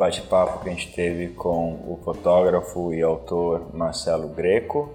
bate-papo 0.00 0.64
que 0.64 0.70
a 0.70 0.72
gente 0.72 0.90
teve 0.94 1.28
com 1.28 1.74
o 1.86 2.00
fotógrafo 2.02 2.94
e 2.94 3.02
autor 3.02 3.66
Marcelo 3.74 4.28
Greco. 4.28 4.88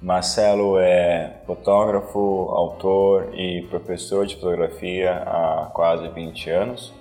Marcelo 0.00 0.78
é 0.78 1.42
fotógrafo, 1.44 2.18
autor 2.50 3.34
e 3.34 3.62
professor 3.62 4.24
de 4.24 4.36
fotografia 4.36 5.14
há 5.26 5.68
quase 5.74 6.06
20 6.10 6.50
anos. 6.50 6.94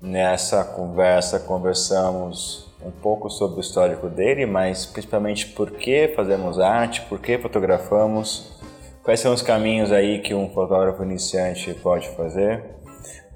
Nessa 0.00 0.64
conversa 0.64 1.38
conversamos 1.38 2.72
um 2.82 2.90
pouco 2.90 3.28
sobre 3.28 3.58
o 3.58 3.60
histórico 3.60 4.08
dele, 4.08 4.46
mas 4.46 4.86
principalmente 4.86 5.46
por 5.48 5.72
que 5.72 6.08
fazemos 6.16 6.58
arte, 6.58 7.02
por 7.02 7.18
que 7.18 7.36
fotografamos, 7.36 8.58
quais 9.02 9.20
são 9.20 9.34
os 9.34 9.42
caminhos 9.42 9.92
aí 9.92 10.20
que 10.20 10.32
um 10.32 10.48
fotógrafo 10.48 11.02
iniciante 11.02 11.74
pode 11.74 12.08
fazer. 12.16 12.64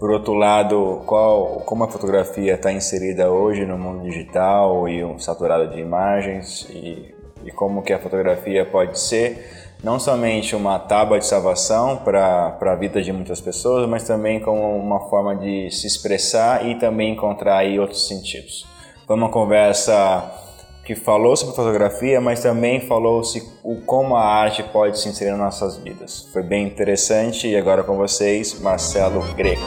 Por 0.03 0.11
outro 0.11 0.35
lado, 0.35 1.01
qual, 1.07 1.63
como 1.65 1.85
a 1.85 1.89
fotografia 1.89 2.55
está 2.55 2.73
inserida 2.73 3.31
hoje 3.31 3.65
no 3.65 3.79
mundo 3.79 4.03
digital 4.03 4.89
e 4.89 5.05
um 5.05 5.17
saturado 5.17 5.69
de 5.69 5.79
imagens 5.79 6.69
e, 6.71 7.15
e 7.45 7.53
como 7.53 7.85
que 7.85 7.93
a 7.93 8.01
fotografia 8.01 8.67
pode 8.67 8.99
ser 8.99 9.71
não 9.81 10.01
somente 10.01 10.57
uma 10.57 10.77
tábua 10.77 11.21
de 11.21 11.27
salvação 11.27 11.99
para 11.99 12.59
a 12.61 12.75
vida 12.75 13.01
de 13.01 13.13
muitas 13.13 13.41
pessoas, 13.41 13.89
mas 13.89 14.03
também 14.03 14.41
como 14.41 14.77
uma 14.77 15.09
forma 15.09 15.37
de 15.37 15.71
se 15.71 15.87
expressar 15.87 16.67
e 16.69 16.75
também 16.81 17.13
encontrar 17.13 17.59
aí 17.59 17.79
outros 17.79 18.09
sentidos. 18.09 18.67
Foi 19.07 19.15
uma 19.15 19.29
conversa 19.29 20.29
que 20.85 20.95
falou 20.95 21.37
sobre 21.37 21.55
fotografia, 21.55 22.21
mas 22.21 22.41
também 22.41 22.81
falou 22.81 23.23
se 23.23 23.43
o 23.63 23.81
como 23.83 24.17
a 24.17 24.25
arte 24.25 24.63
pode 24.65 24.99
se 24.99 25.09
inserir 25.09 25.31
nas 25.31 25.39
nossas 25.39 25.77
vidas. 25.77 26.29
Foi 26.33 26.43
bem 26.43 26.67
interessante 26.67 27.49
e 27.49 27.57
agora 27.57 27.85
com 27.85 27.97
vocês, 27.97 28.59
Marcelo 28.61 29.23
Greco. 29.35 29.63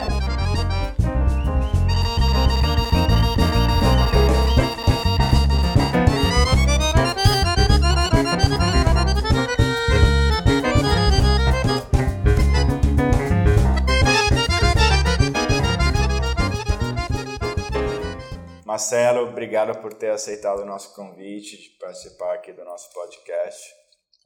Marcelo, 18.76 19.22
obrigado 19.22 19.80
por 19.80 19.94
ter 19.94 20.10
aceitado 20.10 20.60
o 20.60 20.66
nosso 20.66 20.94
convite 20.94 21.56
de 21.56 21.70
participar 21.78 22.34
aqui 22.34 22.52
do 22.52 22.62
nosso 22.62 22.92
podcast. 22.92 23.74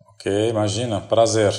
Ok, 0.08 0.48
imagina, 0.48 1.00
prazer. 1.00 1.52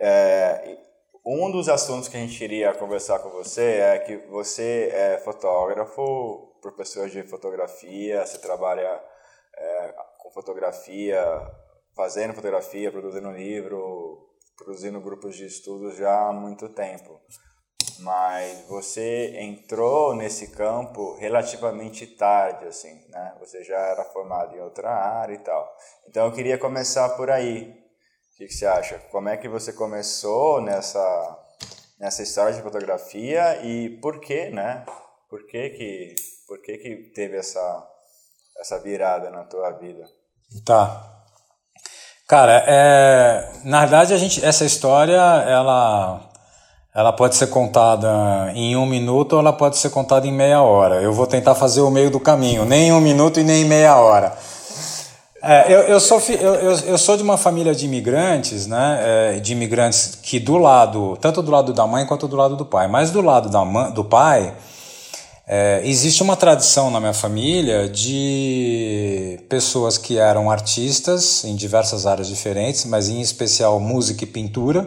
É, 0.00 0.78
um 1.26 1.50
dos 1.50 1.68
assuntos 1.68 2.06
que 2.06 2.16
a 2.16 2.20
gente 2.20 2.44
iria 2.44 2.72
conversar 2.72 3.18
com 3.18 3.30
você 3.30 3.80
é 3.80 3.98
que 3.98 4.16
você 4.28 4.90
é 4.92 5.18
fotógrafo, 5.18 6.56
professor 6.62 7.10
de 7.10 7.24
fotografia, 7.24 8.24
você 8.24 8.38
trabalha 8.38 9.02
é, 9.56 9.94
com 10.18 10.30
fotografia, 10.30 11.20
fazendo 11.96 12.32
fotografia, 12.32 12.92
produzindo 12.92 13.32
livro, 13.32 14.24
produzindo 14.56 15.00
grupos 15.00 15.34
de 15.34 15.46
estudos 15.46 15.96
já 15.96 16.28
há 16.28 16.32
muito 16.32 16.68
tempo 16.68 17.20
mas 18.00 18.64
você 18.68 19.34
entrou 19.38 20.14
nesse 20.14 20.48
campo 20.48 21.16
relativamente 21.18 22.06
tarde, 22.06 22.66
assim, 22.66 22.94
né? 23.08 23.34
Você 23.40 23.64
já 23.64 23.78
era 23.78 24.04
formado 24.04 24.54
em 24.54 24.60
outra 24.60 24.90
área 24.90 25.34
e 25.34 25.38
tal. 25.38 25.76
Então 26.08 26.26
eu 26.26 26.32
queria 26.32 26.58
começar 26.58 27.08
por 27.10 27.30
aí. 27.30 27.70
O 28.34 28.36
que, 28.36 28.46
que 28.46 28.54
você 28.54 28.66
acha? 28.66 28.98
Como 29.10 29.28
é 29.28 29.36
que 29.36 29.48
você 29.48 29.72
começou 29.72 30.60
nessa 30.60 31.44
nessa 31.98 32.22
história 32.22 32.54
de 32.54 32.62
fotografia 32.62 33.60
e 33.64 33.98
por 34.00 34.20
que, 34.20 34.50
né? 34.50 34.86
Por 35.28 35.44
que 35.46 35.70
que 35.70 36.14
por 36.46 36.62
que 36.62 36.78
que 36.78 36.96
teve 37.14 37.36
essa 37.36 37.88
essa 38.60 38.78
virada 38.78 39.30
na 39.30 39.44
tua 39.44 39.70
vida? 39.72 40.04
Tá. 40.64 41.14
Cara, 42.28 42.64
é, 42.66 43.52
na 43.64 43.80
verdade 43.80 44.14
a 44.14 44.18
gente 44.18 44.44
essa 44.44 44.64
história 44.64 45.16
ela 45.16 46.28
ela 46.98 47.12
pode 47.12 47.36
ser 47.36 47.46
contada 47.46 48.50
em 48.56 48.74
um 48.74 48.84
minuto 48.84 49.34
ou 49.34 49.38
ela 49.38 49.52
pode 49.52 49.76
ser 49.76 49.88
contada 49.88 50.26
em 50.26 50.32
meia 50.32 50.62
hora. 50.62 50.96
Eu 50.96 51.12
vou 51.12 51.28
tentar 51.28 51.54
fazer 51.54 51.80
o 51.80 51.88
meio 51.92 52.10
do 52.10 52.18
caminho, 52.18 52.64
nem 52.64 52.88
em 52.88 52.92
um 52.92 53.00
minuto 53.00 53.38
e 53.38 53.44
nem 53.44 53.62
em 53.62 53.64
meia 53.64 53.94
hora. 53.94 54.36
É, 55.40 55.72
eu, 55.72 55.82
eu, 55.82 56.00
sou, 56.00 56.20
eu, 56.28 56.54
eu, 56.54 56.98
sou 56.98 57.16
de 57.16 57.22
uma 57.22 57.36
família 57.36 57.72
de 57.72 57.84
imigrantes, 57.84 58.66
né? 58.66 58.98
É, 59.00 59.38
de 59.38 59.52
imigrantes 59.52 60.18
que 60.20 60.40
do 60.40 60.58
lado, 60.58 61.16
tanto 61.20 61.40
do 61.40 61.52
lado 61.52 61.72
da 61.72 61.86
mãe 61.86 62.04
quanto 62.04 62.26
do 62.26 62.34
lado 62.34 62.56
do 62.56 62.66
pai, 62.66 62.88
mas 62.88 63.12
do 63.12 63.20
lado 63.20 63.48
da 63.48 63.64
mãe, 63.64 63.92
do 63.92 64.02
pai, 64.02 64.52
é, 65.46 65.80
existe 65.84 66.20
uma 66.20 66.34
tradição 66.34 66.90
na 66.90 66.98
minha 66.98 67.14
família 67.14 67.88
de 67.88 69.38
pessoas 69.48 69.96
que 69.96 70.18
eram 70.18 70.50
artistas 70.50 71.44
em 71.44 71.54
diversas 71.54 72.06
áreas 72.06 72.26
diferentes, 72.26 72.84
mas 72.86 73.08
em 73.08 73.20
especial 73.20 73.78
música 73.78 74.24
e 74.24 74.26
pintura 74.26 74.84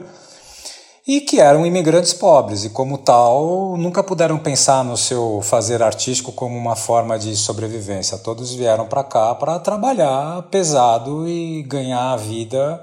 e 1.13 1.19
que 1.19 1.41
eram 1.41 1.65
imigrantes 1.65 2.13
pobres 2.13 2.63
e, 2.63 2.69
como 2.69 2.97
tal, 2.97 3.75
nunca 3.75 4.01
puderam 4.01 4.37
pensar 4.37 4.81
no 4.81 4.95
seu 4.95 5.41
fazer 5.43 5.83
artístico 5.83 6.31
como 6.31 6.57
uma 6.57 6.73
forma 6.73 7.19
de 7.19 7.35
sobrevivência. 7.35 8.17
Todos 8.17 8.53
vieram 8.53 8.87
para 8.87 9.03
cá 9.03 9.35
para 9.35 9.59
trabalhar 9.59 10.43
pesado 10.43 11.27
e 11.27 11.63
ganhar 11.63 12.13
a 12.13 12.15
vida 12.15 12.81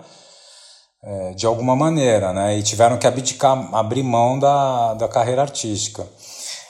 é, 1.02 1.32
de 1.32 1.46
alguma 1.46 1.74
maneira, 1.74 2.34
né? 2.34 2.58
E 2.58 2.62
tiveram 2.62 2.98
que 2.98 3.06
abdicar, 3.06 3.74
abrir 3.74 4.02
mão 4.02 4.38
da, 4.38 4.92
da 4.92 5.08
carreira 5.08 5.40
artística. 5.40 6.06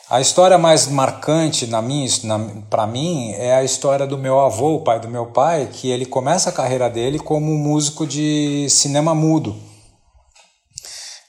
A 0.09 0.21
história 0.21 0.59
mais 0.59 0.87
marcante 0.87 1.67
na 1.67 1.83
minha, 1.83 2.09
para 2.71 2.87
mim 2.87 3.33
é 3.33 3.57
a 3.57 3.65
história 3.65 4.07
do 4.07 4.17
meu 4.17 4.39
avô, 4.39 4.77
o 4.77 4.85
pai 4.85 5.01
do 5.01 5.09
meu 5.09 5.27
pai, 5.27 5.69
que 5.73 5.91
ele 5.91 6.07
começa 6.07 6.51
a 6.51 6.53
carreira 6.53 6.89
dele 6.89 7.19
como 7.19 7.53
músico 7.59 8.07
de 8.07 8.69
cinema 8.71 9.13
mudo 9.13 9.68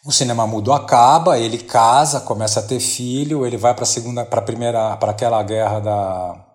o 0.05 0.11
cinema 0.11 0.47
mudo 0.47 0.71
acaba, 0.71 1.37
ele 1.37 1.57
casa, 1.57 2.21
começa 2.21 2.61
a 2.61 2.63
ter 2.63 2.79
filho, 2.79 3.45
ele 3.45 3.57
vai 3.57 3.73
para 3.73 3.85
segunda, 3.85 4.25
para 4.25 4.41
primeira, 4.41 4.95
para 4.97 5.11
aquela 5.11 5.41
guerra 5.43 5.79
da 5.79 6.45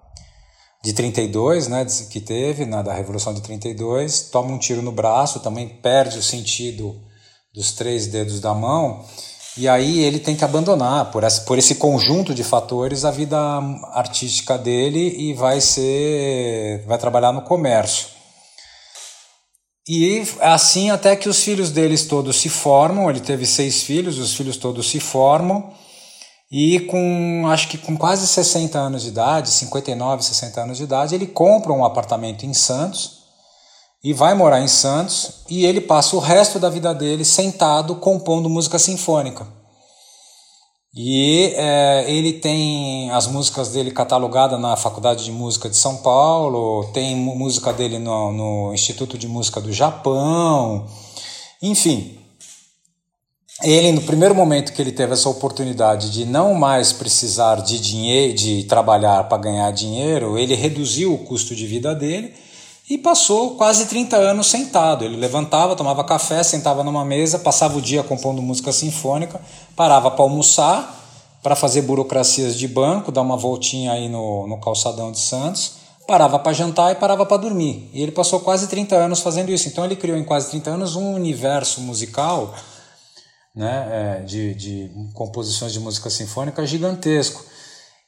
de 0.83 0.93
32, 0.93 1.67
né, 1.69 1.87
que 2.11 2.21
teve, 2.21 2.67
na 2.67 2.83
da 2.83 2.93
Revolução 2.93 3.33
de 3.33 3.41
32, 3.41 4.29
toma 4.31 4.53
um 4.53 4.59
tiro 4.59 4.83
no 4.83 4.93
braço, 4.93 5.41
também 5.41 5.67
perde 5.67 6.19
o 6.19 6.23
sentido 6.23 7.01
dos 7.55 7.73
três 7.73 8.07
dedos 8.07 8.39
da 8.39 8.53
mão, 8.53 9.03
e 9.57 9.67
aí 9.67 10.01
ele 10.01 10.19
tem 10.19 10.37
que 10.37 10.45
abandonar 10.45 11.11
por 11.11 11.23
por 11.47 11.57
esse 11.57 11.77
conjunto 11.77 12.35
de 12.35 12.45
fatores 12.45 13.05
a 13.05 13.11
vida 13.11 13.39
artística 13.93 14.59
dele 14.59 15.17
e 15.17 15.33
vai 15.33 15.61
ser 15.61 16.85
vai 16.87 16.99
trabalhar 16.99 17.33
no 17.33 17.43
comércio. 17.43 18.14
E 19.87 20.27
assim 20.41 20.91
até 20.91 21.15
que 21.15 21.29
os 21.29 21.41
filhos 21.43 21.71
deles 21.71 22.07
todos 22.07 22.37
se 22.37 22.49
formam, 22.49 23.11
ele 23.11 23.21
teve 23.21 23.45
seis 23.45 23.83
filhos, 23.83 24.19
os 24.19 24.35
filhos 24.35 24.57
todos 24.57 24.89
se 24.89 24.99
formam, 24.99 25.73
e 26.51 26.81
com 26.81 27.45
acho 27.49 27.69
que 27.69 27.77
com 27.77 27.97
quase 27.97 28.27
60 28.27 28.79
anos 28.79 29.03
de 29.03 29.09
idade, 29.09 29.51
59, 29.51 30.25
60 30.25 30.61
anos 30.63 30.79
de 30.79 30.85
idade, 30.85 31.15
ele 31.15 31.27
compra 31.27 31.73
um 31.73 31.85
apartamento 31.85 32.47
em 32.47 32.55
Santos 32.55 33.25
e 34.03 34.15
vai 34.15 34.35
morar 34.35 34.61
em 34.61 34.69
Santos, 34.69 35.43
e 35.51 35.67
ele 35.67 35.81
passa 35.81 36.17
o 36.17 36.21
resto 36.21 36.59
da 36.59 36.71
vida 36.71 36.95
dele 36.95 37.25
sentado 37.25 37.97
compondo 37.97 38.49
música 38.49 38.79
sinfônica. 38.79 39.64
E 40.97 41.53
é, 41.57 42.05
ele 42.09 42.35
tem 42.35 43.11
as 43.11 43.27
músicas 43.27 43.71
dele 43.71 43.91
catalogadas 43.91 44.61
na 44.61 44.77
Faculdade 44.77 45.25
de 45.25 45.33
Música 45.33 45.69
de 45.69 45.77
São 45.77 45.97
Paulo, 45.97 46.89
tem 46.93 47.17
música 47.17 47.73
dele 47.73 47.99
no, 47.99 48.31
no 48.31 48.73
Instituto 48.73 49.19
de 49.19 49.27
Música 49.27 49.61
do 49.61 49.73
Japão, 49.73 50.87
enfim. 51.61 52.17
Ele, 53.63 53.91
no 53.91 54.03
primeiro 54.03 54.37
momento 54.37 54.73
que 54.73 54.81
ele 54.81 54.93
teve 54.93 55.15
essa 55.15 55.29
oportunidade 55.29 56.11
de 56.11 56.25
não 56.25 56.55
mais 56.55 56.93
precisar 56.93 57.57
de 57.57 57.81
dinheiro, 57.81 58.35
de 58.35 58.65
trabalhar 58.65 59.25
para 59.25 59.39
ganhar 59.39 59.73
dinheiro, 59.73 60.39
ele 60.39 60.55
reduziu 60.55 61.13
o 61.13 61.19
custo 61.19 61.57
de 61.57 61.67
vida 61.67 61.93
dele 61.93 62.35
e 62.89 62.99
passou 62.99 63.57
quase 63.57 63.87
30 63.87 64.17
anos 64.17 64.47
sentado. 64.47 65.05
Ele 65.05 65.17
levantava, 65.17 65.75
tomava 65.75 66.05
café, 66.05 66.43
sentava 66.43 66.85
numa 66.85 67.05
mesa, 67.05 67.39
passava 67.39 67.79
o 67.79 67.83
dia 67.83 68.03
compondo 68.03 68.43
música 68.43 68.73
sinfônica, 68.73 69.41
parava 69.75 70.11
para 70.11 70.23
almoçar, 70.23 71.03
para 71.43 71.57
fazer 71.57 71.83
burocracias 71.83 72.57
de 72.57 72.69
banco, 72.69 73.11
dar 73.11 73.23
uma 73.23 73.37
voltinha 73.37 73.93
aí 73.93 74.09
no, 74.09 74.47
no 74.47 74.61
calçadão 74.61 75.11
de 75.11 75.19
Santos, 75.19 75.77
parava 76.07 76.39
para 76.39 76.53
jantar 76.53 76.93
e 76.93 76.95
parava 76.97 77.25
para 77.25 77.39
dormir. 77.39 77.91
E 77.93 78.03
ele 78.03 78.13
passou 78.13 78.41
quase 78.41 78.67
30 78.67 78.95
anos 78.97 79.21
fazendo 79.21 79.51
isso. 79.51 79.69
Então 79.69 79.85
ele 79.85 79.97
criou 79.97 80.19
em 80.19 80.25
quase 80.25 80.51
30 80.51 80.71
anos 80.71 80.97
um 80.97 81.15
universo 81.15 81.81
musical 81.81 82.55
né, 83.55 84.19
é, 84.21 84.25
de, 84.25 84.55
de 84.55 84.91
composições 85.15 85.73
de 85.73 85.81
música 85.81 86.11
sinfônica 86.11 86.67
gigantesco. 86.67 87.45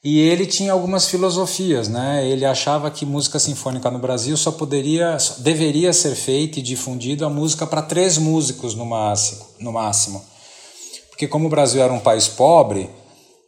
E 0.03 0.19
ele 0.19 0.45
tinha 0.45 0.71
algumas 0.71 1.07
filosofias, 1.07 1.87
né? 1.87 2.27
Ele 2.27 2.45
achava 2.45 2.91
que 2.91 3.05
música 3.05 3.39
sinfônica 3.39 3.89
no 3.89 3.99
Brasil 3.99 4.37
só 4.37 4.51
poderia, 4.51 5.17
deveria 5.39 5.91
ser 5.91 6.15
feita 6.15 6.59
e 6.59 6.61
difundida 6.61 7.25
a 7.25 7.29
música 7.29 7.65
para 7.65 7.81
três 7.81 8.17
músicos 8.17 8.75
no 8.75 8.85
máximo, 8.85 9.45
no 9.59 9.73
máximo. 9.73 10.23
Porque 11.09 11.27
como 11.27 11.47
o 11.47 11.49
Brasil 11.49 11.81
era 11.81 11.91
um 11.91 11.99
país 11.99 12.27
pobre, 12.27 12.89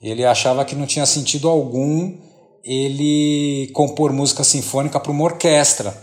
Ele 0.01 0.25
achava 0.25 0.66
que 0.66 0.75
não 0.75 0.88
tinha 0.88 1.06
sentido 1.06 1.50
algum 1.50 2.18
ele 2.63 3.69
compor 3.74 4.12
música 4.12 4.44
sinfônica 4.44 5.00
para 5.00 5.12
uma 5.12 5.24
orquestra. 5.24 5.95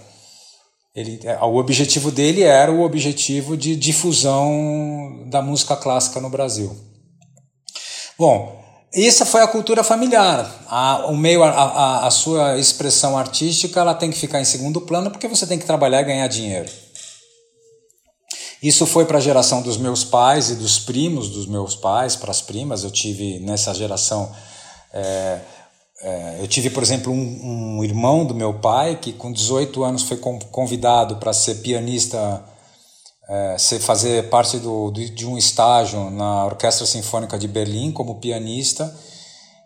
Ele, 0.95 1.21
é, 1.25 1.39
o 1.45 1.57
objetivo 1.57 2.11
dele 2.11 2.43
era 2.43 2.73
o 2.73 2.83
objetivo 2.83 3.57
de 3.57 3.77
difusão 3.77 5.27
da 5.31 5.43
música 5.43 5.77
clássica 5.77 6.21
no 6.21 6.31
Brasil. 6.31 6.75
Bom, 8.19 8.66
essa 9.05 9.27
foi 9.27 9.43
a 9.43 9.47
cultura 9.47 9.85
familiar. 9.85 10.51
A, 10.69 11.07
o 11.09 11.17
meio, 11.17 11.43
a, 11.43 11.51
a, 11.51 12.07
a 12.07 12.11
sua 12.11 12.59
expressão 12.59 13.19
artística, 13.19 13.81
ela 13.81 13.95
tem 13.95 14.11
que 14.11 14.19
ficar 14.19 14.41
em 14.41 14.45
segundo 14.45 14.81
plano 14.81 15.11
porque 15.11 15.29
você 15.29 15.47
tem 15.47 15.59
que 15.59 15.67
trabalhar 15.67 16.01
e 16.01 16.05
ganhar 16.05 16.27
dinheiro. 16.29 16.71
Isso 18.63 18.87
foi 18.87 19.05
para 19.05 19.19
a 19.19 19.21
geração 19.21 19.61
dos 19.61 19.77
meus 19.77 20.03
pais 20.03 20.51
e 20.51 20.55
dos 20.55 20.79
primos 20.79 21.29
dos 21.29 21.47
meus 21.47 21.77
pais, 21.77 22.17
para 22.17 22.31
as 22.31 22.41
primas. 22.41 22.85
Eu 22.85 22.91
tive 22.91 23.39
nessa 23.41 23.75
geração. 23.75 24.33
É, 24.93 25.41
é, 26.03 26.37
eu 26.41 26.49
tive, 26.49 26.71
por 26.71 26.83
exemplo, 26.83 27.13
um, 27.13 27.77
um, 27.79 27.85
irmão 27.85 28.25
do 28.25 28.35
meu 28.35 28.55
pai 28.55 28.97
que, 28.97 29.13
com 29.13 29.31
18 29.31 29.85
anos, 29.85 30.03
foi 30.03 30.17
convidado 30.51 31.17
para 31.17 31.33
ser 31.33 31.57
pianista, 31.57 32.43
é, 33.29 33.59
ser, 33.59 33.81
fazer 33.81 34.29
parte 34.29 34.59
do, 34.59 34.91
de 34.91 35.27
um 35.27 35.37
estágio 35.37 36.11
na 36.11 36.45
Orquestra 36.47 36.87
Sinfônica 36.87 37.39
de 37.39 37.49
Berlim 37.49 37.91
como 37.93 38.21
pianista. 38.21 38.95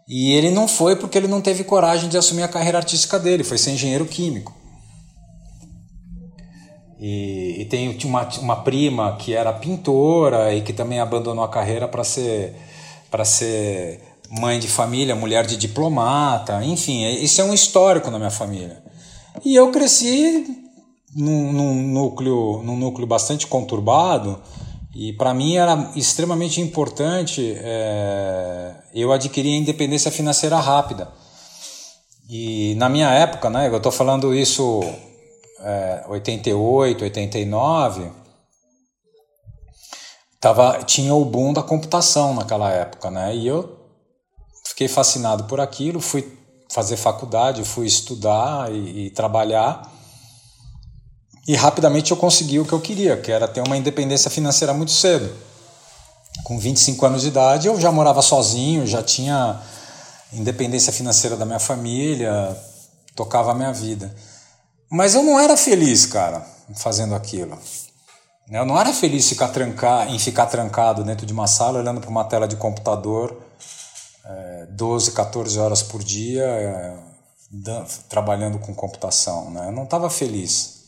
E 0.08 0.32
ele 0.32 0.50
não 0.50 0.66
foi 0.66 0.96
porque 0.96 1.16
ele 1.16 1.28
não 1.28 1.40
teve 1.40 1.62
coragem 1.62 2.08
de 2.08 2.18
assumir 2.18 2.42
a 2.42 2.48
carreira 2.48 2.78
artística 2.78 3.18
dele, 3.18 3.44
foi 3.44 3.58
ser 3.58 3.72
engenheiro 3.72 4.06
químico. 4.06 4.54
E, 6.98 7.62
e 7.62 7.64
tem 7.66 7.96
uma, 8.04 8.28
uma 8.40 8.56
prima 8.56 9.16
que 9.16 9.34
era 9.34 9.52
pintora 9.52 10.54
e 10.54 10.60
que 10.62 10.72
também 10.72 11.00
abandonou 11.00 11.44
a 11.44 11.48
carreira 11.48 11.88
para 11.88 12.04
ser 12.04 12.54
para 13.10 13.24
ser 13.24 14.00
mãe 14.30 14.60
de 14.60 14.68
família, 14.68 15.16
mulher 15.16 15.44
de 15.44 15.56
diplomata, 15.56 16.64
enfim, 16.64 17.04
isso 17.16 17.40
é 17.40 17.44
um 17.44 17.52
histórico 17.52 18.08
na 18.10 18.18
minha 18.18 18.30
família. 18.30 18.80
E 19.44 19.56
eu 19.56 19.72
cresci 19.72 20.59
num, 21.14 21.52
num 21.52 21.74
núcleo, 21.74 22.62
num 22.62 22.76
núcleo 22.76 23.06
bastante 23.06 23.46
conturbado 23.46 24.40
e 24.94 25.12
para 25.12 25.32
mim 25.32 25.56
era 25.56 25.92
extremamente 25.94 26.60
importante 26.60 27.54
é, 27.58 28.74
eu 28.92 29.12
adquirir 29.12 29.54
a 29.54 29.58
independência 29.58 30.10
financeira 30.10 30.58
rápida. 30.58 31.10
E 32.28 32.74
na 32.76 32.88
minha 32.88 33.10
época, 33.10 33.48
né, 33.50 33.68
eu 33.68 33.76
estou 33.76 33.92
falando 33.92 34.34
isso 34.34 34.80
é, 35.60 36.04
88, 36.08 37.04
89, 37.04 38.10
tava, 40.40 40.82
tinha 40.84 41.14
o 41.14 41.24
boom 41.24 41.52
da 41.52 41.62
computação 41.62 42.34
naquela 42.34 42.70
época, 42.70 43.10
né? 43.10 43.34
E 43.34 43.46
eu 43.46 43.78
fiquei 44.64 44.88
fascinado 44.88 45.44
por 45.44 45.60
aquilo, 45.60 46.00
fui 46.00 46.36
fazer 46.70 46.96
faculdade, 46.96 47.64
fui 47.64 47.86
estudar 47.86 48.72
e, 48.72 49.06
e 49.06 49.10
trabalhar. 49.10 49.90
E 51.50 51.56
rapidamente 51.56 52.12
eu 52.12 52.16
consegui 52.16 52.60
o 52.60 52.64
que 52.64 52.72
eu 52.72 52.80
queria, 52.80 53.16
que 53.16 53.32
era 53.32 53.48
ter 53.48 53.60
uma 53.60 53.76
independência 53.76 54.30
financeira 54.30 54.72
muito 54.72 54.92
cedo. 54.92 55.34
Com 56.44 56.56
25 56.56 57.04
anos 57.04 57.22
de 57.22 57.26
idade, 57.26 57.66
eu 57.66 57.80
já 57.80 57.90
morava 57.90 58.22
sozinho, 58.22 58.86
já 58.86 59.02
tinha 59.02 59.60
independência 60.32 60.92
financeira 60.92 61.36
da 61.36 61.44
minha 61.44 61.58
família, 61.58 62.56
tocava 63.16 63.50
a 63.50 63.54
minha 63.56 63.72
vida. 63.72 64.14
Mas 64.88 65.16
eu 65.16 65.24
não 65.24 65.40
era 65.40 65.56
feliz, 65.56 66.06
cara, 66.06 66.46
fazendo 66.76 67.16
aquilo. 67.16 67.58
Eu 68.48 68.64
não 68.64 68.78
era 68.78 68.92
feliz 68.92 69.28
ficar 69.28 69.48
trancar, 69.48 70.08
em 70.08 70.20
ficar 70.20 70.46
trancado 70.46 71.02
dentro 71.02 71.26
de 71.26 71.32
uma 71.32 71.48
sala 71.48 71.80
olhando 71.80 72.00
para 72.00 72.10
uma 72.10 72.22
tela 72.22 72.46
de 72.46 72.54
computador 72.54 73.36
é, 74.24 74.66
12, 74.70 75.10
14 75.10 75.58
horas 75.58 75.82
por 75.82 76.00
dia 76.00 76.44
é, 76.44 76.96
trabalhando 78.08 78.60
com 78.60 78.72
computação. 78.72 79.50
Né? 79.50 79.66
Eu 79.66 79.72
não 79.72 79.82
estava 79.82 80.08
feliz. 80.08 80.79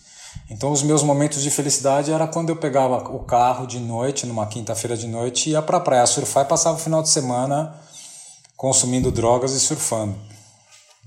Então 0.51 0.71
os 0.71 0.83
meus 0.83 1.03
momentos 1.03 1.43
de 1.43 1.51
felicidade 1.51 2.13
era 2.13 2.27
quando 2.27 2.51
eu 2.51 2.57
pegava 2.57 2.97
o 3.11 3.21
carro 3.21 3.67
de 3.67 3.79
noite, 3.79 4.27
numa 4.27 4.47
quinta-feira 4.47 4.97
de 4.97 5.07
noite, 5.07 5.51
ia 5.51 5.63
para 5.63 5.79
a 5.79 5.81
praia 5.81 6.07
surfar 6.07 6.45
e 6.45 6.49
passava 6.49 6.77
o 6.77 6.81
final 6.81 7.03
de 7.03 7.09
semana 7.09 7.75
consumindo 8.57 9.11
drogas 9.11 9.53
e 9.53 9.61
surfando. 9.61 10.15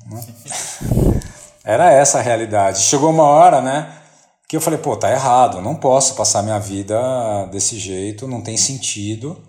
Né? 0.07 0.25
Era 1.63 1.91
essa 1.91 2.19
a 2.19 2.21
realidade. 2.21 2.79
Chegou 2.81 3.09
uma 3.09 3.23
hora, 3.23 3.59
né, 3.61 3.91
que 4.47 4.55
eu 4.55 4.61
falei, 4.61 4.77
pô, 4.77 4.95
tá 4.95 5.09
errado, 5.09 5.61
não 5.61 5.75
posso 5.75 6.13
passar 6.13 6.43
minha 6.43 6.59
vida 6.59 7.45
desse 7.51 7.79
jeito, 7.79 8.27
não 8.27 8.41
tem 8.41 8.55
sentido. 8.55 9.41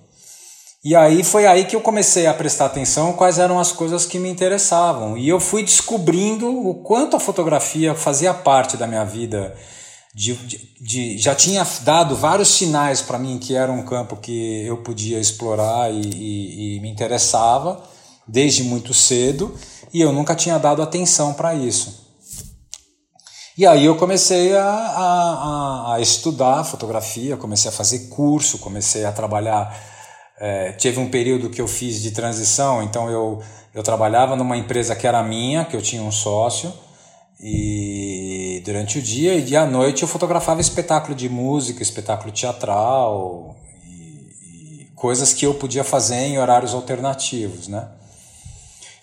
E 0.87 0.95
aí 0.95 1.25
foi 1.25 1.49
aí 1.49 1.65
que 1.65 1.75
eu 1.75 1.81
comecei 1.81 2.29
a 2.29 2.33
prestar 2.33 2.67
atenção 2.67 3.13
quais 3.13 3.41
eram 3.41 3.59
as 3.59 3.73
coisas 3.73 4.07
que 4.07 4.21
me 4.21 4.29
interessavam. 4.29 5.19
E 5.19 5.29
eu 5.29 5.41
fui 5.41 5.65
descobrindo 5.65 6.49
o 6.49 6.75
quanto 6.75 7.17
a 7.17 7.19
fotografia 7.19 7.93
fazia 7.93 8.33
parte 8.33 8.77
da 8.77 8.87
minha 8.87 9.05
vida. 9.05 9.53
De, 10.15 10.33
de, 10.35 10.59
de 10.81 11.19
já 11.19 11.35
tinha 11.35 11.67
dado 11.83 12.15
vários 12.15 12.51
sinais 12.51 13.03
para 13.03 13.19
mim 13.19 13.37
que 13.37 13.57
era 13.57 13.73
um 13.73 13.85
campo 13.85 14.17
que 14.17 14.65
eu 14.65 14.77
podia 14.77 15.19
explorar 15.19 15.93
e, 15.93 16.03
e, 16.03 16.77
e 16.77 16.81
me 16.81 16.89
interessava 16.89 17.83
desde 18.25 18.63
muito 18.63 18.95
cedo. 18.95 19.53
E 19.93 20.01
eu 20.01 20.13
nunca 20.13 20.37
tinha 20.37 20.57
dado 20.57 20.83
atenção 20.83 21.35
para 21.35 21.53
isso. 21.53 22.07
E 23.59 23.67
aí 23.67 23.87
eu 23.87 23.97
comecei 23.97 24.55
a, 24.55 24.63
a, 24.63 25.95
a, 25.95 26.01
estudar 26.01 26.63
fotografia, 26.63 27.37
comecei 27.37 27.69
a 27.69 27.75
fazer 27.75 28.07
curso, 28.07 28.59
comecei 28.59 29.05
a 29.05 29.11
trabalhar. 29.11 29.96
É, 30.39 30.73
teve 30.73 31.01
um 31.01 31.09
período 31.11 31.49
que 31.49 31.61
eu 31.61 31.69
fiz 31.69 32.03
de 32.03 32.11
transição, 32.11 32.83
então 32.83 33.11
eu, 33.11 33.43
eu 33.75 33.83
trabalhava 33.83 34.37
numa 34.37 34.57
empresa 34.57 34.95
que 34.95 35.07
era 35.07 35.23
minha, 35.23 35.65
que 35.65 35.75
eu 35.75 35.81
tinha 35.81 36.03
um 36.03 36.13
sócio, 36.13 36.73
e 37.41 38.63
durante 38.65 38.99
o 38.99 39.03
dia 39.03 39.35
e 39.35 39.57
à 39.57 39.67
noite 39.67 40.03
eu 40.03 40.09
fotografava 40.09 40.61
espetáculo 40.61 41.15
de 41.15 41.29
música, 41.29 41.83
espetáculo 41.83 42.33
teatral 42.33 43.57
e, 43.85 44.83
e 44.83 44.93
coisas 44.95 45.33
que 45.33 45.45
eu 45.45 45.55
podia 45.55 45.85
fazer 45.85 46.17
em 46.17 46.39
horários 46.39 46.73
alternativos, 46.73 47.69
né? 47.69 47.89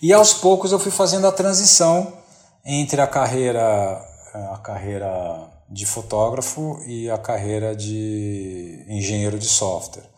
E 0.02 0.12
aos 0.12 0.34
poucos 0.34 0.72
eu 0.72 0.78
fui 0.78 0.90
fazendo 0.90 1.26
a 1.26 1.32
transição 1.32 2.12
entre 2.64 3.00
a 3.00 3.06
carreira 3.06 4.04
a 4.34 4.58
carreira 4.58 5.48
de 5.70 5.86
fotógrafo 5.86 6.80
e 6.86 7.08
a 7.08 7.16
carreira 7.16 7.74
de 7.74 8.84
engenheiro 8.88 9.38
de 9.38 9.46
software. 9.46 10.13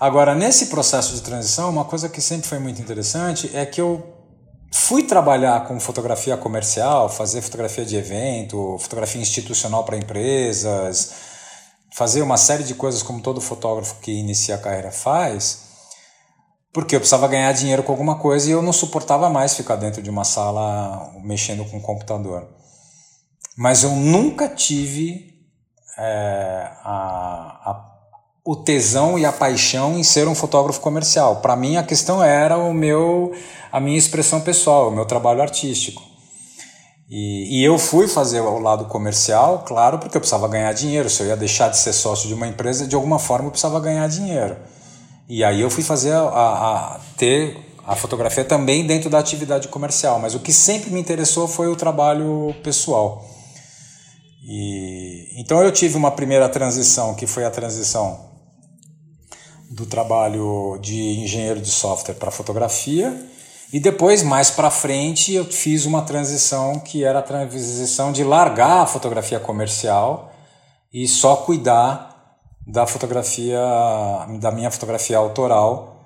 Agora, 0.00 0.34
nesse 0.34 0.66
processo 0.66 1.14
de 1.14 1.22
transição, 1.22 1.70
uma 1.70 1.84
coisa 1.84 2.08
que 2.08 2.20
sempre 2.20 2.46
foi 2.46 2.58
muito 2.58 2.80
interessante 2.80 3.50
é 3.56 3.66
que 3.66 3.80
eu 3.80 4.14
fui 4.72 5.02
trabalhar 5.02 5.66
com 5.66 5.80
fotografia 5.80 6.36
comercial, 6.36 7.08
fazer 7.08 7.42
fotografia 7.42 7.84
de 7.84 7.96
evento, 7.96 8.78
fotografia 8.78 9.20
institucional 9.20 9.84
para 9.84 9.96
empresas, 9.96 11.14
fazer 11.94 12.22
uma 12.22 12.36
série 12.36 12.62
de 12.62 12.74
coisas 12.74 13.02
como 13.02 13.20
todo 13.20 13.40
fotógrafo 13.40 13.96
que 14.00 14.12
inicia 14.12 14.54
a 14.54 14.58
carreira 14.58 14.92
faz, 14.92 15.66
porque 16.72 16.94
eu 16.94 17.00
precisava 17.00 17.26
ganhar 17.26 17.50
dinheiro 17.52 17.82
com 17.82 17.90
alguma 17.90 18.18
coisa 18.18 18.48
e 18.48 18.52
eu 18.52 18.62
não 18.62 18.72
suportava 18.72 19.28
mais 19.28 19.56
ficar 19.56 19.76
dentro 19.76 20.00
de 20.00 20.10
uma 20.10 20.24
sala 20.24 21.12
mexendo 21.24 21.64
com 21.64 21.78
o 21.78 21.82
computador. 21.82 22.46
Mas 23.56 23.82
eu 23.82 23.90
nunca 23.90 24.48
tive 24.48 25.34
é, 25.98 26.70
a, 26.84 27.70
a, 27.70 27.87
o 28.48 28.56
tesão 28.56 29.18
e 29.18 29.26
a 29.26 29.30
paixão 29.30 29.98
em 29.98 30.02
ser 30.02 30.26
um 30.26 30.34
fotógrafo 30.34 30.80
comercial. 30.80 31.36
Para 31.36 31.54
mim, 31.54 31.76
a 31.76 31.82
questão 31.82 32.24
era 32.24 32.56
o 32.56 32.72
meu, 32.72 33.30
a 33.70 33.78
minha 33.78 33.98
expressão 33.98 34.40
pessoal, 34.40 34.88
o 34.88 34.90
meu 34.90 35.04
trabalho 35.04 35.42
artístico. 35.42 36.02
E, 37.10 37.60
e, 37.60 37.62
eu 37.62 37.78
fui 37.78 38.08
fazer 38.08 38.40
o 38.40 38.58
lado 38.58 38.86
comercial, 38.86 39.64
claro, 39.66 39.98
porque 39.98 40.16
eu 40.16 40.20
precisava 40.22 40.48
ganhar 40.48 40.72
dinheiro. 40.72 41.10
Se 41.10 41.22
eu 41.22 41.26
ia 41.26 41.36
deixar 41.36 41.68
de 41.68 41.76
ser 41.76 41.92
sócio 41.92 42.26
de 42.26 42.32
uma 42.32 42.48
empresa, 42.48 42.86
de 42.86 42.94
alguma 42.94 43.18
forma 43.18 43.48
eu 43.48 43.50
precisava 43.50 43.78
ganhar 43.80 44.08
dinheiro. 44.08 44.56
E 45.28 45.44
aí 45.44 45.60
eu 45.60 45.68
fui 45.68 45.84
fazer 45.84 46.12
a, 46.12 46.20
a, 46.20 46.94
a 46.94 47.00
ter 47.18 47.54
a 47.86 47.94
fotografia 47.94 48.46
também 48.46 48.86
dentro 48.86 49.10
da 49.10 49.18
atividade 49.18 49.68
comercial. 49.68 50.18
Mas 50.18 50.34
o 50.34 50.40
que 50.40 50.54
sempre 50.54 50.90
me 50.90 50.98
interessou 50.98 51.46
foi 51.46 51.68
o 51.68 51.76
trabalho 51.76 52.54
pessoal. 52.64 53.22
E, 54.42 55.38
então 55.38 55.62
eu 55.62 55.70
tive 55.70 55.98
uma 55.98 56.10
primeira 56.10 56.48
transição, 56.48 57.14
que 57.14 57.26
foi 57.26 57.44
a 57.44 57.50
transição 57.50 58.27
do 59.70 59.86
trabalho 59.86 60.78
de 60.80 61.20
engenheiro 61.20 61.60
de 61.60 61.70
software 61.70 62.14
para 62.14 62.30
fotografia. 62.30 63.14
E 63.72 63.78
depois, 63.78 64.22
mais 64.22 64.50
para 64.50 64.70
frente, 64.70 65.34
eu 65.34 65.44
fiz 65.44 65.84
uma 65.84 66.02
transição 66.02 66.78
que 66.78 67.04
era 67.04 67.18
a 67.18 67.22
transição 67.22 68.12
de 68.12 68.24
largar 68.24 68.82
a 68.82 68.86
fotografia 68.86 69.38
comercial 69.38 70.32
e 70.92 71.06
só 71.06 71.36
cuidar 71.36 72.38
da 72.66 72.86
fotografia, 72.86 73.60
da 74.40 74.50
minha 74.50 74.70
fotografia 74.70 75.18
autoral. 75.18 75.96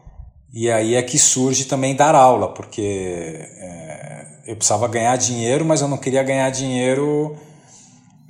E 0.53 0.71
aí 0.71 0.97
é 0.97 1.03
que 1.03 1.19
surge 1.19 1.65
também 1.65 1.95
dar 1.95 2.15
aula, 2.15 2.49
porque 2.49 2.83
é, 2.83 4.27
eu 4.47 4.57
precisava 4.57 4.89
ganhar 4.89 5.17
dinheiro, 5.17 5.65
mas 5.65 5.81
eu 5.81 5.89
não 5.89 5.97
queria 5.97 6.23
ganhar 6.23 6.51
dinheiro 6.51 7.37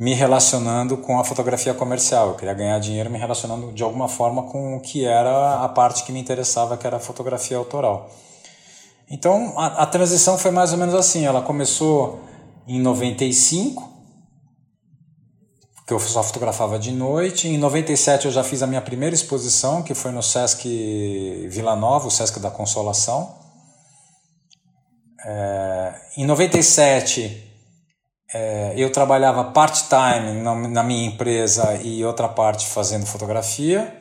me 0.03 0.15
relacionando 0.15 0.97
com 0.97 1.21
a 1.21 1.25
fotografia 1.25 1.73
comercial. 1.73 2.31
Eu 2.31 2.35
queria 2.35 2.55
ganhar 2.55 2.77
dinheiro 2.81 3.09
me 3.09 3.17
relacionando 3.17 3.71
de 3.71 3.85
alguma 3.85 4.09
forma 4.09 4.43
com 4.43 4.77
o 4.77 4.81
que 4.81 5.05
era 5.05 5.63
a 5.63 5.69
parte 5.69 6.03
que 6.03 6.11
me 6.11 6.19
interessava, 6.19 6.77
que 6.77 6.85
era 6.85 6.97
a 6.97 6.99
fotografia 6.99 7.57
autoral. 7.57 8.11
Então 9.09 9.55
a, 9.57 9.85
a 9.85 9.87
transição 9.87 10.37
foi 10.37 10.51
mais 10.51 10.73
ou 10.73 10.79
menos 10.79 10.93
assim. 10.93 11.25
Ela 11.25 11.41
começou 11.41 12.19
em 12.67 12.81
95, 12.81 13.89
que 15.87 15.95
eu 15.95 16.01
só 16.01 16.21
fotografava 16.25 16.81
de 16.81 16.91
noite. 16.91 17.47
Em 17.47 17.57
97 17.57 18.27
eu 18.27 18.33
já 18.33 18.43
fiz 18.43 18.61
a 18.61 18.67
minha 18.67 18.83
primeira 18.83 19.15
exposição, 19.15 19.85
que 19.85 19.95
foi 19.95 20.11
no 20.11 20.21
Sesc 20.21 21.47
Vila 21.49 21.77
Nova, 21.77 22.09
o 22.09 22.11
Sesc 22.11 22.41
da 22.41 22.51
Consolação. 22.51 23.37
É, 25.25 25.95
em 26.17 26.27
97 26.27 27.52
é, 28.35 28.73
eu 28.77 28.91
trabalhava 28.91 29.45
part-time 29.45 30.41
na, 30.43 30.55
na, 30.55 30.83
minha 30.83 31.07
empresa 31.07 31.75
e 31.83 32.03
outra 32.05 32.29
parte 32.29 32.67
fazendo 32.67 33.05
fotografia. 33.05 33.95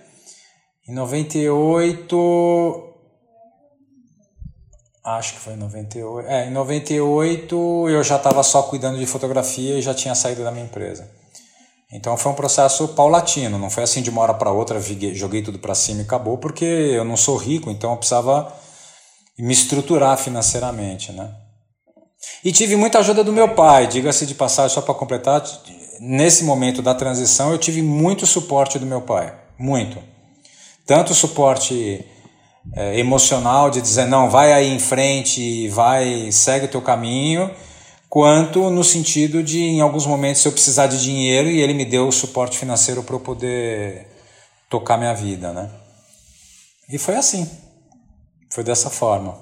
Em 0.88 0.94
98. 0.94 2.88
Acho 5.04 5.34
que 5.34 5.40
foi 5.40 5.54
em 5.54 5.58
98. 5.58 6.30
É, 6.30 6.48
em 6.48 6.52
98 6.52 7.90
eu 7.90 8.04
já 8.04 8.16
estava 8.16 8.42
só 8.44 8.64
cuidando 8.64 8.98
de 8.98 9.06
fotografia 9.06 9.78
e 9.78 9.82
já 9.82 9.94
tinha 9.94 10.16
saído 10.16 10.44
da 10.44 10.52
minha 10.52 10.66
empresa. 10.66 11.10
Então 11.92 12.16
foi 12.16 12.32
um 12.32 12.36
processo 12.36 12.88
paulatino, 12.90 13.60
não 13.60 13.70
foi 13.70 13.84
assim 13.84 14.02
de 14.02 14.10
uma 14.10 14.22
hora 14.22 14.34
para 14.34 14.50
outra, 14.50 14.80
joguei 15.14 15.42
tudo 15.42 15.60
para 15.60 15.76
cima 15.76 16.00
e 16.00 16.04
acabou, 16.04 16.38
porque 16.38 16.64
eu 16.64 17.04
não 17.04 17.18
sou 17.18 17.36
rico, 17.36 17.70
então 17.70 17.92
eu 17.92 17.98
precisava 17.98 18.56
me 19.38 19.52
estruturar 19.52 20.18
financeiramente, 20.18 21.12
né? 21.12 21.30
E 22.44 22.52
tive 22.52 22.76
muita 22.76 23.00
ajuda 23.00 23.24
do 23.24 23.32
meu 23.32 23.50
pai, 23.50 23.88
diga-se 23.88 24.26
de 24.26 24.34
passagem, 24.34 24.74
só 24.74 24.82
para 24.82 24.96
completar, 24.96 25.44
nesse 26.00 26.44
momento 26.44 26.82
da 26.82 26.96
transição 26.96 27.52
eu 27.52 27.58
tive 27.60 27.84
muito 27.84 28.26
suporte 28.26 28.80
do 28.80 28.86
meu 28.86 29.02
pai, 29.02 29.34
muito. 29.60 30.02
Tanto 30.86 31.14
suporte 31.14 32.04
é, 32.76 32.98
emocional 33.00 33.70
de 33.70 33.80
dizer 33.80 34.08
não, 34.08 34.30
vai 34.30 34.54
aí 34.54 34.74
em 34.74 34.80
frente, 34.80 35.68
vai, 35.70 36.32
segue 36.32 36.66
o 36.66 36.70
teu 36.70 36.82
caminho, 36.82 37.52
quanto 38.10 38.72
no 38.72 38.84
sentido 38.84 39.44
de 39.44 39.60
em 39.60 39.82
alguns 39.82 40.08
momentos 40.08 40.44
eu 40.44 40.52
precisar 40.52 40.88
de 40.88 41.02
dinheiro 41.02 41.48
e 41.48 41.62
ele 41.62 41.76
me 41.76 41.86
deu 41.86 42.08
o 42.08 42.12
suporte 42.12 42.58
financeiro 42.58 43.04
para 43.04 43.16
eu 43.16 43.20
poder 43.20 44.08
tocar 44.68 44.98
minha 44.98 45.14
vida, 45.14 45.54
né? 45.54 45.70
E 46.90 46.98
foi 46.98 47.16
assim. 47.16 47.50
Foi 48.50 48.64
dessa 48.64 48.90
forma. 48.90 49.41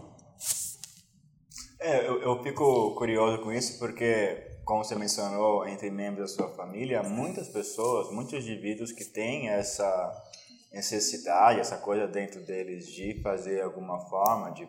É, 1.80 2.06
eu, 2.06 2.22
eu 2.22 2.44
fico 2.44 2.94
curioso 2.96 3.42
com 3.42 3.54
isso 3.54 3.80
porque, 3.80 4.60
como 4.66 4.84
você 4.84 4.96
mencionou, 4.96 5.66
entre 5.66 5.90
membros 5.90 6.36
da 6.36 6.44
sua 6.44 6.56
família, 6.56 7.02
muitas 7.04 7.48
pessoas, 7.48 8.12
muitos 8.12 8.34
indivíduos 8.34 8.92
que 8.92 9.06
têm 9.06 9.48
essa 9.50 10.12
necessidade, 10.74 11.62
essa 11.62 11.78
coisa 11.78 12.06
dentro 12.06 12.46
deles 12.46 12.86
de 12.86 13.22
fazer 13.22 13.62
alguma 13.62 13.98
forma, 14.10 14.52
de 14.52 14.68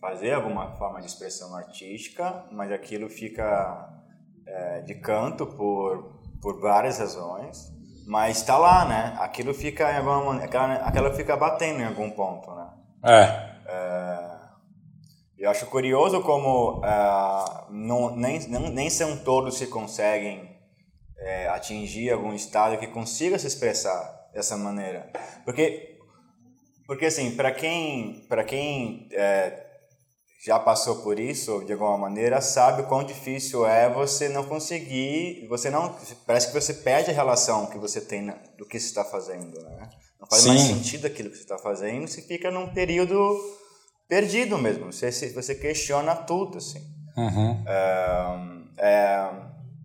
fazer 0.00 0.32
alguma 0.32 0.76
forma 0.76 1.00
de 1.00 1.06
expressão 1.06 1.54
artística, 1.54 2.46
mas 2.50 2.72
aquilo 2.72 3.08
fica 3.08 3.88
é, 4.44 4.80
de 4.80 4.96
canto 4.96 5.46
por, 5.46 6.20
por 6.42 6.60
várias 6.60 6.98
razões, 6.98 7.72
mas 8.08 8.38
está 8.38 8.58
lá, 8.58 8.84
né? 8.84 9.16
Aquilo 9.20 9.54
fica 9.54 9.92
em 9.92 9.96
alguma 9.98 10.42
aquela, 10.42 10.74
aquela 10.74 11.14
fica 11.14 11.36
batendo 11.36 11.80
em 11.80 11.86
algum 11.86 12.10
ponto, 12.10 12.50
né? 12.54 12.70
É. 13.04 13.22
é 13.66 14.17
eu 15.38 15.50
acho 15.50 15.66
curioso 15.66 16.20
como 16.22 16.80
uh, 16.80 17.70
não, 17.70 18.16
nem, 18.16 18.40
nem, 18.48 18.70
nem 18.70 18.90
são 18.90 19.16
todos 19.18 19.58
que 19.58 19.66
conseguem 19.66 20.58
é, 21.18 21.48
atingir 21.48 22.10
algum 22.10 22.32
estado 22.32 22.78
que 22.78 22.86
consiga 22.88 23.38
se 23.38 23.46
expressar 23.46 24.28
dessa 24.32 24.56
maneira. 24.56 25.10
Porque, 25.44 25.98
porque 26.86 27.06
assim, 27.06 27.36
para 27.36 27.52
quem, 27.52 28.26
pra 28.28 28.42
quem 28.42 29.08
é, 29.12 29.66
já 30.44 30.58
passou 30.58 31.02
por 31.02 31.18
isso, 31.18 31.64
de 31.64 31.72
alguma 31.72 31.98
maneira, 31.98 32.40
sabe 32.40 32.82
o 32.82 32.86
quão 32.86 33.04
difícil 33.04 33.66
é 33.66 33.88
você 33.88 34.28
não 34.28 34.44
conseguir, 34.44 35.46
você 35.48 35.70
não, 35.70 35.96
parece 36.26 36.48
que 36.48 36.54
você 36.54 36.74
perde 36.74 37.10
a 37.10 37.14
relação 37.14 37.66
que 37.66 37.78
você 37.78 38.00
tem 38.00 38.26
do 38.56 38.66
que 38.66 38.78
você 38.78 38.86
está 38.86 39.04
fazendo, 39.04 39.60
né? 39.62 39.90
Não 40.20 40.26
faz 40.28 40.42
Sim. 40.42 40.48
mais 40.48 40.62
sentido 40.62 41.06
aquilo 41.06 41.30
que 41.30 41.36
você 41.36 41.42
está 41.42 41.58
fazendo, 41.58 42.08
você 42.08 42.22
fica 42.22 42.50
num 42.50 42.72
período 42.72 43.16
perdido 44.08 44.56
mesmo. 44.58 44.92
Você, 44.92 45.10
você 45.30 45.54
questiona 45.54 46.16
tudo, 46.16 46.58
assim. 46.58 46.80
Uhum. 47.16 47.64
É, 47.66 48.78
é, 48.78 49.30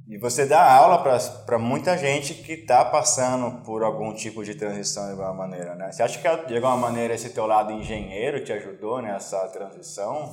e 0.08 0.18
você 0.18 0.46
dá 0.46 0.72
aula 0.72 1.00
para 1.46 1.58
muita 1.58 1.98
gente 1.98 2.36
que 2.36 2.54
está 2.54 2.86
passando 2.86 3.64
por 3.64 3.84
algum 3.84 4.14
tipo 4.14 4.44
de 4.44 4.54
transição 4.54 5.06
de 5.06 5.12
alguma 5.12 5.34
maneira, 5.34 5.76
né? 5.76 5.92
Você 5.92 6.04
acha 6.04 6.20
que 6.20 6.48
de 6.48 6.56
alguma 6.56 6.78
maneira 6.78 7.14
esse 7.14 7.30
teu 7.30 7.46
lado 7.46 7.72
engenheiro 7.72 8.44
te 8.44 8.54
ajudou 8.54 9.02
nessa 9.02 9.48
transição? 9.48 10.30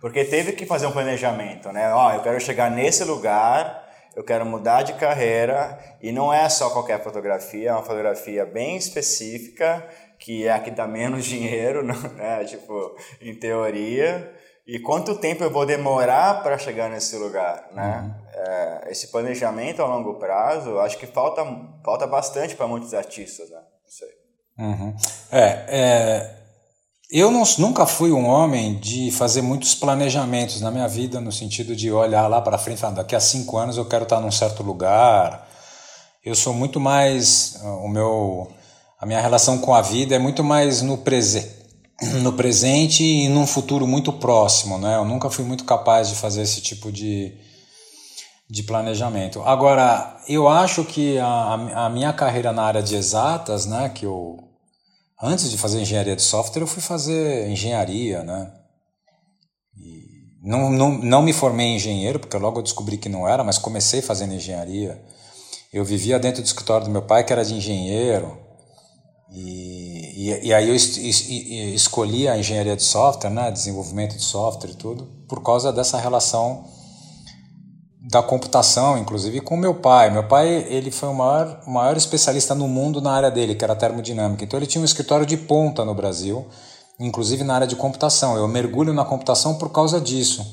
Porque 0.00 0.24
teve 0.24 0.52
que 0.52 0.66
fazer 0.66 0.86
um 0.86 0.92
planejamento, 0.92 1.70
né? 1.70 1.92
Ó, 1.94 2.08
oh, 2.08 2.12
eu 2.14 2.20
quero 2.20 2.40
chegar 2.40 2.70
nesse 2.70 3.04
lugar, 3.04 3.88
eu 4.16 4.24
quero 4.24 4.44
mudar 4.44 4.82
de 4.82 4.94
carreira 4.94 5.78
e 6.02 6.10
não 6.10 6.32
é 6.32 6.48
só 6.48 6.70
qualquer 6.70 7.02
fotografia, 7.02 7.70
é 7.70 7.72
uma 7.72 7.84
fotografia 7.84 8.44
bem 8.44 8.76
específica 8.76 9.86
que 10.24 10.46
é 10.46 10.52
a 10.52 10.60
que 10.60 10.70
dá 10.70 10.86
menos 10.86 11.24
dinheiro, 11.26 11.84
né? 11.84 12.44
Tipo, 12.44 12.94
em 13.20 13.34
teoria. 13.34 14.32
E 14.66 14.78
quanto 14.78 15.16
tempo 15.16 15.42
eu 15.42 15.50
vou 15.50 15.66
demorar 15.66 16.42
para 16.42 16.56
chegar 16.56 16.88
nesse 16.88 17.16
lugar, 17.16 17.68
né? 17.72 18.00
Uhum. 18.00 18.22
É, 18.34 18.92
esse 18.92 19.08
planejamento 19.08 19.82
a 19.82 19.86
longo 19.86 20.14
prazo, 20.14 20.78
acho 20.78 20.96
que 20.98 21.06
falta, 21.06 21.44
falta 21.84 22.06
bastante 22.06 22.54
para 22.54 22.68
muitos 22.68 22.94
artistas, 22.94 23.50
né? 23.50 23.56
Não 23.56 23.90
sei. 23.90 24.08
Uhum. 24.58 24.96
É, 25.32 25.64
é, 25.68 26.36
eu 27.10 27.30
não, 27.30 27.42
nunca 27.58 27.86
fui 27.86 28.12
um 28.12 28.26
homem 28.26 28.78
de 28.78 29.10
fazer 29.10 29.42
muitos 29.42 29.74
planejamentos 29.74 30.60
na 30.60 30.70
minha 30.70 30.86
vida, 30.86 31.20
no 31.20 31.32
sentido 31.32 31.74
de 31.74 31.90
olhar 31.90 32.28
lá 32.28 32.40
para 32.40 32.56
frente 32.56 32.78
e 32.78 32.80
falar, 32.80 32.94
daqui 32.94 33.16
a 33.16 33.20
cinco 33.20 33.58
anos 33.58 33.76
eu 33.76 33.84
quero 33.84 34.04
estar 34.04 34.20
num 34.20 34.30
certo 34.30 34.62
lugar. 34.62 35.48
Eu 36.24 36.36
sou 36.36 36.54
muito 36.54 36.78
mais, 36.78 37.60
o 37.82 37.88
meu 37.88 38.48
a 39.02 39.06
minha 39.06 39.20
relação 39.20 39.58
com 39.58 39.74
a 39.74 39.82
vida 39.82 40.14
é 40.14 40.18
muito 40.18 40.44
mais 40.44 40.80
no, 40.80 40.96
prese 40.96 41.50
no 42.22 42.34
presente 42.34 43.02
e 43.02 43.28
num 43.28 43.48
futuro 43.48 43.84
muito 43.84 44.12
próximo. 44.12 44.78
Né? 44.78 44.94
Eu 44.94 45.04
nunca 45.04 45.28
fui 45.28 45.44
muito 45.44 45.64
capaz 45.64 46.08
de 46.08 46.14
fazer 46.14 46.42
esse 46.42 46.60
tipo 46.60 46.92
de, 46.92 47.36
de 48.48 48.62
planejamento. 48.62 49.42
Agora, 49.42 50.16
eu 50.28 50.48
acho 50.48 50.84
que 50.84 51.18
a, 51.18 51.86
a 51.86 51.90
minha 51.90 52.12
carreira 52.12 52.52
na 52.52 52.62
área 52.62 52.80
de 52.80 52.94
exatas, 52.94 53.66
né, 53.66 53.88
que 53.88 54.06
eu 54.06 54.38
antes 55.20 55.50
de 55.50 55.58
fazer 55.58 55.80
engenharia 55.80 56.14
de 56.14 56.22
software, 56.22 56.62
eu 56.62 56.66
fui 56.68 56.82
fazer 56.82 57.48
engenharia, 57.48 58.22
né? 58.22 58.52
E 59.76 60.28
não, 60.40 60.70
não, 60.70 60.90
não 60.98 61.22
me 61.22 61.32
formei 61.32 61.66
em 61.66 61.76
engenheiro, 61.76 62.20
porque 62.20 62.36
logo 62.36 62.60
eu 62.60 62.62
descobri 62.62 62.96
que 62.98 63.08
não 63.08 63.26
era, 63.26 63.42
mas 63.42 63.58
comecei 63.58 64.00
fazendo 64.00 64.34
engenharia. 64.34 65.02
Eu 65.72 65.84
vivia 65.84 66.20
dentro 66.20 66.40
do 66.40 66.46
escritório 66.46 66.86
do 66.86 66.92
meu 66.92 67.02
pai, 67.02 67.24
que 67.24 67.32
era 67.32 67.44
de 67.44 67.54
engenheiro. 67.54 68.51
E, 69.34 70.28
e, 70.28 70.48
e, 70.48 70.54
aí 70.54 70.68
eu 70.68 70.74
es, 70.74 70.98
es, 70.98 71.28
escolhi 71.74 72.28
a 72.28 72.36
engenharia 72.36 72.76
de 72.76 72.82
software, 72.82 73.30
né, 73.30 73.50
desenvolvimento 73.50 74.14
de 74.14 74.22
software 74.22 74.70
e 74.70 74.74
tudo, 74.74 75.08
por 75.26 75.42
causa 75.42 75.72
dessa 75.72 75.98
relação 75.98 76.64
da 78.10 78.22
computação, 78.22 78.98
inclusive 78.98 79.40
com 79.40 79.56
meu 79.56 79.74
pai. 79.74 80.10
Meu 80.10 80.28
pai 80.28 80.48
ele 80.68 80.90
foi 80.90 81.08
o 81.08 81.14
maior, 81.14 81.62
maior 81.66 81.96
especialista 81.96 82.54
no 82.54 82.68
mundo 82.68 83.00
na 83.00 83.12
área 83.12 83.30
dele, 83.30 83.54
que 83.54 83.64
era 83.64 83.74
termodinâmica. 83.74 84.44
Então 84.44 84.58
ele 84.58 84.66
tinha 84.66 84.82
um 84.82 84.84
escritório 84.84 85.24
de 85.24 85.36
ponta 85.36 85.82
no 85.82 85.94
Brasil, 85.94 86.46
inclusive 87.00 87.42
na 87.42 87.54
área 87.54 87.66
de 87.66 87.76
computação. 87.76 88.36
Eu 88.36 88.46
mergulho 88.46 88.92
na 88.92 89.04
computação 89.04 89.54
por 89.54 89.70
causa 89.70 89.98
disso. 89.98 90.44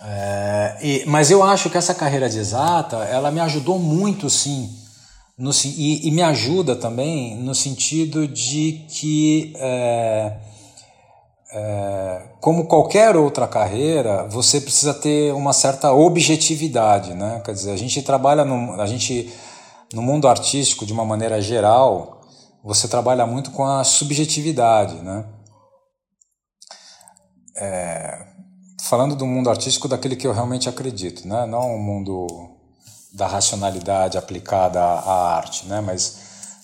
É, 0.00 0.78
e, 0.82 1.04
mas 1.06 1.30
eu 1.30 1.42
acho 1.42 1.70
que 1.70 1.78
essa 1.78 1.94
carreira 1.94 2.28
de 2.28 2.38
exata, 2.38 2.96
ela 3.04 3.30
me 3.30 3.40
ajudou 3.40 3.78
muito, 3.78 4.28
sim, 4.28 4.70
no, 5.38 5.50
e, 5.66 6.08
e, 6.08 6.10
me 6.10 6.22
ajuda 6.22 6.74
também 6.74 7.36
no 7.36 7.54
sentido 7.54 8.26
de 8.26 8.86
que, 8.88 9.52
é, 9.56 10.38
é, 11.52 12.28
como 12.40 12.66
qualquer 12.66 13.14
outra 13.16 13.46
carreira, 13.46 14.26
você 14.28 14.58
precisa 14.62 14.94
ter 14.94 15.34
uma 15.34 15.52
certa 15.52 15.92
objetividade. 15.92 17.12
Né? 17.12 17.42
Quer 17.44 17.52
dizer, 17.52 17.72
a 17.72 17.76
gente 17.76 18.00
trabalha 18.00 18.46
no, 18.46 18.80
a 18.80 18.86
gente, 18.86 19.30
no 19.92 20.00
mundo 20.00 20.26
artístico, 20.26 20.86
de 20.86 20.92
uma 20.94 21.04
maneira 21.04 21.38
geral, 21.38 22.22
você 22.64 22.88
trabalha 22.88 23.26
muito 23.26 23.50
com 23.50 23.64
a 23.64 23.84
subjetividade. 23.84 24.94
Né? 25.02 25.22
É, 27.58 28.26
falando 28.88 29.14
do 29.14 29.26
mundo 29.26 29.50
artístico, 29.50 29.86
daquele 29.86 30.16
que 30.16 30.26
eu 30.26 30.32
realmente 30.32 30.66
acredito, 30.66 31.28
né? 31.28 31.44
não 31.44 31.74
o 31.74 31.78
mundo 31.78 32.55
da 33.16 33.26
racionalidade 33.26 34.18
aplicada 34.18 34.78
à, 34.78 35.34
arte, 35.36 35.66
né? 35.66 35.80
Mas 35.80 36.18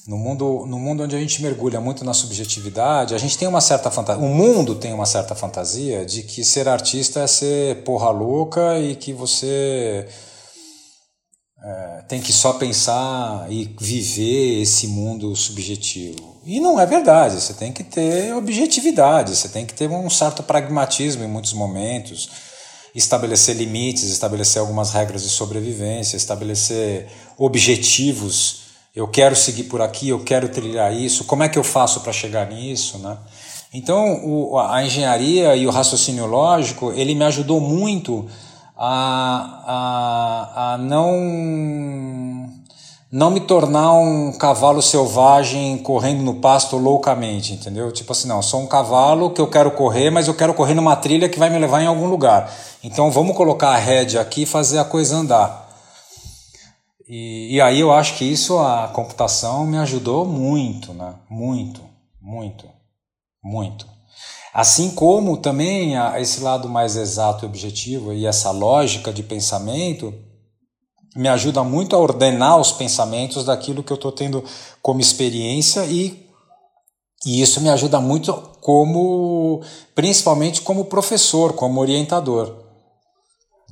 no 0.06 0.18
mundo, 0.18 0.66
no 0.66 0.78
mundo 0.78 1.04
onde 1.04 1.16
a 1.16 1.18
gente 1.18 1.40
mergulha 1.40 1.80
muito 1.80 2.04
na 2.04 2.12
subjetividade, 2.12 3.14
a 3.14 3.18
gente 3.18 3.38
tem 3.38 3.48
uma 3.48 3.62
certa 3.62 3.90
fantasia, 3.90 4.22
o 4.22 4.28
mundo 4.28 4.74
tem 4.74 4.92
uma 4.92 5.06
certa 5.06 5.34
fantasia 5.34 6.04
de 6.04 6.22
que 6.22 6.44
ser 6.44 6.68
artista 6.68 7.20
é 7.20 7.26
ser 7.26 7.82
porra 7.84 8.10
louca 8.10 8.78
e 8.78 8.94
que 8.94 9.14
você 9.14 10.06
é, 11.64 12.02
tem 12.06 12.20
que 12.20 12.34
só 12.34 12.52
pensar 12.52 13.50
e 13.50 13.74
viver 13.80 14.60
esse 14.60 14.88
mundo 14.88 15.34
subjetivo. 15.34 16.36
E 16.44 16.60
não 16.60 16.78
é 16.78 16.84
verdade, 16.84 17.40
você 17.40 17.54
tem 17.54 17.72
que 17.72 17.82
ter 17.82 18.34
objetividade, 18.34 19.34
você 19.34 19.48
tem 19.48 19.64
que 19.64 19.72
ter 19.72 19.88
um 19.88 20.10
certo 20.10 20.42
pragmatismo 20.42 21.24
em 21.24 21.28
muitos 21.28 21.54
momentos, 21.54 22.51
estabelecer 22.94 23.56
limites, 23.56 24.04
estabelecer 24.04 24.60
algumas 24.60 24.92
regras 24.92 25.22
de 25.22 25.28
sobrevivência, 25.28 26.16
estabelecer 26.16 27.08
objetivos. 27.38 28.62
Eu 28.94 29.08
quero 29.08 29.34
seguir 29.34 29.64
por 29.64 29.80
aqui, 29.80 30.10
eu 30.10 30.22
quero 30.22 30.48
trilhar 30.48 30.94
isso, 30.94 31.24
como 31.24 31.42
é 31.42 31.48
que 31.48 31.58
eu 31.58 31.64
faço 31.64 32.00
para 32.00 32.12
chegar 32.12 32.46
nisso, 32.48 32.98
né? 32.98 33.16
Então, 33.74 34.20
o, 34.22 34.58
a 34.58 34.84
engenharia 34.84 35.56
e 35.56 35.66
o 35.66 35.70
raciocínio 35.70 36.26
lógico, 36.26 36.92
ele 36.92 37.14
me 37.14 37.24
ajudou 37.24 37.58
muito 37.58 38.28
a, 38.76 39.62
a, 39.66 40.74
a 40.74 40.78
não 40.78 42.52
não 43.10 43.30
me 43.30 43.40
tornar 43.40 43.92
um 43.92 44.32
cavalo 44.32 44.80
selvagem 44.80 45.76
correndo 45.78 46.22
no 46.22 46.36
pasto 46.36 46.78
loucamente, 46.78 47.52
entendeu? 47.52 47.92
Tipo 47.92 48.12
assim, 48.12 48.26
não, 48.26 48.40
sou 48.40 48.60
um 48.60 48.66
cavalo 48.66 49.30
que 49.30 49.40
eu 49.40 49.46
quero 49.46 49.70
correr, 49.72 50.08
mas 50.08 50.28
eu 50.28 50.34
quero 50.34 50.54
correr 50.54 50.72
numa 50.72 50.96
trilha 50.96 51.28
que 51.28 51.38
vai 51.38 51.50
me 51.50 51.58
levar 51.58 51.82
em 51.82 51.86
algum 51.86 52.06
lugar. 52.06 52.50
Então 52.84 53.10
vamos 53.12 53.36
colocar 53.36 53.70
a 53.70 53.78
rédea 53.78 54.20
aqui 54.20 54.42
e 54.42 54.46
fazer 54.46 54.78
a 54.78 54.84
coisa 54.84 55.16
andar. 55.16 55.62
E, 57.08 57.54
e 57.54 57.60
aí 57.60 57.78
eu 57.78 57.92
acho 57.92 58.16
que 58.16 58.24
isso, 58.24 58.58
a 58.58 58.88
computação 58.88 59.66
me 59.66 59.78
ajudou 59.78 60.24
muito, 60.24 60.92
né? 60.92 61.14
Muito, 61.30 61.80
muito, 62.20 62.66
muito. 63.42 63.86
Assim 64.52 64.90
como 64.90 65.36
também 65.36 65.94
esse 66.18 66.40
lado 66.40 66.68
mais 66.68 66.96
exato 66.96 67.44
e 67.44 67.48
objetivo 67.48 68.12
e 68.12 68.26
essa 68.26 68.50
lógica 68.50 69.12
de 69.12 69.22
pensamento 69.22 70.12
me 71.14 71.28
ajuda 71.28 71.62
muito 71.62 71.94
a 71.94 71.98
ordenar 71.98 72.58
os 72.58 72.72
pensamentos 72.72 73.44
daquilo 73.44 73.82
que 73.82 73.92
eu 73.92 73.96
estou 73.96 74.12
tendo 74.12 74.44
como 74.80 75.00
experiência 75.00 75.84
e, 75.84 76.26
e 77.24 77.40
isso 77.40 77.60
me 77.60 77.68
ajuda 77.68 78.00
muito 78.00 78.32
como 78.60 79.62
principalmente 79.94 80.62
como 80.62 80.86
professor, 80.86 81.52
como 81.54 81.80
orientador, 81.80 82.71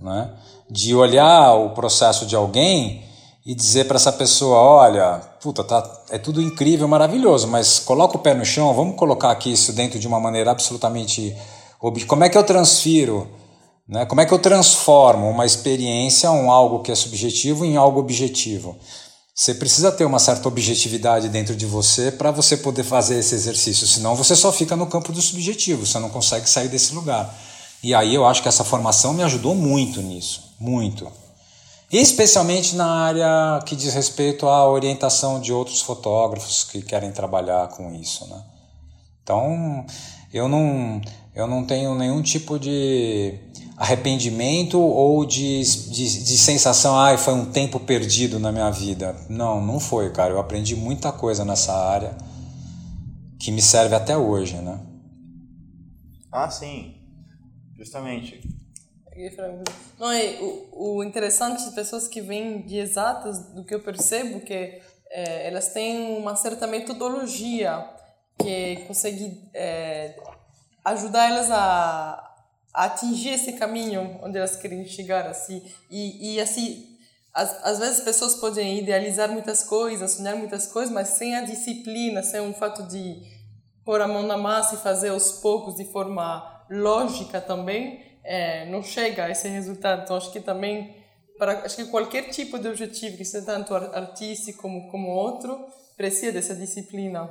né? 0.03 0.31
de 0.71 0.95
olhar 0.95 1.55
o 1.55 1.71
processo 1.71 2.25
de 2.25 2.37
alguém 2.37 3.05
e 3.45 3.55
dizer 3.55 3.87
para 3.87 3.97
essa 3.97 4.13
pessoa, 4.13 4.57
olha, 4.57 5.21
puta, 5.43 5.65
tá, 5.65 5.83
é 6.11 6.19
tudo 6.19 6.41
incrível, 6.41 6.87
maravilhoso, 6.87 7.49
mas 7.49 7.79
coloca 7.79 8.17
o 8.17 8.21
pé 8.21 8.35
no 8.35 8.45
chão, 8.45 8.73
vamos 8.75 8.97
colocar 8.97 9.31
aqui 9.31 9.53
isso 9.53 9.73
dentro 9.73 9.99
de 9.99 10.07
uma 10.07 10.21
maneira 10.21 10.51
absolutamente 10.51 11.37
como 12.07 12.23
é 12.23 12.29
que 12.29 12.37
eu 12.37 12.45
transfiro, 12.45 13.27
né? 13.89 14.05
Como 14.05 14.21
é 14.21 14.27
que 14.27 14.33
eu 14.33 14.39
transformo 14.39 15.29
uma 15.29 15.47
experiência, 15.47 16.31
um 16.31 16.51
algo 16.51 16.81
que 16.81 16.93
é 16.93 16.95
subjetivo 16.95 17.65
em 17.65 17.77
algo 17.77 17.99
objetivo? 17.99 18.77
Você 19.35 19.55
precisa 19.55 19.91
ter 19.91 20.05
uma 20.05 20.19
certa 20.19 20.47
objetividade 20.47 21.31
dentro 21.31 21.57
de 21.57 21.65
você 21.65 22.13
para 22.13 22.31
você 22.31 22.59
poder 22.59 22.85
fazer 22.85 23.19
esse 23.19 23.35
exercício, 23.35 23.87
senão 23.87 24.15
você 24.15 24.37
só 24.37 24.53
fica 24.53 24.77
no 24.77 24.87
campo 24.87 25.11
do 25.11 25.23
subjetivo, 25.23 25.87
você 25.87 25.99
não 25.99 26.11
consegue 26.11 26.49
sair 26.49 26.69
desse 26.69 26.95
lugar. 26.95 27.35
E 27.83 27.95
aí 27.95 28.15
eu 28.15 28.27
acho 28.27 28.43
que 28.43 28.49
essa 28.49 28.65
formação 28.65 29.13
me 29.15 29.23
ajudou 29.23 29.55
muito 29.55 30.01
nisso, 30.03 30.55
muito 30.59 31.11
especialmente 31.99 32.77
na 32.77 32.87
área 32.87 33.61
que 33.67 33.75
diz 33.75 33.93
respeito 33.93 34.47
à 34.47 34.69
orientação 34.69 35.41
de 35.41 35.53
outros 35.53 35.81
fotógrafos 35.81 36.63
que 36.65 36.83
querem 36.83 37.11
trabalhar 37.11 37.69
com 37.69 37.93
isso, 37.95 38.27
né? 38.29 38.43
Então, 39.23 39.85
eu 40.33 40.49
não, 40.49 41.01
eu 41.35 41.47
não 41.47 41.65
tenho 41.65 41.95
nenhum 41.95 42.23
tipo 42.23 42.59
de 42.59 43.39
arrependimento 43.77 44.79
ou 44.79 45.25
de, 45.25 45.63
de, 45.63 46.25
de 46.25 46.39
sensação, 46.39 46.99
ah, 46.99 47.17
foi 47.19 47.35
um 47.35 47.47
tempo 47.47 47.81
perdido 47.81 48.39
na 48.39 48.53
minha 48.53 48.71
vida. 48.71 49.17
Não, 49.29 49.61
não 49.61 49.81
foi, 49.81 50.11
cara. 50.11 50.33
Eu 50.33 50.39
aprendi 50.39 50.77
muita 50.77 51.11
coisa 51.11 51.45
nessa 51.45 51.75
área 51.75 52.17
que 53.39 53.51
me 53.51 53.63
serve 53.63 53.95
até 53.95 54.17
hoje, 54.17 54.57
né? 54.57 54.79
Ah, 56.31 56.49
sim. 56.49 57.00
Justamente. 57.81 58.43
Não, 59.99 60.13
é, 60.13 60.39
o, 60.39 60.99
o 60.99 61.05
interessante 61.05 61.65
de 61.65 61.75
pessoas 61.75 62.07
que 62.07 62.21
vêm 62.21 62.61
de 62.61 62.77
exatas, 62.77 63.55
do 63.55 63.65
que 63.65 63.75
eu 63.75 63.81
percebo, 63.81 64.41
que 64.41 64.53
é, 65.11 65.49
elas 65.49 65.73
têm 65.73 66.19
uma 66.19 66.37
certa 66.37 66.67
metodologia 66.67 67.89
que 68.39 68.85
consegue 68.87 69.49
é, 69.55 70.15
ajudar 70.85 71.31
elas 71.31 71.51
a, 71.51 72.35
a, 72.75 72.85
atingir 72.85 73.31
esse 73.31 73.55
caminho 73.55 74.21
onde 74.23 74.37
elas 74.37 74.57
querem 74.57 74.85
chegar, 74.85 75.27
assim. 75.27 75.65
E, 75.91 76.35
e 76.35 76.41
assim, 76.41 76.99
às, 77.33 77.65
às 77.65 77.79
vezes 77.79 77.99
as 78.01 78.05
pessoas 78.05 78.35
podem 78.35 78.79
idealizar 78.79 79.33
muitas 79.33 79.65
coisas, 79.65 80.11
sonhar 80.11 80.37
muitas 80.37 80.67
coisas, 80.67 80.93
mas 80.93 81.09
sem 81.09 81.35
a 81.35 81.41
disciplina, 81.41 82.23
sem 82.23 82.41
o 82.41 82.53
fato 82.53 82.83
de 82.89 83.23
pôr 83.87 84.03
a 84.03 84.07
mão 84.07 84.23
na 84.23 84.37
massa 84.37 84.75
e 84.75 84.79
fazer 84.79 85.09
aos 85.09 85.33
poucos 85.33 85.77
de 85.77 85.85
forma 85.87 86.50
lógica 86.71 87.41
também, 87.41 88.01
é, 88.25 88.65
não 88.67 88.83
chega 88.83 89.25
a 89.25 89.31
esse 89.31 89.49
resultado. 89.49 90.03
Então, 90.05 90.17
acho 90.17 90.31
que 90.31 90.41
também, 90.41 90.95
para, 91.39 91.65
acho 91.65 91.77
que 91.77 91.85
qualquer 91.87 92.31
tipo 92.31 92.59
de 92.59 92.69
objetivo, 92.69 93.17
que 93.17 93.25
seja 93.25 93.45
tanto 93.45 93.75
artístico 93.75 94.63
como, 94.63 94.91
como 94.91 95.09
outro, 95.09 95.59
precisa 95.97 96.33
dessa 96.33 96.55
disciplina, 96.55 97.29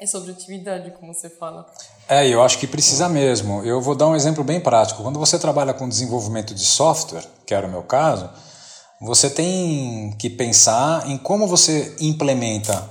essa 0.00 0.18
objetividade, 0.18 0.90
como 0.90 1.14
você 1.14 1.30
fala. 1.30 1.66
É, 2.08 2.28
eu 2.28 2.42
acho 2.42 2.58
que 2.58 2.66
precisa 2.66 3.08
mesmo. 3.08 3.62
Eu 3.64 3.80
vou 3.80 3.94
dar 3.94 4.08
um 4.08 4.16
exemplo 4.16 4.44
bem 4.44 4.60
prático. 4.60 5.02
Quando 5.02 5.18
você 5.18 5.38
trabalha 5.38 5.72
com 5.72 5.88
desenvolvimento 5.88 6.54
de 6.54 6.64
software, 6.64 7.24
que 7.46 7.54
era 7.54 7.66
o 7.66 7.70
meu 7.70 7.82
caso, 7.82 8.28
você 9.00 9.30
tem 9.30 10.14
que 10.18 10.28
pensar 10.28 11.08
em 11.08 11.16
como 11.18 11.46
você 11.46 11.96
implementa 12.00 12.86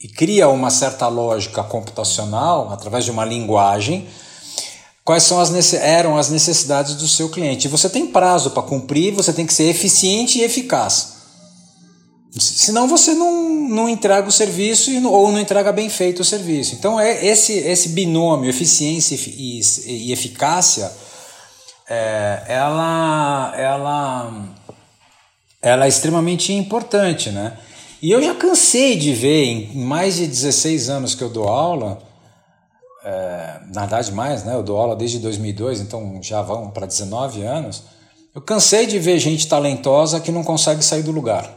e 0.00 0.08
cria 0.08 0.48
uma 0.48 0.70
certa 0.70 1.08
lógica 1.08 1.62
computacional 1.62 2.70
através 2.70 3.04
de 3.04 3.10
uma 3.10 3.24
linguagem 3.24 4.08
quais 5.04 5.22
são 5.22 5.38
as 5.38 5.74
eram 5.74 6.16
as 6.16 6.30
necessidades 6.30 6.94
do 6.94 7.06
seu 7.06 7.28
cliente. 7.28 7.68
Você 7.68 7.90
tem 7.90 8.06
prazo 8.06 8.50
para 8.52 8.62
cumprir, 8.62 9.12
você 9.12 9.32
tem 9.32 9.46
que 9.46 9.52
ser 9.52 9.64
eficiente 9.64 10.38
e 10.38 10.42
eficaz. 10.42 11.12
Senão 12.36 12.88
você 12.88 13.14
não, 13.14 13.50
não 13.68 13.88
entrega 13.88 14.26
o 14.26 14.32
serviço 14.32 14.90
e, 14.90 15.04
ou 15.04 15.30
não 15.30 15.38
entrega 15.38 15.70
bem 15.70 15.88
feito 15.88 16.20
o 16.20 16.24
serviço. 16.24 16.74
Então 16.74 16.98
é 16.98 17.24
esse, 17.24 17.52
esse 17.52 17.90
binômio 17.90 18.50
eficiência 18.50 19.14
e, 19.14 19.60
e 19.86 20.12
eficácia, 20.12 20.90
é, 21.88 22.42
ela, 22.48 23.54
ela, 23.56 24.56
ela 25.62 25.84
é 25.84 25.88
extremamente 25.88 26.52
importante. 26.52 27.30
Né? 27.30 27.56
E 28.02 28.10
eu 28.10 28.20
já 28.22 28.34
cansei 28.34 28.96
de 28.96 29.12
ver, 29.12 29.44
em 29.44 29.84
mais 29.84 30.16
de 30.16 30.26
16 30.26 30.88
anos 30.88 31.14
que 31.14 31.22
eu 31.22 31.28
dou 31.28 31.46
aula, 31.46 32.02
é, 33.04 33.60
na 33.72 33.82
verdade 33.82 34.12
mais, 34.12 34.44
né? 34.44 34.54
Eu 34.54 34.62
dou 34.62 34.78
aula 34.78 34.96
desde 34.96 35.18
2002, 35.18 35.80
então 35.80 36.18
já 36.22 36.40
vão 36.40 36.70
para 36.70 36.86
19 36.86 37.42
anos. 37.42 37.82
Eu 38.34 38.40
cansei 38.40 38.86
de 38.86 38.98
ver 38.98 39.18
gente 39.18 39.46
talentosa 39.46 40.18
que 40.18 40.32
não 40.32 40.42
consegue 40.42 40.82
sair 40.82 41.02
do 41.02 41.12
lugar. 41.12 41.48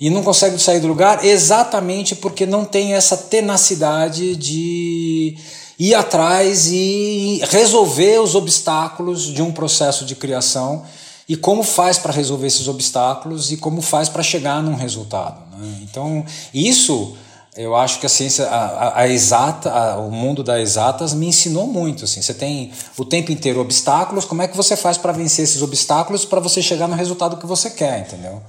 E 0.00 0.10
não 0.10 0.22
consegue 0.22 0.58
sair 0.58 0.80
do 0.80 0.86
lugar 0.86 1.24
exatamente 1.24 2.14
porque 2.14 2.44
não 2.44 2.64
tem 2.64 2.94
essa 2.94 3.16
tenacidade 3.16 4.36
de 4.36 5.36
ir 5.78 5.94
atrás 5.94 6.68
e 6.70 7.40
resolver 7.48 8.20
os 8.20 8.34
obstáculos 8.34 9.22
de 9.22 9.40
um 9.40 9.50
processo 9.50 10.04
de 10.04 10.14
criação 10.14 10.84
e 11.28 11.36
como 11.36 11.62
faz 11.62 11.98
para 11.98 12.12
resolver 12.12 12.46
esses 12.46 12.68
obstáculos 12.68 13.50
e 13.50 13.56
como 13.56 13.80
faz 13.80 14.08
para 14.08 14.22
chegar 14.22 14.62
num 14.62 14.74
resultado. 14.74 15.40
Né? 15.56 15.78
Então, 15.82 16.24
isso 16.52 17.16
eu 17.56 17.76
acho 17.76 18.00
que 18.00 18.06
a 18.06 18.08
ciência, 18.08 18.46
a, 18.46 19.00
a 19.00 19.08
exata, 19.08 19.70
a, 19.70 19.98
o 19.98 20.10
mundo 20.10 20.42
das 20.42 20.60
exatas 20.60 21.14
me 21.14 21.26
ensinou 21.26 21.66
muito. 21.66 22.04
Assim. 22.04 22.20
Você 22.20 22.34
tem 22.34 22.72
o 22.98 23.04
tempo 23.04 23.30
inteiro 23.30 23.60
obstáculos, 23.60 24.24
como 24.24 24.42
é 24.42 24.48
que 24.48 24.56
você 24.56 24.76
faz 24.76 24.98
para 24.98 25.12
vencer 25.12 25.44
esses 25.44 25.62
obstáculos 25.62 26.24
para 26.24 26.40
você 26.40 26.60
chegar 26.60 26.88
no 26.88 26.96
resultado 26.96 27.36
que 27.36 27.46
você 27.46 27.70
quer, 27.70 28.00
entendeu? 28.00 28.42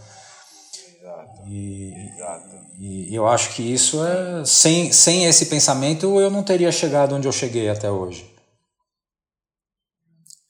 Exato. 0.99 1.47
E, 1.47 2.11
Exato. 2.15 2.55
e 2.79 3.15
eu 3.15 3.27
acho 3.27 3.53
que 3.55 3.61
isso 3.61 4.03
é. 4.03 4.43
Sem, 4.43 4.91
sem 4.91 5.25
esse 5.25 5.45
pensamento, 5.45 6.19
eu 6.19 6.31
não 6.31 6.41
teria 6.41 6.71
chegado 6.71 7.15
onde 7.15 7.27
eu 7.27 7.31
cheguei 7.31 7.69
até 7.69 7.91
hoje. 7.91 8.33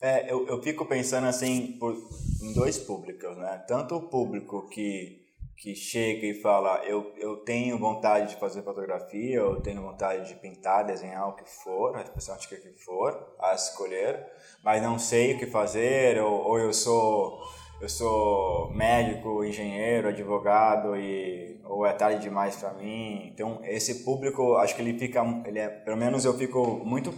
É, 0.00 0.32
eu, 0.32 0.46
eu 0.46 0.62
fico 0.62 0.86
pensando 0.86 1.26
assim 1.26 1.76
por, 1.78 1.94
em 2.42 2.52
dois 2.54 2.78
públicos, 2.78 3.36
né? 3.36 3.62
Tanto 3.66 3.96
o 3.96 4.08
público 4.08 4.68
que 4.68 5.25
que 5.56 5.74
chega 5.74 6.26
e 6.26 6.34
fala 6.34 6.84
eu, 6.84 7.12
eu 7.16 7.38
tenho 7.38 7.78
vontade 7.78 8.30
de 8.30 8.36
fazer 8.36 8.62
fotografia, 8.62 9.36
eu 9.36 9.60
tenho 9.60 9.82
vontade 9.82 10.28
de 10.28 10.34
pintar, 10.34 10.84
desenhar 10.84 11.28
o 11.28 11.34
que 11.34 11.48
for, 11.48 11.98
especialmente 11.98 12.54
o 12.54 12.60
que 12.60 12.84
for 12.84 13.34
a 13.40 13.54
escolher, 13.54 14.26
mas 14.62 14.82
não 14.82 14.98
sei 14.98 15.34
o 15.34 15.38
que 15.38 15.46
fazer, 15.46 16.20
ou, 16.20 16.46
ou 16.46 16.58
eu 16.58 16.72
sou 16.72 17.40
eu 17.78 17.90
sou 17.90 18.70
médico, 18.72 19.44
engenheiro, 19.44 20.08
advogado 20.08 20.96
e 20.96 21.60
ou 21.64 21.84
é 21.84 21.92
tarde 21.92 22.22
demais 22.22 22.56
para 22.56 22.72
mim. 22.72 23.30
Então 23.32 23.60
esse 23.64 24.04
público, 24.04 24.56
acho 24.56 24.74
que 24.74 24.82
ele 24.82 24.98
fica, 24.98 25.22
ele 25.46 25.58
é, 25.58 25.68
pelo 25.68 25.96
menos 25.96 26.24
eu 26.24 26.34
fico 26.36 26.82
muito, 26.84 27.12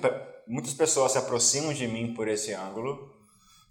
muitas 0.46 0.74
pessoas 0.74 1.12
se 1.12 1.18
aproximam 1.18 1.72
de 1.72 1.86
mim 1.86 2.14
por 2.14 2.28
esse 2.28 2.52
ângulo 2.52 3.17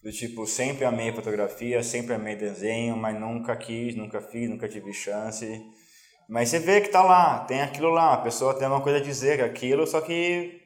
Do 0.07 0.13
tipo, 0.13 0.47
sempre 0.47 0.85
amei 0.85 1.11
fotografia, 1.11 1.83
sempre 1.83 2.13
amei 2.13 2.33
desenho, 2.33 2.95
mas 2.95 3.19
nunca 3.19 3.53
quis, 3.57 3.93
nunca 3.93 4.21
fiz, 4.21 4.49
nunca 4.49 4.65
tive 4.65 4.93
chance. 4.93 5.61
Mas 6.29 6.47
você 6.47 6.59
vê 6.59 6.79
que 6.79 6.87
tá 6.87 7.03
lá, 7.03 7.39
tem 7.39 7.59
aquilo 7.59 7.89
lá, 7.89 8.13
a 8.13 8.21
pessoa 8.21 8.53
tem 8.53 8.69
uma 8.69 8.79
coisa 8.79 8.99
a 8.99 9.01
dizer, 9.01 9.43
aquilo, 9.43 9.85
só 9.85 9.99
que 9.99 10.61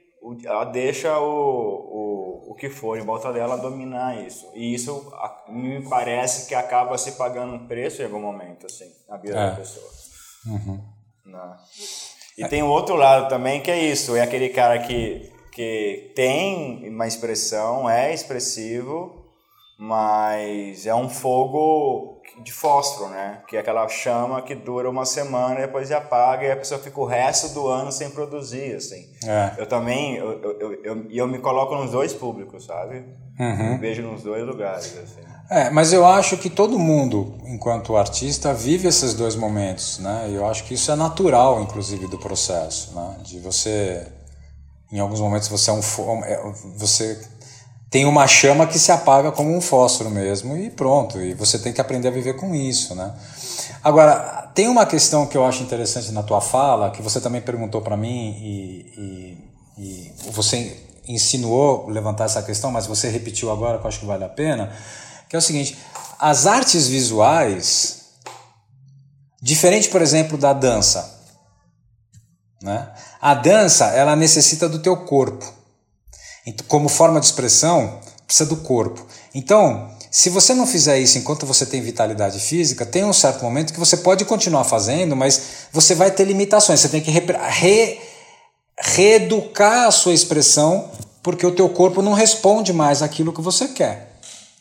ela 0.45 0.65
deixa 0.65 1.19
o, 1.19 1.25
o, 1.25 2.51
o 2.51 2.56
que 2.56 2.69
for 2.69 2.99
em 2.99 3.01
volta 3.01 3.34
dela 3.34 3.58
dominar 3.58 4.23
isso. 4.23 4.47
E 4.54 4.75
isso 4.75 5.12
me 5.49 5.89
parece 5.89 6.47
que 6.47 6.54
acaba 6.54 6.95
se 6.99 7.13
pagando 7.13 7.56
um 7.56 7.65
preço 7.65 8.04
em 8.04 8.06
algum 8.06 8.21
momento, 8.21 8.67
assim, 8.67 8.91
na 9.10 9.17
vida 9.17 9.39
é. 9.39 9.49
da 9.49 9.56
pessoa. 9.56 9.89
Uhum. 10.45 10.86
Né? 11.25 11.58
E 12.38 12.47
tem 12.47 12.62
o 12.62 12.67
outro 12.67 12.95
lado 12.95 13.27
também 13.27 13.60
que 13.60 13.71
é 13.71 13.86
isso, 13.86 14.15
é 14.15 14.21
aquele 14.21 14.49
cara 14.49 14.77
que, 14.84 15.32
que 15.51 16.13
tem 16.15 16.88
uma 16.89 17.08
expressão, 17.08 17.89
é 17.89 18.13
expressivo, 18.13 19.19
mas 19.84 20.86
é 20.86 20.94
um 20.94 21.10
fogo 21.10 22.22
de 22.44 22.52
fósforo, 22.52 23.10
né? 23.10 23.39
Que 23.48 23.58
é 23.58 23.62
aquela 23.62 23.88
chama 23.88 24.39
que 24.44 24.54
dura 24.54 24.88
uma 24.88 25.08
semana 25.08 25.56
e 25.56 25.62
depois 25.63 25.91
apaga 25.91 26.46
e 26.46 26.52
a 26.52 26.56
pessoa 26.56 26.80
fica 26.80 27.02
o 27.02 27.04
resto 27.04 27.50
do 27.56 27.67
ano 27.67 27.91
sem 27.91 28.12
produzir, 28.12 28.76
assim. 28.76 29.10
É. 29.26 29.54
Eu 29.58 29.65
também, 29.65 30.17
eu, 30.17 30.39
eu, 30.39 30.74
eu, 30.84 31.06
eu, 31.10 31.28
me 31.28 31.39
coloco 31.39 31.74
nos 31.74 31.89
dois 31.89 32.13
públicos, 32.13 32.65
sabe? 32.65 33.04
Uhum. 33.39 33.80
Vejo 33.80 34.04
nos 34.04 34.22
dois 34.22 34.46
lugares, 34.46 34.96
assim. 35.00 35.22
É, 35.50 35.72
mas 35.72 35.91
eu 35.91 36.06
acho 36.06 36.38
que 36.38 36.52
todo 36.52 36.78
mundo, 36.78 37.39
enquanto 37.48 37.98
artista, 37.98 38.54
vive 38.54 38.88
esses 38.88 39.15
dois 39.15 39.36
momentos, 39.36 39.98
né? 39.98 40.28
E 40.30 40.36
eu 40.36 40.46
acho 40.46 40.63
que 40.65 40.76
isso 40.76 40.91
é 40.91 40.96
natural, 40.96 41.60
inclusive, 41.60 42.06
do 42.06 42.20
processo, 42.20 42.94
né? 42.94 43.17
De 43.24 43.39
você, 43.39 44.06
em 44.91 45.00
alguns 45.00 45.20
momentos, 45.20 45.48
você 45.48 45.72
é 45.72 45.74
um, 45.74 46.24
é, 46.24 46.54
você 46.78 47.20
tem 47.91 48.06
uma 48.06 48.25
chama 48.25 48.65
que 48.65 48.80
se 48.80 48.89
apaga 48.89 49.34
como 49.34 49.54
um 49.54 49.60
fósforo 49.60 50.10
mesmo 50.10 50.56
e 50.56 50.69
pronto. 50.69 51.19
E 51.19 51.34
você 51.34 51.60
tem 51.60 51.73
que 51.73 51.82
aprender 51.82 52.08
a 52.08 52.12
viver 52.12 52.38
com 52.38 52.56
isso, 52.56 52.95
né? 52.95 53.13
Agora, 53.84 54.49
tem 54.56 54.69
uma 54.69 54.86
questão 54.86 55.27
que 55.27 55.38
eu 55.38 55.45
acho 55.45 55.62
interessante 55.62 56.10
na 56.13 56.23
tua 56.23 56.39
fala, 56.39 56.89
que 56.91 57.01
você 57.01 57.19
também 57.19 57.41
perguntou 57.41 57.82
para 57.82 57.97
mim 57.97 58.38
e, 58.41 59.38
e, 59.77 59.84
e, 59.84 60.32
você 60.32 60.86
insinuou 61.06 61.89
levantar 61.89 62.25
essa 62.25 62.41
questão, 62.41 62.71
mas 62.71 62.88
você 62.88 63.10
repetiu 63.10 63.51
agora, 63.51 63.77
que 63.77 63.84
eu 63.84 63.89
acho 63.89 63.99
que 63.99 64.06
vale 64.06 64.23
a 64.23 64.30
pena, 64.30 64.71
que 65.27 65.36
é 65.36 65.39
o 65.39 65.41
seguinte, 65.41 65.77
as 66.17 66.47
artes 66.47 66.88
visuais, 66.88 68.06
diferente, 69.41 69.89
por 69.89 70.01
exemplo, 70.01 70.38
da 70.38 70.54
dança, 70.54 71.19
né? 72.62 72.89
A 73.19 73.34
dança, 73.34 73.88
ela 73.88 74.15
necessita 74.15 74.69
do 74.69 74.80
teu 74.80 74.95
corpo. 74.95 75.61
Como 76.67 76.89
forma 76.89 77.19
de 77.19 77.25
expressão, 77.27 77.99
precisa 78.25 78.49
do 78.49 78.58
corpo. 78.58 79.06
Então, 79.34 79.89
se 80.10 80.30
você 80.30 80.54
não 80.54 80.67
fizer 80.67 80.99
isso 80.99 81.17
enquanto 81.17 81.45
você 81.45 81.65
tem 81.65 81.82
vitalidade 81.82 82.39
física, 82.39 82.86
tem 82.86 83.06
um 83.06 83.13
certo 83.13 83.43
momento 83.43 83.71
que 83.71 83.80
você 83.80 83.97
pode 83.97 84.25
continuar 84.25 84.63
fazendo, 84.65 85.15
mas 85.15 85.67
você 85.71 85.95
vai 85.95 86.12
ter 86.12 86.25
limitações. 86.25 86.82
Você 86.82 86.89
tem 86.89 87.01
que 87.01 87.12
re 87.12 87.99
reeducar 88.84 89.88
a 89.88 89.91
sua 89.91 90.13
expressão 90.13 90.89
porque 91.21 91.45
o 91.45 91.51
teu 91.51 91.69
corpo 91.69 92.01
não 92.01 92.13
responde 92.13 92.73
mais 92.73 93.01
aquilo 93.01 93.32
que 93.32 93.41
você 93.41 93.67
quer. 93.67 94.17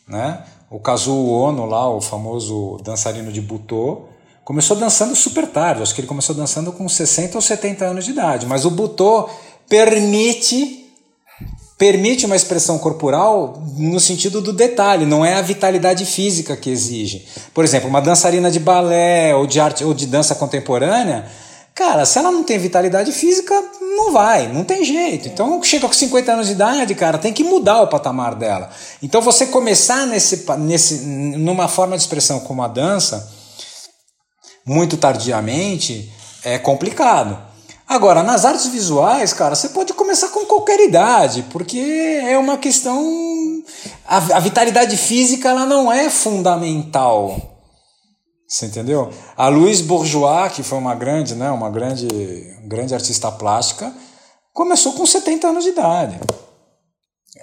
Né? 0.07 0.43
O 0.69 0.79
Kazuo 0.79 1.31
Ono, 1.31 1.65
lá, 1.65 1.89
o 1.89 1.99
famoso 1.99 2.77
dançarino 2.83 3.31
de 3.31 3.41
Butô, 3.41 4.03
começou 4.45 4.77
dançando 4.77 5.15
super 5.15 5.47
tarde. 5.47 5.81
Acho 5.81 5.93
que 5.93 6.01
ele 6.01 6.07
começou 6.07 6.35
dançando 6.35 6.71
com 6.71 6.87
60 6.87 7.37
ou 7.37 7.41
70 7.41 7.85
anos 7.85 8.05
de 8.05 8.11
idade. 8.11 8.45
Mas 8.45 8.63
o 8.63 8.71
Butô 8.71 9.27
permite 9.67 10.80
permite 11.81 12.27
uma 12.27 12.35
expressão 12.35 12.77
corporal 12.77 13.59
no 13.75 13.99
sentido 13.99 14.39
do 14.39 14.53
detalhe, 14.53 15.03
não 15.03 15.25
é 15.25 15.33
a 15.33 15.41
vitalidade 15.41 16.05
física 16.05 16.55
que 16.55 16.69
exige. 16.69 17.25
Por 17.55 17.63
exemplo, 17.63 17.89
uma 17.89 17.99
dançarina 17.99 18.51
de 18.51 18.59
balé 18.59 19.33
ou 19.35 19.47
de 19.47 19.59
arte 19.59 19.83
ou 19.83 19.91
de 19.91 20.05
dança 20.05 20.35
contemporânea, 20.35 21.25
cara, 21.73 22.05
se 22.05 22.19
ela 22.19 22.31
não 22.31 22.43
tem 22.43 22.59
vitalidade 22.59 23.11
física, 23.11 23.59
não 23.97 24.11
vai, 24.11 24.47
não 24.47 24.63
tem 24.63 24.85
jeito. 24.85 25.27
Então, 25.27 25.63
chega 25.63 25.87
com 25.87 25.93
50 25.95 26.31
anos 26.31 26.45
de 26.45 26.53
idade, 26.53 26.93
cara, 26.93 27.17
tem 27.17 27.33
que 27.33 27.43
mudar 27.43 27.81
o 27.81 27.87
patamar 27.87 28.35
dela. 28.35 28.69
Então, 29.01 29.19
você 29.19 29.47
começar 29.47 30.05
nesse, 30.05 30.45
nesse, 30.59 30.99
numa 30.99 31.67
forma 31.67 31.97
de 31.97 32.03
expressão 32.03 32.41
como 32.41 32.61
a 32.61 32.67
dança, 32.67 33.27
muito 34.63 34.97
tardiamente, 34.97 36.13
é 36.43 36.59
complicado. 36.59 37.50
Agora, 37.91 38.23
nas 38.23 38.45
artes 38.45 38.67
visuais, 38.67 39.33
cara, 39.33 39.53
você 39.53 39.67
pode 39.67 39.93
começar 39.93 40.29
com 40.29 40.45
qualquer 40.45 40.79
idade, 40.79 41.45
porque 41.51 41.77
é 42.25 42.37
uma 42.37 42.57
questão. 42.57 43.61
A, 44.07 44.15
a 44.15 44.39
vitalidade 44.39 44.95
física 44.95 45.49
ela 45.49 45.65
não 45.65 45.91
é 45.91 46.09
fundamental. 46.09 47.35
Você 48.47 48.67
entendeu? 48.67 49.11
A 49.35 49.49
Louise 49.49 49.83
Bourgeois, 49.83 50.53
que 50.53 50.63
foi 50.63 50.77
uma 50.77 50.95
grande, 50.95 51.35
né, 51.35 51.51
uma 51.51 51.69
grande, 51.69 52.07
grande 52.63 52.93
artista 52.93 53.29
plástica, 53.29 53.93
começou 54.53 54.93
com 54.93 55.05
70 55.05 55.47
anos 55.47 55.65
de 55.65 55.71
idade. 55.71 56.17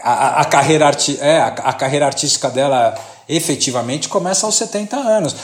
A, 0.01 0.13
a, 0.13 0.41
a 0.41 0.45
carreira, 0.47 0.87
arti 0.87 1.19
é, 1.21 1.41
a, 1.41 1.49
a 1.49 1.73
carreira 1.75 2.07
artística 2.07 2.49
dela 2.49 2.95
efetivamente 3.29 4.09
começa 4.09 4.47
aos 4.47 4.55
70 4.55 4.97
anos. 4.97 5.37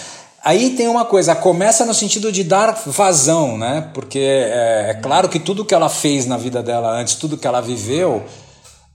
Aí 0.44 0.76
tem 0.76 0.88
uma 0.88 1.06
coisa, 1.06 1.34
começa 1.34 1.86
no 1.86 1.94
sentido 1.94 2.30
de 2.30 2.44
dar 2.44 2.72
vazão, 2.84 3.56
né? 3.56 3.90
Porque 3.94 4.18
é, 4.18 4.90
é, 4.90 4.94
claro 5.02 5.26
que 5.26 5.38
tudo 5.38 5.64
que 5.64 5.74
ela 5.74 5.88
fez 5.88 6.26
na 6.26 6.36
vida 6.36 6.62
dela 6.62 6.90
antes, 6.90 7.14
tudo 7.14 7.38
que 7.38 7.46
ela 7.46 7.62
viveu, 7.62 8.22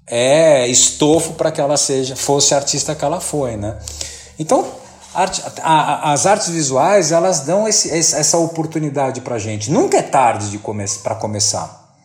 é 0.05 0.67
estofo 0.67 1.33
para 1.33 1.51
que 1.51 1.59
ela 1.59 1.75
seja, 1.75 2.15
fosse 2.15 2.53
a 2.53 2.57
artista 2.57 2.93
que 2.93 3.03
ela 3.03 3.19
foi, 3.19 3.57
né? 3.57 3.79
Então, 4.37 4.63
arte, 5.11 5.41
a, 5.63 6.13
as 6.13 6.27
artes 6.27 6.49
visuais 6.49 7.11
elas 7.11 7.39
dão 7.39 7.67
esse, 7.67 7.89
essa 7.89 8.37
oportunidade 8.37 9.21
para 9.21 9.39
gente. 9.39 9.71
Nunca 9.71 9.97
é 9.97 10.03
tarde 10.03 10.51
de 10.51 10.59
come 10.59 10.85
para 11.01 11.15
começar, 11.15 11.95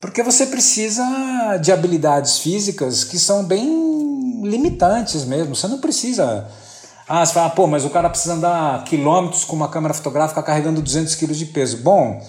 porque 0.00 0.22
você 0.22 0.46
precisa 0.46 1.56
de 1.60 1.72
habilidades 1.72 2.38
físicas 2.38 3.02
que 3.02 3.18
são 3.18 3.42
bem 3.42 4.42
limitantes 4.44 5.24
mesmo. 5.24 5.56
Você 5.56 5.66
não 5.66 5.80
precisa 5.80 6.46
ah, 7.08 7.24
você 7.24 7.32
fala, 7.32 7.50
pô, 7.50 7.68
mas 7.68 7.84
o 7.84 7.90
cara 7.90 8.10
precisa 8.10 8.34
andar 8.34 8.82
quilômetros 8.84 9.44
com 9.44 9.54
uma 9.54 9.68
câmera 9.68 9.94
fotográfica 9.94 10.42
carregando 10.42 10.82
200 10.82 11.14
quilos 11.14 11.38
de 11.38 11.46
peso. 11.46 11.78
Bom, 11.78 12.20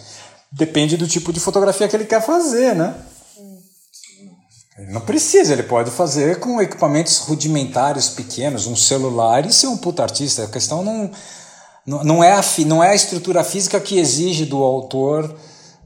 depende 0.52 0.96
do 0.96 1.08
tipo 1.08 1.34
de 1.34 1.40
fotografia 1.40 1.88
que 1.88 1.96
ele 1.96 2.06
quer 2.06 2.22
fazer, 2.22 2.76
né? 2.76 2.94
Ele 4.78 4.92
não 4.92 5.02
precisa, 5.02 5.54
ele 5.54 5.64
pode 5.64 5.90
fazer 5.90 6.40
com 6.40 6.62
equipamentos 6.62 7.18
rudimentares 7.18 8.10
pequenos, 8.10 8.68
um 8.68 8.76
celular 8.76 9.44
e 9.44 9.52
ser 9.52 9.66
um 9.66 9.78
puta 9.78 10.04
artista. 10.04 10.44
A 10.44 10.48
questão 10.48 10.84
não, 10.84 11.10
não, 12.04 12.24
é, 12.24 12.34
a, 12.34 12.42
não 12.68 12.84
é 12.84 12.90
a 12.92 12.96
estrutura 12.96 13.44
física 13.44 13.80
que 13.80 13.98
exige 13.98 14.46
do 14.46 14.62
autor. 14.62 15.36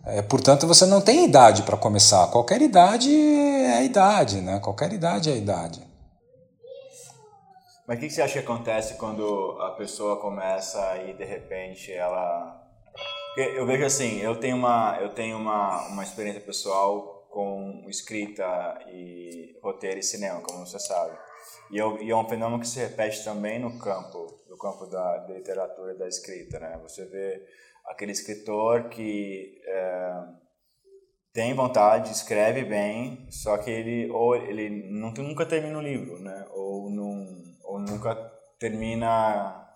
É, 0.06 0.21
portanto, 0.21 0.67
você 0.67 0.86
não 0.86 0.99
tem 0.99 1.23
idade 1.23 1.62
para 1.62 1.77
começar. 1.77 2.27
Qualquer 2.27 2.62
idade 2.62 3.10
é 3.10 3.86
idade, 3.86 4.41
né? 4.41 4.60
Qualquer 4.60 4.91
idade 4.91 5.30
é 5.30 5.38
idade. 5.38 5.90
Mas 7.91 7.97
o 7.97 8.01
que, 8.04 8.10
você 8.10 8.21
acha 8.21 8.39
que 8.39 8.39
acontece 8.39 8.95
quando 8.95 9.58
a 9.60 9.71
pessoa 9.71 10.15
começa 10.15 10.95
e 11.04 11.13
de 11.13 11.25
repente 11.25 11.91
ela. 11.91 12.58
Porque 13.36 13.60
eu 13.60 13.65
vejo 13.65 13.84
assim, 13.84 14.21
eu 14.21 14.34
tenho 14.39 14.56
uma, 14.56 14.97
eu 15.01 15.10
tenho 15.10 15.36
uma, 15.36 15.89
uma 15.89 16.01
experiência 16.01 16.39
pessoal 16.39 17.27
com 17.30 17.86
escrita 17.89 18.80
e 18.88 19.60
roteiro 19.62 19.99
e 19.99 20.04
cinema, 20.04 20.39
como 20.39 20.65
você 20.65 20.80
sabe. 20.80 21.17
E, 21.69 21.77
eu, 21.77 22.01
e 22.01 22.10
é 22.10 22.15
um 22.15 22.30
fenômeno 22.30 22.62
que 22.62 22.67
se 22.69 22.80
repete 22.80 23.25
também 23.25 23.60
no 23.60 23.77
campo, 23.77 24.25
no 24.49 24.58
campo 24.58 24.86
da, 24.86 25.17
da 25.17 25.34
literatura 25.34 25.91
e 25.91 25.97
da 25.97 26.08
escrita, 26.08 26.62
né? 26.62 26.80
Você 26.84 27.04
vê 27.08 27.45
aquele 27.88 28.13
escritor 28.13 28.88
que 28.88 29.62
é, 29.67 30.13
tem 31.34 31.54
vontade, 31.54 32.10
escreve 32.10 32.63
bem, 32.63 33.27
só 33.30 33.58
que 33.58 33.69
ele 33.69 34.10
ou 34.12 34.34
ele 34.34 34.69
nunca 34.89 35.45
termina 35.45 35.77
o 35.77 35.82
livro, 35.82 36.21
né? 36.21 36.47
Ou 36.51 36.89
não 36.89 37.51
nunca 37.88 38.15
termina 38.60 39.67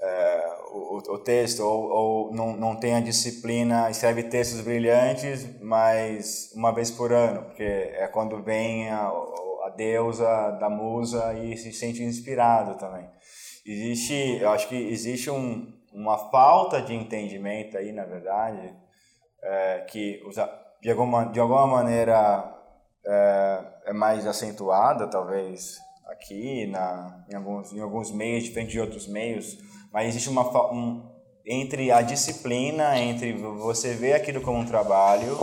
é, 0.00 0.56
o, 0.72 0.96
o, 0.96 1.18
texto, 1.18 1.60
ou, 1.60 1.90
ou 1.90 2.34
não, 2.34 2.56
não 2.56 2.76
tem 2.76 2.94
a 2.94 3.00
disciplina, 3.00 3.90
escreve 3.90 4.24
textos 4.24 4.60
brilhantes, 4.60 5.60
mas 5.60 6.52
uma 6.54 6.72
vez 6.72 6.90
por 6.90 7.12
ano, 7.12 7.44
porque 7.44 7.62
é 7.62 8.08
quando 8.08 8.42
vem 8.42 8.90
a, 8.90 9.06
a 9.06 9.72
deusa 9.76 10.50
da 10.52 10.68
musa 10.68 11.32
e 11.34 11.56
se 11.56 11.72
sente 11.72 12.02
inspirado 12.02 12.76
também. 12.76 13.08
Existe, 13.64 14.38
eu 14.40 14.50
acho 14.50 14.68
que 14.68 14.76
existe 14.76 15.30
um, 15.30 15.72
uma 15.92 16.18
falta 16.30 16.82
de 16.82 16.94
entendimento 16.94 17.78
aí, 17.78 17.92
na 17.92 18.04
verdade, 18.04 18.74
é, 19.42 19.86
que 19.88 20.20
de 20.82 20.90
alguma, 20.90 21.24
de 21.26 21.40
alguma 21.40 21.66
maneira 21.66 22.52
é, 23.06 23.64
é 23.86 23.92
mais 23.92 24.26
acentuada, 24.26 25.06
talvez, 25.06 25.78
aqui, 26.06 26.66
na, 26.66 27.24
em, 27.30 27.34
alguns, 27.34 27.72
em 27.72 27.80
alguns 27.80 28.10
meios, 28.10 28.44
diferente 28.44 28.72
de 28.72 28.80
outros 28.80 29.06
meios, 29.06 29.58
mas 29.92 30.08
existe 30.08 30.28
uma 30.28 30.72
um, 30.72 31.10
entre 31.44 31.90
a 31.90 32.02
disciplina, 32.02 32.98
entre 32.98 33.32
você 33.32 33.94
ver 33.94 34.14
aquilo 34.14 34.40
como 34.40 34.58
um 34.58 34.66
trabalho, 34.66 35.36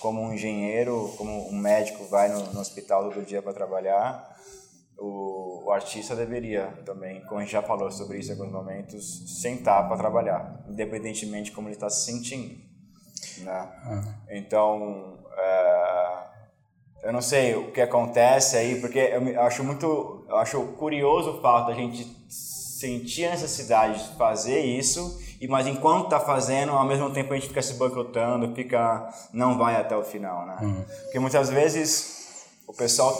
como 0.00 0.20
um 0.20 0.32
engenheiro, 0.32 1.12
como 1.16 1.48
um 1.48 1.56
médico 1.56 2.04
vai 2.04 2.28
no, 2.28 2.52
no 2.52 2.60
hospital 2.60 3.10
todo 3.10 3.24
dia 3.24 3.42
para 3.42 3.52
trabalhar, 3.52 4.32
o, 4.98 5.64
o, 5.64 5.72
artista 5.72 6.14
deveria 6.14 6.66
também, 6.84 7.20
como 7.24 7.40
a 7.40 7.42
gente 7.42 7.52
já 7.52 7.62
falou 7.62 7.90
sobre 7.90 8.18
isso 8.18 8.30
em 8.30 8.34
alguns 8.34 8.52
momentos, 8.52 9.40
sentar 9.40 9.88
para 9.88 9.96
trabalhar, 9.96 10.64
independentemente 10.68 11.50
de 11.50 11.52
como 11.52 11.68
ele 11.68 11.74
está 11.74 11.90
se 11.90 12.04
sentindo. 12.04 12.56
Né? 13.38 13.72
Uhum. 13.86 14.14
Então, 14.30 15.18
é, 15.36 15.91
eu 17.02 17.12
não 17.12 17.20
sei 17.20 17.54
o 17.54 17.72
que 17.72 17.80
acontece 17.80 18.56
aí, 18.56 18.80
porque 18.80 18.98
eu 18.98 19.42
acho 19.42 19.64
muito, 19.64 20.24
eu 20.28 20.36
acho 20.36 20.60
curioso 20.78 21.30
o 21.30 21.40
fato 21.40 21.66
da 21.68 21.74
gente 21.74 22.04
sentir 22.28 23.26
a 23.26 23.30
necessidade 23.30 24.10
de 24.10 24.16
fazer 24.16 24.60
isso, 24.60 25.20
e 25.40 25.48
mas 25.48 25.66
enquanto 25.66 26.04
está 26.04 26.20
fazendo, 26.20 26.72
ao 26.72 26.84
mesmo 26.84 27.10
tempo 27.10 27.32
a 27.32 27.36
gente 27.36 27.48
fica 27.48 27.62
se 27.62 27.74
boicotando, 27.74 28.54
fica 28.54 29.08
não 29.32 29.58
vai 29.58 29.76
até 29.76 29.96
o 29.96 30.04
final, 30.04 30.46
né? 30.46 30.58
Uhum. 30.62 30.84
Porque 31.04 31.18
muitas 31.18 31.48
vezes 31.50 32.46
o 32.66 32.72
pessoal 32.72 33.12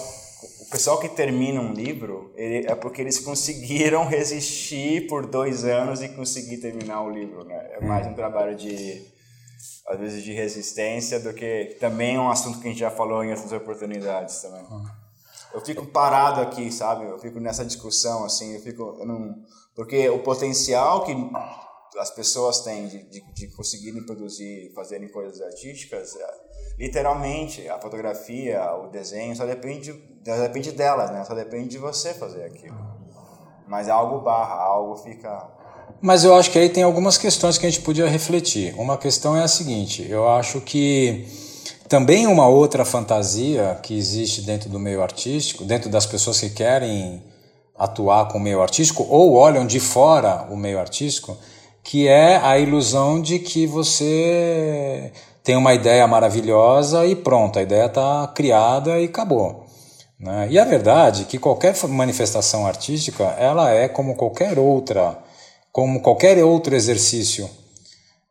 o 0.60 0.70
pessoal 0.70 0.98
que 0.98 1.08
termina 1.08 1.60
um 1.60 1.72
livro 1.72 2.32
ele, 2.34 2.66
é 2.66 2.74
porque 2.74 3.00
eles 3.00 3.18
conseguiram 3.18 4.06
resistir 4.08 5.06
por 5.06 5.26
dois 5.26 5.64
anos 5.64 6.02
e 6.02 6.08
conseguir 6.08 6.58
terminar 6.58 7.02
o 7.02 7.10
livro, 7.10 7.44
né? 7.44 7.70
É 7.72 7.84
mais 7.84 8.06
um 8.06 8.14
trabalho 8.14 8.56
de 8.56 9.02
às 9.92 10.00
vezes 10.00 10.22
de 10.24 10.32
resistência 10.32 11.20
do 11.20 11.32
que 11.32 11.76
também 11.78 12.16
é 12.16 12.20
um 12.20 12.30
assunto 12.30 12.58
que 12.58 12.66
a 12.66 12.70
gente 12.70 12.80
já 12.80 12.90
falou 12.90 13.22
em 13.22 13.30
outras 13.30 13.52
oportunidades 13.52 14.40
também. 14.40 14.66
Eu 15.52 15.60
fico 15.60 15.86
parado 15.86 16.40
aqui, 16.40 16.72
sabe? 16.72 17.04
Eu 17.04 17.18
fico 17.18 17.38
nessa 17.38 17.64
discussão 17.64 18.24
assim, 18.24 18.54
eu 18.54 18.60
fico 18.60 18.96
eu 18.98 19.06
não 19.06 19.42
porque 19.74 20.08
o 20.08 20.18
potencial 20.22 21.04
que 21.04 21.14
as 21.98 22.10
pessoas 22.10 22.60
têm 22.60 22.88
de, 22.88 23.02
de, 23.04 23.32
de 23.32 23.48
conseguirem 23.48 24.04
produzir, 24.04 24.72
fazerem 24.74 25.08
coisas 25.08 25.40
artísticas, 25.40 26.16
é, 26.16 26.26
literalmente 26.78 27.68
a 27.68 27.78
fotografia, 27.78 28.74
o 28.76 28.88
desenho 28.88 29.36
só 29.36 29.44
depende, 29.44 29.92
só 30.24 30.36
depende 30.36 30.72
delas, 30.72 31.10
né? 31.10 31.24
Só 31.24 31.34
depende 31.34 31.68
de 31.68 31.78
você 31.78 32.14
fazer 32.14 32.44
aquilo. 32.44 32.76
Mas 33.66 33.88
algo 33.88 34.20
barra, 34.20 34.54
algo 34.54 34.96
fica. 34.96 35.61
Mas 36.02 36.24
eu 36.24 36.34
acho 36.34 36.50
que 36.50 36.58
aí 36.58 36.68
tem 36.68 36.82
algumas 36.82 37.16
questões 37.16 37.56
que 37.56 37.64
a 37.64 37.70
gente 37.70 37.80
podia 37.80 38.08
refletir. 38.08 38.74
Uma 38.76 38.98
questão 38.98 39.36
é 39.36 39.44
a 39.44 39.48
seguinte: 39.48 40.04
eu 40.10 40.28
acho 40.28 40.60
que 40.60 41.24
também 41.88 42.26
uma 42.26 42.48
outra 42.48 42.84
fantasia 42.84 43.78
que 43.82 43.96
existe 43.96 44.42
dentro 44.42 44.68
do 44.68 44.80
meio 44.80 45.00
artístico, 45.00 45.64
dentro 45.64 45.88
das 45.88 46.04
pessoas 46.04 46.40
que 46.40 46.50
querem 46.50 47.22
atuar 47.78 48.28
com 48.28 48.38
o 48.38 48.40
meio 48.40 48.60
artístico 48.60 49.06
ou 49.08 49.34
olham 49.34 49.64
de 49.64 49.78
fora 49.78 50.46
o 50.50 50.56
meio 50.56 50.80
artístico, 50.80 51.36
que 51.84 52.08
é 52.08 52.36
a 52.36 52.58
ilusão 52.58 53.20
de 53.22 53.38
que 53.38 53.66
você 53.66 55.12
tem 55.44 55.56
uma 55.56 55.74
ideia 55.74 56.06
maravilhosa 56.06 57.06
e 57.06 57.14
pronto, 57.14 57.58
a 57.58 57.62
ideia 57.62 57.86
está 57.86 58.26
criada 58.34 58.98
e 58.98 59.04
acabou. 59.04 59.66
Né? 60.18 60.48
E 60.50 60.58
a 60.58 60.64
verdade 60.64 61.22
é 61.22 61.24
que 61.24 61.38
qualquer 61.38 61.76
manifestação 61.88 62.66
artística 62.66 63.24
ela 63.38 63.70
é 63.70 63.88
como 63.88 64.14
qualquer 64.14 64.58
outra, 64.58 65.18
como 65.72 66.00
qualquer 66.00 66.42
outro 66.44 66.76
exercício 66.76 67.48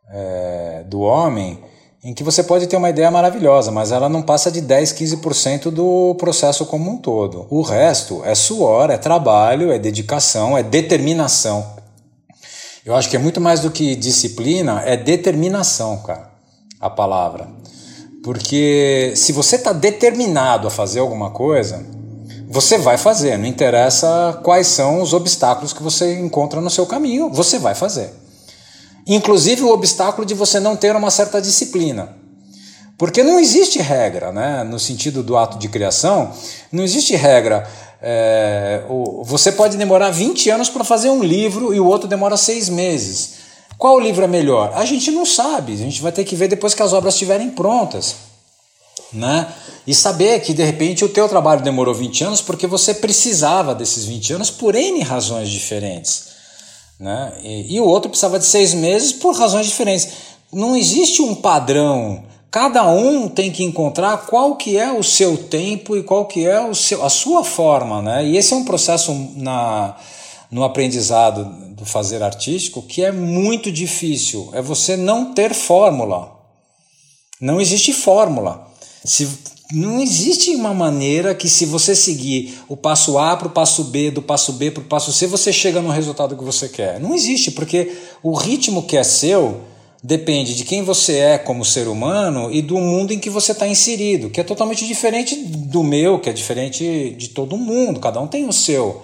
é, 0.09 0.83
do 0.87 1.01
homem, 1.01 1.59
em 2.03 2.13
que 2.13 2.23
você 2.23 2.43
pode 2.43 2.67
ter 2.67 2.77
uma 2.77 2.89
ideia 2.89 3.09
maravilhosa, 3.11 3.71
mas 3.71 3.91
ela 3.91 4.07
não 4.07 4.21
passa 4.21 4.51
de 4.51 4.61
10, 4.61 4.93
15% 4.93 5.71
do 5.71 6.15
processo 6.15 6.65
como 6.65 6.89
um 6.89 6.97
todo. 6.97 7.47
O 7.49 7.61
resto 7.61 8.23
é 8.23 8.35
suor, 8.35 8.89
é 8.89 8.97
trabalho, 8.97 9.71
é 9.71 9.79
dedicação, 9.79 10.57
é 10.57 10.63
determinação. 10.63 11.65
Eu 12.85 12.95
acho 12.95 13.09
que 13.09 13.15
é 13.15 13.19
muito 13.19 13.39
mais 13.39 13.59
do 13.59 13.69
que 13.69 13.95
disciplina, 13.95 14.81
é 14.83 14.97
determinação, 14.97 15.97
cara, 15.97 16.31
a 16.79 16.89
palavra. 16.89 17.47
Porque 18.23 19.13
se 19.15 19.31
você 19.31 19.55
está 19.55 19.71
determinado 19.71 20.67
a 20.67 20.71
fazer 20.71 20.99
alguma 20.99 21.31
coisa, 21.31 21.85
você 22.51 22.77
vai 22.77 22.97
fazer, 22.97 23.37
não 23.37 23.45
interessa 23.45 24.37
quais 24.43 24.67
são 24.67 25.01
os 25.01 25.13
obstáculos 25.13 25.71
que 25.71 25.81
você 25.81 26.19
encontra 26.19 26.59
no 26.59 26.69
seu 26.69 26.85
caminho, 26.85 27.29
você 27.29 27.57
vai 27.57 27.73
fazer. 27.73 28.13
Inclusive 29.07 29.63
o 29.63 29.71
obstáculo 29.71 30.25
de 30.27 30.33
você 30.33 30.59
não 30.59 30.75
ter 30.75 30.93
uma 30.93 31.09
certa 31.09 31.41
disciplina. 31.41 32.13
Porque 32.97 33.23
não 33.23 33.39
existe 33.39 33.79
regra, 33.79 34.33
né? 34.33 34.65
no 34.65 34.77
sentido 34.77 35.23
do 35.23 35.37
ato 35.37 35.57
de 35.57 35.69
criação, 35.69 36.33
não 36.73 36.83
existe 36.83 37.15
regra. 37.15 37.65
É, 38.01 38.83
você 39.23 39.53
pode 39.53 39.77
demorar 39.77 40.11
20 40.11 40.49
anos 40.49 40.69
para 40.69 40.83
fazer 40.83 41.09
um 41.09 41.23
livro 41.23 41.73
e 41.73 41.79
o 41.79 41.85
outro 41.85 42.05
demora 42.05 42.35
seis 42.35 42.67
meses. 42.67 43.35
Qual 43.77 43.97
livro 43.97 44.25
é 44.25 44.27
melhor? 44.27 44.73
A 44.75 44.83
gente 44.83 45.09
não 45.09 45.25
sabe, 45.25 45.71
a 45.71 45.77
gente 45.77 46.01
vai 46.01 46.11
ter 46.11 46.25
que 46.25 46.35
ver 46.35 46.49
depois 46.49 46.73
que 46.73 46.83
as 46.83 46.91
obras 46.91 47.13
estiverem 47.13 47.49
prontas. 47.51 48.30
Né? 49.13 49.47
E 49.85 49.93
saber 49.93 50.39
que 50.41 50.53
de 50.53 50.63
repente 50.63 51.03
o 51.03 51.09
teu 51.09 51.27
trabalho 51.27 51.61
demorou 51.61 51.93
20 51.93 52.23
anos 52.23 52.41
porque 52.41 52.65
você 52.65 52.93
precisava 52.93 53.75
desses 53.75 54.05
20 54.05 54.33
anos 54.33 54.49
por 54.49 54.73
N 54.73 55.01
razões 55.01 55.49
diferentes. 55.49 56.27
Né? 56.99 57.33
E, 57.43 57.75
e 57.75 57.79
o 57.79 57.85
outro 57.85 58.09
precisava 58.09 58.39
de 58.39 58.45
seis 58.45 58.73
meses 58.73 59.11
por 59.11 59.35
razões 59.35 59.65
diferentes. 59.65 60.09
Não 60.51 60.75
existe 60.77 61.21
um 61.21 61.35
padrão 61.35 62.23
Cada 62.51 62.85
um 62.85 63.29
tem 63.29 63.49
que 63.49 63.63
encontrar 63.63 64.25
qual 64.25 64.57
que 64.57 64.77
é 64.77 64.91
o 64.91 65.01
seu 65.01 65.37
tempo 65.37 65.95
e 65.95 66.03
qual 66.03 66.25
que 66.25 66.45
é 66.45 66.59
o 66.59 66.75
seu, 66.75 67.01
a 67.01 67.09
sua 67.09 67.45
forma, 67.45 68.01
né? 68.01 68.25
E 68.25 68.35
esse 68.35 68.51
é 68.51 68.57
um 68.57 68.65
processo 68.65 69.13
na, 69.37 69.95
no 70.51 70.65
aprendizado 70.65 71.45
do 71.73 71.85
fazer 71.85 72.21
artístico 72.21 72.81
que 72.81 73.05
é 73.05 73.11
muito 73.11 73.71
difícil. 73.71 74.49
É 74.51 74.61
você 74.61 74.97
não 74.97 75.33
ter 75.33 75.53
fórmula. 75.53 76.29
Não 77.39 77.61
existe 77.61 77.93
fórmula. 77.93 78.67
Se, 79.03 79.27
não 79.71 80.01
existe 80.01 80.53
uma 80.55 80.73
maneira 80.73 81.33
que 81.33 81.49
se 81.49 81.65
você 81.65 81.95
seguir 81.95 82.59
o 82.67 82.75
passo 82.75 83.17
A 83.17 83.35
para 83.37 83.47
o 83.47 83.51
passo 83.51 83.85
B, 83.85 84.11
do 84.11 84.21
passo 84.21 84.53
B 84.53 84.69
para 84.69 84.81
o 84.81 84.85
passo 84.85 85.11
C, 85.13 85.27
você 85.27 85.51
chega 85.53 85.81
no 85.81 85.89
resultado 85.89 86.35
que 86.35 86.43
você 86.43 86.67
quer. 86.67 86.99
Não 86.99 87.15
existe, 87.15 87.51
porque 87.51 87.91
o 88.21 88.33
ritmo 88.33 88.83
que 88.83 88.97
é 88.97 89.03
seu 89.03 89.61
depende 90.03 90.55
de 90.55 90.65
quem 90.65 90.83
você 90.83 91.17
é 91.17 91.37
como 91.37 91.63
ser 91.63 91.87
humano 91.87 92.51
e 92.51 92.61
do 92.61 92.77
mundo 92.77 93.13
em 93.13 93.19
que 93.19 93.29
você 93.29 93.51
está 93.51 93.67
inserido, 93.67 94.29
que 94.29 94.41
é 94.41 94.43
totalmente 94.43 94.85
diferente 94.85 95.35
do 95.35 95.83
meu, 95.83 96.19
que 96.19 96.29
é 96.29 96.33
diferente 96.33 97.11
de 97.11 97.29
todo 97.29 97.57
mundo, 97.57 97.99
cada 97.99 98.19
um 98.19 98.27
tem 98.27 98.47
o 98.47 98.53
seu. 98.53 99.03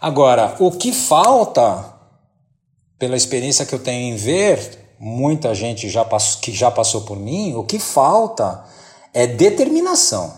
Agora, 0.00 0.56
o 0.58 0.70
que 0.70 0.92
falta, 0.92 1.94
pela 2.98 3.16
experiência 3.16 3.64
que 3.64 3.74
eu 3.74 3.78
tenho 3.78 4.12
em 4.12 4.16
ver, 4.16 4.94
muita 4.98 5.54
gente 5.54 5.88
já 5.88 6.04
passou, 6.04 6.40
que 6.40 6.52
já 6.52 6.70
passou 6.70 7.02
por 7.02 7.16
mim, 7.16 7.54
o 7.54 7.64
que 7.64 7.78
falta 7.78 8.64
é 9.12 9.26
determinação. 9.26 10.32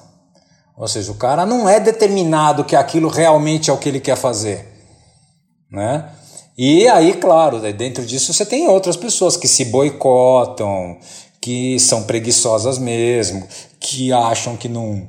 Ou 0.76 0.88
seja, 0.88 1.12
o 1.12 1.16
cara 1.16 1.44
não 1.44 1.68
é 1.68 1.78
determinado 1.78 2.64
que 2.64 2.74
aquilo 2.74 3.08
realmente 3.08 3.68
é 3.68 3.72
o 3.72 3.76
que 3.76 3.88
ele 3.88 4.00
quer 4.00 4.16
fazer. 4.16 4.66
Né? 5.70 6.10
E 6.56 6.88
aí, 6.88 7.14
claro, 7.14 7.60
dentro 7.72 8.04
disso 8.04 8.32
você 8.32 8.44
tem 8.44 8.68
outras 8.68 8.96
pessoas 8.96 9.36
que 9.36 9.46
se 9.46 9.66
boicotam, 9.66 10.98
que 11.40 11.78
são 11.78 12.02
preguiçosas 12.02 12.78
mesmo, 12.78 13.46
que 13.78 14.12
acham 14.12 14.56
que 14.56 14.68
não 14.68 15.06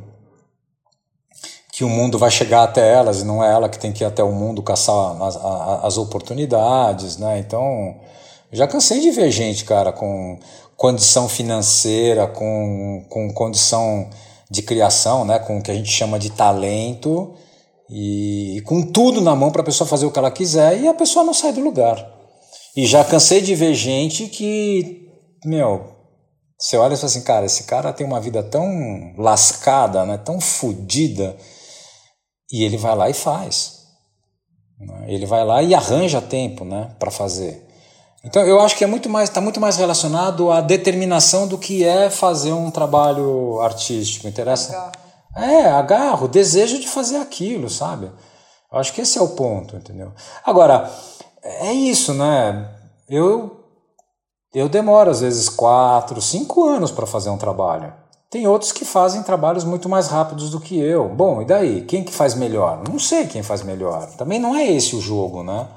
que 1.73 1.85
o 1.85 1.89
mundo 1.89 2.17
vai 2.17 2.29
chegar 2.29 2.63
até 2.63 2.93
elas 2.93 3.21
e 3.21 3.25
não 3.25 3.43
é 3.43 3.51
ela 3.51 3.69
que 3.69 3.79
tem 3.79 3.93
que 3.93 4.03
ir 4.03 4.05
até 4.05 4.21
o 4.21 4.31
mundo 4.31 4.61
caçar 4.61 5.21
as, 5.21 5.35
as 5.83 5.97
oportunidades, 5.97 7.17
né? 7.17 7.39
Então, 7.39 7.95
já 8.51 8.67
cansei 8.67 8.99
de 8.99 9.09
ver 9.11 9.31
gente, 9.31 9.63
cara, 9.63 9.93
com 9.93 10.37
condição 10.81 11.29
financeira, 11.29 12.25
com, 12.25 13.05
com 13.07 13.31
condição 13.31 14.09
de 14.49 14.63
criação, 14.63 15.23
né? 15.23 15.37
Com 15.37 15.59
o 15.59 15.61
que 15.61 15.69
a 15.69 15.75
gente 15.75 15.91
chama 15.91 16.17
de 16.17 16.31
talento, 16.31 17.35
e 17.87 18.63
com 18.65 18.81
tudo 18.81 19.21
na 19.21 19.35
mão 19.35 19.51
para 19.51 19.61
a 19.61 19.65
pessoa 19.65 19.87
fazer 19.87 20.07
o 20.07 20.11
que 20.11 20.17
ela 20.17 20.31
quiser 20.31 20.81
e 20.81 20.87
a 20.87 20.93
pessoa 20.95 21.23
não 21.23 21.35
sai 21.35 21.53
do 21.53 21.61
lugar. 21.61 22.03
E 22.75 22.87
já 22.87 23.05
cansei 23.05 23.41
de 23.41 23.53
ver 23.53 23.75
gente 23.75 24.25
que, 24.25 25.07
meu, 25.45 25.97
você 26.57 26.75
olha 26.77 26.95
e 26.95 26.97
fala 26.97 27.05
assim, 27.05 27.21
cara, 27.21 27.45
esse 27.45 27.65
cara 27.65 27.93
tem 27.93 28.07
uma 28.07 28.19
vida 28.19 28.41
tão 28.41 29.13
lascada, 29.19 30.03
né, 30.03 30.17
tão 30.17 30.41
fodida, 30.41 31.37
e 32.51 32.63
ele 32.63 32.77
vai 32.77 32.95
lá 32.95 33.07
e 33.07 33.13
faz. 33.13 33.83
Né? 34.79 35.05
Ele 35.09 35.27
vai 35.27 35.45
lá 35.45 35.61
e 35.61 35.75
arranja 35.75 36.19
tempo 36.19 36.65
né, 36.65 36.95
para 36.97 37.11
fazer. 37.11 37.70
Então 38.23 38.43
eu 38.43 38.59
acho 38.61 38.75
que 38.75 38.83
é 38.83 38.87
muito 38.87 39.09
mais 39.09 39.29
está 39.29 39.41
muito 39.41 39.59
mais 39.59 39.77
relacionado 39.77 40.51
à 40.51 40.61
determinação 40.61 41.47
do 41.47 41.57
que 41.57 41.83
é 41.83 42.09
fazer 42.09 42.53
um 42.53 42.69
trabalho 42.69 43.59
artístico. 43.61 44.27
Interessa? 44.27 44.71
Legal. 44.71 44.91
É, 45.35 45.65
agarro, 45.71 46.27
desejo 46.27 46.79
de 46.79 46.87
fazer 46.87 47.17
aquilo, 47.17 47.69
sabe? 47.69 48.11
Eu 48.71 48.79
acho 48.79 48.93
que 48.93 49.01
esse 49.01 49.17
é 49.17 49.21
o 49.21 49.29
ponto, 49.29 49.75
entendeu? 49.75 50.11
Agora, 50.45 50.91
é 51.43 51.71
isso, 51.71 52.13
né? 52.13 52.69
Eu, 53.09 53.65
eu 54.53 54.69
demoro 54.69 55.09
às 55.09 55.21
vezes 55.21 55.49
quatro, 55.49 56.21
cinco 56.21 56.67
anos 56.67 56.91
para 56.91 57.07
fazer 57.07 57.29
um 57.29 57.37
trabalho. 57.37 57.93
Tem 58.29 58.47
outros 58.47 58.71
que 58.71 58.85
fazem 58.85 59.23
trabalhos 59.23 59.65
muito 59.65 59.89
mais 59.89 60.07
rápidos 60.07 60.49
do 60.51 60.59
que 60.59 60.79
eu. 60.79 61.09
Bom, 61.09 61.41
e 61.41 61.45
daí? 61.45 61.81
Quem 61.81 62.03
que 62.03 62.13
faz 62.13 62.33
melhor? 62.33 62.81
Não 62.87 62.97
sei 62.97 63.27
quem 63.27 63.43
faz 63.43 63.61
melhor. 63.61 64.07
Também 64.17 64.39
não 64.39 64.55
é 64.55 64.65
esse 64.65 64.95
o 64.95 65.01
jogo, 65.01 65.43
né? 65.43 65.67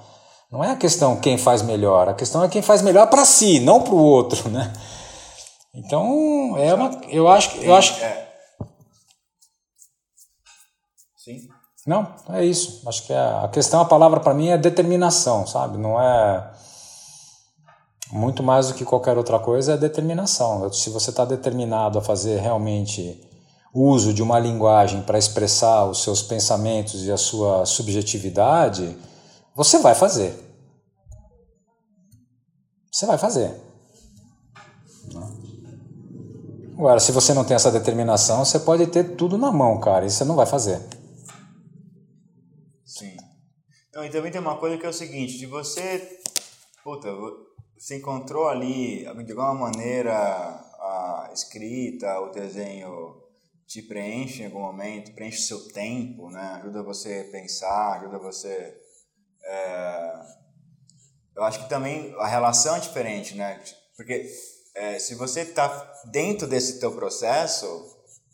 Não 0.54 0.62
é 0.62 0.70
a 0.70 0.76
questão 0.76 1.16
quem 1.16 1.36
faz 1.36 1.62
melhor. 1.62 2.08
A 2.08 2.14
questão 2.14 2.44
é 2.44 2.48
quem 2.48 2.62
faz 2.62 2.80
melhor 2.80 3.08
para 3.08 3.24
si, 3.24 3.58
não 3.58 3.82
para 3.82 3.92
o 3.92 3.98
outro, 3.98 4.48
né? 4.48 4.72
Então, 5.74 6.56
é 6.56 6.72
uma, 6.72 6.92
eu 7.08 7.26
acho, 7.26 7.56
eu 7.56 7.74
acho, 7.74 8.00
é. 8.00 8.28
Sim. 11.16 11.48
Não, 11.84 12.06
é 12.28 12.44
isso. 12.44 12.88
Acho 12.88 13.04
que 13.04 13.12
é, 13.12 13.18
a 13.18 13.48
questão, 13.52 13.80
a 13.80 13.84
palavra 13.84 14.20
para 14.20 14.32
mim 14.32 14.50
é 14.50 14.56
determinação, 14.56 15.44
sabe? 15.44 15.76
Não 15.76 16.00
é 16.00 16.52
muito 18.12 18.40
mais 18.40 18.68
do 18.68 18.74
que 18.74 18.84
qualquer 18.84 19.18
outra 19.18 19.40
coisa 19.40 19.72
é 19.72 19.76
determinação. 19.76 20.72
Se 20.72 20.88
você 20.88 21.10
está 21.10 21.24
determinado 21.24 21.98
a 21.98 22.02
fazer 22.02 22.38
realmente 22.38 23.20
uso 23.74 24.14
de 24.14 24.22
uma 24.22 24.38
linguagem 24.38 25.02
para 25.02 25.18
expressar 25.18 25.86
os 25.86 26.04
seus 26.04 26.22
pensamentos 26.22 27.04
e 27.04 27.10
a 27.10 27.16
sua 27.16 27.66
subjetividade, 27.66 28.96
você 29.52 29.80
vai 29.80 29.96
fazer. 29.96 30.43
Você 32.94 33.06
vai 33.06 33.18
fazer. 33.18 33.52
Agora, 36.78 37.00
se 37.00 37.10
você 37.10 37.34
não 37.34 37.44
tem 37.44 37.56
essa 37.56 37.72
determinação, 37.72 38.44
você 38.44 38.60
pode 38.60 38.86
ter 38.86 39.16
tudo 39.16 39.36
na 39.36 39.50
mão, 39.50 39.80
cara, 39.80 40.06
e 40.06 40.10
você 40.10 40.24
não 40.24 40.36
vai 40.36 40.46
fazer. 40.46 40.80
Sim. 42.84 43.16
Não, 43.92 44.04
e 44.04 44.10
também 44.10 44.30
tem 44.30 44.40
uma 44.40 44.58
coisa 44.58 44.78
que 44.78 44.86
é 44.86 44.88
o 44.88 44.92
seguinte, 44.92 45.38
se 45.38 45.46
você, 45.46 46.20
puta, 46.84 47.08
você 47.76 47.96
encontrou 47.96 48.46
ali, 48.46 49.00
de 49.24 49.32
alguma 49.32 49.54
maneira, 49.54 50.14
a 50.14 51.30
escrita, 51.34 52.20
o 52.20 52.30
desenho 52.30 53.20
te 53.66 53.82
preenche 53.82 54.42
em 54.42 54.46
algum 54.46 54.60
momento, 54.60 55.12
preenche 55.16 55.38
o 55.38 55.46
seu 55.48 55.72
tempo, 55.72 56.30
né? 56.30 56.60
ajuda 56.60 56.80
você 56.84 57.26
a 57.26 57.32
pensar, 57.32 57.98
ajuda 57.98 58.20
você... 58.20 58.72
É... 59.42 60.43
Eu 61.36 61.42
acho 61.42 61.62
que 61.62 61.68
também 61.68 62.14
a 62.18 62.26
relação 62.26 62.76
é 62.76 62.80
diferente, 62.80 63.34
né? 63.34 63.60
Porque 63.96 64.30
é, 64.74 64.98
se 64.98 65.14
você 65.14 65.40
está 65.40 65.92
dentro 66.06 66.46
desse 66.46 66.78
teu 66.78 66.92
processo, 66.92 67.66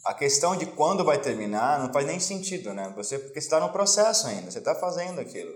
a 0.05 0.15
questão 0.15 0.57
de 0.57 0.67
quando 0.67 1.05
vai 1.05 1.21
terminar 1.21 1.79
não 1.79 1.93
faz 1.93 2.07
nem 2.07 2.19
sentido, 2.19 2.73
né? 2.73 2.93
Você 2.97 3.19
porque 3.19 3.39
está 3.39 3.61
no 3.61 3.73
processo 3.73 4.27
ainda, 4.27 4.51
você 4.51 4.59
está 4.59 4.75
fazendo 4.75 5.21
aquilo. 5.21 5.53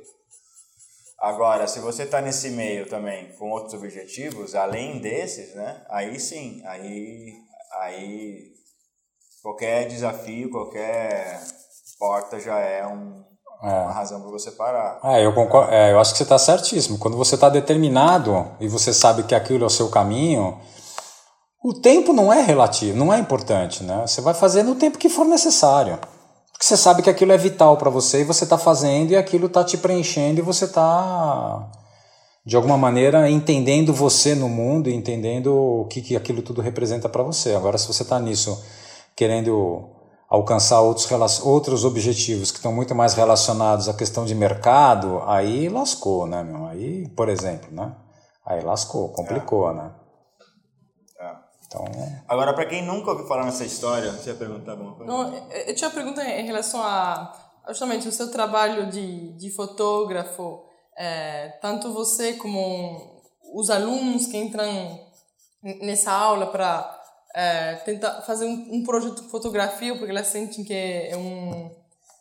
Agora, 1.19 1.67
se 1.67 1.81
você 1.81 2.03
está 2.03 2.21
nesse 2.21 2.51
meio 2.51 2.87
também 2.87 3.33
com 3.37 3.51
outros 3.51 3.73
objetivos, 3.75 4.55
além 4.55 4.99
desses, 4.99 5.55
né? 5.55 5.85
Aí 5.89 6.21
sim, 6.21 6.63
aí, 6.67 7.33
aí 7.81 8.53
qualquer 9.43 9.89
desafio, 9.89 10.51
qualquer 10.51 11.43
porta 11.99 12.39
já 12.39 12.59
é 12.59 12.87
um, 12.87 13.25
é. 13.65 13.83
uma 13.85 13.93
razão 13.93 14.21
para 14.21 14.31
você 14.31 14.51
parar. 14.51 15.01
É, 15.05 15.25
eu 15.25 15.33
concordo. 15.33 15.73
É, 15.73 15.93
eu 15.93 15.99
acho 15.99 16.13
que 16.13 16.19
você 16.19 16.23
está 16.23 16.39
certíssimo. 16.39 16.99
Quando 16.99 17.17
você 17.17 17.35
está 17.35 17.49
determinado 17.49 18.49
e 18.61 18.69
você 18.69 18.93
sabe 18.93 19.23
que 19.23 19.35
aquilo 19.35 19.65
é 19.65 19.67
o 19.67 19.71
seu 19.71 19.89
caminho, 19.89 20.59
o 21.65 21.73
tempo 21.73 22.13
não 22.13 22.33
é 22.33 22.43
relativo, 22.43 22.97
não 22.97 23.13
é 23.13 23.19
importante, 23.19 23.83
né? 23.83 24.05
Você 24.07 24.21
vai 24.21 24.35
fazer 24.35 24.63
no 24.63 24.75
tempo 24.75 24.99
que 24.99 25.09
for 25.09 25.25
necessário. 25.25 25.99
Porque 26.53 26.67
você 26.67 26.77
sabe 26.77 27.03
que 27.03 27.09
aquilo 27.09 27.33
é 27.33 27.39
vital 27.39 27.77
para 27.79 27.89
você 27.89 28.21
e 28.21 28.25
você 28.25 28.45
está 28.45 28.59
fazendo 28.59 29.11
e 29.11 29.17
aquilo 29.17 29.47
está 29.47 29.65
te 29.65 29.79
preenchendo 29.79 30.39
e 30.39 30.43
você 30.43 30.67
está, 30.67 31.69
de 32.47 32.55
alguma 32.55 32.77
maneira, 32.77 33.29
entendendo 33.31 33.93
você 33.93 34.35
no 34.35 34.49
mundo 34.49 34.91
e 34.91 34.95
entendendo 34.95 35.55
o 35.55 35.87
que, 35.87 36.03
que 36.03 36.15
aquilo 36.15 36.43
tudo 36.43 36.61
representa 36.61 37.09
para 37.09 37.23
você. 37.23 37.55
Agora, 37.55 37.79
se 37.79 37.89
você 37.89 38.03
está 38.03 38.21
nisso 38.21 38.63
querendo 39.17 39.94
alcançar 40.35 40.81
outros, 40.81 41.11
outros 41.41 41.85
objetivos 41.85 42.51
que 42.51 42.59
estão 42.59 42.73
muito 42.73 42.95
mais 42.95 43.15
relacionados 43.15 43.89
à 43.89 43.95
questão 43.95 44.25
de 44.25 44.35
mercado, 44.35 45.23
aí 45.27 45.69
lascou, 45.69 46.27
né, 46.27 46.43
meu? 46.43 46.67
Aí, 46.67 47.09
por 47.11 47.29
exemplo, 47.29 47.69
né? 47.73 47.95
Aí 48.45 48.63
lascou, 48.63 49.09
complicou, 49.11 49.71
é. 49.71 49.75
né? 49.75 49.95
Então... 51.67 51.85
Agora, 52.29 52.53
para 52.53 52.67
quem 52.67 52.85
nunca 52.85 53.11
ouviu 53.11 53.27
falar 53.27 53.45
nessa 53.45 53.65
história, 53.65 54.13
você 54.13 54.31
ia 54.31 54.37
perguntar 54.37 54.73
alguma 54.73 54.95
coisa? 54.95 55.11
Não, 55.11 55.35
eu 55.67 55.75
tinha 55.75 55.89
uma 55.89 55.95
pergunta 55.95 56.23
em 56.23 56.47
relação 56.47 56.81
a 56.83 57.33
justamente 57.69 58.07
o 58.07 58.13
seu 58.13 58.31
trabalho 58.31 58.91
de, 58.91 59.33
de 59.33 59.51
fotógrafo, 59.51 60.63
é, 60.97 61.49
tanto 61.61 61.93
você 61.93 62.35
como 62.35 63.23
os 63.55 63.71
alunos 63.71 64.27
que 64.27 64.37
entram 64.37 65.01
nessa 65.81 66.13
aula 66.13 66.47
para 66.47 66.94
é, 67.35 67.75
tentar 67.85 68.23
fazer 68.23 68.47
um, 68.47 68.77
um, 68.77 68.85
projeto 68.85 69.23
de 69.23 69.29
fotografia, 69.29 69.95
porque 69.97 70.11
elas 70.11 70.29
sentem 70.29 70.65
que 70.65 70.73
é 70.73 71.17
um, 71.17 71.75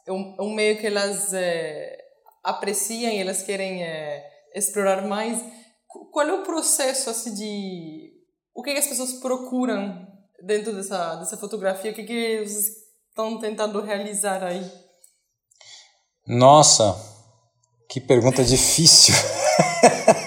é 0.08 0.12
um, 0.12 0.36
é 0.39 0.41
um 0.41 0.54
meio 0.54 0.78
que 0.80 0.88
elas 0.88 1.32
é, 1.34 2.04
apreciam 2.43 3.12
e 3.12 3.19
elas 3.19 3.43
querem 3.43 3.84
é, 3.84 4.28
explorar 4.56 5.04
mais. 5.04 5.39
Qual 5.88 6.28
é 6.28 6.34
o 6.34 6.41
processo 6.41 7.12
assim 7.12 7.34
de 7.36 8.12
o 8.56 8.63
que, 8.63 8.73
que 8.73 8.80
as 8.80 8.88
pessoas 8.88 9.13
procuram 9.13 10.08
dentro 10.41 10.73
dessa, 10.73 11.15
dessa 11.15 11.38
fotografia? 11.38 11.91
O 11.91 11.93
que, 11.93 12.04
que 12.04 12.39
vocês 12.39 12.67
estão 13.10 13.39
tentando 13.39 13.80
realizar 13.82 14.43
aí? 14.43 14.67
Nossa, 16.26 16.95
que 17.88 18.02
pergunta 18.02 18.43
difícil. 18.43 19.13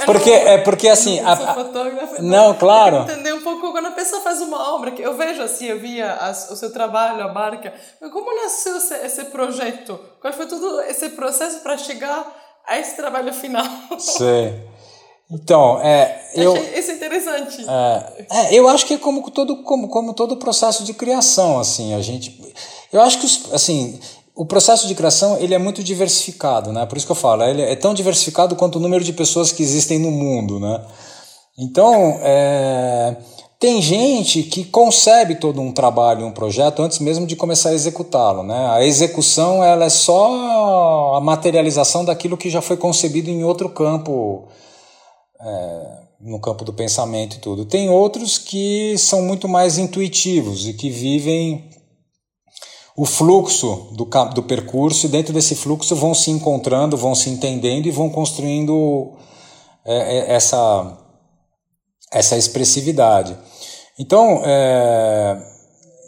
que, 0.00 0.06
porque, 0.06 0.30
é 0.30 0.58
porque 0.58 0.88
assim. 0.88 1.18
Eu 1.18 1.28
a, 1.28 1.36
fotógrafa, 1.36 2.22
não, 2.22 2.54
claro. 2.54 3.02
Entender 3.10 3.32
um 3.32 3.42
pouco 3.42 3.72
quando 3.72 3.86
a 3.86 3.92
pessoa 3.92 4.20
faz 4.20 4.40
uma 4.40 4.74
obra, 4.74 4.90
que 4.90 5.02
eu 5.02 5.16
vejo 5.16 5.42
assim, 5.42 5.66
eu 5.66 5.78
via 5.78 6.12
as, 6.14 6.50
o 6.50 6.56
seu 6.56 6.72
trabalho, 6.72 7.22
a 7.22 7.28
barca. 7.28 7.72
Como 8.12 8.34
nasceu 8.42 8.76
esse, 8.76 8.94
esse 8.94 9.24
projeto? 9.26 9.98
Qual 10.20 10.32
foi 10.32 10.46
todo 10.46 10.80
esse 10.82 11.10
processo 11.10 11.60
para 11.60 11.76
chegar 11.78 12.26
a 12.66 12.78
esse 12.78 12.96
trabalho 12.96 13.32
final? 13.32 13.64
Sim. 13.98 14.60
Então, 15.30 15.80
é, 15.80 16.28
eu, 16.34 16.54
Achei 16.54 16.78
isso 16.78 16.90
interessante. 16.90 17.64
É, 17.68 18.26
é, 18.30 18.54
eu 18.54 18.68
acho 18.68 18.84
que 18.84 18.94
é 18.94 18.98
como 18.98 19.30
todo, 19.30 19.62
como, 19.62 19.88
como 19.88 20.12
todo 20.12 20.36
processo 20.36 20.82
de 20.82 20.92
criação, 20.92 21.60
assim, 21.60 21.94
a 21.94 22.00
gente, 22.00 22.52
eu 22.92 23.00
acho 23.00 23.20
que, 23.20 23.26
os, 23.26 23.54
assim, 23.54 24.00
o 24.40 24.46
processo 24.46 24.88
de 24.88 24.94
criação 24.94 25.36
ele 25.36 25.54
é 25.54 25.58
muito 25.58 25.84
diversificado, 25.84 26.72
né? 26.72 26.86
Por 26.86 26.96
isso 26.96 27.04
que 27.04 27.12
eu 27.12 27.16
falo, 27.16 27.42
ele 27.42 27.60
é 27.60 27.76
tão 27.76 27.92
diversificado 27.92 28.56
quanto 28.56 28.76
o 28.76 28.80
número 28.80 29.04
de 29.04 29.12
pessoas 29.12 29.52
que 29.52 29.62
existem 29.62 29.98
no 29.98 30.10
mundo, 30.10 30.58
né? 30.58 30.82
Então, 31.58 32.18
é, 32.22 33.18
tem 33.58 33.82
gente 33.82 34.44
que 34.44 34.64
concebe 34.64 35.34
todo 35.34 35.60
um 35.60 35.72
trabalho, 35.72 36.24
um 36.24 36.32
projeto 36.32 36.80
antes 36.80 37.00
mesmo 37.00 37.26
de 37.26 37.36
começar 37.36 37.68
a 37.68 37.74
executá-lo, 37.74 38.42
né? 38.42 38.70
A 38.70 38.82
execução 38.82 39.62
ela 39.62 39.84
é 39.84 39.90
só 39.90 41.16
a 41.16 41.20
materialização 41.20 42.02
daquilo 42.02 42.38
que 42.38 42.48
já 42.48 42.62
foi 42.62 42.78
concebido 42.78 43.28
em 43.28 43.44
outro 43.44 43.68
campo 43.68 44.48
é, 45.38 46.00
no 46.18 46.40
campo 46.40 46.64
do 46.64 46.72
pensamento 46.72 47.36
e 47.36 47.40
tudo. 47.40 47.66
Tem 47.66 47.90
outros 47.90 48.38
que 48.38 48.96
são 48.96 49.20
muito 49.20 49.46
mais 49.46 49.76
intuitivos 49.76 50.66
e 50.66 50.72
que 50.72 50.88
vivem 50.88 51.69
o 52.96 53.04
fluxo 53.04 53.88
do, 53.92 54.04
do 54.34 54.42
percurso 54.42 55.06
e 55.06 55.08
dentro 55.08 55.32
desse 55.32 55.54
fluxo 55.54 55.94
vão 55.94 56.14
se 56.14 56.30
encontrando, 56.30 56.96
vão 56.96 57.14
se 57.14 57.30
entendendo 57.30 57.86
e 57.86 57.90
vão 57.90 58.10
construindo 58.10 59.12
é, 59.84 60.18
é 60.18 60.34
essa, 60.34 60.98
essa 62.12 62.36
expressividade. 62.36 63.36
Então, 63.98 64.42
é, 64.44 65.38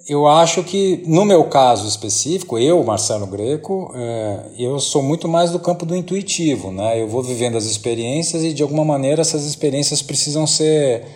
eu 0.09 0.27
acho 0.27 0.65
que, 0.65 1.03
no 1.07 1.25
meu 1.25 1.45
caso 1.45 1.87
específico, 1.87 2.59
eu, 2.59 2.83
Marcelo 2.83 3.27
Greco, 3.27 3.93
é, 3.95 4.41
eu 4.59 4.81
sou 4.81 5.03
muito 5.03 5.29
mais 5.29 5.51
do 5.51 5.61
campo 5.61 5.87
do 5.87 5.95
intuitivo. 5.95 6.73
Né? 6.73 7.01
Eu 7.01 7.09
vou 7.09 7.23
vivendo 7.23 7.57
as 7.57 7.65
experiências 7.65 8.43
e, 8.43 8.53
de 8.53 8.63
alguma 8.63 8.85
maneira, 8.85 9.21
essas 9.21 9.45
experiências 9.45 10.03
precisam 10.03 10.47
ser 10.47 11.07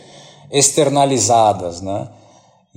externalizadas. 0.51 1.81
Né? 1.81 2.09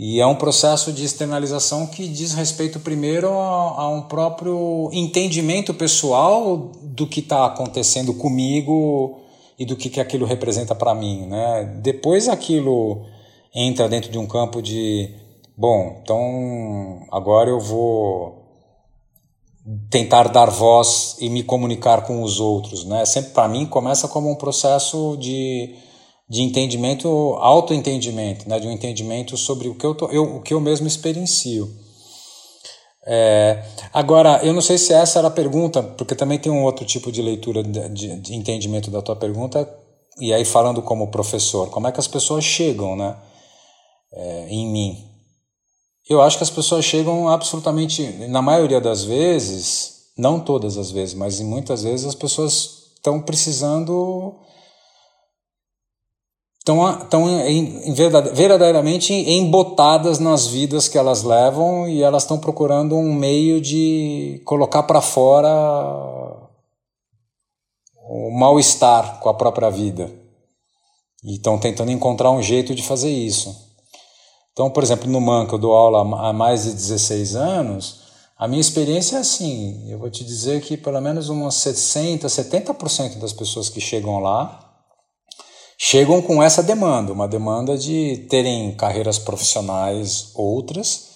E 0.02 0.22
é 0.22 0.26
um 0.26 0.36
processo 0.36 0.94
de 0.94 1.04
externalização 1.04 1.86
que 1.86 2.08
diz 2.08 2.34
respeito, 2.34 2.80
primeiro, 2.80 3.28
a, 3.38 3.82
a 3.82 3.90
um 3.90 4.04
próprio 4.04 4.90
entendimento 4.94 5.74
pessoal 5.74 6.72
do 6.82 7.06
que 7.06 7.20
está 7.20 7.46
acontecendo 7.46 8.14
comigo 8.14 9.20
e 9.60 9.66
do 9.66 9.76
que, 9.76 9.90
que 9.90 10.00
aquilo 10.00 10.26
representa 10.26 10.74
para 10.74 10.96
mim. 10.96 11.28
Né? 11.28 11.80
Depois, 11.84 12.30
aquilo 12.30 13.04
entra 13.54 13.90
dentro 13.90 14.10
de 14.10 14.18
um 14.18 14.26
campo 14.26 14.62
de 14.62 15.14
Bom, 15.58 16.00
então 16.02 17.06
agora 17.12 17.50
eu 17.50 17.60
vou 17.60 18.46
tentar 19.90 20.30
dar 20.30 20.50
voz 20.50 21.18
e 21.20 21.30
me 21.30 21.44
comunicar 21.44 22.08
com 22.08 22.24
os 22.24 22.40
outros, 22.40 22.86
né? 22.86 23.04
Sempre 23.04 23.32
para 23.32 23.50
mim 23.50 23.66
começa 23.66 24.08
como 24.08 24.32
um 24.32 24.36
processo 24.36 25.18
de, 25.20 25.76
de 26.30 26.44
entendimento, 26.44 27.08
autoentendimento, 27.40 28.48
né? 28.48 28.60
De 28.60 28.68
um 28.68 28.72
entendimento 28.72 29.36
sobre 29.36 29.68
o 29.68 29.76
que 29.76 29.86
eu, 29.86 29.96
tô, 29.96 30.08
eu, 30.08 30.38
o 30.38 30.42
que 30.42 30.54
eu 30.54 30.62
mesmo 30.62 30.86
experiencio. 30.86 31.68
É, 33.08 33.64
agora, 33.92 34.40
eu 34.44 34.54
não 34.54 34.62
sei 34.62 34.78
se 34.78 34.94
essa 34.94 35.18
era 35.18 35.30
a 35.30 35.32
pergunta, 35.32 35.82
porque 35.82 36.14
também 36.14 36.38
tem 36.38 36.52
um 36.52 36.64
outro 36.64 36.86
tipo 36.86 37.12
de 37.12 37.24
leitura 37.24 37.64
de, 37.64 38.20
de, 38.20 38.36
entendimento 38.36 38.92
da 38.92 39.02
tua 39.02 39.16
pergunta, 39.16 39.68
e 40.20 40.32
aí 40.32 40.46
falando 40.46 40.82
como 40.84 41.10
professor, 41.10 41.70
como 41.72 41.88
é 41.88 41.92
que 41.92 42.00
as 42.00 42.08
pessoas 42.08 42.44
chegam, 42.44 42.96
né? 42.96 43.18
É, 44.14 44.48
em 44.50 44.72
mim. 44.72 45.06
Eu 46.08 46.22
acho 46.22 46.38
que 46.38 46.44
as 46.44 46.50
pessoas 46.50 46.86
chegam 46.86 47.28
absolutamente, 47.30 48.04
na 48.28 48.42
maioria 48.42 48.82
das 48.82 49.04
vezes, 49.04 50.12
não 50.18 50.40
todas 50.40 50.78
as 50.78 50.92
vezes, 50.92 51.16
mas 51.16 51.40
muitas 51.40 51.84
vezes 51.84 52.06
as 52.06 52.16
pessoas 52.16 52.92
estão 52.98 53.22
precisando 53.22 54.36
estão, 56.70 57.00
estão 57.00 57.30
em, 57.48 57.90
em 57.90 57.94
verdade, 57.94 58.30
verdadeiramente 58.34 59.14
embotadas 59.14 60.20
nas 60.20 60.46
vidas 60.48 60.88
que 60.88 60.98
elas 60.98 61.24
levam 61.24 61.88
e 61.88 62.04
elas 62.04 62.24
estão 62.24 62.38
procurando 62.38 62.96
um 62.96 63.14
meio 63.14 63.60
de 63.60 64.42
colocar 64.46 64.84
para 64.84 65.02
fora 65.02 65.50
o 68.08 68.32
mal-estar 68.32 69.20
com 69.20 69.30
a 69.30 69.34
própria 69.34 69.70
vida. 69.70 70.12
E 71.24 71.36
estão 71.36 71.58
tentando 71.58 71.92
encontrar 71.92 72.32
um 72.32 72.42
jeito 72.42 72.74
de 72.74 72.84
fazer 72.84 73.10
isso. 73.10 73.68
Então, 74.54 74.70
por 74.70 74.84
exemplo, 74.84 75.10
no 75.10 75.20
MAN, 75.20 75.46
que 75.48 75.54
eu 75.54 75.60
dou 75.60 75.74
aula 75.74 76.02
há 76.02 76.34
mais 76.34 76.64
de 76.64 76.74
16 76.74 77.36
anos, 77.36 78.02
a 78.38 78.48
minha 78.48 78.62
experiência 78.62 79.18
é 79.18 79.20
assim: 79.20 79.90
eu 79.90 80.00
vou 80.00 80.10
te 80.10 80.24
dizer 80.24 80.62
que 80.62 80.78
pelo 80.78 81.00
menos 81.02 81.30
umas 81.30 81.56
60%, 81.56 82.22
70% 82.22 83.20
das 83.20 83.34
pessoas 83.34 83.70
que 83.70 83.82
chegam 83.82 84.20
lá 84.20 84.69
chegam 85.82 86.22
com 86.22 86.44
essa 86.44 86.62
demanda, 86.62 87.14
uma 87.14 87.28
demanda 87.28 87.78
de 87.78 88.28
terem 88.30 88.76
carreiras 88.76 89.18
profissionais 89.18 90.32
outras, 90.36 91.08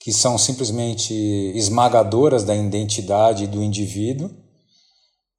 que 0.00 0.10
são 0.10 0.38
simplesmente 0.38 1.12
esmagadoras 1.54 2.42
da 2.42 2.56
identidade 2.56 3.46
do 3.46 3.62
indivíduo, 3.62 4.30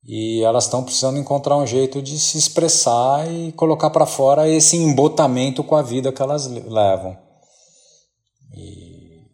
e 0.04 0.44
elas 0.44 0.66
estão 0.66 0.84
precisando 0.84 1.18
encontrar 1.18 1.58
um 1.58 1.66
jeito 1.66 2.02
de 2.02 2.20
se 2.20 2.38
expressar 2.38 3.32
e 3.32 3.52
colocar 3.54 3.90
para 3.90 4.06
fora 4.06 4.48
esse 4.48 4.78
embotamento 4.78 5.64
com 5.64 5.76
a 5.76 5.82
vida 5.82 6.12
que 6.12 6.22
elas 6.22 6.46
levam. 6.46 7.18
E, 8.56 9.26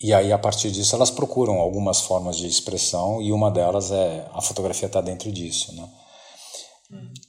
e 0.00 0.12
aí, 0.12 0.32
a 0.32 0.38
partir 0.38 0.72
disso, 0.72 0.96
elas 0.96 1.10
procuram 1.10 1.60
algumas 1.60 2.00
formas 2.00 2.36
de 2.36 2.48
expressão, 2.48 3.22
e 3.22 3.30
uma 3.30 3.52
delas 3.52 3.92
é 3.92 4.28
a 4.32 4.40
fotografia 4.40 4.86
está 4.86 5.00
dentro 5.00 5.30
disso. 5.30 5.72
Né? 5.74 5.88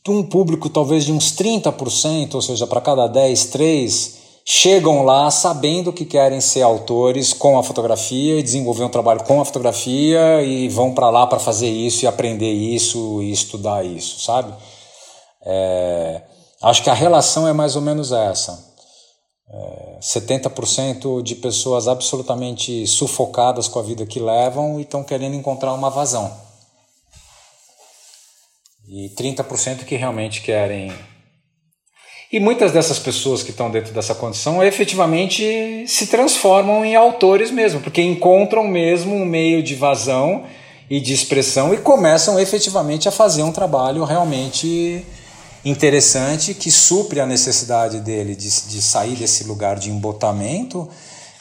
Um 0.08 0.24
público 0.24 0.70
talvez 0.70 1.06
de 1.06 1.12
uns 1.12 1.36
30%, 1.36 2.36
ou 2.36 2.42
seja, 2.42 2.68
para 2.68 2.82
cada 2.82 3.08
10, 3.08 3.46
3 3.46 4.26
chegam 4.48 5.04
lá 5.04 5.32
sabendo 5.32 5.92
que 5.92 6.06
querem 6.06 6.40
ser 6.40 6.62
autores 6.62 7.34
com 7.34 7.58
a 7.58 7.64
fotografia 7.64 8.40
e 8.40 8.44
desenvolver 8.44 8.84
um 8.84 8.90
trabalho 8.90 9.24
com 9.24 9.42
a 9.42 9.46
fotografia 9.46 10.44
e 10.44 10.70
vão 10.70 10.94
para 10.94 11.10
lá 11.10 11.26
para 11.26 11.40
fazer 11.40 11.70
isso 11.70 12.06
e 12.06 12.08
aprender 12.08 12.52
isso 12.52 13.24
e 13.24 13.32
estudar 13.32 13.84
isso, 13.84 14.20
sabe? 14.20 14.54
É, 15.44 16.22
acho 16.62 16.84
que 16.84 16.90
a 16.92 16.94
relação 16.94 17.48
é 17.48 17.54
mais 17.54 17.76
ou 17.76 17.82
menos 17.82 18.12
essa. 18.12 18.76
É, 19.52 19.98
70% 20.00 21.24
de 21.24 21.36
pessoas 21.36 21.88
absolutamente 21.88 22.86
sufocadas 22.86 23.68
com 23.68 23.80
a 23.80 23.84
vida 23.84 24.06
que 24.06 24.20
levam 24.20 24.80
e 24.80 24.84
estão 24.84 25.04
querendo 25.04 25.36
encontrar 25.36 25.74
uma 25.74 25.90
vazão 25.90 26.45
e 28.88 29.10
30% 29.10 29.86
que 29.86 29.96
realmente 29.96 30.42
querem. 30.42 30.92
E 32.32 32.40
muitas 32.40 32.72
dessas 32.72 33.00
pessoas 33.00 33.44
que 33.44 33.52
estão 33.52 33.70
dentro 33.70 33.94
dessa 33.94 34.16
condição 34.16 34.64
efetivamente 34.64 35.86
se 35.88 36.08
transformam 36.08 36.84
em 36.84 36.96
autores 36.96 37.52
mesmo, 37.52 37.82
porque 37.82 38.02
encontram 38.02 38.68
mesmo 38.68 39.16
um 39.16 39.26
meio 39.26 39.64
de 39.64 39.76
vazão 39.76 40.44
e 40.90 41.00
de 41.00 41.14
expressão 41.14 41.74
e 41.74 41.78
começam 41.78 42.40
efetivamente 42.40 43.08
a 43.08 43.12
fazer 43.12 43.44
um 43.44 43.52
trabalho 43.52 44.04
realmente 44.04 45.04
interessante 45.64 46.54
que 46.54 46.70
supre 46.70 47.20
a 47.20 47.26
necessidade 47.26 48.00
dele 48.00 48.36
de, 48.36 48.50
de 48.50 48.82
sair 48.82 49.16
desse 49.16 49.46
lugar 49.46 49.78
de 49.78 49.90
embotamento 49.90 50.88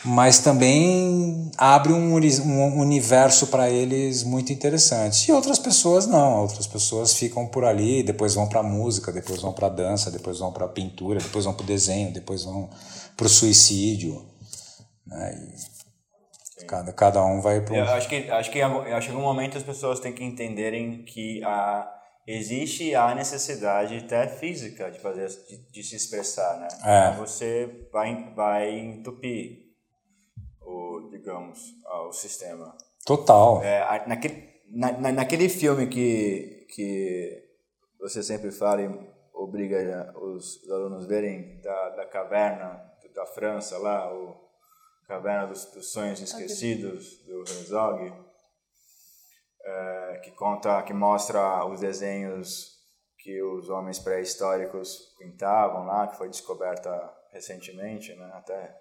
mas 0.04 0.38
também 0.40 1.50
abre 1.56 1.92
um, 1.92 2.14
um 2.14 2.80
universo 2.80 3.46
para 3.46 3.70
eles 3.70 4.22
muito 4.22 4.52
interessante. 4.52 5.30
E 5.30 5.32
outras 5.32 5.58
pessoas 5.58 6.06
não, 6.06 6.42
outras 6.42 6.66
pessoas 6.66 7.14
ficam 7.14 7.46
por 7.46 7.64
ali, 7.64 8.02
depois 8.02 8.34
vão 8.34 8.46
para 8.46 8.62
música, 8.62 9.10
depois 9.10 9.40
vão 9.40 9.52
para 9.52 9.68
dança, 9.68 10.10
depois 10.10 10.38
vão 10.38 10.52
para 10.52 10.68
pintura, 10.68 11.20
depois 11.20 11.46
vão 11.46 11.54
para 11.54 11.64
o 11.64 11.66
desenho, 11.66 12.12
depois 12.12 12.44
vão 12.44 12.68
para 13.16 13.26
o 13.26 13.30
suicídio. 13.30 14.26
Né? 15.06 15.54
cada, 16.66 16.92
cada 16.92 17.24
um 17.24 17.40
vai 17.40 17.60
para. 17.60 17.94
Acho 17.94 18.08
que 18.08 18.30
acho 18.30 18.50
que 18.50 18.60
acho 18.60 19.06
que 19.06 19.12
em 19.12 19.16
algum 19.16 19.26
momento 19.26 19.56
as 19.56 19.62
pessoas 19.62 20.00
têm 20.00 20.12
que 20.12 20.24
entenderem 20.24 21.04
que 21.04 21.42
a 21.44 21.90
existe 22.26 22.94
a 22.94 23.14
necessidade 23.14 23.96
até 23.96 24.26
física 24.26 24.90
de 24.90 24.98
fazer 24.98 25.28
de, 25.28 25.58
de 25.70 25.82
se 25.82 25.96
expressar, 25.96 26.58
né? 26.58 26.68
É. 26.84 27.16
Você 27.16 27.88
vai 27.92 28.32
vai 28.34 28.78
entupir 28.78 29.63
digamos, 31.10 31.60
o 32.08 32.12
sistema. 32.12 32.76
Total. 33.04 33.62
É, 33.62 34.06
naquele, 34.06 34.62
na, 34.70 35.12
naquele 35.12 35.48
filme 35.48 35.86
que, 35.86 36.66
que 36.74 37.44
você 37.98 38.22
sempre 38.22 38.50
fala 38.50 38.82
e 38.82 39.14
obriga 39.32 40.14
os 40.18 40.68
alunos 40.70 41.04
a 41.04 41.08
verem 41.08 41.60
da, 41.60 41.90
da 41.90 42.06
caverna 42.06 42.94
da 43.14 43.24
França 43.26 43.78
lá, 43.78 44.12
o 44.12 44.44
Caverna 45.06 45.46
dos, 45.46 45.66
dos 45.66 45.92
Sonhos 45.92 46.20
Esquecidos 46.20 47.18
do 47.24 47.40
Herzog, 47.40 48.12
é, 49.62 50.20
que 50.24 50.32
conta, 50.32 50.82
que 50.82 50.92
mostra 50.92 51.64
os 51.66 51.80
desenhos 51.80 52.74
que 53.18 53.42
os 53.42 53.70
homens 53.70 53.98
pré-históricos 53.98 55.14
pintavam 55.18 55.86
lá, 55.86 56.08
que 56.08 56.16
foi 56.16 56.28
descoberta 56.28 56.90
recentemente, 57.32 58.14
né, 58.14 58.30
até 58.34 58.76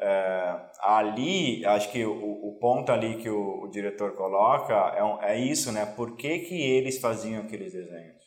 é, 0.00 0.56
ali, 0.80 1.64
acho 1.66 1.92
que 1.92 2.04
o, 2.06 2.12
o, 2.12 2.56
ponto 2.58 2.90
ali 2.90 3.16
que 3.16 3.28
o, 3.28 3.64
o 3.64 3.70
diretor 3.70 4.12
coloca 4.12 4.74
é, 5.22 5.32
é, 5.32 5.38
isso, 5.38 5.70
né? 5.70 5.84
Por 5.84 6.16
que, 6.16 6.38
que 6.38 6.54
eles 6.54 6.98
faziam 6.98 7.42
aqueles 7.42 7.74
desenhos? 7.74 8.22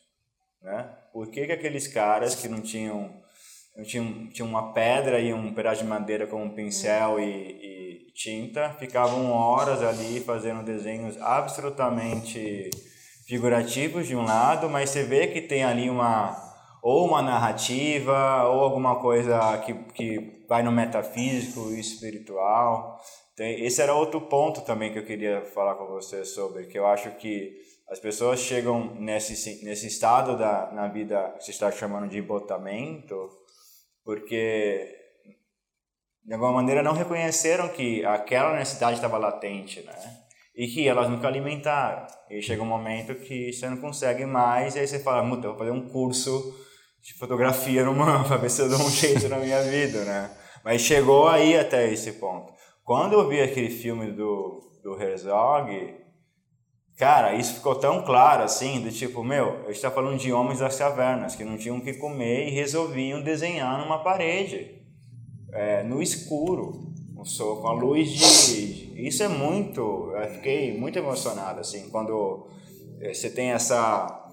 Né? 0.62 0.88
Por 1.12 1.28
que, 1.30 1.46
que 1.46 1.52
aqueles 1.52 1.88
caras 1.88 2.36
que 2.36 2.48
não 2.48 2.60
tinham, 2.60 3.12
não 3.76 3.84
tinham, 3.84 4.28
tinham 4.30 4.48
uma 4.48 4.72
pedra 4.72 5.18
e 5.18 5.34
um 5.34 5.52
pedaço 5.52 5.82
de 5.82 5.88
madeira 5.88 6.28
com 6.28 6.44
um 6.44 6.54
pincel 6.54 7.18
e, 7.18 7.24
e 7.24 8.12
tinta 8.14 8.70
ficavam 8.78 9.32
horas 9.32 9.82
ali 9.82 10.20
fazendo 10.20 10.62
desenhos 10.62 11.20
absolutamente 11.20 12.70
figurativos 13.26 14.06
de 14.06 14.14
um 14.14 14.24
lado, 14.24 14.70
mas 14.70 14.90
você 14.90 15.02
vê 15.02 15.26
que 15.26 15.40
tem 15.40 15.64
ali 15.64 15.90
uma 15.90 16.43
ou 16.84 17.06
uma 17.06 17.22
narrativa 17.22 18.44
ou 18.44 18.60
alguma 18.60 19.00
coisa 19.00 19.56
que, 19.64 19.72
que 19.94 20.44
vai 20.46 20.62
no 20.62 20.70
metafísico 20.70 21.70
e 21.70 21.80
espiritual. 21.80 23.00
Tem, 23.34 23.64
esse 23.64 23.80
era 23.80 23.94
outro 23.94 24.20
ponto 24.20 24.60
também 24.60 24.92
que 24.92 24.98
eu 24.98 25.06
queria 25.06 25.46
falar 25.46 25.76
com 25.76 25.86
você 25.86 26.26
sobre, 26.26 26.66
que 26.66 26.78
eu 26.78 26.86
acho 26.86 27.10
que 27.12 27.56
as 27.88 27.98
pessoas 27.98 28.40
chegam 28.40 28.96
nesse, 28.96 29.64
nesse 29.64 29.86
estado 29.86 30.36
da, 30.36 30.70
na 30.72 30.86
vida 30.88 31.34
que 31.38 31.44
você 31.44 31.52
está 31.52 31.72
chamando 31.72 32.06
de 32.06 32.18
embotamento, 32.18 33.30
porque 34.04 34.94
de 36.22 36.34
alguma 36.34 36.52
maneira 36.52 36.82
não 36.82 36.92
reconheceram 36.92 37.68
que 37.68 38.04
aquela 38.04 38.56
necessidade 38.56 38.96
estava 38.96 39.16
latente, 39.16 39.80
né? 39.80 39.94
E 40.54 40.68
que 40.68 40.86
elas 40.86 41.08
nunca 41.08 41.28
alimentaram. 41.28 42.06
E 42.28 42.42
chega 42.42 42.62
um 42.62 42.66
momento 42.66 43.14
que 43.14 43.54
você 43.54 43.70
não 43.70 43.78
consegue 43.78 44.26
mais, 44.26 44.76
e 44.76 44.80
aí 44.80 44.86
você 44.86 44.98
fala, 44.98 45.22
muda, 45.22 45.48
vou 45.48 45.56
fazer 45.56 45.70
um 45.70 45.88
curso 45.88 46.62
de 47.04 47.12
fotografia 47.12 47.84
numa 47.84 48.24
para 48.24 48.38
ver 48.38 48.50
se 48.50 48.62
eu 48.62 48.68
dou 48.68 48.80
um 48.80 48.90
jeito 48.90 49.28
na 49.28 49.36
minha 49.36 49.62
vida, 49.62 50.04
né? 50.04 50.30
Mas 50.64 50.80
chegou 50.80 51.28
aí 51.28 51.56
até 51.58 51.92
esse 51.92 52.12
ponto. 52.12 52.50
Quando 52.82 53.12
eu 53.12 53.28
vi 53.28 53.42
aquele 53.42 53.68
filme 53.68 54.10
do, 54.10 54.60
do 54.82 55.00
Herzog, 55.00 55.96
cara, 56.96 57.34
isso 57.34 57.56
ficou 57.56 57.74
tão 57.74 58.02
claro 58.02 58.42
assim, 58.42 58.80
do 58.80 58.90
tipo, 58.90 59.22
meu, 59.22 59.64
eu 59.64 59.70
está 59.70 59.90
falando 59.90 60.18
de 60.18 60.32
homens 60.32 60.60
das 60.60 60.78
cavernas 60.78 61.36
que 61.36 61.44
não 61.44 61.58
tinham 61.58 61.76
o 61.76 61.82
que 61.82 61.92
comer 61.94 62.48
e 62.48 62.52
resolviam 62.52 63.22
desenhar 63.22 63.78
numa 63.78 64.02
parede, 64.02 64.82
é, 65.52 65.82
no 65.82 66.00
escuro, 66.00 66.94
com 67.14 67.68
a 67.68 67.72
luz 67.72 68.10
de... 68.10 69.06
Isso 69.06 69.22
é 69.22 69.28
muito... 69.28 70.10
Eu 70.14 70.30
fiquei 70.30 70.78
muito 70.78 70.98
emocionado, 70.98 71.60
assim, 71.60 71.90
quando 71.90 72.48
é, 73.00 73.12
você 73.12 73.28
tem 73.28 73.50
essa 73.50 74.23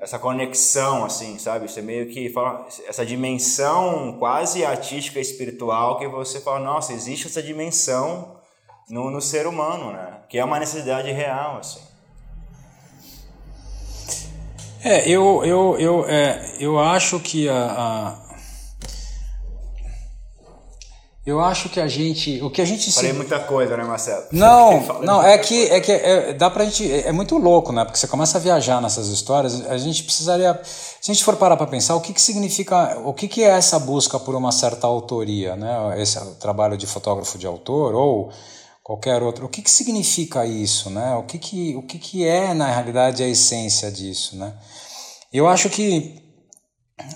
essa 0.00 0.18
conexão, 0.18 1.04
assim, 1.04 1.38
sabe? 1.38 1.70
Você 1.70 1.82
meio 1.82 2.08
que 2.08 2.30
fala, 2.30 2.66
essa 2.88 3.04
dimensão 3.04 4.16
quase 4.18 4.64
artística 4.64 5.20
espiritual 5.20 5.98
que 5.98 6.08
você 6.08 6.40
fala, 6.40 6.58
nossa, 6.58 6.92
existe 6.92 7.26
essa 7.26 7.42
dimensão 7.42 8.36
no, 8.88 9.10
no 9.10 9.20
ser 9.20 9.46
humano, 9.46 9.92
né? 9.92 10.20
Que 10.28 10.38
é 10.38 10.44
uma 10.44 10.58
necessidade 10.58 11.10
real, 11.12 11.58
assim. 11.58 11.80
É, 14.82 15.06
eu, 15.06 15.44
eu, 15.44 15.76
eu, 15.78 16.08
é, 16.08 16.56
eu 16.58 16.78
acho 16.78 17.20
que 17.20 17.46
a, 17.50 18.18
eu 21.30 21.40
acho 21.40 21.68
que 21.68 21.80
a 21.80 21.86
gente, 21.86 22.42
o 22.42 22.50
que 22.50 22.60
a 22.60 22.64
gente 22.64 22.90
falei 22.92 23.12
se... 23.12 23.16
muita 23.16 23.38
coisa, 23.38 23.76
né, 23.76 23.84
Marcelo? 23.84 24.24
Não, 24.32 25.00
não 25.02 25.22
é 25.22 25.38
que 25.38 25.66
é 25.66 25.80
que 25.80 25.92
é, 25.92 26.32
dá 26.32 26.50
pra 26.50 26.64
gente 26.64 26.90
é, 26.90 27.08
é, 27.08 27.12
muito 27.12 27.38
louco, 27.38 27.72
né? 27.72 27.84
Porque 27.84 27.98
você 27.98 28.08
começa 28.08 28.36
a 28.36 28.40
viajar 28.40 28.80
nessas 28.82 29.08
histórias. 29.08 29.64
A 29.66 29.78
gente 29.78 30.02
precisaria, 30.02 30.60
se 30.64 31.10
a 31.10 31.14
gente 31.14 31.24
for 31.24 31.36
parar 31.36 31.56
para 31.56 31.66
pensar, 31.66 31.94
o 31.94 32.00
que 32.00 32.12
que 32.12 32.20
significa, 32.20 32.98
o 33.04 33.14
que 33.14 33.28
que 33.28 33.42
é 33.44 33.48
essa 33.48 33.78
busca 33.78 34.18
por 34.18 34.34
uma 34.34 34.50
certa 34.50 34.86
autoria, 34.86 35.54
né? 35.54 36.00
Esse 36.00 36.18
trabalho 36.40 36.76
de 36.76 36.86
fotógrafo 36.86 37.38
de 37.38 37.46
autor 37.46 37.94
ou 37.94 38.30
qualquer 38.82 39.22
outro. 39.22 39.46
O 39.46 39.48
que 39.48 39.62
que 39.62 39.70
significa 39.70 40.44
isso, 40.44 40.90
né? 40.90 41.14
O 41.14 41.22
que 41.22 41.38
que 41.38 41.76
o 41.76 41.82
que 41.82 41.98
que 41.98 42.26
é 42.26 42.52
na 42.52 42.66
realidade 42.66 43.22
a 43.22 43.28
essência 43.28 43.90
disso, 43.90 44.36
né? 44.36 44.52
Eu 45.32 45.46
acho 45.46 45.70
que 45.70 46.19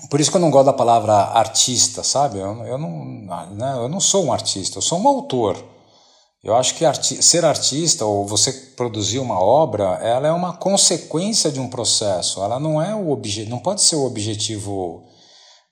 por 0.09 0.19
isso 0.19 0.31
que 0.31 0.37
eu 0.37 0.41
não 0.41 0.51
gosto 0.51 0.67
da 0.67 0.73
palavra 0.73 1.13
artista, 1.13 2.03
sabe? 2.03 2.39
Eu, 2.39 2.63
eu, 2.65 2.77
não, 2.77 3.05
né, 3.51 3.73
eu 3.77 3.89
não 3.89 3.99
sou 3.99 4.25
um 4.25 4.33
artista, 4.33 4.77
eu 4.77 4.81
sou 4.81 4.99
um 4.99 5.07
autor. 5.07 5.63
Eu 6.43 6.55
acho 6.55 6.75
que 6.75 6.85
arti 6.85 7.23
ser 7.23 7.43
artista 7.43 8.05
ou 8.05 8.25
você 8.25 8.51
produzir 8.51 9.17
uma 9.17 9.39
obra, 9.39 9.99
ela 10.03 10.27
é 10.27 10.31
uma 10.31 10.53
consequência 10.55 11.51
de 11.51 11.59
um 11.59 11.67
processo. 11.67 12.43
Ela 12.43 12.59
não 12.59 12.79
é 12.79 12.93
o 12.93 13.09
objeto, 13.09 13.49
não 13.49 13.57
pode 13.57 13.81
ser 13.81 13.95
o 13.95 14.05
objetivo 14.05 15.03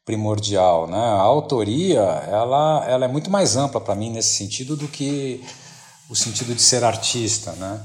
primordial, 0.03 0.87
né? 0.87 0.97
A 0.97 1.21
autoria, 1.21 1.99
ela, 1.99 2.83
ela 2.87 3.05
é 3.05 3.07
muito 3.07 3.29
mais 3.29 3.55
ampla 3.55 3.79
para 3.79 3.93
mim 3.93 4.09
nesse 4.09 4.35
sentido 4.35 4.75
do 4.75 4.87
que 4.87 5.43
o 6.09 6.15
sentido 6.15 6.55
de 6.55 6.61
ser 6.61 6.83
artista, 6.83 7.51
né? 7.53 7.79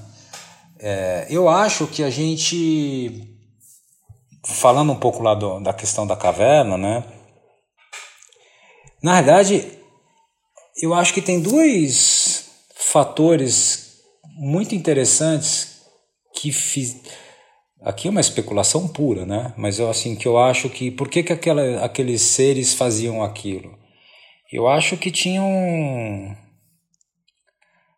É, 0.79 1.26
eu 1.29 1.49
acho 1.49 1.87
que 1.87 2.03
a 2.03 2.11
gente 2.11 3.38
falando 4.47 4.93
um 4.93 4.99
pouco 4.99 5.22
lá 5.22 5.34
do, 5.34 5.61
da 5.61 5.72
questão 5.72 6.07
da 6.07 6.16
caverna, 6.16 6.76
né? 6.76 7.05
Na 9.03 9.14
verdade, 9.20 9.78
eu 10.80 10.95
acho 10.95 11.14
que 11.14 11.22
tem 11.22 11.41
dois 11.41 12.51
fatores 12.74 14.01
muito 14.36 14.74
interessantes 14.74 15.82
que 16.34 16.53
fiz. 16.53 17.01
Aqui 17.82 18.09
é 18.09 18.11
uma 18.11 18.20
especulação 18.20 18.89
pura, 18.89 19.24
né? 19.24 19.53
Mas 19.57 19.78
eu 19.78 19.89
assim 19.89 20.16
que 20.16 20.26
eu 20.26 20.39
acho 20.39 20.68
que 20.68 20.91
por 20.91 21.09
que, 21.09 21.22
que 21.22 21.32
aquela, 21.32 21.84
aqueles 21.84 22.22
seres 22.22 22.74
faziam 22.74 23.22
aquilo? 23.22 23.76
Eu 24.53 24.66
acho 24.66 24.97
que 24.97 25.11
tinham 25.11 26.36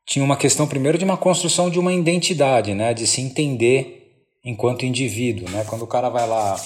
tinha 0.07 0.25
uma 0.25 0.37
questão 0.37 0.67
primeiro 0.67 0.99
de 0.99 1.05
uma 1.05 1.17
construção 1.17 1.71
de 1.71 1.79
uma 1.79 1.93
identidade, 1.93 2.75
né? 2.75 2.93
De 2.93 3.07
se 3.07 3.21
entender 3.21 4.00
enquanto 4.45 4.87
indivíduo, 4.87 5.49
né? 5.51 5.65
Quando 5.69 5.83
o 5.83 5.87
cara 5.87 6.09
vai 6.09 6.27
lá, 6.27 6.59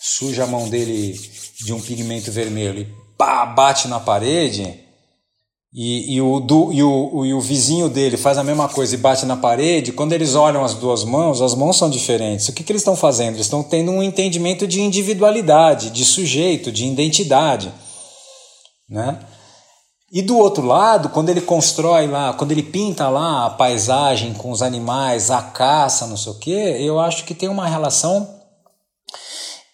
suja 0.00 0.44
a 0.44 0.46
mão 0.46 0.68
dele 0.68 1.18
de 1.64 1.72
um 1.72 1.80
pigmento 1.80 2.30
vermelho 2.32 2.80
e 2.80 2.86
pá, 3.16 3.44
bate 3.46 3.86
na 3.88 4.00
parede, 4.00 4.80
e, 5.72 6.16
e, 6.16 6.20
o, 6.20 6.40
do, 6.40 6.72
e, 6.72 6.82
o, 6.82 7.24
e 7.24 7.32
o 7.32 7.40
vizinho 7.40 7.88
dele 7.88 8.16
faz 8.16 8.36
a 8.36 8.42
mesma 8.42 8.68
coisa 8.68 8.92
e 8.92 8.98
bate 8.98 9.24
na 9.24 9.36
parede, 9.36 9.92
quando 9.92 10.12
eles 10.12 10.34
olham 10.34 10.64
as 10.64 10.74
duas 10.74 11.04
mãos, 11.04 11.40
as 11.40 11.54
mãos 11.54 11.76
são 11.76 11.88
diferentes. 11.88 12.48
O 12.48 12.52
que, 12.52 12.64
que 12.64 12.72
eles 12.72 12.82
estão 12.82 12.96
fazendo? 12.96 13.36
Eles 13.36 13.46
estão 13.46 13.62
tendo 13.62 13.92
um 13.92 14.02
entendimento 14.02 14.66
de 14.66 14.80
individualidade, 14.80 15.90
de 15.90 16.04
sujeito, 16.04 16.72
de 16.72 16.84
identidade. 16.84 17.72
Né? 18.88 19.16
E 20.12 20.22
do 20.22 20.36
outro 20.36 20.66
lado, 20.66 21.08
quando 21.10 21.28
ele 21.28 21.40
constrói 21.40 22.08
lá, 22.08 22.32
quando 22.32 22.50
ele 22.50 22.64
pinta 22.64 23.08
lá 23.08 23.46
a 23.46 23.50
paisagem 23.50 24.34
com 24.34 24.50
os 24.50 24.60
animais, 24.60 25.30
a 25.30 25.40
caça, 25.40 26.04
não 26.08 26.16
sei 26.16 26.32
o 26.32 26.38
quê, 26.38 26.76
eu 26.80 26.98
acho 26.98 27.24
que 27.24 27.32
tem 27.32 27.48
uma 27.48 27.68
relação 27.68 28.28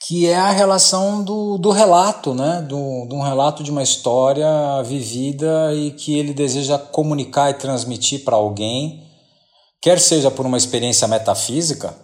que 0.07 0.26
é 0.26 0.37
a 0.37 0.51
relação 0.51 1.24
do, 1.24 1.57
do 1.57 1.70
relato, 1.70 2.34
né? 2.34 2.61
Do, 2.68 3.07
de 3.09 3.14
um 3.14 3.22
relato 3.22 3.62
de 3.62 3.70
uma 3.70 3.82
história 3.82 4.47
vivida 4.84 5.74
e 5.74 5.91
que 5.93 6.16
ele 6.18 6.34
deseja 6.34 6.78
comunicar 6.78 7.51
e 7.51 7.55
transmitir 7.55 8.22
para 8.22 8.37
alguém, 8.37 9.03
quer 9.80 9.99
seja 9.99 10.30
por 10.30 10.45
uma 10.45 10.59
experiência 10.59 11.09
metafísica, 11.09 11.97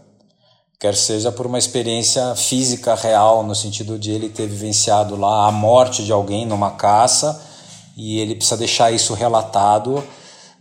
quer 0.80 0.97
seja 0.97 1.30
por 1.30 1.47
uma 1.47 1.59
experiência 1.59 2.35
física 2.35 2.95
real, 2.95 3.45
no 3.45 3.55
sentido 3.55 3.99
de 3.99 4.11
ele 4.11 4.30
ter 4.30 4.47
vivenciado 4.49 5.16
lá 5.16 5.47
a 5.47 5.53
morte 5.53 6.03
de 6.03 6.11
alguém 6.11 6.47
numa 6.47 6.70
caça 6.70 7.51
e 7.97 8.18
ele 8.18 8.34
precisa 8.34 8.57
deixar 8.57 8.90
isso 8.90 9.14
relatado 9.14 10.03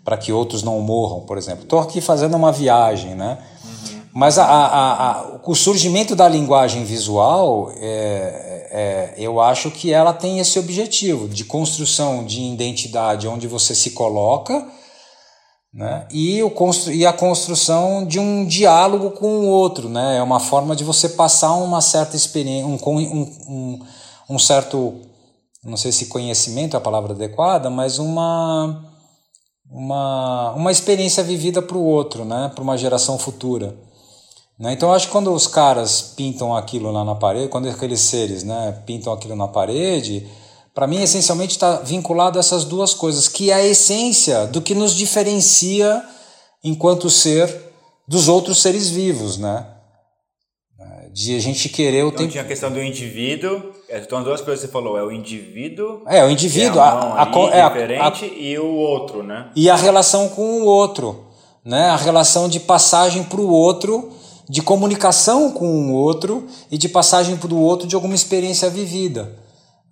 para 0.04 0.18
que 0.18 0.32
outros 0.32 0.64
não 0.64 0.80
morram, 0.82 1.22
por 1.22 1.38
exemplo. 1.38 1.64
Estou 1.64 1.80
aqui 1.80 2.02
fazendo 2.02 2.36
uma 2.36 2.52
viagem, 2.52 3.16
né? 3.16 3.38
Uhum. 3.64 4.02
Mas 4.14 4.38
a, 4.38 4.46
a, 4.46 5.12
a, 5.12 5.40
o 5.46 5.56
surgimento 5.56 6.16
da 6.16 6.28
linguagem 6.28 6.84
visual, 6.84 7.72
é, 7.78 8.62
é, 8.72 9.14
eu 9.18 9.40
acho 9.40 9.70
que 9.70 9.94
ela 9.94 10.14
tem 10.14 10.40
esse 10.40 10.58
objetivo 10.58 11.30
de 11.30 11.46
construção 11.46 12.26
de 12.26 12.42
identidade 12.42 13.28
onde 13.28 13.48
você 13.48 13.76
se 13.76 13.92
coloca 13.92 14.68
né? 15.74 16.06
e, 16.12 16.42
o 16.44 16.50
constru, 16.50 16.92
e 16.92 17.06
a 17.06 17.14
construção 17.14 18.06
de 18.06 18.20
um 18.20 18.46
diálogo 18.46 19.12
com 19.12 19.40
o 19.40 19.48
outro. 19.48 19.88
Né? 19.88 20.18
É 20.18 20.24
uma 20.24 20.40
forma 20.40 20.76
de 20.76 20.84
você 20.84 21.10
passar 21.10 21.54
uma 21.54 21.80
certa 21.80 22.16
experiência, 22.16 22.68
um, 22.68 22.78
um, 22.86 23.32
um, 23.48 23.80
um 24.30 24.40
certo 24.40 25.00
não 25.64 25.78
sei 25.78 25.92
se 25.92 26.08
conhecimento 26.08 26.76
é 26.76 26.78
a 26.78 26.82
palavra 26.82 27.14
adequada, 27.14 27.70
mas 27.70 28.00
uma 28.00 28.92
uma, 29.72 30.52
uma 30.52 30.72
experiência 30.72 31.24
vivida 31.24 31.62
para 31.62 31.78
o 31.78 31.84
outro, 31.84 32.26
né? 32.26 32.52
para 32.54 32.64
uma 32.64 32.78
geração 32.78 33.18
futura. 33.18 33.74
Né? 34.60 34.74
Então, 34.74 34.94
acho 34.94 35.08
que 35.08 35.12
quando 35.14 35.34
os 35.34 35.48
caras 35.48 36.02
pintam 36.02 36.56
aquilo 36.56 36.92
lá 36.92 37.06
na 37.06 37.16
parede, 37.16 37.48
quando 37.48 37.70
aqueles 37.70 38.02
seres 38.02 38.44
né, 38.44 38.84
pintam 38.86 39.14
aquilo 39.14 39.36
na 39.36 39.48
parede, 39.48 40.28
para 40.74 40.88
mim, 40.88 41.02
essencialmente 41.02 41.54
está 41.54 41.78
vinculado 41.78 42.38
a 42.38 42.42
essas 42.42 42.66
duas 42.66 42.94
coisas, 42.94 43.28
que 43.28 43.50
é 43.50 43.54
a 43.54 43.66
essência 43.66 44.46
do 44.48 44.62
que 44.62 44.76
nos 44.76 44.94
diferencia 44.94 46.04
enquanto 46.64 47.10
ser 47.10 47.72
dos 48.08 48.28
outros 48.28 48.62
seres 48.62 48.90
vivos, 48.90 49.38
né? 49.38 49.66
De 51.14 51.36
a 51.36 51.40
gente 51.40 51.68
querer 51.70 52.04
o 52.04 52.08
então, 52.08 52.20
tempo. 52.20 52.32
Tinha 52.32 52.44
a 52.44 52.48
questão 52.48 52.72
do 52.72 52.82
indivíduo 52.82 53.74
então, 54.00 54.20
as 54.20 54.26
duas 54.26 54.42
coisas 54.42 54.62
que 54.62 54.68
você 54.68 54.72
falou, 54.72 54.98
é 54.98 55.04
o 55.04 55.12
indivíduo. 55.12 56.04
É, 56.08 56.24
o 56.24 56.30
indivíduo, 56.30 56.80
é 56.80 56.84
a, 56.84 57.24
a, 57.24 57.30
é 57.52 57.70
diferente, 57.70 58.26
a, 58.26 58.28
e 58.28 58.58
o 58.58 58.74
outro, 58.74 59.22
né? 59.22 59.52
E 59.56 59.70
a 59.70 59.76
relação 59.76 60.30
com 60.30 60.62
o 60.62 60.66
outro, 60.66 61.26
né? 61.64 61.90
A 61.90 61.98
relação 61.98 62.48
de 62.48 62.60
passagem 62.60 63.24
para 63.24 63.42
o 63.42 63.50
outro, 63.50 64.10
de 64.48 64.62
comunicação 64.62 65.52
com 65.52 65.66
o 65.66 65.94
outro 65.94 66.48
e 66.72 66.78
de 66.78 66.88
passagem 66.88 67.36
para 67.36 67.54
o 67.54 67.60
outro 67.60 67.86
de 67.86 67.96
alguma 67.96 68.16
experiência 68.16 68.70
vivida, 68.70 69.38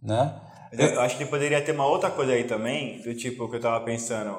né? 0.02 0.34
Eu 0.72 1.02
acho 1.02 1.18
que 1.18 1.26
poderia 1.26 1.62
ter 1.62 1.74
uma 1.74 1.86
outra 1.86 2.10
coisa 2.12 2.32
aí 2.32 2.44
também, 2.44 3.02
do 3.02 3.14
tipo 3.16 3.48
que 3.50 3.56
eu 3.56 3.60
estava 3.60 3.84
pensando 3.84 4.38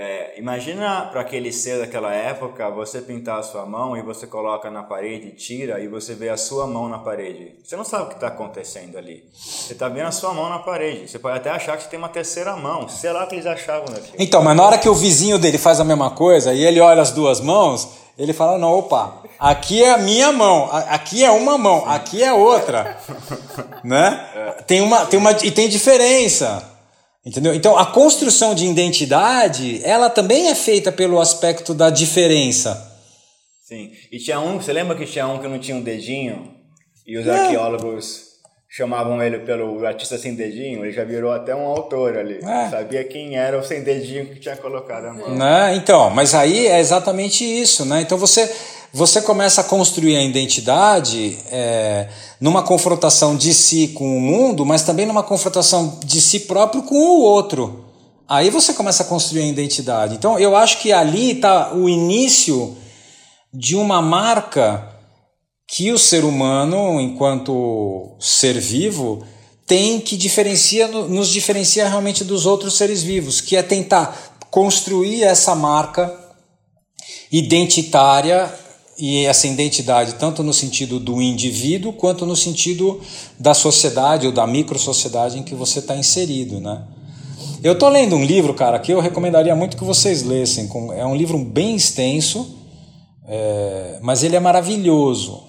é, 0.00 0.34
imagina 0.38 1.08
para 1.10 1.22
aquele 1.22 1.52
ser 1.52 1.80
daquela 1.80 2.14
época 2.14 2.70
você 2.70 3.00
pintar 3.00 3.40
a 3.40 3.42
sua 3.42 3.66
mão 3.66 3.96
e 3.96 4.00
você 4.00 4.28
coloca 4.28 4.70
na 4.70 4.84
parede, 4.84 5.32
tira 5.32 5.80
e 5.80 5.88
você 5.88 6.14
vê 6.14 6.28
a 6.28 6.36
sua 6.36 6.68
mão 6.68 6.88
na 6.88 7.00
parede. 7.00 7.56
Você 7.64 7.74
não 7.74 7.82
sabe 7.84 8.04
o 8.04 8.06
que 8.06 8.14
está 8.14 8.28
acontecendo 8.28 8.96
ali. 8.96 9.24
Você 9.34 9.72
está 9.72 9.88
vendo 9.88 10.06
a 10.06 10.12
sua 10.12 10.32
mão 10.32 10.48
na 10.48 10.60
parede. 10.60 11.10
Você 11.10 11.18
pode 11.18 11.38
até 11.38 11.50
achar 11.50 11.76
que 11.76 11.82
você 11.82 11.88
tem 11.88 11.98
uma 11.98 12.08
terceira 12.08 12.54
mão. 12.54 12.88
Sei 12.88 13.10
lá 13.10 13.24
o 13.24 13.26
que 13.26 13.34
eles 13.34 13.46
achavam 13.46 13.86
daquilo. 13.86 14.14
Então, 14.20 14.40
mas 14.40 14.56
na 14.56 14.62
hora 14.62 14.78
que 14.78 14.88
o 14.88 14.94
vizinho 14.94 15.36
dele 15.36 15.58
faz 15.58 15.80
a 15.80 15.84
mesma 15.84 16.12
coisa 16.12 16.54
e 16.54 16.64
ele 16.64 16.78
olha 16.78 17.02
as 17.02 17.10
duas 17.10 17.40
mãos, 17.40 17.88
ele 18.16 18.32
fala: 18.32 18.56
não, 18.56 18.78
opa, 18.78 19.24
aqui 19.36 19.82
é 19.82 19.90
a 19.90 19.98
minha 19.98 20.30
mão, 20.30 20.70
aqui 20.70 21.24
é 21.24 21.30
uma 21.32 21.58
mão, 21.58 21.82
aqui 21.88 22.22
é 22.22 22.32
outra. 22.32 22.96
né? 23.82 24.28
É. 24.32 24.62
Tem 24.62 24.80
uma, 24.80 25.06
tem 25.06 25.18
uma, 25.18 25.32
e 25.32 25.50
tem 25.50 25.68
diferença. 25.68 26.77
Entendeu? 27.28 27.54
Então 27.54 27.76
a 27.76 27.84
construção 27.84 28.54
de 28.54 28.64
identidade, 28.64 29.82
ela 29.84 30.08
também 30.08 30.48
é 30.48 30.54
feita 30.54 30.90
pelo 30.90 31.20
aspecto 31.20 31.74
da 31.74 31.90
diferença. 31.90 32.90
Sim. 33.62 33.90
E 34.10 34.18
tinha 34.18 34.40
um, 34.40 34.58
você 34.58 34.72
lembra 34.72 34.96
que 34.96 35.04
tinha 35.04 35.28
um 35.28 35.38
que 35.38 35.46
não 35.46 35.58
tinha 35.58 35.76
um 35.76 35.82
dedinho? 35.82 36.54
E 37.06 37.18
os 37.18 37.26
é. 37.26 37.30
arqueólogos 37.30 38.28
chamavam 38.66 39.22
ele 39.22 39.40
pelo 39.40 39.84
artista 39.84 40.16
sem 40.16 40.34
dedinho, 40.34 40.82
ele 40.82 40.92
já 40.92 41.04
virou 41.04 41.30
até 41.30 41.54
um 41.54 41.66
autor 41.66 42.16
ali. 42.16 42.38
É. 42.42 42.70
Sabia 42.70 43.04
quem 43.04 43.36
era 43.36 43.58
o 43.58 43.62
sem 43.62 43.82
dedinho 43.82 44.28
que 44.28 44.40
tinha 44.40 44.56
colocado 44.56 45.04
a 45.04 45.12
mão. 45.12 45.34
Né? 45.34 45.74
Então, 45.76 46.08
mas 46.08 46.34
aí 46.34 46.66
é 46.66 46.80
exatamente 46.80 47.44
isso, 47.44 47.84
né? 47.84 48.00
Então 48.00 48.16
você 48.16 48.50
você 48.92 49.20
começa 49.20 49.60
a 49.60 49.64
construir 49.64 50.16
a 50.16 50.22
identidade 50.22 51.38
é, 51.50 52.08
numa 52.40 52.62
confrontação 52.62 53.36
de 53.36 53.52
si 53.52 53.88
com 53.88 54.16
o 54.16 54.20
mundo, 54.20 54.64
mas 54.64 54.82
também 54.82 55.06
numa 55.06 55.22
confrontação 55.22 55.98
de 56.04 56.20
si 56.20 56.40
próprio 56.40 56.82
com 56.82 56.94
o 56.94 57.20
outro. 57.20 57.84
Aí 58.26 58.50
você 58.50 58.72
começa 58.72 59.02
a 59.02 59.06
construir 59.06 59.42
a 59.42 59.46
identidade. 59.46 60.14
Então 60.14 60.38
eu 60.38 60.56
acho 60.56 60.80
que 60.80 60.92
ali 60.92 61.32
está 61.32 61.74
o 61.74 61.88
início 61.88 62.76
de 63.52 63.76
uma 63.76 64.00
marca 64.00 64.94
que 65.66 65.92
o 65.92 65.98
ser 65.98 66.24
humano, 66.24 66.98
enquanto 67.00 68.16
ser 68.18 68.58
vivo, 68.58 69.22
tem 69.66 70.00
que 70.00 70.16
diferencia, 70.16 70.88
nos 70.88 71.28
diferencia 71.28 71.86
realmente 71.86 72.24
dos 72.24 72.46
outros 72.46 72.74
seres 72.74 73.02
vivos, 73.02 73.42
que 73.42 73.54
é 73.54 73.62
tentar 73.62 74.38
construir 74.50 75.22
essa 75.22 75.54
marca 75.54 76.10
identitária 77.30 78.50
e 78.98 79.24
essa 79.26 79.46
identidade, 79.46 80.14
tanto 80.14 80.42
no 80.42 80.52
sentido 80.52 80.98
do 80.98 81.22
indivíduo, 81.22 81.92
quanto 81.92 82.26
no 82.26 82.34
sentido 82.34 83.00
da 83.38 83.54
sociedade 83.54 84.26
ou 84.26 84.32
da 84.32 84.44
micro-sociedade 84.44 85.38
em 85.38 85.44
que 85.44 85.54
você 85.54 85.78
está 85.78 85.96
inserido, 85.96 86.60
né? 86.60 86.82
Eu 87.62 87.74
estou 87.74 87.88
lendo 87.88 88.16
um 88.16 88.24
livro, 88.24 88.52
cara, 88.54 88.78
que 88.80 88.92
eu 88.92 89.00
recomendaria 89.00 89.54
muito 89.54 89.76
que 89.76 89.84
vocês 89.84 90.24
lessem. 90.24 90.68
É 90.96 91.06
um 91.06 91.14
livro 91.14 91.38
bem 91.38 91.76
extenso, 91.76 92.56
é, 93.24 93.98
mas 94.02 94.24
ele 94.24 94.34
é 94.34 94.40
maravilhoso, 94.40 95.44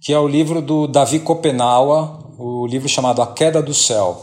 que 0.00 0.12
é 0.12 0.18
o 0.18 0.28
livro 0.28 0.62
do 0.62 0.86
Davi 0.86 1.18
Kopenawa, 1.18 2.32
o 2.38 2.66
livro 2.66 2.88
chamado 2.88 3.20
A 3.20 3.26
Queda 3.26 3.60
do 3.60 3.74
Céu. 3.74 4.22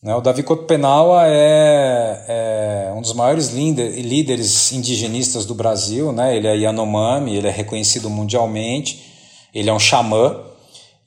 Né, 0.00 0.14
o 0.14 0.20
Davi 0.20 0.44
Copenaua 0.44 1.24
é, 1.26 2.24
é, 2.28 2.92
um 2.94 3.00
dos 3.00 3.12
maiores 3.12 3.48
líderes 3.48 4.72
indigenistas 4.72 5.44
do 5.44 5.54
Brasil. 5.54 6.12
Né? 6.12 6.36
Ele 6.36 6.46
é 6.46 6.56
Yanomami, 6.56 7.36
ele 7.36 7.48
é 7.48 7.50
reconhecido 7.50 8.08
mundialmente, 8.08 9.04
ele 9.52 9.68
é 9.68 9.72
um 9.72 9.80
xamã. 9.80 10.40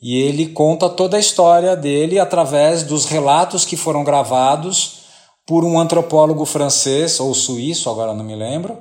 E 0.02 0.18
ele 0.18 0.48
conta 0.48 0.90
toda 0.90 1.16
a 1.16 1.20
história 1.20 1.76
dele 1.76 2.18
através 2.18 2.84
dos 2.84 3.06
relatos 3.06 3.64
que 3.64 3.78
foram 3.78 4.04
gravados 4.04 5.02
por 5.46 5.64
um 5.64 5.80
antropólogo 5.80 6.44
francês 6.46 7.20
ou 7.20 7.34
suíço, 7.34 7.90
agora 7.90 8.14
não 8.14 8.24
me 8.24 8.36
lembro, 8.36 8.78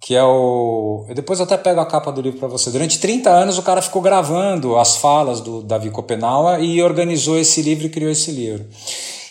que 0.00 0.14
é 0.14 0.24
o. 0.24 1.04
Eu 1.08 1.14
depois 1.14 1.40
até 1.40 1.56
pego 1.56 1.80
a 1.80 1.86
capa 1.86 2.10
do 2.10 2.20
livro 2.20 2.38
para 2.38 2.48
você. 2.48 2.70
Durante 2.70 2.98
30 2.98 3.30
anos 3.30 3.58
o 3.58 3.62
cara 3.62 3.80
ficou 3.80 4.02
gravando 4.02 4.76
as 4.76 4.96
falas 4.96 5.40
do 5.40 5.62
Davi 5.62 5.90
Copenau 5.90 6.60
e 6.60 6.82
organizou 6.82 7.38
esse 7.38 7.62
livro 7.62 7.86
e 7.86 7.90
criou 7.90 8.10
esse 8.10 8.32
livro. 8.32 8.66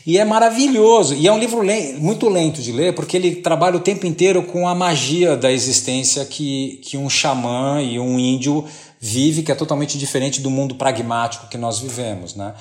E 0.05 0.17
é 0.17 0.25
maravilhoso. 0.25 1.15
E 1.15 1.27
é 1.27 1.31
um 1.31 1.37
livro 1.37 1.61
muito 1.97 2.27
lento 2.27 2.61
de 2.61 2.71
ler, 2.71 2.93
porque 2.93 3.15
ele 3.15 3.35
trabalha 3.37 3.77
o 3.77 3.79
tempo 3.79 4.05
inteiro 4.05 4.43
com 4.43 4.67
a 4.67 4.75
magia 4.75 5.37
da 5.37 5.51
existência 5.51 6.25
que, 6.25 6.81
que 6.83 6.97
um 6.97 7.09
xamã 7.09 7.81
e 7.81 7.99
um 7.99 8.19
índio 8.19 8.65
vive, 8.99 9.43
que 9.43 9.51
é 9.51 9.55
totalmente 9.55 9.97
diferente 9.97 10.41
do 10.41 10.49
mundo 10.49 10.75
pragmático 10.75 11.47
que 11.47 11.57
nós 11.57 11.79
vivemos. 11.79 12.35
Né? 12.35 12.53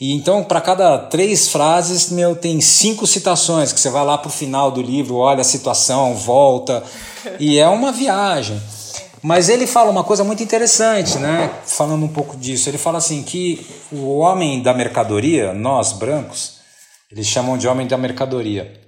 E 0.00 0.12
então, 0.14 0.44
para 0.44 0.60
cada 0.60 0.98
três 0.98 1.48
frases, 1.48 2.10
meu, 2.10 2.36
tem 2.36 2.60
cinco 2.60 3.06
citações, 3.06 3.72
que 3.72 3.80
você 3.80 3.90
vai 3.90 4.04
lá 4.04 4.16
para 4.18 4.28
o 4.28 4.32
final 4.32 4.70
do 4.70 4.82
livro, 4.82 5.16
olha 5.16 5.40
a 5.40 5.44
situação, 5.44 6.14
volta. 6.14 6.82
E 7.40 7.58
é 7.58 7.68
uma 7.68 7.92
viagem. 7.92 8.60
Mas 9.22 9.48
ele 9.48 9.66
fala 9.66 9.90
uma 9.90 10.04
coisa 10.04 10.22
muito 10.22 10.42
interessante, 10.42 11.18
né? 11.18 11.50
Falando 11.64 12.04
um 12.04 12.08
pouco 12.08 12.36
disso. 12.36 12.68
Ele 12.68 12.78
fala 12.78 12.98
assim 12.98 13.22
que 13.22 13.66
o 13.90 14.18
homem 14.18 14.62
da 14.62 14.74
mercadoria, 14.74 15.52
nós 15.52 15.92
brancos, 15.92 16.55
eles 17.10 17.26
chamam 17.26 17.56
de 17.56 17.68
homem 17.68 17.86
da 17.86 17.96
mercadoria. 17.96 18.80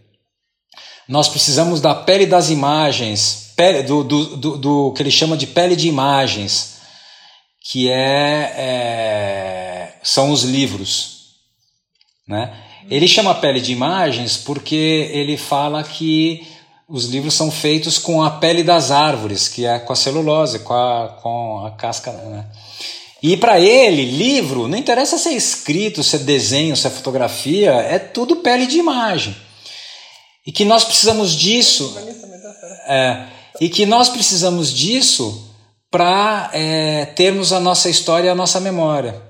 Nós 1.09 1.29
precisamos 1.29 1.81
da 1.81 1.95
pele 1.95 2.27
das 2.27 2.51
imagens, 2.51 3.53
pele, 3.57 3.83
do, 3.83 4.05
do, 4.05 4.37
do, 4.37 4.59
do, 4.59 4.93
que 4.93 5.03
ele 5.03 5.11
chama 5.11 5.37
de 5.37 5.47
pele 5.47 5.75
de 5.75 5.89
imagens, 5.89 6.79
que 7.71 7.91
é, 7.91 8.55
é 8.57 9.99
são 10.03 10.31
os 10.31 10.43
livros. 10.43 11.19
Né? 12.27 12.55
Ele 12.91 13.09
chama 13.09 13.35
pele 13.35 13.61
de 13.61 13.73
imagens 13.73 14.37
porque 14.37 15.11
ele 15.13 15.37
fala 15.37 15.83
que 15.83 16.47
os 16.89 17.05
livros 17.05 17.35
são 17.35 17.51
feitos 17.51 17.99
com 17.99 18.23
a 18.23 18.31
pele 18.31 18.63
das 18.63 18.91
árvores, 18.91 19.47
que 19.47 19.67
é 19.67 19.79
com 19.79 19.93
a 19.93 19.97
celulose, 19.97 20.61
com 20.61 20.75
a, 20.75 21.09
com 21.23 21.67
a 21.67 21.71
casca. 21.73 22.13
Né? 22.13 22.47
E 23.23 23.37
para 23.37 23.59
ele, 23.59 24.05
livro, 24.05 24.69
não 24.69 24.79
interessa 24.79 25.19
se 25.19 25.29
é 25.29 25.33
escrito, 25.33 26.05
se 26.05 26.17
é 26.17 26.19
desenho, 26.21 26.77
se 26.77 26.87
é 26.87 26.91
fotografia, 26.91 27.73
é 27.73 27.99
tudo 27.99 28.37
pele 28.37 28.67
de 28.67 28.79
imagem. 28.79 29.37
E 30.47 30.53
que 30.53 30.65
nós 30.65 30.85
precisamos 30.85 31.33
disso. 31.33 31.97
É, 32.87 33.27
e 33.61 33.69
que 33.69 33.85
nós 33.85 34.09
precisamos 34.09 34.73
disso 34.73 35.47
para 35.91 36.51
é, 36.53 37.07
termos 37.07 37.53
a 37.53 37.59
nossa 37.59 37.91
história 37.91 38.29
e 38.29 38.31
a 38.31 38.35
nossa 38.37 38.61
memória. 38.61 39.21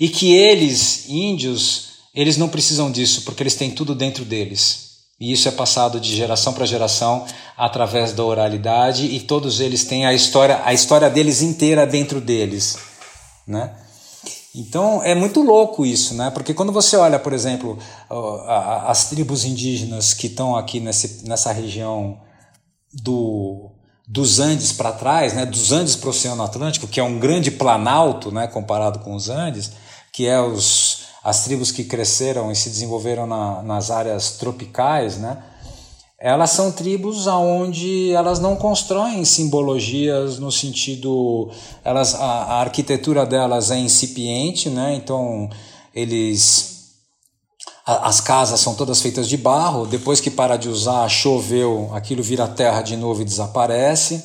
E 0.00 0.08
que 0.08 0.32
eles, 0.34 1.08
índios, 1.08 1.88
eles 2.14 2.36
não 2.36 2.48
precisam 2.48 2.90
disso, 2.90 3.22
porque 3.22 3.42
eles 3.42 3.54
têm 3.54 3.70
tudo 3.70 3.94
dentro 3.94 4.24
deles. 4.24 4.88
E 5.20 5.32
isso 5.32 5.48
é 5.48 5.52
passado 5.52 6.00
de 6.00 6.14
geração 6.14 6.52
para 6.52 6.66
geração 6.66 7.24
através 7.56 8.12
da 8.12 8.24
oralidade 8.24 9.06
e 9.06 9.20
todos 9.20 9.60
eles 9.60 9.84
têm 9.84 10.06
a 10.06 10.12
história, 10.12 10.60
a 10.64 10.72
história 10.72 11.08
deles 11.10 11.42
inteira 11.42 11.86
dentro 11.86 12.20
deles 12.20 12.76
né? 13.48 13.72
Então 14.54 15.02
é 15.02 15.14
muito 15.14 15.40
louco 15.42 15.86
isso, 15.86 16.14
né? 16.14 16.30
Porque 16.30 16.52
quando 16.52 16.72
você 16.72 16.96
olha, 16.96 17.18
por 17.18 17.32
exemplo, 17.32 17.78
as 18.86 19.08
tribos 19.08 19.44
indígenas 19.44 20.12
que 20.12 20.26
estão 20.26 20.56
aqui 20.56 20.80
nesse, 20.80 21.26
nessa 21.26 21.52
região 21.52 22.20
do, 22.92 23.70
dos 24.06 24.40
Andes 24.40 24.72
para 24.72 24.92
trás, 24.92 25.34
né? 25.34 25.46
Dos 25.46 25.72
Andes 25.72 25.96
para 25.96 26.08
o 26.08 26.10
Oceano 26.10 26.42
Atlântico, 26.42 26.86
que 26.86 27.00
é 27.00 27.02
um 27.02 27.18
grande 27.18 27.50
planalto, 27.50 28.30
né? 28.30 28.46
Comparado 28.46 28.98
com 29.00 29.14
os 29.14 29.28
Andes, 29.28 29.72
que 30.12 30.26
é 30.26 30.40
os, 30.40 31.04
as 31.22 31.44
tribos 31.44 31.70
que 31.70 31.84
cresceram 31.84 32.50
e 32.50 32.56
se 32.56 32.68
desenvolveram 32.68 33.26
na, 33.26 33.62
nas 33.62 33.90
áreas 33.90 34.32
tropicais, 34.32 35.18
né? 35.18 35.42
Elas 36.20 36.50
são 36.50 36.72
tribos 36.72 37.28
aonde 37.28 38.10
elas 38.10 38.40
não 38.40 38.56
constroem 38.56 39.24
simbologias 39.24 40.38
no 40.38 40.50
sentido 40.50 41.48
elas 41.84 42.14
a, 42.14 42.18
a, 42.18 42.60
arquitetura 42.60 43.24
delas 43.24 43.70
é 43.70 43.78
incipiente 43.78 44.68
né? 44.68 44.96
Então 44.96 45.48
eles 45.94 46.76
as 47.86 48.20
casas 48.20 48.60
são 48.60 48.74
todas 48.74 49.00
feitas 49.00 49.28
de 49.28 49.36
barro 49.36 49.86
depois 49.86 50.20
que 50.20 50.30
para 50.30 50.56
de 50.56 50.68
usar 50.68 51.08
choveu 51.08 51.88
aquilo 51.92 52.22
vira 52.22 52.48
terra 52.48 52.82
de 52.82 52.96
novo 52.96 53.22
e 53.22 53.24
desaparece 53.24 54.22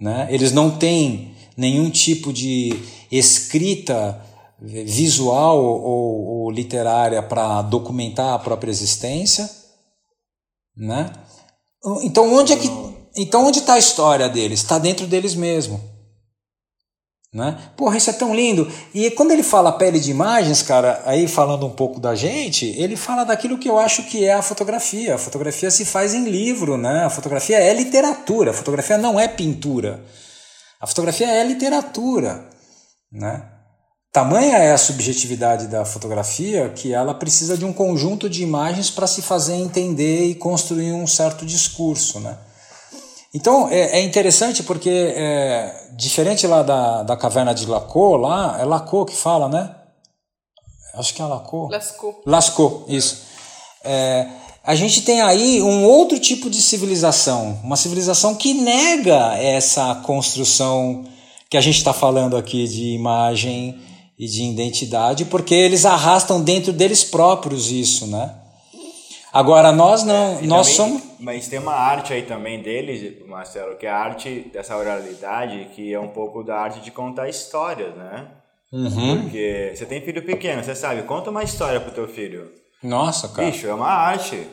né? 0.00 0.26
Eles 0.30 0.50
não 0.50 0.70
têm 0.70 1.34
nenhum 1.54 1.90
tipo 1.90 2.32
de 2.32 2.74
escrita 3.10 4.18
visual 4.58 5.62
ou, 5.62 6.44
ou 6.44 6.50
literária 6.50 7.22
para 7.22 7.60
documentar 7.60 8.32
a 8.32 8.38
própria 8.38 8.70
existência 8.70 9.61
né? 10.76 11.12
Então 12.02 12.32
onde 12.32 12.52
é 12.52 12.56
que 12.56 12.68
então 13.16 13.46
onde 13.46 13.58
está 13.58 13.74
a 13.74 13.78
história 13.78 14.28
deles? 14.28 14.60
Está 14.60 14.78
dentro 14.78 15.06
deles 15.06 15.34
mesmo. 15.34 15.92
Né? 17.34 17.58
Porra, 17.78 17.96
isso 17.96 18.10
é 18.10 18.12
tão 18.12 18.34
lindo. 18.34 18.70
E 18.92 19.10
quando 19.10 19.30
ele 19.30 19.42
fala 19.42 19.72
pele 19.72 19.98
de 19.98 20.10
imagens, 20.10 20.60
cara, 20.60 21.02
aí 21.06 21.26
falando 21.26 21.64
um 21.66 21.70
pouco 21.70 21.98
da 21.98 22.14
gente, 22.14 22.66
ele 22.78 22.94
fala 22.94 23.24
daquilo 23.24 23.56
que 23.56 23.68
eu 23.68 23.78
acho 23.78 24.04
que 24.04 24.24
é 24.24 24.34
a 24.34 24.42
fotografia. 24.42 25.14
A 25.14 25.18
fotografia 25.18 25.70
se 25.70 25.86
faz 25.86 26.12
em 26.12 26.28
livro, 26.28 26.76
né? 26.76 27.04
A 27.04 27.10
fotografia 27.10 27.58
é 27.58 27.72
literatura. 27.72 28.50
A 28.50 28.54
fotografia 28.54 28.98
não 28.98 29.18
é 29.18 29.28
pintura. 29.28 30.04
A 30.78 30.86
fotografia 30.86 31.26
é 31.26 31.42
literatura, 31.44 32.50
né? 33.10 33.48
Tamanha 34.12 34.58
é 34.58 34.72
a 34.72 34.78
subjetividade 34.78 35.68
da 35.68 35.86
fotografia 35.86 36.68
que 36.68 36.92
ela 36.92 37.14
precisa 37.14 37.56
de 37.56 37.64
um 37.64 37.72
conjunto 37.72 38.28
de 38.28 38.42
imagens 38.42 38.90
para 38.90 39.06
se 39.06 39.22
fazer 39.22 39.54
entender 39.54 40.26
e 40.26 40.34
construir 40.34 40.92
um 40.92 41.06
certo 41.06 41.46
discurso, 41.46 42.20
né? 42.20 42.36
Então 43.32 43.68
é, 43.70 44.00
é 44.00 44.02
interessante 44.02 44.62
porque 44.62 44.90
é, 44.90 45.88
diferente 45.96 46.46
lá 46.46 46.62
da, 46.62 47.02
da 47.02 47.16
caverna 47.16 47.54
de 47.54 47.64
Lacô, 47.64 48.16
lá 48.16 48.60
é 48.60 48.64
Lacô 48.66 49.06
que 49.06 49.16
fala, 49.16 49.48
né? 49.48 49.74
Acho 50.92 51.14
que 51.14 51.22
é 51.22 51.24
Lacô. 51.24 51.68
Lascaux. 51.70 52.16
Lascaux, 52.26 52.84
isso. 52.88 53.22
É, 53.82 54.28
a 54.62 54.74
gente 54.74 55.00
tem 55.00 55.22
aí 55.22 55.62
um 55.62 55.84
outro 55.86 56.18
tipo 56.18 56.50
de 56.50 56.60
civilização, 56.60 57.58
uma 57.64 57.76
civilização 57.76 58.34
que 58.34 58.52
nega 58.52 59.38
essa 59.38 59.94
construção 60.04 61.06
que 61.48 61.56
a 61.56 61.62
gente 61.62 61.78
está 61.78 61.94
falando 61.94 62.36
aqui 62.36 62.68
de 62.68 62.90
imagem 62.90 63.80
e 64.18 64.26
de 64.26 64.42
identidade, 64.44 65.24
porque 65.24 65.54
eles 65.54 65.84
arrastam 65.84 66.42
dentro 66.42 66.72
deles 66.72 67.02
próprios 67.02 67.70
isso, 67.70 68.06
né? 68.06 68.38
Agora 69.32 69.72
nós 69.72 70.02
não, 70.02 70.14
é, 70.14 70.42
nós 70.42 70.76
também, 70.76 70.98
somos. 70.98 71.02
Mas 71.18 71.48
tem 71.48 71.58
uma 71.58 71.72
arte 71.72 72.12
aí 72.12 72.22
também 72.22 72.60
deles, 72.60 73.26
Marcelo, 73.26 73.76
que 73.76 73.86
é 73.86 73.90
a 73.90 73.96
arte 73.96 74.50
dessa 74.52 74.76
oralidade, 74.76 75.70
que 75.74 75.92
é 75.92 75.98
um 75.98 76.08
pouco 76.08 76.44
da 76.44 76.58
arte 76.58 76.80
de 76.80 76.90
contar 76.90 77.30
histórias, 77.30 77.96
né? 77.96 78.28
Uhum. 78.70 79.22
Porque 79.22 79.72
você 79.74 79.86
tem 79.86 80.02
filho 80.02 80.24
pequeno, 80.24 80.62
você 80.62 80.74
sabe, 80.74 81.02
conta 81.02 81.30
uma 81.30 81.42
história 81.42 81.80
pro 81.80 81.92
teu 81.92 82.06
filho. 82.06 82.50
Nossa, 82.82 83.28
cara. 83.28 83.50
Bicho, 83.50 83.66
é 83.66 83.74
uma 83.74 83.88
arte. 83.88 84.46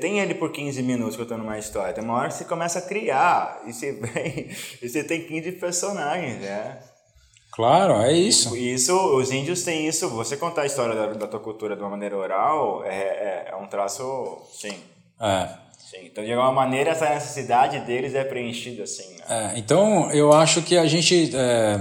Tem 0.00 0.20
ele 0.20 0.34
por 0.34 0.52
15 0.52 0.82
minutos 0.82 1.16
contando 1.16 1.42
uma 1.42 1.58
história. 1.58 1.94
Tem 1.94 2.04
uma 2.04 2.14
hora 2.14 2.28
que 2.28 2.34
você 2.34 2.44
começa 2.44 2.80
a 2.80 2.82
criar 2.82 3.62
e 3.66 3.72
você 3.72 3.92
vem, 3.96 4.50
e 4.82 4.88
você 4.88 5.02
tem 5.02 5.26
15 5.26 5.52
personagens, 5.52 6.40
né? 6.40 6.78
Claro, 7.54 8.02
é 8.02 8.12
isso. 8.12 8.56
Isso, 8.56 8.92
os 9.16 9.30
índios 9.30 9.62
têm 9.62 9.86
isso. 9.86 10.08
Você 10.10 10.36
contar 10.36 10.62
a 10.62 10.66
história 10.66 10.92
da, 10.92 11.06
da 11.12 11.26
tua 11.28 11.38
cultura 11.38 11.76
de 11.76 11.82
uma 11.82 11.90
maneira 11.90 12.16
oral 12.16 12.82
é, 12.84 12.88
é, 12.88 13.48
é 13.52 13.56
um 13.56 13.68
traço, 13.68 14.02
sim. 14.52 14.74
É. 15.20 15.48
Sim. 15.78 16.06
Então, 16.06 16.24
de 16.24 16.32
alguma 16.32 16.50
maneira, 16.50 16.90
essa 16.90 17.08
necessidade 17.08 17.78
deles 17.86 18.12
é 18.12 18.24
preenchida, 18.24 18.82
assim. 18.82 19.08
Né? 19.14 19.24
É, 19.28 19.58
então, 19.58 20.10
eu 20.10 20.32
acho 20.32 20.62
que 20.62 20.76
a 20.76 20.84
gente, 20.86 21.30
é, 21.32 21.78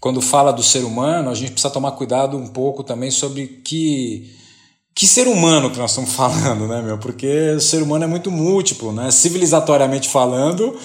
quando 0.00 0.22
fala 0.22 0.50
do 0.54 0.62
ser 0.62 0.84
humano, 0.84 1.28
a 1.28 1.34
gente 1.34 1.52
precisa 1.52 1.72
tomar 1.72 1.92
cuidado 1.92 2.38
um 2.38 2.48
pouco 2.48 2.82
também 2.82 3.10
sobre 3.10 3.46
que 3.46 4.32
que 4.96 5.08
ser 5.08 5.26
humano 5.26 5.70
que 5.70 5.78
nós 5.78 5.90
estamos 5.90 6.14
falando, 6.16 6.66
né, 6.66 6.80
meu? 6.80 6.96
Porque 6.96 7.50
o 7.50 7.60
ser 7.60 7.82
humano 7.82 8.04
é 8.04 8.06
muito 8.06 8.30
múltiplo, 8.30 8.90
né? 8.90 9.10
Civilizatoriamente 9.10 10.08
falando, 10.08 10.78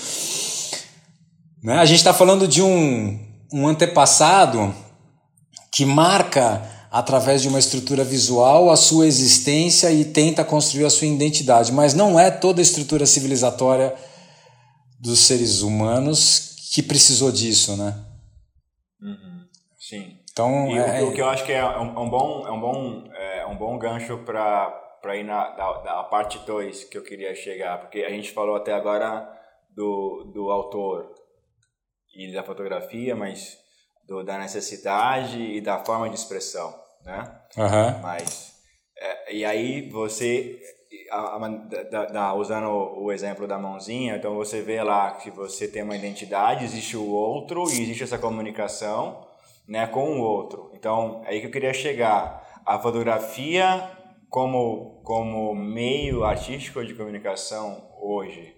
né? 1.64 1.78
A 1.78 1.86
gente 1.86 2.00
está 2.00 2.14
falando 2.14 2.46
de 2.46 2.62
um 2.62 3.29
um 3.52 3.68
antepassado 3.68 4.74
que 5.72 5.86
marca 5.86 6.62
através 6.92 7.42
de 7.42 7.48
uma 7.48 7.60
estrutura 7.60 8.04
visual 8.04 8.70
a 8.70 8.76
sua 8.76 9.06
existência 9.06 9.92
e 9.92 10.06
tenta 10.06 10.44
construir 10.44 10.86
a 10.86 10.90
sua 10.90 11.08
identidade, 11.08 11.72
mas 11.72 11.94
não 11.94 12.20
é 12.20 12.32
toda 12.32 12.62
a 12.62 12.64
estrutura 12.64 13.06
civilizatória 13.06 13.94
dos 15.00 15.20
seres 15.20 15.62
humanos 15.62 16.56
que 16.74 16.82
precisou 16.82 17.32
disso, 17.32 17.78
né? 17.78 17.96
Uhum. 19.02 19.46
Sim. 19.80 20.18
Então, 20.32 20.76
é, 20.76 21.04
o, 21.04 21.12
que 21.12 21.22
eu 21.22 21.30
acho 21.30 21.46
que 21.46 21.52
é 21.52 21.64
um, 21.64 22.04
um 22.04 22.10
bom, 22.10 22.48
é 22.48 22.52
um 22.52 22.60
bom, 22.60 23.04
é 23.14 23.46
um 23.46 23.58
bom 23.58 23.78
gancho 23.78 24.18
para 24.20 24.86
para 25.02 25.16
ir 25.16 25.24
na 25.24 25.50
da, 25.52 25.72
da 25.82 26.04
parte 26.04 26.40
2 26.40 26.86
que 26.86 26.98
eu 26.98 27.04
queria 27.04 27.34
chegar, 27.34 27.80
porque 27.80 28.00
a 28.00 28.10
gente 28.10 28.32
falou 28.32 28.56
até 28.56 28.74
agora 28.74 29.28
do, 29.74 30.30
do 30.34 30.52
autor, 30.52 31.14
e 32.20 32.34
da 32.34 32.44
fotografia, 32.44 33.16
mas 33.16 33.58
do, 34.08 34.24
da 34.24 34.38
necessidade 34.38 35.40
e 35.40 35.62
da 35.62 35.84
forma 35.86 36.10
de 36.10 36.16
expressão, 36.16 36.74
né? 37.06 37.24
Uhum. 37.58 38.02
Mas 38.02 38.54
é, 38.98 39.34
e 39.36 39.46
aí 39.46 39.90
você 39.90 40.60
a, 41.12 41.36
a, 41.36 41.48
da, 41.48 42.06
da, 42.06 42.34
usando 42.34 42.68
o 42.68 43.12
exemplo 43.12 43.48
da 43.48 43.58
mãozinha, 43.58 44.18
então 44.18 44.36
você 44.36 44.62
vê 44.62 44.82
lá 44.84 45.12
que 45.12 45.32
você 45.32 45.68
tem 45.68 45.84
uma 45.84 45.96
identidade, 45.96 46.66
existe 46.66 46.98
o 46.98 47.10
outro 47.10 47.64
e 47.70 47.82
existe 47.82 48.04
essa 48.04 48.18
comunicação, 48.18 49.26
né, 49.68 49.88
com 49.88 50.20
o 50.20 50.22
outro. 50.22 50.72
Então, 50.74 51.22
é 51.26 51.30
aí 51.30 51.42
que 51.42 51.48
eu 51.48 51.52
queria 51.52 51.74
chegar. 51.74 52.62
A 52.66 52.78
fotografia 52.80 53.90
como 54.30 55.02
como 55.04 55.56
meio 55.56 56.24
artístico 56.24 56.86
de 56.86 56.94
comunicação 56.94 57.90
hoje, 58.00 58.56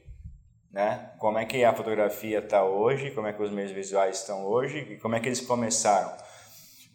né? 0.72 1.12
Como 1.20 1.38
é 1.38 1.46
que 1.46 1.64
a 1.64 1.74
fotografia 1.74 2.40
está 2.40 2.64
hoje? 2.64 3.12
Como 3.12 3.28
é 3.28 3.34
que 3.34 3.42
os 3.42 3.52
meios 3.52 3.72
visuais 3.72 4.20
estão 4.20 4.46
hoje? 4.46 4.80
E 4.80 4.98
como 4.98 5.16
é 5.16 5.20
que 5.20 5.28
eles 5.28 5.42
começaram? 5.42 6.16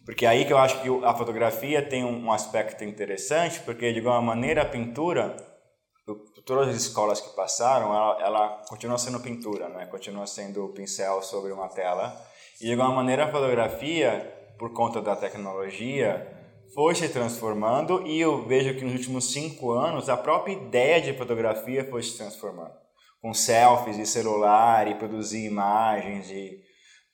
Porque 0.05 0.25
é 0.25 0.29
aí 0.29 0.45
que 0.45 0.53
eu 0.53 0.57
acho 0.57 0.81
que 0.81 1.05
a 1.05 1.13
fotografia 1.13 1.81
tem 1.81 2.03
um 2.03 2.31
aspecto 2.31 2.83
interessante, 2.83 3.59
porque 3.59 3.91
de 3.91 3.99
alguma 3.99 4.21
maneira 4.21 4.61
a 4.61 4.65
pintura, 4.65 5.35
todas 6.45 6.69
as 6.69 6.75
escolas 6.75 7.19
que 7.19 7.35
passaram, 7.35 7.93
ela, 7.93 8.21
ela 8.21 8.61
continua 8.69 8.97
sendo 8.97 9.19
pintura, 9.19 9.67
né? 9.67 9.85
Continua 9.87 10.25
sendo 10.25 10.69
pincel 10.69 11.21
sobre 11.21 11.51
uma 11.51 11.67
tela. 11.67 12.17
E 12.61 12.65
de 12.65 12.71
alguma 12.71 12.95
maneira 12.95 13.25
a 13.25 13.31
fotografia, 13.31 14.33
por 14.57 14.73
conta 14.73 15.01
da 15.01 15.13
tecnologia, 15.13 16.25
foi 16.73 16.95
se 16.95 17.09
transformando 17.09 18.07
e 18.07 18.19
eu 18.19 18.45
vejo 18.45 18.75
que 18.75 18.85
nos 18.85 18.93
últimos 18.93 19.33
cinco 19.33 19.71
anos 19.71 20.07
a 20.07 20.15
própria 20.15 20.53
ideia 20.53 21.01
de 21.01 21.17
fotografia 21.17 21.83
foi 21.89 22.01
se 22.01 22.17
transformando. 22.17 22.76
Com 23.21 23.33
selfies 23.33 23.97
e 23.97 24.05
celular 24.05 24.87
e 24.87 24.95
produzir 24.95 25.45
imagens 25.45 26.29
e 26.29 26.61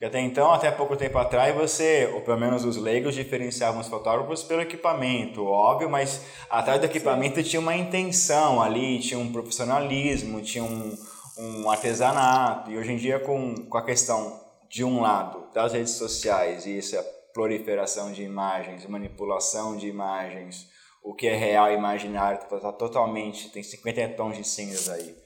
até 0.04 0.20
então, 0.20 0.52
até 0.52 0.70
pouco 0.70 0.96
tempo 0.96 1.16
atrás, 1.16 1.54
você, 1.54 2.10
ou 2.12 2.20
pelo 2.20 2.38
menos 2.38 2.64
os 2.64 2.76
leigos, 2.76 3.14
diferenciavam 3.14 3.80
os 3.80 3.88
fotógrafos 3.88 4.42
pelo 4.42 4.60
equipamento, 4.60 5.46
óbvio, 5.46 5.88
mas 5.88 6.20
atrás 6.50 6.78
do 6.78 6.84
equipamento 6.84 7.42
tinha 7.42 7.60
uma 7.60 7.74
intenção 7.74 8.60
ali, 8.60 9.00
tinha 9.00 9.18
um 9.18 9.32
profissionalismo, 9.32 10.42
tinha 10.42 10.62
um, 10.62 10.94
um 11.38 11.70
artesanato. 11.70 12.70
E 12.70 12.76
hoje 12.76 12.92
em 12.92 12.96
dia, 12.96 13.18
com, 13.18 13.54
com 13.54 13.78
a 13.78 13.84
questão, 13.84 14.38
de 14.68 14.84
um 14.84 15.00
lado, 15.00 15.46
das 15.54 15.72
redes 15.72 15.92
sociais 15.92 16.66
e 16.66 16.76
essa 16.76 17.02
proliferação 17.32 18.12
de 18.12 18.22
imagens, 18.22 18.86
manipulação 18.86 19.76
de 19.76 19.86
imagens, 19.86 20.68
o 21.02 21.14
que 21.14 21.28
é 21.28 21.34
real 21.34 21.70
e 21.70 21.74
imaginário 21.74 22.40
está 22.42 22.72
totalmente, 22.72 23.50
tem 23.50 23.62
50 23.62 24.08
tons 24.10 24.36
de 24.36 24.44
cinzas 24.44 24.88
aí. 24.88 25.23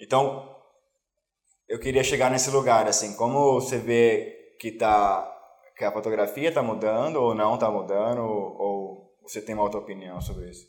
Então, 0.00 0.48
eu 1.68 1.78
queria 1.78 2.04
chegar 2.04 2.30
nesse 2.30 2.50
lugar, 2.50 2.86
assim, 2.86 3.14
como 3.16 3.60
você 3.60 3.78
vê 3.78 4.56
que 4.60 4.72
tá 4.72 5.32
que 5.76 5.84
a 5.84 5.92
fotografia 5.92 6.48
está 6.48 6.62
mudando 6.62 7.16
ou 7.16 7.34
não 7.34 7.54
está 7.54 7.70
mudando 7.70 8.20
ou 8.22 9.14
você 9.22 9.42
tem 9.42 9.54
uma 9.54 9.64
outra 9.64 9.78
opinião 9.78 10.20
sobre 10.22 10.48
isso? 10.48 10.66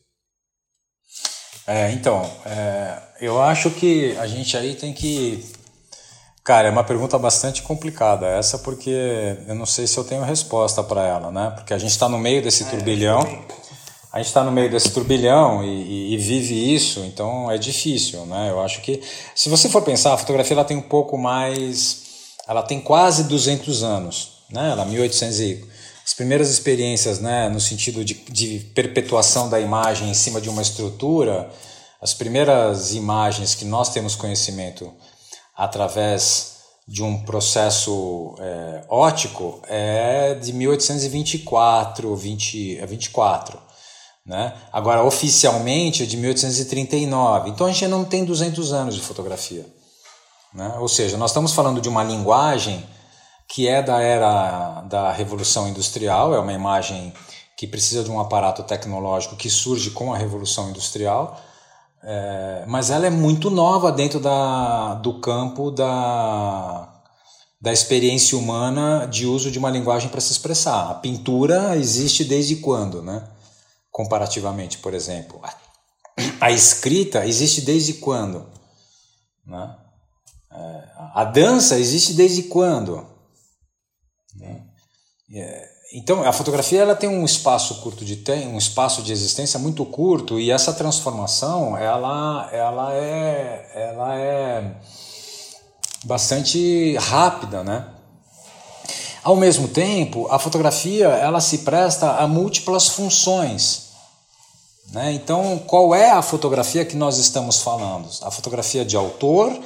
É, 1.65 1.91
então, 1.91 2.21
é, 2.45 3.01
eu 3.21 3.41
acho 3.41 3.71
que 3.71 4.17
a 4.17 4.27
gente 4.27 4.57
aí 4.57 4.75
tem 4.75 4.93
que 4.93 5.43
Cara, 6.47 6.69
é 6.69 6.71
uma 6.71 6.83
pergunta 6.85 7.19
bastante 7.19 7.61
complicada 7.61 8.25
essa, 8.25 8.57
porque 8.59 9.37
eu 9.45 9.53
não 9.53 9.65
sei 9.65 9.85
se 9.85 9.97
eu 9.97 10.05
tenho 10.05 10.23
resposta 10.23 10.81
para 10.81 11.05
ela, 11.05 11.29
né? 11.29 11.51
Porque 11.53 11.73
a 11.73 11.77
gente 11.77 11.89
está 11.89 12.07
no 12.07 12.17
meio 12.17 12.41
desse 12.41 12.63
é, 12.63 12.69
turbilhão 12.69 13.19
a 14.11 14.17
gente 14.17 14.27
está 14.27 14.43
no 14.43 14.51
meio 14.51 14.69
desse 14.69 14.91
turbilhão 14.91 15.63
e, 15.63 16.13
e, 16.13 16.17
vive 16.17 16.73
isso, 16.73 17.01
então 17.01 17.51
é 17.51 17.57
difícil, 17.57 18.25
né? 18.25 18.49
Eu 18.49 18.61
acho 18.61 18.81
que, 18.81 19.01
se 19.35 19.49
você 19.49 19.69
for 19.69 19.81
pensar, 19.81 20.13
a 20.13 20.17
fotografia 20.17 20.53
ela 20.55 20.63
tem 20.63 20.77
um 20.77 20.81
pouco 20.81 21.17
mais, 21.17 22.03
ela 22.47 22.63
tem 22.63 22.79
quase 22.79 23.25
200 23.25 23.83
anos, 23.83 24.43
né? 24.49 24.71
Ela 24.71 24.85
1800 24.85 25.39
e 25.41 25.65
as 26.05 26.13
primeiras 26.13 26.49
experiências, 26.49 27.19
né, 27.19 27.49
no 27.49 27.59
sentido 27.59 28.05
de, 28.05 28.13
de 28.13 28.59
perpetuação 28.73 29.49
da 29.49 29.59
imagem 29.59 30.09
em 30.09 30.13
cima 30.13 30.39
de 30.39 30.49
uma 30.49 30.61
estrutura, 30.61 31.51
as 32.01 32.13
primeiras 32.13 32.93
imagens 32.93 33.53
que 33.53 33.65
nós 33.65 33.89
temos 33.89 34.15
conhecimento 34.15 34.89
através 35.53 36.59
de 36.87 37.03
um 37.03 37.23
processo 37.23 38.35
é, 38.39 38.85
ótico 38.87 39.61
é 39.67 40.35
de 40.35 40.53
1824, 40.53 42.15
20, 42.15 42.85
24. 42.85 43.66
Né? 44.27 44.53
Agora, 44.73 45.03
oficialmente 45.03 46.03
é 46.03 46.05
de 46.05 46.17
1839. 46.17 47.49
Então 47.49 47.65
a 47.65 47.71
gente 47.71 47.87
não 47.87 48.03
tem 48.03 48.25
200 48.25 48.73
anos 48.73 48.93
de 48.93 49.01
fotografia. 49.01 49.65
Né? 50.53 50.75
Ou 50.79 50.89
seja, 50.89 51.15
nós 51.15 51.31
estamos 51.31 51.53
falando 51.53 51.79
de 51.79 51.87
uma 51.87 52.03
linguagem 52.03 52.85
que 53.47 53.69
é 53.69 53.81
da 53.81 54.01
era 54.01 54.81
da 54.81 55.09
Revolução 55.13 55.69
Industrial, 55.69 56.35
é 56.35 56.39
uma 56.39 56.51
imagem 56.51 57.13
que 57.55 57.65
precisa 57.65 58.03
de 58.03 58.11
um 58.11 58.19
aparato 58.19 58.61
tecnológico 58.63 59.37
que 59.37 59.49
surge 59.49 59.91
com 59.91 60.13
a 60.13 60.17
Revolução 60.17 60.69
Industrial, 60.69 61.39
é, 62.03 62.65
mas 62.67 62.89
ela 62.89 63.07
é 63.07 63.09
muito 63.09 63.49
nova 63.49 63.89
dentro 63.91 64.19
da, 64.19 64.95
do 64.95 65.21
campo 65.21 65.71
da, 65.71 66.89
da 67.61 67.71
experiência 67.71 68.37
humana 68.37 69.07
de 69.09 69.25
uso 69.25 69.49
de 69.49 69.57
uma 69.57 69.69
linguagem 69.69 70.09
para 70.09 70.19
se 70.19 70.33
expressar. 70.33 70.91
A 70.91 70.95
pintura 70.95 71.77
existe 71.77 72.25
desde 72.25 72.57
quando? 72.57 73.01
Né? 73.01 73.23
Comparativamente, 73.97 74.77
por 74.77 74.93
exemplo. 74.93 75.41
A 76.39 76.51
escrita 76.51 77.25
existe 77.25 77.61
desde 77.61 77.93
quando? 77.95 78.45
Né? 79.43 79.75
É, 80.51 80.83
a 81.15 81.23
dança 81.23 81.79
existe 81.79 82.13
desde 82.13 82.43
quando? 82.43 83.07
Né? 84.35 84.61
É, 85.33 85.69
então, 85.93 86.23
a 86.23 86.31
fotografia 86.31 86.81
ela 86.81 86.95
tem 86.95 87.09
um 87.09 87.25
espaço 87.25 87.81
curto 87.81 88.05
de 88.05 88.17
tempo, 88.17 88.49
um 88.49 88.57
espaço 88.57 89.01
de 89.01 89.11
existência 89.11 89.59
muito 89.59 89.83
curto 89.85 90.39
e 90.39 90.51
essa 90.51 90.73
transformação 90.73 91.75
ela, 91.77 92.49
ela, 92.51 92.93
é, 92.93 93.71
ela 93.73 94.15
é 94.15 94.75
bastante 96.03 96.95
rápida, 96.97 97.63
né? 97.63 97.87
Ao 99.23 99.35
mesmo 99.35 99.67
tempo, 99.67 100.27
a 100.29 100.37
fotografia 100.37 101.07
ela 101.07 101.39
se 101.39 101.59
presta 101.59 102.17
a 102.17 102.27
múltiplas 102.27 102.89
funções. 102.89 103.86
Né? 104.91 105.13
Então, 105.13 105.59
qual 105.59 105.93
é 105.93 106.11
a 106.11 106.21
fotografia 106.21 106.85
que 106.85 106.95
nós 106.95 107.17
estamos 107.17 107.61
falando? 107.61 108.09
A 108.21 108.31
fotografia 108.31 108.85
de 108.85 108.95
autor. 108.95 109.57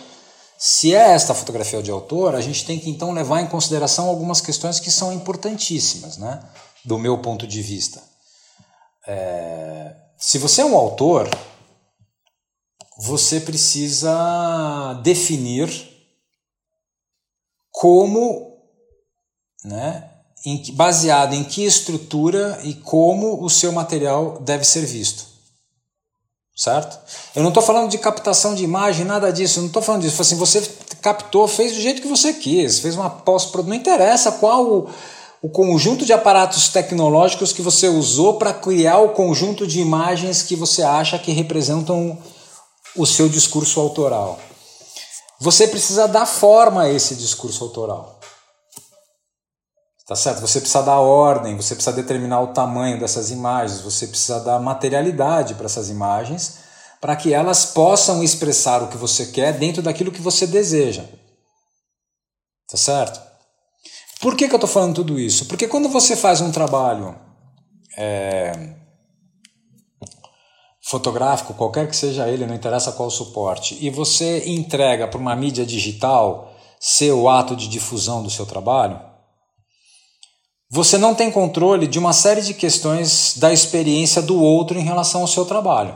Se 0.57 0.93
é 0.93 1.11
esta 1.11 1.33
fotografia 1.33 1.81
de 1.81 1.89
autor, 1.89 2.35
a 2.35 2.41
gente 2.41 2.65
tem 2.65 2.79
que 2.79 2.89
então 2.89 3.11
levar 3.11 3.41
em 3.41 3.47
consideração 3.47 4.07
algumas 4.07 4.41
questões 4.41 4.79
que 4.79 4.91
são 4.91 5.11
importantíssimas, 5.11 6.17
né? 6.17 6.41
do 6.83 6.97
meu 6.97 7.17
ponto 7.19 7.47
de 7.47 7.61
vista. 7.61 8.01
É... 9.07 9.95
Se 10.17 10.37
você 10.37 10.61
é 10.61 10.65
um 10.65 10.75
autor, 10.75 11.29
você 12.97 13.39
precisa 13.39 14.93
definir 15.03 15.89
como, 17.71 18.59
né, 19.63 20.10
em, 20.45 20.73
baseado 20.73 21.33
em 21.33 21.43
que 21.43 21.63
estrutura 21.63 22.59
e 22.63 22.73
como 22.73 23.43
o 23.43 23.49
seu 23.49 23.71
material 23.71 24.39
deve 24.41 24.63
ser 24.63 24.85
visto. 24.85 25.25
Certo? 26.55 26.99
Eu 27.35 27.41
não 27.41 27.49
estou 27.49 27.63
falando 27.63 27.89
de 27.89 27.97
captação 27.97 28.53
de 28.53 28.63
imagem, 28.63 29.05
nada 29.05 29.31
disso, 29.31 29.59
eu 29.59 29.61
não 29.61 29.67
estou 29.67 29.81
falando 29.81 30.01
disso. 30.01 30.21
Assim, 30.21 30.35
você 30.35 30.61
captou, 31.01 31.47
fez 31.47 31.73
do 31.73 31.81
jeito 31.81 32.01
que 32.01 32.07
você 32.07 32.33
quis, 32.33 32.79
fez 32.79 32.95
uma 32.95 33.09
pós-produção. 33.09 33.69
Não 33.69 33.81
interessa 33.81 34.33
qual 34.33 34.65
o, 34.65 34.89
o 35.41 35.49
conjunto 35.49 36.05
de 36.05 36.13
aparatos 36.13 36.69
tecnológicos 36.69 37.51
que 37.51 37.61
você 37.61 37.87
usou 37.87 38.35
para 38.35 38.53
criar 38.53 38.99
o 38.99 39.09
conjunto 39.09 39.65
de 39.65 39.79
imagens 39.79 40.43
que 40.43 40.55
você 40.55 40.83
acha 40.83 41.17
que 41.17 41.31
representam 41.31 42.17
o 42.95 43.05
seu 43.05 43.27
discurso 43.27 43.79
autoral. 43.79 44.39
Você 45.39 45.67
precisa 45.67 46.07
dar 46.07 46.27
forma 46.27 46.83
a 46.83 46.89
esse 46.91 47.15
discurso 47.15 47.63
autoral. 47.63 48.20
Tá 50.11 50.15
certo? 50.17 50.41
Você 50.41 50.59
precisa 50.59 50.83
dar 50.83 50.99
ordem, 50.99 51.55
você 51.55 51.73
precisa 51.73 51.95
determinar 51.95 52.41
o 52.41 52.47
tamanho 52.47 52.99
dessas 52.99 53.31
imagens, 53.31 53.79
você 53.79 54.05
precisa 54.05 54.41
dar 54.41 54.59
materialidade 54.59 55.55
para 55.55 55.67
essas 55.67 55.89
imagens, 55.89 56.57
para 56.99 57.15
que 57.15 57.33
elas 57.33 57.67
possam 57.67 58.21
expressar 58.21 58.83
o 58.83 58.89
que 58.89 58.97
você 58.97 59.27
quer 59.27 59.57
dentro 59.57 59.81
daquilo 59.81 60.11
que 60.11 60.19
você 60.19 60.45
deseja. 60.45 61.05
Tá 62.69 62.75
certo? 62.75 63.21
Por 64.19 64.35
que, 64.35 64.49
que 64.49 64.53
eu 64.53 64.57
estou 64.57 64.69
falando 64.69 64.95
tudo 64.95 65.17
isso? 65.17 65.45
Porque 65.45 65.65
quando 65.65 65.87
você 65.87 66.17
faz 66.17 66.41
um 66.41 66.51
trabalho 66.51 67.17
é, 67.97 68.51
fotográfico, 70.83 71.53
qualquer 71.53 71.87
que 71.87 71.95
seja 71.95 72.27
ele, 72.27 72.45
não 72.45 72.53
interessa 72.53 72.91
qual 72.91 73.09
suporte, 73.09 73.77
e 73.79 73.89
você 73.89 74.43
entrega 74.49 75.07
para 75.07 75.21
uma 75.21 75.37
mídia 75.37 75.65
digital 75.65 76.53
seu 76.81 77.29
ato 77.29 77.55
de 77.55 77.69
difusão 77.69 78.21
do 78.21 78.29
seu 78.29 78.45
trabalho, 78.45 79.09
você 80.73 80.97
não 80.97 81.13
tem 81.13 81.29
controle 81.29 81.85
de 81.85 81.99
uma 81.99 82.13
série 82.13 82.41
de 82.41 82.53
questões 82.53 83.33
da 83.35 83.51
experiência 83.51 84.21
do 84.21 84.41
outro 84.41 84.79
em 84.79 84.81
relação 84.81 85.19
ao 85.19 85.27
seu 85.27 85.43
trabalho. 85.43 85.93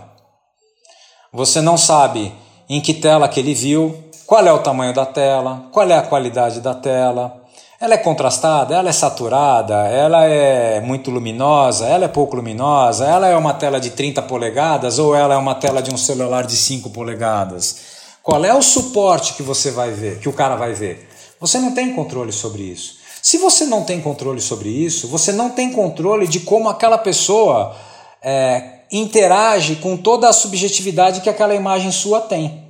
Você 1.32 1.62
não 1.62 1.78
sabe 1.78 2.34
em 2.68 2.82
que 2.82 2.94
tela 2.94 3.30
que 3.30 3.40
ele 3.40 3.54
viu, 3.54 4.04
qual 4.28 4.46
é 4.46 4.52
o 4.52 4.60
tamanho 4.60 4.94
da 4.94 5.06
tela, 5.06 5.70
qual 5.72 5.90
é 5.90 5.98
a 5.98 6.02
qualidade 6.02 6.60
da 6.60 6.74
tela, 6.74 7.42
Ela 7.80 7.96
é 7.96 7.98
contrastada, 7.98 8.74
ela 8.74 8.90
é 8.90 8.94
saturada, 8.94 9.76
ela 9.88 10.26
é 10.26 10.80
muito 10.80 11.12
luminosa, 11.12 11.86
ela 11.86 12.06
é 12.06 12.08
pouco 12.08 12.38
luminosa, 12.38 13.06
ela 13.06 13.28
é 13.28 13.36
uma 13.36 13.54
tela 13.54 13.80
de 13.80 13.90
30 13.90 14.22
polegadas 14.24 14.98
ou 14.98 15.14
ela 15.14 15.36
é 15.36 15.38
uma 15.38 15.56
tela 15.56 15.82
de 15.82 15.94
um 15.94 15.98
celular 15.98 16.46
de 16.46 16.56
5 16.56 16.90
polegadas. 16.90 17.78
Qual 18.24 18.44
é 18.44 18.54
o 18.54 18.62
suporte 18.62 19.34
que 19.34 19.44
você 19.44 19.72
vai 19.72 19.92
ver, 19.92 20.20
que 20.20 20.30
o 20.30 20.34
cara 20.34 20.56
vai 20.56 20.74
ver? 20.74 21.10
Você 21.40 21.60
não 21.60 21.74
tem 21.74 21.94
controle 21.94 22.32
sobre 22.32 22.64
isso. 22.64 22.95
Se 23.26 23.40
você 23.40 23.66
não 23.66 23.84
tem 23.84 24.00
controle 24.00 24.40
sobre 24.40 24.70
isso, 24.70 25.08
você 25.08 25.32
não 25.32 25.50
tem 25.50 25.72
controle 25.72 26.28
de 26.28 26.42
como 26.42 26.70
aquela 26.70 26.96
pessoa 26.96 27.76
é, 28.22 28.84
interage 28.92 29.78
com 29.78 29.98
toda 29.98 30.30
a 30.30 30.34
subjetividade 30.34 31.22
que 31.22 31.30
aquela 31.30 31.56
imagem 31.56 31.92
sua 31.92 32.22
tem. 32.22 32.64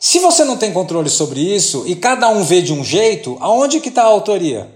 Se 0.00 0.18
você 0.18 0.44
não 0.44 0.56
tem 0.56 0.72
controle 0.72 1.08
sobre 1.08 1.38
isso 1.38 1.84
e 1.86 1.94
cada 1.94 2.28
um 2.30 2.42
vê 2.42 2.60
de 2.60 2.72
um 2.72 2.82
jeito, 2.82 3.36
aonde 3.38 3.78
que 3.78 3.90
está 3.90 4.02
a 4.02 4.06
autoria? 4.06 4.68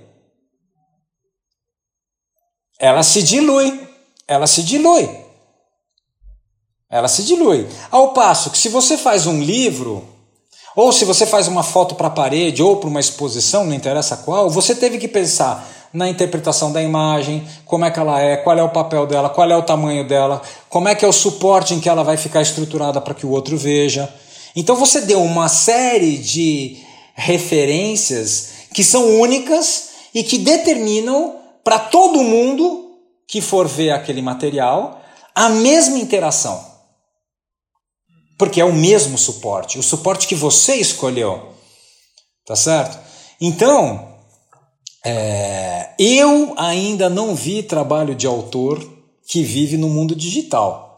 Ela 2.79 3.03
se 3.03 3.25
dilui. 3.25 3.81
Ela 4.29 4.47
se 4.47 4.63
dilui. 4.63 5.11
Ela 6.89 7.09
se 7.09 7.25
dilui. 7.25 7.67
Ao 7.91 8.13
passo 8.13 8.53
que 8.53 8.59
se 8.59 8.69
você 8.69 8.97
faz 8.97 9.27
um 9.27 9.43
livro, 9.43 10.07
ou 10.77 10.93
se 10.93 11.07
você 11.07 11.25
faz 11.25 11.49
uma 11.49 11.63
foto 11.63 11.95
para 11.95 12.09
a 12.09 12.11
parede 12.11 12.63
ou 12.63 12.77
para 12.77 12.91
uma 12.91 13.01
exposição, 13.01 13.65
não 13.65 13.75
interessa 13.75 14.19
qual, 14.19 14.51
você 14.51 14.75
teve 14.75 14.99
que 14.99 15.09
pensar 15.09 15.67
na 15.93 16.07
interpretação 16.07 16.71
da 16.71 16.83
imagem, 16.83 17.43
como 17.65 17.87
é 17.87 17.91
que 17.91 17.99
ela 17.99 18.21
é, 18.21 18.37
qual 18.37 18.59
é 18.59 18.63
o 18.63 18.69
papel 18.69 19.07
dela, 19.07 19.31
qual 19.31 19.51
é 19.51 19.57
o 19.57 19.63
tamanho 19.63 20.07
dela, 20.07 20.43
como 20.69 20.89
é 20.89 20.95
que 20.95 21.07
é 21.07 21.09
o 21.09 21.13
suporte 21.13 21.73
em 21.73 21.81
que 21.81 21.89
ela 21.89 22.05
vai 22.05 22.19
ficar 22.19 22.43
estruturada 22.43 23.01
para 23.01 23.15
que 23.15 23.25
o 23.25 23.31
outro 23.31 23.57
veja. 23.57 24.13
Então 24.55 24.77
você 24.77 25.01
deu 25.01 25.23
uma 25.23 25.49
série 25.49 26.19
de 26.19 26.77
referências 27.15 28.51
que 28.75 28.85
são 28.85 29.19
únicas 29.19 29.89
e 30.15 30.23
que 30.23 30.37
determinam 30.37 31.37
para 31.65 31.79
todo 31.79 32.23
mundo 32.23 32.99
que 33.27 33.41
for 33.41 33.67
ver 33.67 33.93
aquele 33.93 34.21
material 34.21 35.01
a 35.35 35.49
mesma 35.49 35.99
interação. 35.99 36.76
Porque 38.39 38.61
é 38.61 38.65
o 38.65 38.73
mesmo 38.73 39.17
suporte, 39.17 39.79
o 39.79 39.83
suporte 39.83 40.27
que 40.27 40.35
você 40.35 40.77
escolheu. 40.77 41.55
Tá 42.45 42.55
certo? 42.55 42.99
Então, 43.41 44.17
é, 45.05 45.91
eu 45.99 46.55
ainda 46.57 47.09
não 47.09 47.35
vi 47.35 47.63
trabalho 47.63 48.15
de 48.15 48.27
autor 48.27 48.85
que 49.27 49.43
vive 49.43 49.77
no 49.77 49.89
mundo 49.89 50.15
digital. 50.15 50.97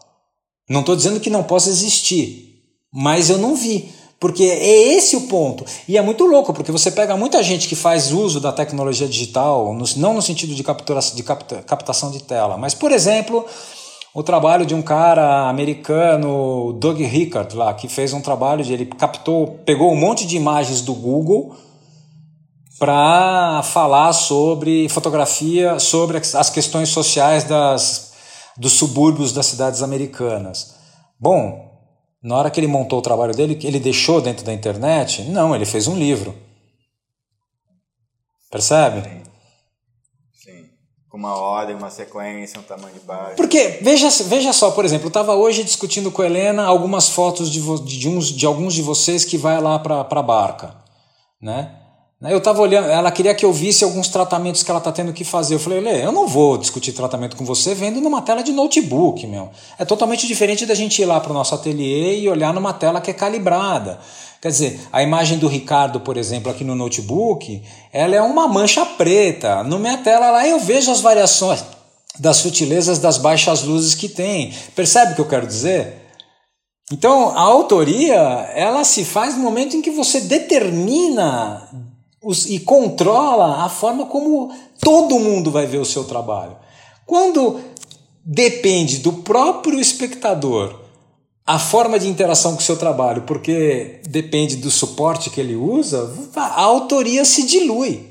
Não 0.69 0.81
estou 0.81 0.95
dizendo 0.95 1.19
que 1.19 1.29
não 1.29 1.43
possa 1.43 1.69
existir, 1.69 2.63
mas 2.93 3.29
eu 3.29 3.37
não 3.37 3.55
vi. 3.55 3.91
Porque 4.19 4.43
é 4.43 4.93
esse 4.95 5.15
o 5.15 5.21
ponto. 5.21 5.65
E 5.87 5.97
é 5.97 6.01
muito 6.01 6.25
louco, 6.25 6.53
porque 6.53 6.71
você 6.71 6.91
pega 6.91 7.15
muita 7.15 7.41
gente 7.41 7.67
que 7.67 7.75
faz 7.75 8.11
uso 8.11 8.39
da 8.39 8.51
tecnologia 8.51 9.07
digital, 9.07 9.73
não 9.95 10.13
no 10.13 10.21
sentido 10.21 10.53
de, 10.53 10.63
captura, 10.63 10.99
de 10.99 11.23
capta, 11.23 11.63
captação 11.63 12.11
de 12.11 12.21
tela, 12.23 12.57
mas, 12.57 12.73
por 12.73 12.91
exemplo, 12.91 13.45
o 14.13 14.23
trabalho 14.23 14.65
de 14.65 14.73
um 14.73 14.81
cara 14.81 15.49
americano, 15.49 16.73
Doug 16.73 16.99
Rickard, 16.99 17.55
lá, 17.55 17.73
que 17.73 17.87
fez 17.87 18.11
um 18.11 18.21
trabalho 18.21 18.63
de 18.63 18.73
ele 18.73 18.85
captou, 18.85 19.59
pegou 19.65 19.91
um 19.91 19.95
monte 19.95 20.25
de 20.25 20.35
imagens 20.35 20.81
do 20.81 20.93
Google 20.93 21.55
para 22.79 23.61
falar 23.63 24.13
sobre 24.13 24.89
fotografia, 24.89 25.79
sobre 25.79 26.17
as 26.17 26.49
questões 26.49 26.89
sociais 26.89 27.43
das, 27.43 28.13
dos 28.57 28.73
subúrbios 28.73 29.31
das 29.31 29.45
cidades 29.45 29.83
americanas. 29.83 30.75
Bom, 31.19 31.69
na 32.23 32.35
hora 32.35 32.49
que 32.49 32.59
ele 32.59 32.67
montou 32.67 32.99
o 32.99 33.03
trabalho 33.03 33.35
dele, 33.35 33.59
ele 33.63 33.79
deixou 33.79 34.21
dentro 34.21 34.45
da 34.45 34.53
internet? 34.53 35.23
Não, 35.23 35.53
ele 35.53 35.65
fez 35.65 35.87
um 35.87 35.95
livro. 35.95 36.33
Percebe? 38.49 39.28
Uma 41.19 41.35
ordem, 41.35 41.75
uma 41.75 41.89
sequência, 41.89 42.57
um 42.57 42.63
tamanho 42.63 42.93
de 42.93 43.01
baixo. 43.01 43.35
Porque, 43.35 43.79
veja, 43.81 44.09
veja 44.23 44.53
só, 44.53 44.71
por 44.71 44.85
exemplo, 44.85 45.07
eu 45.07 45.09
estava 45.09 45.35
hoje 45.35 45.65
discutindo 45.65 46.09
com 46.09 46.21
a 46.21 46.25
Helena 46.25 46.63
algumas 46.63 47.09
fotos 47.09 47.51
de, 47.51 47.59
de, 47.83 48.07
uns, 48.07 48.27
de 48.27 48.45
alguns 48.45 48.73
de 48.73 48.81
vocês 48.81 49.25
que 49.25 49.37
vai 49.37 49.59
lá 49.59 49.77
para 49.77 50.07
a 50.09 50.23
barca. 50.23 50.75
Né, 51.41 52.31
eu 52.31 52.37
estava 52.37 52.61
olhando, 52.61 52.89
ela 52.89 53.11
queria 53.11 53.35
que 53.35 53.45
eu 53.45 53.51
visse 53.51 53.83
alguns 53.83 54.07
tratamentos 54.07 54.63
que 54.63 54.71
ela 54.71 54.77
está 54.77 54.93
tendo 54.93 55.11
que 55.11 55.25
fazer. 55.25 55.55
Eu 55.55 55.59
falei, 55.59 55.81
Lê, 55.81 56.05
eu 56.05 56.11
não 56.13 56.25
vou 56.25 56.57
discutir 56.57 56.93
tratamento 56.93 57.35
com 57.35 57.43
você 57.43 57.75
vendo 57.75 57.99
numa 57.99 58.21
tela 58.21 58.41
de 58.41 58.53
notebook, 58.53 59.27
meu. 59.27 59.49
É 59.77 59.83
totalmente 59.83 60.25
diferente 60.25 60.65
da 60.65 60.73
gente 60.73 61.01
ir 61.01 61.05
lá 61.05 61.19
para 61.19 61.31
o 61.31 61.33
nosso 61.33 61.53
ateliê 61.53 62.19
e 62.19 62.29
olhar 62.29 62.53
numa 62.53 62.71
tela 62.71 63.01
que 63.01 63.11
é 63.11 63.13
calibrada. 63.13 63.99
Quer 64.41 64.49
dizer, 64.49 64.79
a 64.91 65.03
imagem 65.03 65.37
do 65.37 65.47
Ricardo, 65.47 65.99
por 65.99 66.15
exemplo, 66.15 66.49
aqui 66.49 66.63
no 66.63 66.75
notebook, 66.75 67.61
ela 67.91 68.15
é 68.15 68.21
uma 68.21 68.47
mancha 68.47 68.85
preta. 68.85 69.63
Na 69.63 69.77
minha 69.77 69.97
tela 69.97 70.31
lá 70.31 70.47
eu 70.47 70.59
vejo 70.59 70.89
as 70.91 71.01
variações 71.01 71.63
das 72.17 72.37
sutilezas 72.37 72.99
das 72.99 73.17
baixas 73.17 73.63
luzes 73.63 73.95
que 73.95 74.07
tem. 74.07 74.53
Percebe 74.75 75.11
o 75.11 75.15
que 75.15 75.21
eu 75.21 75.27
quero 75.27 75.45
dizer? 75.45 76.07
Então, 76.91 77.29
a 77.29 77.41
autoria, 77.41 78.15
ela 78.55 78.83
se 78.83 79.05
faz 79.05 79.35
no 79.35 79.43
momento 79.43 79.75
em 79.75 79.81
que 79.81 79.91
você 79.91 80.21
determina 80.21 81.69
os, 82.23 82.49
e 82.49 82.59
controla 82.59 83.63
a 83.63 83.69
forma 83.69 84.05
como 84.05 84.51
todo 84.81 85.19
mundo 85.19 85.51
vai 85.51 85.67
ver 85.67 85.77
o 85.77 85.85
seu 85.85 86.03
trabalho. 86.05 86.57
Quando 87.05 87.59
depende 88.25 88.99
do 88.99 89.13
próprio 89.13 89.79
espectador 89.79 90.78
a 91.49 91.57
forma 91.57 91.97
de 91.97 92.07
interação 92.07 92.51
com 92.53 92.59
o 92.59 92.63
seu 92.63 92.77
trabalho, 92.77 93.23
porque 93.23 94.01
depende 94.07 94.57
do 94.57 94.69
suporte 94.69 95.31
que 95.31 95.41
ele 95.41 95.55
usa, 95.55 96.13
a 96.35 96.61
autoria 96.61 97.25
se 97.25 97.43
dilui. 97.43 98.07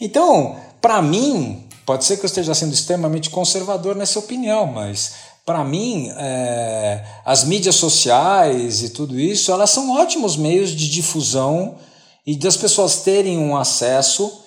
Então, 0.00 0.56
para 0.80 1.00
mim, 1.00 1.68
pode 1.86 2.04
ser 2.04 2.16
que 2.16 2.24
eu 2.24 2.26
esteja 2.26 2.52
sendo 2.52 2.74
extremamente 2.74 3.30
conservador 3.30 3.94
nessa 3.94 4.18
opinião, 4.18 4.66
mas 4.66 5.12
para 5.46 5.62
mim, 5.62 6.10
é, 6.16 7.04
as 7.24 7.44
mídias 7.44 7.76
sociais 7.76 8.82
e 8.82 8.90
tudo 8.90 9.20
isso, 9.20 9.52
elas 9.52 9.70
são 9.70 9.92
ótimos 9.92 10.36
meios 10.36 10.72
de 10.72 10.90
difusão 10.90 11.76
e 12.26 12.34
das 12.34 12.56
pessoas 12.56 13.02
terem 13.02 13.38
um 13.38 13.56
acesso 13.56 14.42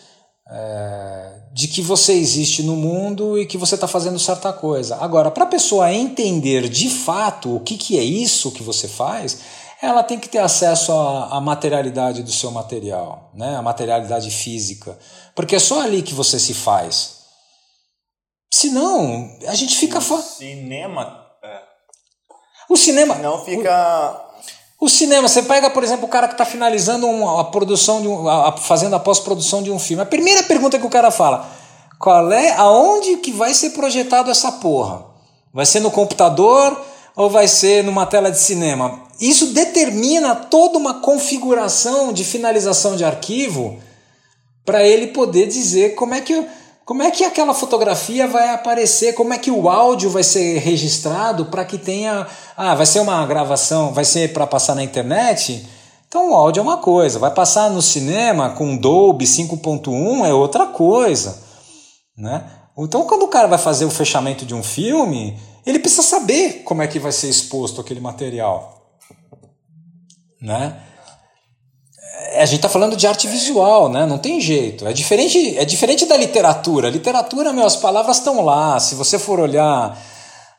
é, 0.52 1.35
de 1.56 1.70
que 1.70 1.82
você 1.82 2.12
existe 2.12 2.62
no 2.62 2.76
mundo 2.76 3.40
e 3.40 3.46
que 3.46 3.58
você 3.58 3.76
está 3.76 3.88
fazendo 3.88 4.20
certa 4.20 4.52
coisa. 4.52 4.98
Agora, 4.98 5.32
para 5.32 5.46
a 5.46 5.48
pessoa 5.48 5.90
entender 5.90 6.68
de 6.68 6.90
fato 6.90 7.56
o 7.56 7.62
que, 7.62 7.78
que 7.78 7.98
é 7.98 8.04
isso 8.04 8.52
que 8.52 8.62
você 8.62 8.90
faz, 8.90 9.40
ela 9.82 10.04
tem 10.04 10.20
que 10.20 10.28
ter 10.28 10.40
acesso 10.40 10.92
à, 10.92 11.38
à 11.38 11.40
materialidade 11.40 12.24
do 12.24 12.32
seu 12.32 12.52
material, 12.52 13.32
né? 13.34 13.56
a 13.56 13.62
materialidade 13.62 14.30
física. 14.32 15.00
Porque 15.34 15.56
é 15.56 15.60
só 15.60 15.80
ali 15.80 16.02
que 16.02 16.14
você 16.14 16.38
se 16.38 16.54
faz. 16.54 17.20
Senão, 18.54 19.38
a 19.48 19.56
gente 19.56 19.78
fica. 19.78 20.00
O 20.00 20.22
cinema. 20.22 21.26
É. 21.42 21.60
O 22.70 22.76
cinema. 22.76 23.16
Não 23.16 23.46
fica. 23.46 23.72
O 23.72 24.25
cinema, 24.90 25.28
você 25.28 25.42
pega, 25.42 25.70
por 25.70 25.84
exemplo, 25.84 26.06
o 26.06 26.10
cara 26.10 26.28
que 26.28 26.34
está 26.34 26.46
finalizando 26.46 27.08
uma, 27.08 27.42
a 27.42 27.44
produção, 27.46 28.02
de 28.02 28.08
um, 28.08 28.28
a, 28.28 28.52
fazendo 28.58 28.96
a 28.96 29.00
pós-produção 29.00 29.64
de 29.64 29.72
um 29.72 29.80
filme. 29.80 30.04
A 30.04 30.06
primeira 30.06 30.44
pergunta 30.44 30.78
que 30.78 30.86
o 30.86 30.90
cara 30.90 31.10
fala: 31.12 31.50
qual 32.00 32.32
é, 32.32 32.52
aonde 32.54 33.18
que 33.18 33.32
vai 33.32 33.54
ser 33.54 33.72
projetado 33.72 34.30
essa 34.30 34.52
porra? 34.54 35.06
Vai 35.54 35.66
ser 35.66 35.80
no 35.80 35.90
computador 35.90 36.80
ou 37.16 37.30
vai 37.30 37.48
ser 37.48 37.84
numa 37.84 38.06
tela 38.06 38.30
de 38.30 38.40
cinema? 38.40 39.00
Isso 39.20 39.48
determina 39.48 40.36
toda 40.36 40.78
uma 40.78 40.96
configuração 40.96 42.12
de 42.12 42.26
finalização 42.26 42.98
de 42.98 43.06
arquivo 43.06 43.80
para 44.66 44.84
ele 44.84 45.08
poder 45.08 45.48
dizer 45.48 45.96
como 45.96 46.14
é 46.14 46.22
que 46.22 46.46
como 46.86 47.02
é 47.02 47.10
que 47.10 47.24
aquela 47.24 47.56
fotografia 47.56 48.28
vai 48.28 48.50
aparecer? 48.54 49.14
Como 49.14 49.34
é 49.34 49.40
que 49.40 49.50
o 49.50 49.68
áudio 49.68 50.12
vai 50.12 50.24
ser 50.24 50.60
registrado 50.60 51.48
para 51.48 51.66
que 51.66 51.80
tenha. 51.80 52.28
Ah, 52.56 52.76
vai 52.76 52.86
ser 52.86 53.00
uma 53.00 53.26
gravação, 53.26 53.92
vai 53.92 54.06
ser 54.06 54.32
para 54.32 54.46
passar 54.46 54.76
na 54.76 54.84
internet? 54.84 55.68
Então 56.08 56.32
o 56.32 56.36
áudio 56.36 56.60
é 56.60 56.64
uma 56.64 56.78
coisa, 56.78 57.18
vai 57.18 57.32
passar 57.32 57.72
no 57.72 57.82
cinema 57.82 58.52
com 58.52 58.78
Dolby 58.78 59.26
5.1 59.26 60.26
é 60.26 60.34
outra 60.34 60.68
coisa. 60.68 61.44
Né? 62.16 62.46
Então 62.78 63.06
quando 63.08 63.24
o 63.24 63.30
cara 63.30 63.48
vai 63.48 63.58
fazer 63.58 63.86
o 63.86 63.92
fechamento 63.92 64.46
de 64.46 64.54
um 64.54 64.62
filme, 64.62 65.38
ele 65.66 65.80
precisa 65.80 66.04
saber 66.04 66.62
como 66.64 66.84
é 66.84 66.88
que 66.88 67.00
vai 67.00 67.12
ser 67.12 67.30
exposto 67.30 67.82
aquele 67.82 68.00
material. 68.00 68.96
Né? 70.40 70.80
É, 72.36 72.44
a 72.44 72.46
gente 72.46 72.58
está 72.58 72.70
falando 72.70 72.98
de 72.98 73.08
arte 73.08 73.28
visual, 73.28 73.88
né? 73.90 74.06
Não 74.06 74.18
tem 74.18 74.42
jeito. 74.42 74.86
É 74.86 74.92
diferente, 74.92 75.58
é 75.58 75.64
diferente 75.64 76.06
da 76.06 76.18
literatura. 76.18 76.90
literatura, 76.90 77.54
meu, 77.54 77.66
as 77.66 77.78
palavras 77.78 78.18
estão 78.18 78.44
lá. 78.44 78.80
Se 78.80 78.94
você 78.94 79.18
for 79.18 79.40
olhar 79.40 79.98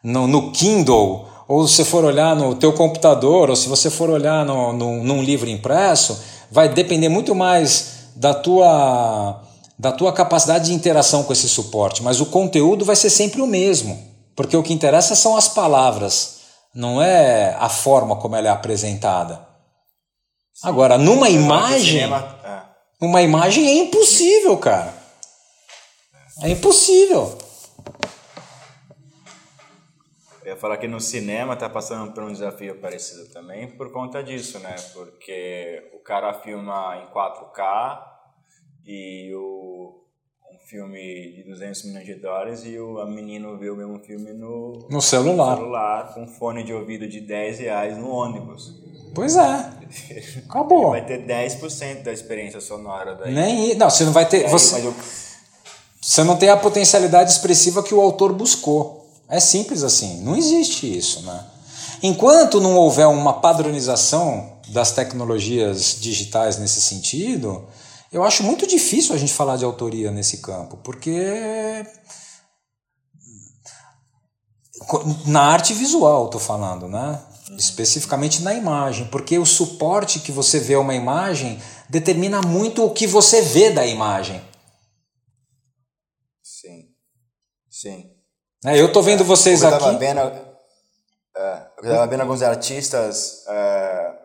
no, 0.03 0.27
no, 0.27 0.51
Kindle, 0.53 1.27
ou 1.47 1.68
se 1.68 1.85
for 1.85 2.05
olhar 2.05 2.35
no 2.35 2.55
teu 2.55 2.72
computador, 2.72 3.51
ou 3.51 3.57
se 3.57 3.68
você 3.68 3.91
for 3.91 4.09
olhar 4.09 4.45
no, 4.45 4.72
no, 4.72 5.05
num 5.05 5.22
livro 5.22 5.51
impresso, 5.51 6.18
vai 6.51 6.68
depender 6.68 7.11
muito 7.11 7.35
mais 7.35 7.97
da 8.16 8.33
tua, 8.33 9.43
da 9.79 9.93
tua 9.93 10.12
capacidade 10.12 10.66
de 10.66 10.74
interação 10.74 11.24
com 11.24 11.33
esse 11.33 11.49
suporte. 11.49 12.03
Mas 12.03 12.20
o 12.20 12.27
conteúdo 12.27 12.85
vai 12.85 12.97
ser 12.97 13.11
sempre 13.11 13.43
o 13.43 13.47
mesmo. 13.47 13.99
Porque 14.35 14.57
o 14.57 14.62
que 14.62 14.72
interessa 14.72 15.14
são 15.14 15.37
as 15.37 15.49
palavras, 15.49 16.37
não 16.74 17.01
é 17.01 17.57
a 17.59 17.68
forma 17.68 18.16
como 18.16 18.37
ela 18.37 18.49
é 18.49 18.51
apresentada. 18.51 19.46
Agora, 20.63 20.97
numa 20.97 21.29
imagem. 21.29 22.01
Cinema, 22.03 22.41
é. 22.45 23.05
Uma 23.05 23.23
imagem 23.23 23.67
é 23.67 23.75
impossível, 23.75 24.57
cara. 24.57 24.95
É 26.43 26.49
impossível. 26.49 27.37
Eu 30.43 30.53
ia 30.53 30.57
falar 30.57 30.77
que 30.77 30.87
no 30.87 31.01
cinema 31.01 31.55
está 31.55 31.69
passando 31.69 32.13
por 32.13 32.23
um 32.23 32.33
desafio 32.33 32.81
parecido 32.81 33.29
também 33.33 33.69
por 33.77 33.93
conta 33.93 34.23
disso, 34.23 34.59
né? 34.61 34.77
Porque 34.95 35.91
o 35.93 35.99
cara 35.99 36.33
filma 36.35 36.97
em 37.03 37.13
4K 37.13 38.03
e 38.87 39.35
o 39.35 40.06
filme 40.67 41.33
de 41.33 41.45
200 41.45 41.85
milhões 41.85 42.05
de 42.07 42.14
dólares 42.14 42.62
e 42.64 42.77
o 42.79 42.99
a 43.01 43.07
menino 43.07 43.57
vê 43.57 43.71
o 43.71 43.77
mesmo 43.77 44.01
filme 44.01 44.33
no, 44.33 44.87
no 44.91 45.01
celular. 45.01 45.53
no 45.53 45.57
celular 45.59 46.12
com 46.14 46.27
fone 46.27 46.64
de 46.64 46.73
ouvido 46.73 47.07
de 47.09 47.21
10 47.21 47.61
reais 47.61 47.97
no 47.97 48.11
ônibus. 48.11 48.75
Pois 49.14 49.37
é. 49.37 49.71
Acabou. 50.49 50.91
Vai 50.91 51.07
ter 51.07 51.25
10% 51.25 52.03
da 52.03 52.12
experiência 52.12 52.61
sonora 52.61 53.14
daí. 53.14 53.33
Nem 53.33 53.75
não, 53.77 53.89
você 53.89 54.05
não 54.05 54.12
vai 54.12 54.29
ter, 54.29 54.45
Aí, 54.45 54.51
você, 54.51 54.85
eu- 54.85 54.95
você 56.03 56.25
não 56.25 56.37
tem 56.37 56.49
a 56.49 56.57
potencialidade 56.57 57.31
expressiva 57.31 57.83
que 57.83 57.95
o 57.95 58.01
autor 58.01 58.33
buscou. 58.33 59.09
É 59.29 59.39
simples 59.41 59.83
assim, 59.85 60.21
não 60.23 60.37
existe 60.37 60.87
isso, 60.99 61.23
né? 61.23 61.47
Enquanto 62.03 62.61
não 62.61 62.77
houver 62.77 63.07
uma 63.07 63.35
padronização 63.41 64.53
das 64.69 64.93
tecnologias 64.93 65.97
digitais 66.01 66.59
nesse 66.59 66.81
sentido, 66.81 67.64
eu 68.13 68.23
acho 68.23 68.43
muito 68.43 68.67
difícil 68.67 69.15
a 69.15 69.19
gente 69.19 69.35
falar 69.35 69.57
de 69.57 69.65
autoria 69.65 70.11
nesse 70.11 70.39
campo, 70.39 70.77
porque 70.79 71.85
na 75.27 75.43
arte 75.43 75.75
visual, 75.75 76.27
estou 76.27 76.41
falando, 76.41 76.89
né? 76.89 77.21
Especificamente 77.59 78.43
na 78.43 78.55
imagem, 78.55 79.07
porque 79.09 79.39
o 79.39 79.47
suporte 79.47 80.21
que 80.21 80.33
você 80.33 80.59
vê 80.59 80.77
uma 80.77 80.95
imagem 80.95 81.61
determina 81.89 82.41
muito 82.41 82.85
o 82.85 82.93
que 82.93 83.07
você 83.07 83.41
vê 83.43 83.71
da 83.71 83.87
imagem. 83.87 84.43
Sim. 86.43 86.89
Sim. 87.71 88.11
né? 88.65 88.79
Eu 88.79 88.87
estou 88.87 89.03
vendo 89.03 89.25
vocês 89.25 89.63
eu 89.63 89.69
aqui. 89.69 89.97
Vendo, 89.99 90.21
é, 90.21 91.67
eu 91.79 91.91
tava 91.91 92.07
vendo 92.07 92.21
alguns 92.23 92.43
artistas 92.43 93.45
é, 93.49 94.19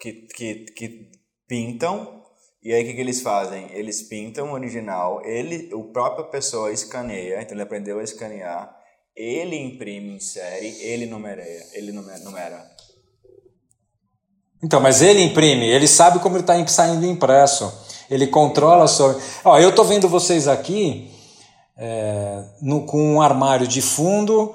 que, 0.00 0.12
que, 0.34 0.54
que 0.76 1.10
pintam, 1.46 2.19
e 2.62 2.72
aí 2.72 2.82
o 2.82 2.86
que, 2.86 2.94
que 2.94 3.00
eles 3.00 3.20
fazem? 3.20 3.68
Eles 3.72 4.02
pintam 4.02 4.50
o 4.50 4.52
original, 4.52 5.22
ele, 5.24 5.72
o 5.74 5.84
própria 5.84 6.24
pessoa 6.26 6.72
escaneia, 6.72 7.40
então 7.40 7.54
ele 7.54 7.62
aprendeu 7.62 7.98
a 7.98 8.02
escanear, 8.04 8.70
ele 9.16 9.56
imprime 9.56 10.20
série, 10.20 10.68
ele 10.82 11.06
numereia, 11.06 11.64
ele 11.74 11.92
nume- 11.92 12.18
numera. 12.24 12.64
Então, 14.62 14.80
mas 14.80 15.00
ele 15.00 15.22
imprime, 15.22 15.66
ele 15.66 15.88
sabe 15.88 16.18
como 16.18 16.36
ele 16.36 16.42
está 16.42 16.66
saindo 16.68 17.06
impresso. 17.06 17.72
Ele 18.10 18.26
controla 18.26 18.86
só. 18.86 19.14
Ó, 19.44 19.58
eu 19.58 19.70
estou 19.70 19.84
vendo 19.84 20.08
vocês 20.08 20.46
aqui 20.48 21.10
é, 21.78 22.44
no- 22.60 22.84
com 22.84 23.14
um 23.14 23.22
armário 23.22 23.66
de 23.66 23.80
fundo, 23.80 24.54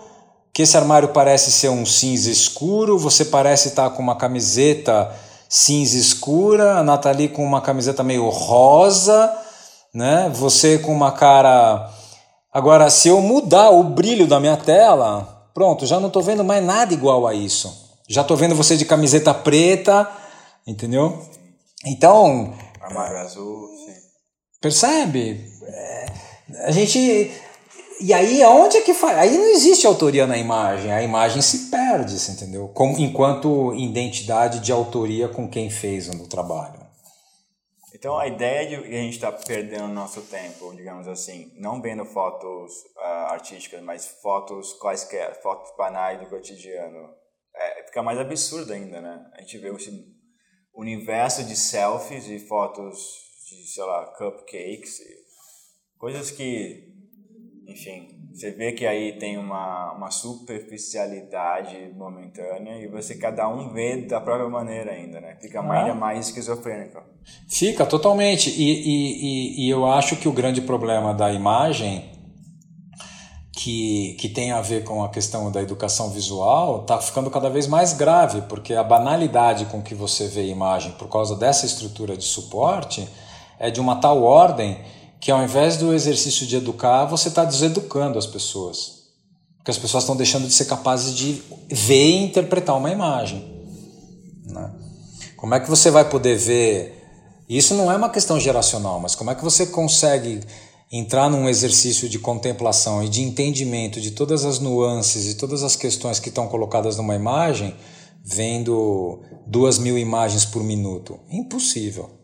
que 0.54 0.62
esse 0.62 0.78
armário 0.78 1.10
parece 1.10 1.52
ser 1.52 1.70
um 1.70 1.86
cinza 1.86 2.30
escuro, 2.30 3.00
você 3.00 3.26
parece 3.26 3.70
estar 3.70 3.90
com 3.90 4.02
uma 4.04 4.16
camiseta 4.16 5.12
cinza 5.50 5.98
escura, 5.98 6.78
a 6.78 6.84
Nathalie 6.84 7.30
com 7.30 7.44
uma 7.44 7.62
camiseta 7.62 8.04
meio 8.04 8.30
rosa, 8.30 9.32
né? 9.94 10.30
Você 10.34 10.80
com 10.80 10.92
uma 10.92 11.12
cara. 11.12 11.90
Agora, 12.52 12.90
se 12.90 13.10
eu 13.10 13.22
mudar 13.22 13.70
o 13.70 13.84
brilho 13.84 14.28
da 14.28 14.40
minha 14.40 14.58
tela, 14.58 15.50
pronto, 15.54 15.86
já 15.86 16.00
não 16.00 16.08
estou 16.08 16.22
vendo 16.22 16.44
mais 16.44 16.64
nada 16.64 16.94
igual 16.94 17.28
a 17.28 17.34
isso. 17.34 17.86
Já 18.08 18.22
estou 18.22 18.38
vendo 18.38 18.56
você 18.56 18.78
de 18.78 18.86
camiseta 18.86 19.34
preta, 19.34 20.10
entendeu? 20.66 21.26
Então, 21.86 22.54
Armário 22.86 23.18
azul, 23.18 23.68
sim. 23.84 23.94
Percebe? 24.62 25.50
É, 25.64 26.06
a 26.68 26.72
gente. 26.72 27.32
E 28.00 28.14
aí, 28.14 28.44
aonde 28.44 28.78
é 28.78 28.82
que 28.82 28.94
faz? 28.94 29.18
Aí 29.18 29.38
não 29.38 29.50
existe 29.52 29.88
autoria 29.88 30.28
na 30.28 30.38
imagem, 30.38 30.92
a 30.92 31.02
imagem 31.02 31.42
se 31.42 31.70
perde, 31.70 32.20
você 32.20 32.34
entendeu? 32.34 32.68
Como, 32.70 32.98
enquanto 33.00 33.74
identidade 33.74 34.60
de 34.60 34.72
autoria 34.72 35.30
com 35.30 35.50
quem 35.50 35.70
fez 35.70 36.10
o 36.10 36.28
trabalho. 36.28 36.86
Então 37.94 38.20
a 38.20 38.28
ideia 38.28 38.68
de 38.68 38.88
que 38.88 38.96
a 38.96 39.02
gente 39.02 39.16
está 39.16 39.32
perdendo 39.32 39.88
nosso 39.88 40.22
tempo, 40.24 40.76
digamos 40.76 41.08
assim, 41.08 41.52
não 41.56 41.82
vendo 41.82 42.06
fotos 42.06 42.72
ah, 42.98 43.30
artísticas, 43.32 43.82
mas 43.82 44.06
fotos 44.22 44.74
quaisquer, 44.74 45.42
fotos 45.42 45.72
banais 45.78 46.20
do 46.20 46.28
cotidiano, 46.28 47.10
é, 47.56 47.84
fica 47.86 48.04
mais 48.04 48.20
absurdo 48.20 48.74
ainda, 48.74 49.00
né? 49.00 49.26
A 49.34 49.42
gente 49.42 49.58
vê 49.58 49.74
esse 49.74 50.06
universo 50.74 51.46
de 51.46 51.56
selfies 51.56 52.28
e 52.28 52.38
fotos 52.38 53.00
de, 53.48 53.66
sei 53.74 53.84
lá, 53.86 54.06
cupcakes, 54.18 55.00
coisas 55.98 56.30
que, 56.32 56.85
enfim, 57.68 58.08
você 58.34 58.52
vê 58.52 58.74
que 58.74 58.86
aí 58.86 59.18
tem 59.18 59.38
uma, 59.38 59.94
uma 59.94 60.12
superficialidade 60.12 61.92
momentânea 61.96 62.78
e 62.84 62.88
você 62.88 63.16
cada 63.16 63.48
um 63.48 63.74
vê 63.74 64.02
da 64.02 64.20
própria 64.22 64.50
maneira 64.50 64.92
ainda, 64.92 65.20
né? 65.20 65.38
Fica 65.42 65.62
Ah. 65.62 65.72
ainda 65.74 65.96
mais 65.96 66.28
esquizofrênico. 66.28 67.02
Fica 67.48 67.86
totalmente. 67.86 68.50
E, 68.50 68.72
e, 68.72 69.62
e, 69.62 69.66
e 69.66 69.70
eu 69.70 69.86
acho 69.86 70.16
que 70.18 70.28
o 70.28 70.32
grande 70.32 70.62
problema 70.62 71.14
da 71.14 71.32
imagem, 71.34 72.12
que, 73.52 74.16
que 74.20 74.30
tem 74.30 74.52
a 74.52 74.62
ver 74.62 74.84
com 74.84 75.04
a 75.04 75.10
questão 75.10 75.50
da 75.52 75.62
educação 75.62 76.12
visual, 76.12 76.82
está 76.82 77.00
ficando 77.00 77.32
cada 77.32 77.50
vez 77.50 77.68
mais 77.68 77.94
grave, 77.94 78.42
porque 78.42 78.74
a 78.74 78.84
banalidade 78.84 79.66
com 79.66 79.82
que 79.82 79.96
você 79.96 80.28
vê 80.28 80.42
a 80.42 80.46
imagem 80.46 80.92
por 80.94 81.08
causa 81.10 81.36
dessa 81.36 81.66
estrutura 81.66 82.16
de 82.18 82.26
suporte 82.26 83.08
é 83.58 83.72
de 83.72 83.80
uma 83.80 83.96
tal 83.96 84.22
ordem 84.22 84.78
que 85.26 85.32
ao 85.32 85.44
invés 85.44 85.76
do 85.76 85.92
exercício 85.92 86.46
de 86.46 86.58
educar, 86.58 87.06
você 87.06 87.30
está 87.30 87.44
deseducando 87.44 88.20
as 88.20 88.28
pessoas. 88.28 89.06
Porque 89.58 89.72
as 89.72 89.78
pessoas 89.80 90.04
estão 90.04 90.16
deixando 90.16 90.46
de 90.46 90.54
ser 90.54 90.66
capazes 90.66 91.16
de 91.16 91.42
ver 91.68 92.12
e 92.12 92.24
interpretar 92.26 92.78
uma 92.78 92.92
imagem. 92.92 93.44
Né? 94.46 94.72
Como 95.36 95.56
é 95.56 95.60
que 95.60 95.68
você 95.68 95.90
vai 95.90 96.08
poder 96.08 96.38
ver? 96.38 97.04
Isso 97.50 97.74
não 97.74 97.92
é 97.92 97.96
uma 97.96 98.12
questão 98.12 98.40
geracional, 98.40 99.00
mas 99.00 99.16
como 99.16 99.32
é 99.32 99.34
que 99.34 99.44
você 99.44 99.66
consegue 99.66 100.42
entrar 100.92 101.28
num 101.28 101.50
exercício 101.50 102.08
de 102.08 102.20
contemplação 102.20 103.02
e 103.02 103.10
de 103.10 103.24
entendimento 103.24 104.00
de 104.00 104.12
todas 104.12 104.46
as 104.46 104.60
nuances 104.60 105.26
e 105.26 105.34
todas 105.34 105.64
as 105.64 105.76
questões 105.76 106.20
que 106.20 106.30
estão 106.30 106.48
colocadas 106.48 106.98
numa 106.98 107.16
imagem, 107.16 107.76
vendo 108.24 109.24
duas 109.48 109.80
mil 109.80 109.98
imagens 109.98 110.46
por 110.46 110.64
minuto? 110.64 111.20
Impossível. 111.32 112.15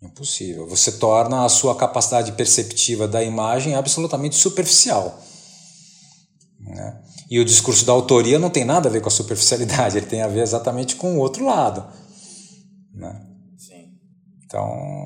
Impossível. 0.00 0.66
Você 0.68 0.92
torna 0.92 1.44
a 1.44 1.48
sua 1.48 1.76
capacidade 1.76 2.32
perceptiva 2.32 3.08
da 3.08 3.22
imagem 3.22 3.74
absolutamente 3.74 4.36
superficial. 4.36 5.18
Né? 6.60 7.02
E 7.30 7.38
o 7.40 7.44
discurso 7.44 7.84
da 7.84 7.92
autoria 7.92 8.38
não 8.38 8.50
tem 8.50 8.64
nada 8.64 8.88
a 8.88 8.92
ver 8.92 9.00
com 9.00 9.08
a 9.08 9.12
superficialidade, 9.12 9.96
ele 9.98 10.06
tem 10.06 10.22
a 10.22 10.28
ver 10.28 10.40
exatamente 10.40 10.96
com 10.96 11.16
o 11.16 11.20
outro 11.20 11.44
lado. 11.44 11.84
Né? 12.94 13.26
Sim. 13.56 13.92
Então, 14.44 15.04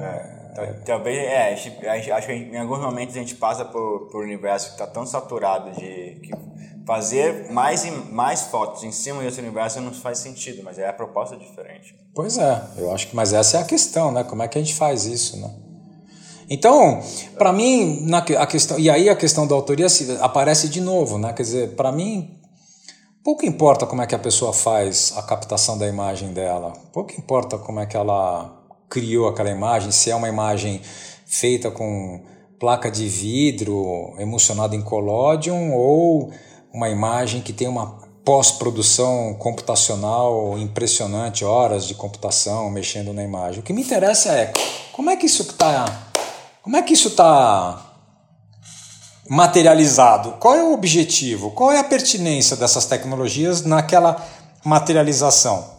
Talvez, 0.85 1.17
é, 1.17 1.53
a 1.53 1.57
gente- 1.57 1.87
a 1.87 1.97
gente- 1.97 2.11
acho 2.11 2.27
que 2.27 2.33
em 2.35 2.59
alguns 2.59 2.81
momentos 2.81 3.17
a 3.17 3.21
gente 3.21 3.35
passa 3.37 3.65
por, 3.65 4.09
por 4.11 4.21
um 4.21 4.25
universo 4.25 4.67
que 4.67 4.73
está 4.73 4.87
tão 4.87 5.07
saturado 5.07 5.71
de 5.73 6.21
que 6.21 6.31
fazer 6.87 7.51
mais, 7.51 7.85
e 7.85 7.91
mais 7.91 8.43
fotos 8.43 8.83
em 8.83 8.93
cima 8.93 9.23
desse 9.23 9.41
universo 9.41 9.81
não 9.81 9.93
faz 9.93 10.19
sentido, 10.19 10.63
mas 10.65 10.79
é 10.79 10.89
a 10.89 10.93
proposta 10.93 11.37
diferente. 11.37 11.95
pois 12.15 12.39
é, 12.39 12.63
eu 12.77 12.93
acho 12.93 13.09
que, 13.09 13.17
mas 13.17 13.33
essa 13.33 13.59
é 13.59 13.61
a 13.61 13.65
questão, 13.65 14.11
né? 14.11 14.25
Como 14.25 14.43
é 14.43 14.49
que 14.49 14.59
a 14.59 14.61
gente 14.61 14.75
faz 14.75 15.05
isso, 15.05 15.37
né? 15.41 15.51
Então, 16.51 17.01
para 17.39 17.53
mim, 17.53 18.05
na, 18.07 18.19
a 18.19 18.47
questão, 18.47 18.79
e 18.79 18.91
aí 18.91 19.09
a 19.09 19.17
questão 19.17 19.47
da 19.47 19.55
autoria 19.55 19.89
se, 19.89 20.19
aparece 20.21 20.69
de 20.69 20.81
novo, 20.81 21.19
né? 21.19 21.33
Quer 21.33 21.43
dizer, 21.43 21.77
para 21.77 21.93
mim, 21.93 22.39
pouco 23.25 23.47
importa 23.47 23.87
como 23.87 24.03
é 24.03 24.07
que 24.07 24.15
a 24.15 24.19
pessoa 24.19 24.53
faz 24.53 25.15
a 25.17 25.23
captação 25.23 25.79
da 25.79 25.87
imagem 25.87 26.33
dela, 26.33 26.73
pouco 26.93 27.13
importa 27.13 27.57
como 27.57 27.81
é 27.81 27.87
que 27.87 27.97
ela 27.97 28.61
criou 28.91 29.29
aquela 29.29 29.51
imagem, 29.51 29.91
se 29.91 30.11
é 30.11 30.15
uma 30.15 30.29
imagem 30.29 30.83
feita 31.25 31.71
com 31.71 32.21
placa 32.61 32.91
de 32.91 33.09
vidro 33.09 34.15
emulsionada 34.19 34.77
em 34.77 34.83
collodion 34.83 35.73
ou 35.73 36.31
uma 36.73 36.89
imagem 36.89 37.41
que 37.41 37.53
tem 37.53 37.69
uma 37.69 37.99
pós-produção 38.25 39.35
computacional 39.35 40.57
impressionante, 40.59 41.45
horas 41.45 41.87
de 41.87 41.95
computação 41.95 42.71
mexendo 42.71 43.13
na 43.13 43.23
imagem. 43.23 43.61
O 43.61 43.63
que 43.63 43.73
me 43.73 43.83
interessa 43.83 44.31
é 44.33 44.53
como 44.93 45.11
é 45.11 45.17
que 45.17 45.27
isso 45.27 45.43
está, 45.43 45.85
como 46.63 46.77
é 46.77 46.83
que 46.83 46.95
isso 46.95 47.09
está 47.09 47.93
materializado. 49.29 50.33
Qual 50.33 50.55
é 50.55 50.63
o 50.63 50.73
objetivo? 50.73 51.51
Qual 51.53 51.73
é 51.73 51.79
a 51.79 51.85
pertinência 51.85 52.57
dessas 52.57 52.87
tecnologias 52.87 53.63
naquela 53.63 54.23
materialização? 54.65 55.71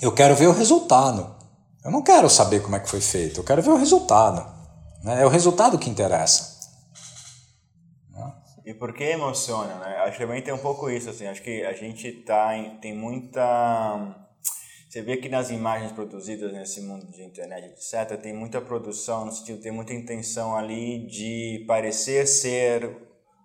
Eu 0.00 0.12
quero 0.12 0.34
ver 0.34 0.46
o 0.46 0.52
resultado. 0.52 1.36
Eu 1.84 1.90
não 1.90 2.02
quero 2.02 2.28
saber 2.30 2.62
como 2.62 2.76
é 2.76 2.80
que 2.80 2.88
foi 2.88 3.00
feito. 3.00 3.40
Eu 3.40 3.44
quero 3.44 3.62
ver 3.62 3.70
o 3.70 3.76
resultado. 3.76 4.46
né? 5.02 5.22
É 5.22 5.26
o 5.26 5.28
resultado 5.28 5.78
que 5.78 5.90
interessa. 5.90 6.59
E 8.70 8.74
por 8.74 8.94
que 8.94 9.02
emociona, 9.02 9.74
né? 9.80 9.96
Acho 9.98 10.16
que 10.16 10.24
também 10.24 10.40
tem 10.40 10.54
um 10.54 10.58
pouco 10.58 10.88
isso, 10.88 11.10
assim, 11.10 11.26
acho 11.26 11.42
que 11.42 11.64
a 11.64 11.72
gente 11.72 12.12
tá 12.22 12.56
em, 12.56 12.78
tem 12.78 12.94
muita 12.94 14.16
você 14.88 15.02
vê 15.02 15.16
que 15.16 15.28
nas 15.28 15.50
imagens 15.50 15.92
produzidas 15.92 16.52
nesse 16.52 16.80
mundo 16.80 17.06
de 17.12 17.22
internet, 17.22 17.64
etc., 17.64 18.20
tem 18.20 18.32
muita 18.32 18.60
produção, 18.60 19.24
no 19.24 19.30
sentido, 19.30 19.62
tem 19.62 19.70
muita 19.70 19.94
intenção 19.94 20.56
ali 20.56 21.06
de 21.06 21.64
parecer 21.68 22.26
ser 22.26 22.96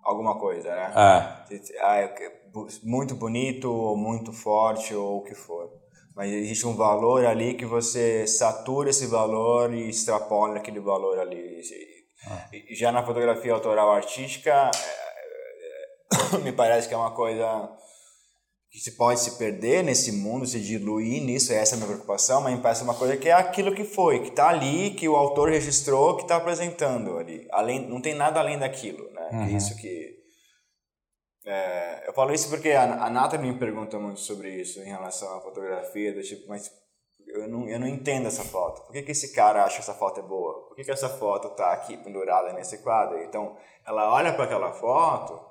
alguma 0.02 0.40
coisa, 0.40 0.68
né? 0.68 0.92
Ah. 0.92 1.46
Ah, 1.80 2.14
muito 2.82 3.14
bonito, 3.14 3.70
ou 3.70 3.96
muito 3.96 4.32
forte, 4.32 4.92
ou 4.92 5.18
o 5.18 5.22
que 5.22 5.36
for. 5.36 5.70
Mas 6.16 6.32
existe 6.32 6.66
um 6.66 6.74
valor 6.74 7.24
ali 7.24 7.54
que 7.54 7.64
você 7.64 8.26
satura 8.26 8.90
esse 8.90 9.06
valor 9.06 9.72
e 9.72 9.88
extrapola 9.88 10.56
aquele 10.56 10.80
valor 10.80 11.16
ali. 11.20 11.60
Ah. 12.28 12.48
Já 12.72 12.90
na 12.90 13.06
fotografia 13.06 13.52
autoral 13.52 13.92
artística, 13.92 14.50
é, 14.50 14.78
é, 14.78 15.05
me 16.42 16.52
parece 16.52 16.88
que 16.88 16.94
é 16.94 16.96
uma 16.96 17.14
coisa 17.14 17.70
que 18.70 18.80
se 18.80 18.96
pode 18.96 19.20
se 19.20 19.38
perder 19.38 19.82
nesse 19.82 20.12
mundo, 20.12 20.46
se 20.46 20.60
diluir 20.60 21.22
nisso, 21.22 21.52
essa 21.52 21.74
é 21.74 21.76
a 21.76 21.78
minha 21.78 21.88
preocupação, 21.88 22.42
mas 22.42 22.54
me 22.54 22.60
parece 22.60 22.82
uma 22.82 22.94
coisa 22.94 23.16
que 23.16 23.28
é 23.28 23.32
aquilo 23.32 23.74
que 23.74 23.84
foi, 23.84 24.20
que 24.20 24.28
está 24.28 24.48
ali, 24.48 24.90
que 24.90 25.08
o 25.08 25.16
autor 25.16 25.48
registrou, 25.48 26.16
que 26.16 26.22
está 26.22 26.36
apresentando 26.36 27.16
ali. 27.16 27.46
Além, 27.50 27.88
não 27.88 28.00
tem 28.00 28.14
nada 28.14 28.38
além 28.38 28.58
daquilo, 28.58 29.10
né? 29.12 29.30
Uhum. 29.32 29.56
isso 29.56 29.74
que... 29.76 30.16
É, 31.46 32.08
eu 32.08 32.12
falo 32.12 32.34
isso 32.34 32.50
porque 32.50 32.72
a, 32.72 33.04
a 33.04 33.08
Nathalie 33.08 33.50
me 33.50 33.58
pergunta 33.58 33.98
muito 33.98 34.20
sobre 34.20 34.60
isso 34.60 34.80
em 34.80 34.86
relação 34.86 35.38
à 35.38 35.40
fotografia, 35.40 36.12
do 36.12 36.20
tipo, 36.20 36.46
mas 36.48 36.70
eu 37.28 37.48
não, 37.48 37.68
eu 37.68 37.78
não 37.78 37.86
entendo 37.86 38.26
essa 38.26 38.44
foto. 38.44 38.82
Por 38.82 38.92
que, 38.92 39.02
que 39.02 39.12
esse 39.12 39.32
cara 39.32 39.64
acha 39.64 39.76
que 39.76 39.82
essa 39.82 39.94
foto 39.94 40.20
é 40.20 40.22
boa? 40.22 40.66
Por 40.66 40.76
que, 40.76 40.84
que 40.84 40.90
essa 40.90 41.08
foto 41.08 41.48
está 41.48 41.72
aqui 41.72 41.96
pendurada 41.96 42.52
nesse 42.52 42.82
quadro? 42.82 43.22
Então, 43.22 43.56
ela 43.86 44.12
olha 44.12 44.34
para 44.34 44.44
aquela 44.44 44.72
foto 44.72 45.45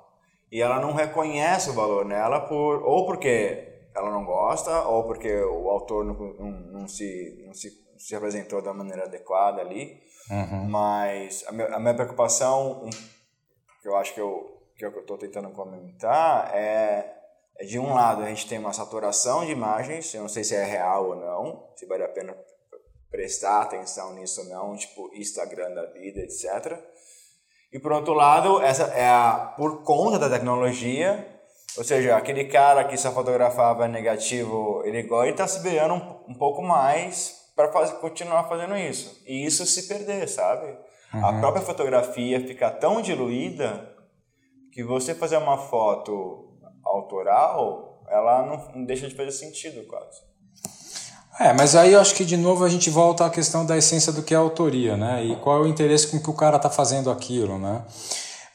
e 0.50 0.60
ela 0.60 0.80
não 0.80 0.92
reconhece 0.92 1.70
o 1.70 1.74
valor 1.74 2.04
nela 2.04 2.40
por 2.40 2.82
ou 2.82 3.06
porque 3.06 3.88
ela 3.94 4.10
não 4.10 4.24
gosta 4.24 4.82
ou 4.82 5.04
porque 5.04 5.32
o 5.42 5.68
autor 5.70 6.04
não, 6.04 6.14
não, 6.14 6.50
não 6.80 6.88
se, 6.88 7.42
não 7.46 7.54
se, 7.54 7.70
se 7.98 8.14
apresentou 8.14 8.62
da 8.62 8.72
maneira 8.74 9.04
adequada 9.04 9.60
ali. 9.60 10.00
Uhum. 10.30 10.68
Mas 10.68 11.44
a 11.46 11.52
minha, 11.52 11.68
a 11.68 11.80
minha 11.80 11.94
preocupação, 11.94 12.88
que 13.80 13.88
eu 13.88 13.96
acho 13.96 14.12
que 14.12 14.20
eu 14.20 14.56
que 14.76 14.84
eu 14.84 14.90
estou 14.90 15.16
tentando 15.16 15.50
comentar, 15.50 16.54
é, 16.54 17.14
é 17.58 17.64
de 17.64 17.78
um 17.78 17.94
lado 17.94 18.22
a 18.22 18.28
gente 18.28 18.46
tem 18.46 18.58
uma 18.58 18.72
saturação 18.72 19.44
de 19.44 19.52
imagens, 19.52 20.12
eu 20.12 20.20
não 20.20 20.28
sei 20.28 20.44
se 20.44 20.54
é 20.54 20.64
real 20.64 21.08
ou 21.08 21.16
não, 21.16 21.72
se 21.74 21.86
vale 21.86 22.04
a 22.04 22.08
pena 22.08 22.36
prestar 23.10 23.62
atenção 23.62 24.12
nisso 24.14 24.42
ou 24.42 24.48
não, 24.48 24.76
tipo 24.76 25.10
Instagram 25.14 25.74
da 25.74 25.86
vida, 25.86 26.20
etc. 26.20 26.78
E 27.76 27.78
por 27.78 27.92
outro 27.92 28.14
lado, 28.14 28.62
essa 28.62 28.84
é 28.84 29.06
a, 29.06 29.52
por 29.54 29.82
conta 29.82 30.18
da 30.18 30.30
tecnologia, 30.30 31.28
ou 31.76 31.84
seja, 31.84 32.16
aquele 32.16 32.46
cara 32.46 32.82
que 32.84 32.96
só 32.96 33.12
fotografava 33.12 33.86
negativo, 33.86 34.80
ele 34.86 35.00
agora 35.00 35.28
está 35.28 35.46
se 35.46 35.62
virando 35.62 35.92
um, 35.92 36.32
um 36.32 36.34
pouco 36.34 36.62
mais 36.62 37.52
para 37.54 37.68
continuar 38.00 38.44
fazendo 38.44 38.74
isso. 38.78 39.22
E 39.26 39.44
isso 39.44 39.66
se 39.66 39.86
perder, 39.86 40.26
sabe? 40.26 40.74
Uhum. 41.12 41.26
A 41.26 41.38
própria 41.38 41.62
fotografia 41.62 42.40
fica 42.40 42.70
tão 42.70 43.02
diluída 43.02 43.94
que 44.72 44.82
você 44.82 45.14
fazer 45.14 45.36
uma 45.36 45.58
foto 45.58 46.56
autoral, 46.82 48.02
ela 48.08 48.42
não, 48.46 48.56
não 48.74 48.84
deixa 48.86 49.06
de 49.06 49.14
fazer 49.14 49.32
sentido 49.32 49.86
quase. 49.86 50.22
É, 51.38 51.52
mas 51.52 51.76
aí 51.76 51.92
eu 51.92 52.00
acho 52.00 52.14
que 52.14 52.24
de 52.24 52.36
novo 52.36 52.64
a 52.64 52.68
gente 52.68 52.88
volta 52.88 53.26
à 53.26 53.30
questão 53.30 53.64
da 53.64 53.76
essência 53.76 54.10
do 54.10 54.22
que 54.22 54.32
é 54.32 54.36
a 54.36 54.40
autoria, 54.40 54.96
né? 54.96 55.22
E 55.22 55.36
qual 55.36 55.58
é 55.58 55.62
o 55.62 55.66
interesse 55.66 56.06
com 56.06 56.18
que 56.18 56.30
o 56.30 56.34
cara 56.34 56.56
está 56.56 56.70
fazendo 56.70 57.10
aquilo, 57.10 57.58
né? 57.58 57.82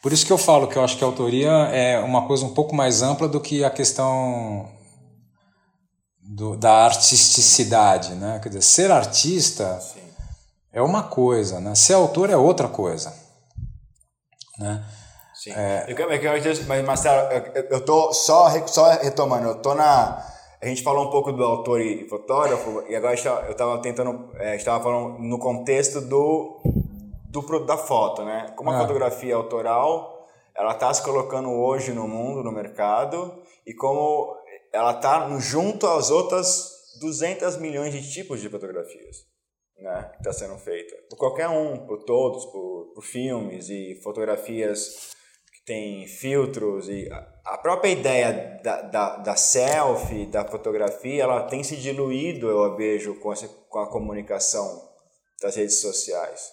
Por 0.01 0.11
isso 0.11 0.25
que 0.25 0.33
eu 0.33 0.37
falo 0.37 0.67
que 0.67 0.77
eu 0.77 0.83
acho 0.83 0.97
que 0.97 1.03
a 1.03 1.07
autoria 1.07 1.51
é 1.71 1.99
uma 1.99 2.25
coisa 2.25 2.43
um 2.43 2.53
pouco 2.55 2.73
mais 2.75 3.03
ampla 3.03 3.27
do 3.27 3.39
que 3.39 3.63
a 3.63 3.69
questão 3.69 4.67
do, 6.19 6.57
da 6.57 6.85
artisticidade, 6.85 8.15
né? 8.15 8.39
Quer 8.41 8.49
dizer, 8.49 8.63
ser 8.63 8.91
artista 8.91 9.79
Sim. 9.79 10.01
é 10.73 10.81
uma 10.81 11.03
coisa, 11.03 11.59
né? 11.59 11.75
Ser 11.75 11.93
autor 11.93 12.31
é 12.31 12.35
outra 12.35 12.67
coisa, 12.67 13.13
né? 14.57 14.83
Sim. 15.35 15.51
É... 15.51 15.85
Eu, 15.87 15.95
eu, 15.95 16.37
eu, 16.37 16.65
mas 16.65 16.83
Marcelo, 16.83 17.31
eu, 17.31 17.63
eu 17.69 17.85
tô 17.85 18.11
só, 18.11 18.49
só 18.65 18.89
retomando, 18.89 19.49
eu 19.49 19.55
tô 19.55 19.75
na 19.75 20.25
a 20.61 20.67
gente 20.67 20.83
falou 20.83 21.07
um 21.07 21.09
pouco 21.09 21.31
do 21.31 21.43
autor 21.43 21.81
e 21.81 22.07
fotógrafo, 22.07 22.83
e 22.87 22.95
agora 22.95 23.15
eu 23.47 23.51
estava 23.51 23.81
tentando, 23.81 24.31
é, 24.37 24.55
estava 24.55 24.83
falando 24.83 25.17
no 25.17 25.39
contexto 25.39 25.99
do, 25.99 26.61
do 27.29 27.65
da 27.65 27.77
foto, 27.77 28.23
né? 28.23 28.53
Como 28.55 28.69
a 28.69 28.77
ah. 28.77 28.81
fotografia 28.81 29.35
autoral, 29.35 30.29
ela 30.55 30.73
está 30.73 30.93
se 30.93 31.03
colocando 31.03 31.49
hoje 31.49 31.93
no 31.93 32.07
mundo, 32.07 32.43
no 32.43 32.51
mercado, 32.51 33.41
e 33.65 33.73
como 33.73 34.37
ela 34.71 34.91
está 34.91 35.27
junto 35.39 35.87
às 35.87 36.11
outras 36.11 36.69
200 36.99 37.57
milhões 37.57 37.91
de 37.91 38.11
tipos 38.13 38.39
de 38.39 38.47
fotografias, 38.47 39.25
né? 39.79 40.11
Que 40.13 40.17
está 40.17 40.31
sendo 40.31 40.59
feita. 40.59 40.95
Por 41.09 41.17
qualquer 41.17 41.49
um, 41.49 41.87
por 41.87 42.03
todos, 42.03 42.45
por, 42.45 42.91
por 42.93 43.01
filmes 43.01 43.67
e 43.67 43.99
fotografias 44.03 45.15
tem 45.65 46.07
filtros 46.07 46.89
e 46.89 47.07
a 47.45 47.57
própria 47.57 47.89
ideia 47.89 48.59
da, 48.63 48.81
da, 48.81 49.17
da 49.17 49.35
selfie, 49.35 50.25
da 50.25 50.45
fotografia, 50.45 51.23
ela 51.23 51.43
tem 51.43 51.63
se 51.63 51.75
diluído, 51.75 52.47
eu 52.47 52.75
vejo, 52.75 53.15
com, 53.15 53.33
essa, 53.33 53.47
com 53.69 53.79
a 53.79 53.89
comunicação 53.89 54.89
das 55.41 55.55
redes 55.55 55.81
sociais. 55.81 56.51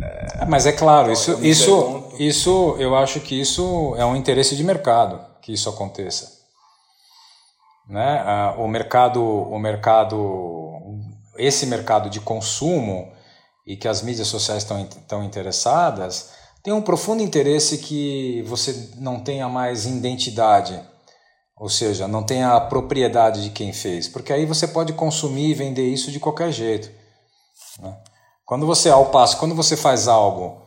É, 0.00 0.46
mas 0.46 0.66
é 0.66 0.72
claro, 0.72 1.12
então, 1.12 1.12
isso, 1.12 1.44
isso, 1.44 1.82
pergunto... 1.82 2.22
isso, 2.22 2.76
eu 2.78 2.96
acho 2.96 3.20
que 3.20 3.38
isso 3.38 3.94
é 3.96 4.04
um 4.04 4.16
interesse 4.16 4.56
de 4.56 4.64
mercado 4.64 5.20
que 5.42 5.52
isso 5.52 5.68
aconteça. 5.68 6.40
Né? 7.88 8.54
O 8.56 8.68
mercado, 8.68 9.22
o 9.22 9.58
mercado, 9.58 10.70
esse 11.36 11.66
mercado 11.66 12.08
de 12.08 12.20
consumo 12.20 13.12
e 13.66 13.76
que 13.76 13.88
as 13.88 14.02
mídias 14.02 14.28
sociais 14.28 14.62
estão, 14.62 14.80
estão 14.82 15.24
interessadas, 15.24 16.32
tem 16.62 16.72
um 16.72 16.82
profundo 16.82 17.22
interesse 17.22 17.78
que 17.78 18.42
você 18.42 18.90
não 18.96 19.20
tenha 19.20 19.48
mais 19.48 19.84
identidade, 19.84 20.80
ou 21.56 21.68
seja, 21.68 22.06
não 22.06 22.22
tenha 22.22 22.54
a 22.54 22.60
propriedade 22.60 23.42
de 23.42 23.50
quem 23.50 23.72
fez, 23.72 24.06
porque 24.06 24.32
aí 24.32 24.46
você 24.46 24.68
pode 24.68 24.92
consumir 24.92 25.50
e 25.50 25.54
vender 25.54 25.88
isso 25.88 26.10
de 26.12 26.20
qualquer 26.20 26.52
jeito. 26.52 26.90
Né? 27.80 27.96
Quando 28.44 28.66
você, 28.66 28.90
ao 28.90 29.06
passo, 29.06 29.38
quando 29.38 29.54
você 29.54 29.76
faz 29.76 30.06
algo 30.06 30.62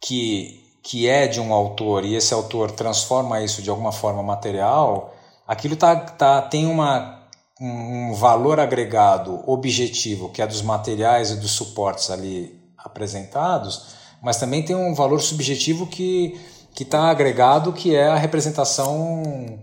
que, 0.00 0.62
que 0.82 1.08
é 1.08 1.26
de 1.26 1.40
um 1.40 1.52
autor 1.52 2.04
e 2.04 2.14
esse 2.14 2.32
autor 2.32 2.70
transforma 2.70 3.42
isso 3.42 3.60
de 3.60 3.68
alguma 3.68 3.92
forma 3.92 4.22
material, 4.22 5.14
aquilo 5.46 5.76
tá, 5.76 5.94
tá, 5.96 6.40
tem 6.42 6.66
uma, 6.66 7.28
um 7.60 8.14
valor 8.14 8.60
agregado 8.60 9.42
objetivo, 9.46 10.30
que 10.30 10.40
é 10.40 10.46
dos 10.46 10.62
materiais 10.62 11.30
e 11.30 11.36
dos 11.36 11.50
suportes 11.50 12.10
ali 12.10 12.64
apresentados, 12.78 13.95
mas 14.22 14.38
também 14.38 14.62
tem 14.62 14.74
um 14.74 14.94
valor 14.94 15.20
subjetivo 15.20 15.86
que 15.86 16.38
que 16.76 16.82
está 16.82 17.08
agregado, 17.08 17.72
que 17.72 17.96
é 17.96 18.06
a 18.06 18.16
representação 18.16 19.58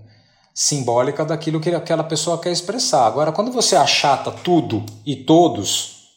simbólica 0.51 1.23
daquilo 1.23 1.59
que 1.59 1.69
aquela 1.69 2.03
pessoa 2.03 2.39
quer 2.39 2.51
expressar. 2.51 3.05
Agora, 3.05 3.31
quando 3.31 3.51
você 3.51 3.75
achata 3.75 4.31
tudo 4.31 4.83
e 5.05 5.15
todos, 5.15 6.07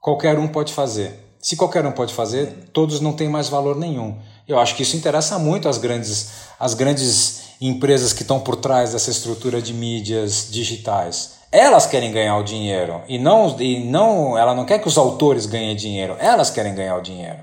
qualquer 0.00 0.36
um 0.36 0.48
pode 0.48 0.72
fazer. 0.72 1.28
Se 1.40 1.54
qualquer 1.54 1.86
um 1.86 1.92
pode 1.92 2.12
fazer, 2.12 2.70
todos 2.72 3.00
não 3.00 3.12
têm 3.12 3.28
mais 3.28 3.48
valor 3.48 3.76
nenhum. 3.76 4.18
Eu 4.48 4.58
acho 4.58 4.74
que 4.74 4.82
isso 4.82 4.96
interessa 4.96 5.38
muito 5.38 5.68
às 5.68 5.78
grandes, 5.78 6.30
às 6.58 6.74
grandes 6.74 7.42
empresas 7.60 8.12
que 8.12 8.22
estão 8.22 8.40
por 8.40 8.56
trás 8.56 8.92
dessa 8.92 9.12
estrutura 9.12 9.62
de 9.62 9.72
mídias 9.72 10.48
digitais. 10.50 11.39
Elas 11.52 11.86
querem 11.86 12.12
ganhar 12.12 12.36
o 12.36 12.44
dinheiro 12.44 13.02
e 13.08 13.18
não, 13.18 13.60
e 13.60 13.84
não 13.84 14.38
ela 14.38 14.54
não 14.54 14.64
quer 14.64 14.78
que 14.78 14.86
os 14.86 14.96
autores 14.96 15.46
ganhem 15.46 15.74
dinheiro, 15.74 16.16
elas 16.20 16.50
querem 16.50 16.74
ganhar 16.74 16.96
o 16.96 17.02
dinheiro. 17.02 17.38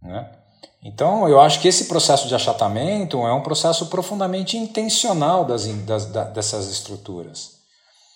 Né? 0.00 0.30
Então, 0.82 1.28
eu 1.28 1.40
acho 1.40 1.60
que 1.60 1.66
esse 1.66 1.86
processo 1.86 2.28
de 2.28 2.34
achatamento 2.34 3.18
é 3.26 3.32
um 3.32 3.42
processo 3.42 3.86
profundamente 3.86 4.56
intencional 4.56 5.44
das, 5.44 5.66
das, 5.66 6.06
das, 6.06 6.32
dessas 6.32 6.70
estruturas. 6.70 7.56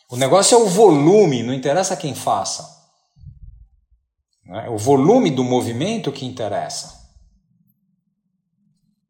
O 0.08 0.16
negócio 0.16 0.56
é 0.56 0.60
o 0.60 0.66
volume, 0.66 1.42
não 1.42 1.52
interessa 1.52 1.96
quem 1.96 2.14
faça. 2.14 2.64
Né? 4.46 4.66
É 4.66 4.70
o 4.70 4.78
volume 4.78 5.30
do 5.30 5.42
movimento 5.42 6.12
que 6.12 6.24
interessa. 6.24 7.00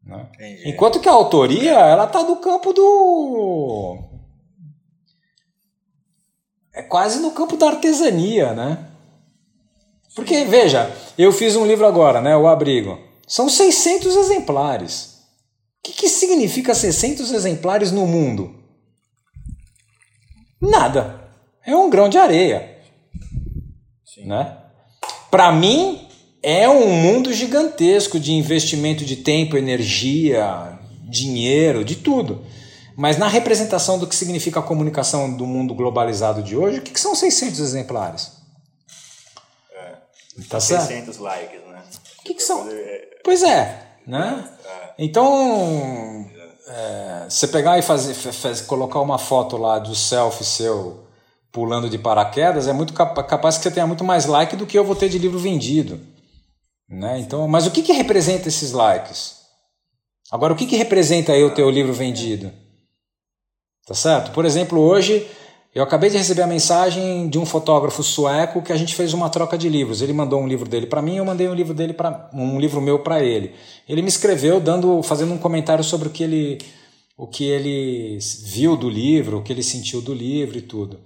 Né? 0.03 0.27
Enquanto 0.65 0.99
que 0.99 1.09
a 1.09 1.13
autoria 1.13 1.73
ela 1.73 2.05
está 2.05 2.23
do 2.23 2.37
campo 2.37 2.73
do. 2.73 4.10
É 6.73 6.83
quase 6.83 7.21
no 7.21 7.33
campo 7.33 7.57
da 7.57 7.69
artesania, 7.69 8.53
né? 8.53 8.87
Porque, 10.15 10.45
veja, 10.45 10.95
eu 11.17 11.33
fiz 11.33 11.57
um 11.57 11.67
livro 11.67 11.87
agora, 11.87 12.21
né, 12.21 12.37
O 12.37 12.47
Abrigo. 12.47 12.99
São 13.27 13.49
600 13.49 14.17
exemplares. 14.17 15.21
O 15.79 15.83
que, 15.85 15.93
que 15.93 16.09
significa 16.09 16.75
600 16.75 17.33
exemplares 17.33 17.93
no 17.93 18.07
mundo? 18.07 18.55
Nada. 20.61 21.31
É 21.65 21.75
um 21.75 21.89
grão 21.89 22.09
de 22.09 22.19
areia. 22.19 22.79
Sim. 24.05 24.27
Né? 24.27 24.57
Para 25.31 25.53
mim, 25.53 26.07
é 26.43 26.69
um 26.69 26.89
mundo 26.89 27.33
gigantesco 27.33 28.19
de 28.19 28.33
investimento 28.33 29.05
de 29.05 29.17
tempo, 29.17 29.57
energia, 29.57 30.79
dinheiro, 31.09 31.85
de 31.85 31.97
tudo. 31.97 32.45
Mas 33.01 33.17
na 33.17 33.29
representação 33.29 33.99
do 33.99 34.07
que 34.07 34.15
significa 34.15 34.61
a 34.61 34.63
comunicação 34.63 35.33
do 35.33 35.47
mundo 35.47 35.75
globalizado 35.75 36.43
de 36.43 36.55
hoje, 36.55 36.81
o 36.81 36.83
que, 36.83 36.91
que 36.91 37.01
são 37.01 37.15
600 37.15 37.59
exemplares? 37.59 38.33
É. 39.73 39.95
Tá 40.51 40.61
600 40.61 40.87
certo? 40.87 41.23
likes, 41.23 41.61
né? 41.67 41.83
O 42.19 42.23
que, 42.25 42.35
que 42.35 42.43
são? 42.43 42.69
Pois 43.25 43.43
é, 43.43 43.97
né? 44.07 44.47
É. 44.67 44.95
Então, 44.99 46.31
é, 46.69 47.25
você 47.27 47.49
pegar 47.49 47.79
e 47.79 47.83
fazer, 47.83 48.13
fazer, 48.13 48.67
colocar 48.67 49.01
uma 49.01 49.17
foto 49.17 49.57
lá 49.57 49.79
do 49.79 49.95
selfie 49.95 50.45
seu 50.45 51.07
pulando 51.51 51.89
de 51.89 51.97
paraquedas, 51.97 52.69
é 52.69 52.73
muito 52.75 52.93
capaz 52.93 53.57
que 53.57 53.63
você 53.63 53.71
tenha 53.71 53.87
muito 53.87 54.05
mais 54.05 54.27
like 54.27 54.57
do 54.57 54.67
que 54.67 54.79
eu 54.79 54.85
vou 54.85 54.95
ter 54.95 55.09
de 55.09 55.19
livro 55.19 55.39
vendido. 55.39 55.99
Né? 56.87 57.19
Então, 57.19 57.49
mas 57.49 57.67
o 57.67 57.71
que, 57.71 57.83
que 57.83 57.93
representa 57.93 58.49
esses 58.49 58.73
likes? 58.73 59.37
Agora, 60.31 60.53
o 60.53 60.57
que, 60.57 60.67
que 60.67 60.77
representa 60.77 61.33
aí 61.33 61.43
o 61.43 61.55
teu 61.55 61.71
livro 61.71 61.95
vendido? 61.95 62.53
Tá 63.91 63.95
certo? 63.95 64.31
Por 64.31 64.45
exemplo, 64.45 64.79
hoje 64.79 65.27
eu 65.75 65.83
acabei 65.83 66.09
de 66.09 66.17
receber 66.17 66.43
a 66.43 66.47
mensagem 66.47 67.29
de 67.29 67.41
um 67.41 67.45
fotógrafo 67.45 68.05
sueco 68.05 68.63
que 68.63 68.73
a 68.73 68.77
gente 68.77 68.95
fez 68.95 69.13
uma 69.13 69.29
troca 69.29 69.59
de 69.59 69.69
livros. 69.69 70.01
Ele 70.01 70.13
mandou 70.13 70.41
um 70.41 70.47
livro 70.47 70.69
dele 70.69 70.87
para 70.87 71.03
mim, 71.03 71.17
eu 71.17 71.25
mandei 71.25 71.49
um 71.49 71.55
livro 71.55 71.75
dele 71.75 71.93
para 71.93 72.31
um 72.33 72.61
livro 72.61 72.81
meu 72.81 73.01
para 73.01 73.21
ele. 73.21 73.53
Ele 73.89 74.01
me 74.01 74.07
escreveu 74.07 74.61
dando, 74.61 75.03
fazendo 75.03 75.35
um 75.35 75.39
comentário 75.39 75.83
sobre 75.83 76.07
o 76.07 76.11
que 76.13 76.23
ele 76.23 76.59
o 77.17 77.27
que 77.27 77.45
ele 77.45 78.17
viu 78.45 78.77
do 78.77 78.89
livro, 78.89 79.39
o 79.39 79.43
que 79.43 79.53
ele 79.53 79.65
sentiu 79.65 80.01
do 80.01 80.15
livro 80.15 80.57
e 80.57 80.63
tudo. 80.63 81.01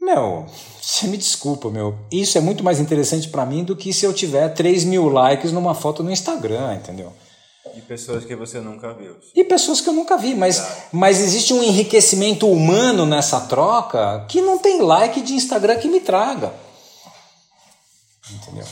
Meu, 0.00 0.46
você 0.80 1.08
me 1.08 1.16
desculpa, 1.16 1.70
meu. 1.70 1.98
Isso 2.12 2.38
é 2.38 2.40
muito 2.40 2.62
mais 2.62 2.78
interessante 2.78 3.28
para 3.28 3.44
mim 3.44 3.64
do 3.64 3.74
que 3.74 3.92
se 3.92 4.06
eu 4.06 4.14
tiver 4.14 4.48
3 4.50 4.84
mil 4.84 5.08
likes 5.08 5.50
numa 5.50 5.74
foto 5.74 6.04
no 6.04 6.12
Instagram, 6.12 6.72
entendeu? 6.76 7.12
E 7.74 7.80
pessoas 7.82 8.24
que 8.24 8.34
você 8.34 8.60
nunca 8.60 8.92
viu. 8.92 9.16
E 9.34 9.44
pessoas 9.44 9.80
que 9.80 9.88
eu 9.88 9.92
nunca 9.92 10.16
vi, 10.16 10.34
mas, 10.34 10.88
mas 10.92 11.20
existe 11.20 11.52
um 11.52 11.62
enriquecimento 11.62 12.50
humano 12.50 13.06
nessa 13.06 13.40
troca 13.42 14.26
que 14.28 14.40
não 14.40 14.58
tem 14.58 14.80
like 14.80 15.20
de 15.20 15.34
Instagram 15.34 15.76
que 15.78 15.88
me 15.88 16.00
traga. 16.00 16.52
Entendeu? 18.30 18.66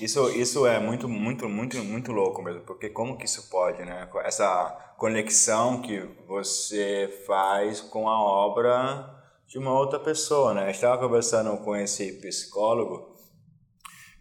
Isso, 0.00 0.28
isso 0.30 0.66
é 0.66 0.78
muito, 0.78 1.08
muito, 1.08 1.48
muito, 1.48 1.78
muito 1.78 2.12
louco 2.12 2.42
mesmo, 2.42 2.60
porque 2.62 2.90
como 2.90 3.16
que 3.16 3.24
isso 3.24 3.48
pode, 3.48 3.82
né? 3.82 4.08
Essa 4.24 4.94
conexão 4.98 5.80
que 5.80 6.00
você 6.28 7.22
faz 7.26 7.80
com 7.80 8.08
a 8.08 8.20
obra 8.20 9.10
de 9.48 9.58
uma 9.58 9.72
outra 9.72 9.98
pessoa, 9.98 10.52
né? 10.52 10.66
Eu 10.66 10.70
estava 10.70 10.98
conversando 10.98 11.56
com 11.64 11.74
esse 11.74 12.12
psicólogo 12.12 13.15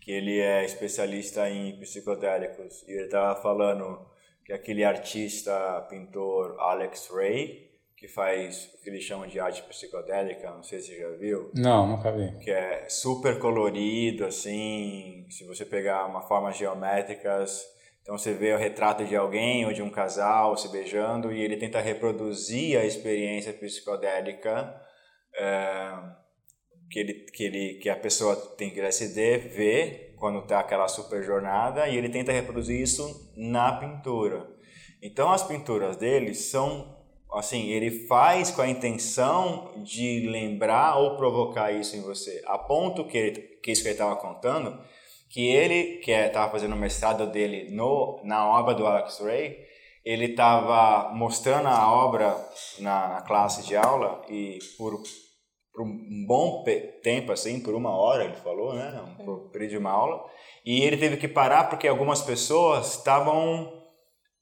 que 0.05 0.11
ele 0.11 0.39
é 0.39 0.63
especialista 0.63 1.49
em 1.49 1.79
psicodélicos 1.79 2.83
e 2.87 2.91
ele 2.91 3.05
estava 3.05 3.41
falando 3.41 4.05
que 4.45 4.53
aquele 4.53 4.83
artista, 4.83 5.81
pintor 5.89 6.55
Alex 6.59 7.09
Ray, 7.09 7.71
que 7.97 8.07
faz 8.07 8.71
o 8.75 8.83
que 8.83 8.89
eles 8.91 9.03
chamam 9.03 9.27
de 9.27 9.39
arte 9.39 9.63
psicodélica, 9.63 10.51
não 10.51 10.61
sei 10.61 10.79
se 10.79 10.89
você 10.89 10.99
já 10.99 11.09
viu. 11.17 11.49
Não, 11.55 11.87
nunca 11.87 12.11
vi. 12.11 12.37
Que 12.37 12.51
é 12.51 12.87
super 12.87 13.39
colorido, 13.39 14.25
assim, 14.25 15.25
se 15.27 15.43
você 15.43 15.65
pegar 15.65 16.05
uma 16.05 16.21
formas 16.21 16.55
geométricas, 16.55 17.65
então 18.03 18.15
você 18.15 18.31
vê 18.31 18.53
o 18.53 18.59
retrato 18.59 19.03
de 19.05 19.15
alguém 19.15 19.65
ou 19.65 19.73
de 19.73 19.81
um 19.81 19.89
casal 19.89 20.55
se 20.55 20.71
beijando 20.71 21.33
e 21.33 21.41
ele 21.41 21.57
tenta 21.57 21.81
reproduzir 21.81 22.79
a 22.79 22.85
experiência 22.85 23.51
psicodélica 23.53 24.79
é, 25.35 25.91
que, 26.95 26.99
ele, 26.99 27.13
que, 27.13 27.43
ele, 27.43 27.73
que 27.73 27.89
a 27.89 27.95
pessoa 27.97 28.37
tem 28.57 28.69
que 28.69 28.79
LSD 28.79 29.37
vê 29.37 30.13
quando 30.17 30.39
está 30.39 30.61
aquela 30.61 30.87
super 30.87 31.21
jornada 31.21 31.89
e 31.89 31.97
ele 31.97 32.07
tenta 32.07 32.31
reproduzir 32.31 32.79
isso 32.79 33.33
na 33.35 33.73
pintura. 33.73 34.47
Então 35.01 35.29
as 35.29 35.43
pinturas 35.43 35.97
dele 35.97 36.33
são 36.33 36.95
assim, 37.33 37.67
ele 37.69 38.07
faz 38.07 38.49
com 38.49 38.61
a 38.61 38.69
intenção 38.69 39.73
de 39.83 40.25
lembrar 40.29 40.95
ou 40.95 41.17
provocar 41.17 41.69
isso 41.69 41.97
em 41.97 42.01
você, 42.01 42.41
a 42.47 42.57
ponto 42.57 43.05
que, 43.05 43.17
ele, 43.17 43.41
que 43.61 43.73
isso 43.73 43.81
que 43.81 43.89
ele 43.89 43.95
estava 43.95 44.15
contando, 44.15 44.79
que 45.29 45.49
ele, 45.49 45.97
que 45.97 46.11
estava 46.11 46.47
é, 46.47 46.51
fazendo 46.51 46.75
o 46.75 46.79
mestrado 46.79 47.29
dele 47.29 47.75
no, 47.75 48.21
na 48.23 48.47
obra 48.47 48.73
do 48.73 48.87
Alex 48.87 49.19
Ray, 49.19 49.57
ele 50.05 50.27
estava 50.27 51.13
mostrando 51.13 51.67
a 51.67 51.91
obra 51.91 52.37
na, 52.79 53.09
na 53.09 53.21
classe 53.23 53.65
de 53.67 53.75
aula 53.75 54.21
e 54.29 54.59
por 54.77 55.03
por 55.75 55.83
um 55.83 56.25
bom 56.25 56.63
tempo, 57.03 57.33
assim, 57.33 57.59
por 57.59 57.75
uma 57.75 57.91
hora, 57.91 58.23
ele 58.23 58.37
falou, 58.41 58.73
né? 58.73 58.93
Um 59.19 59.49
período 59.49 59.71
de 59.71 59.77
uma 59.77 59.91
aula. 59.91 60.23
E 60.65 60.81
ele 60.81 60.95
teve 60.95 61.17
que 61.17 61.27
parar 61.27 61.65
porque 61.65 61.87
algumas 61.87 62.21
pessoas 62.21 62.95
estavam 62.95 63.71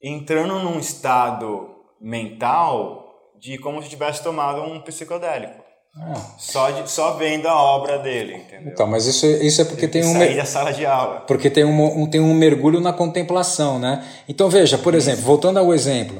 entrando 0.00 0.60
num 0.60 0.78
estado 0.78 1.74
mental 2.00 3.04
de 3.40 3.58
como 3.58 3.82
se 3.82 3.88
tivesse 3.88 4.22
tomado 4.22 4.62
um 4.62 4.80
psicodélico. 4.80 5.64
Ah. 5.96 6.14
Só, 6.38 6.70
de, 6.70 6.90
só 6.90 7.14
vendo 7.14 7.46
a 7.46 7.54
obra 7.54 7.98
dele, 7.98 8.34
entendeu? 8.36 8.72
Então, 8.72 8.86
mas 8.86 9.06
isso, 9.06 9.26
isso 9.26 9.62
é 9.62 9.64
porque 9.64 9.86
tem 9.86 10.04
um 10.04 10.12
sair 10.12 10.36
da 10.36 10.44
sala 10.44 10.72
de 10.72 10.84
aula. 10.86 11.20
Porque 11.20 11.50
tem 11.50 11.64
um, 11.64 12.02
um, 12.02 12.06
tem 12.06 12.20
um 12.20 12.34
mergulho 12.34 12.80
na 12.80 12.92
contemplação, 12.92 13.78
né? 13.78 14.04
Então 14.28 14.48
veja, 14.48 14.76
por 14.76 14.94
exemplo, 14.94 15.22
voltando 15.22 15.58
ao 15.58 15.72
exemplo, 15.72 16.18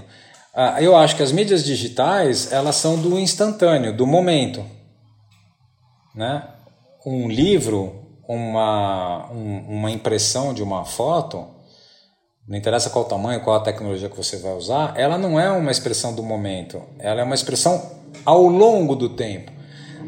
uh, 0.55 0.81
eu 0.81 0.97
acho 0.97 1.16
que 1.16 1.23
as 1.24 1.32
mídias 1.32 1.65
digitais 1.65 2.53
elas 2.53 2.77
são 2.77 2.97
do 2.97 3.19
instantâneo, 3.19 3.93
do 3.93 4.07
momento 4.07 4.65
né? 6.15 6.49
um 7.07 7.28
livro, 7.28 7.93
uma, 8.27 9.31
um, 9.31 9.59
uma 9.69 9.91
impressão 9.91 10.55
de 10.55 10.62
uma 10.62 10.85
foto, 10.85 11.47
não 12.49 12.57
interessa 12.57 12.91
qual 12.91 13.05
o 13.05 13.09
tamanho, 13.09 13.41
qual 13.41 13.57
a 13.57 13.61
tecnologia 13.61 14.09
que 14.09 14.16
você 14.16 14.39
vai 14.39 14.55
usar, 14.55 14.95
ela 14.97 15.19
não 15.19 15.39
é 15.39 15.51
uma 15.51 15.70
expressão 15.70 16.15
do 16.15 16.23
momento, 16.23 16.81
ela 16.99 17.20
é 17.20 17.24
uma 17.24 17.35
expressão 17.35 17.82
ao 18.24 18.47
longo 18.47 18.95
do 18.95 19.11
tempo. 19.11 19.53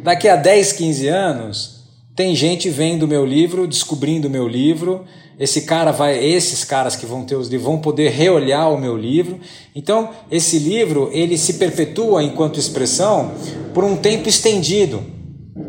Daqui 0.02 0.28
a 0.28 0.36
10, 0.36 0.72
15 0.72 1.08
anos, 1.08 1.76
tem 2.14 2.34
gente 2.34 2.70
vendo 2.70 3.02
o 3.02 3.08
meu 3.08 3.26
livro, 3.26 3.66
descobrindo 3.66 4.28
o 4.28 4.30
meu 4.30 4.46
livro, 4.46 5.04
esse 5.38 5.62
cara 5.62 5.92
vai, 5.92 6.22
esses 6.22 6.64
caras 6.64 6.96
que 6.96 7.04
vão 7.04 7.24
ter 7.24 7.36
os 7.36 7.48
livros 7.48 7.66
vão 7.66 7.78
poder 7.78 8.10
reolhar 8.10 8.72
o 8.72 8.78
meu 8.78 8.96
livro. 8.96 9.38
Então, 9.74 10.10
esse 10.30 10.58
livro, 10.58 11.10
ele 11.12 11.36
se 11.36 11.54
perpetua 11.54 12.22
enquanto 12.22 12.58
expressão 12.58 13.32
por 13.74 13.84
um 13.84 13.96
tempo 13.96 14.30
estendido 14.30 15.15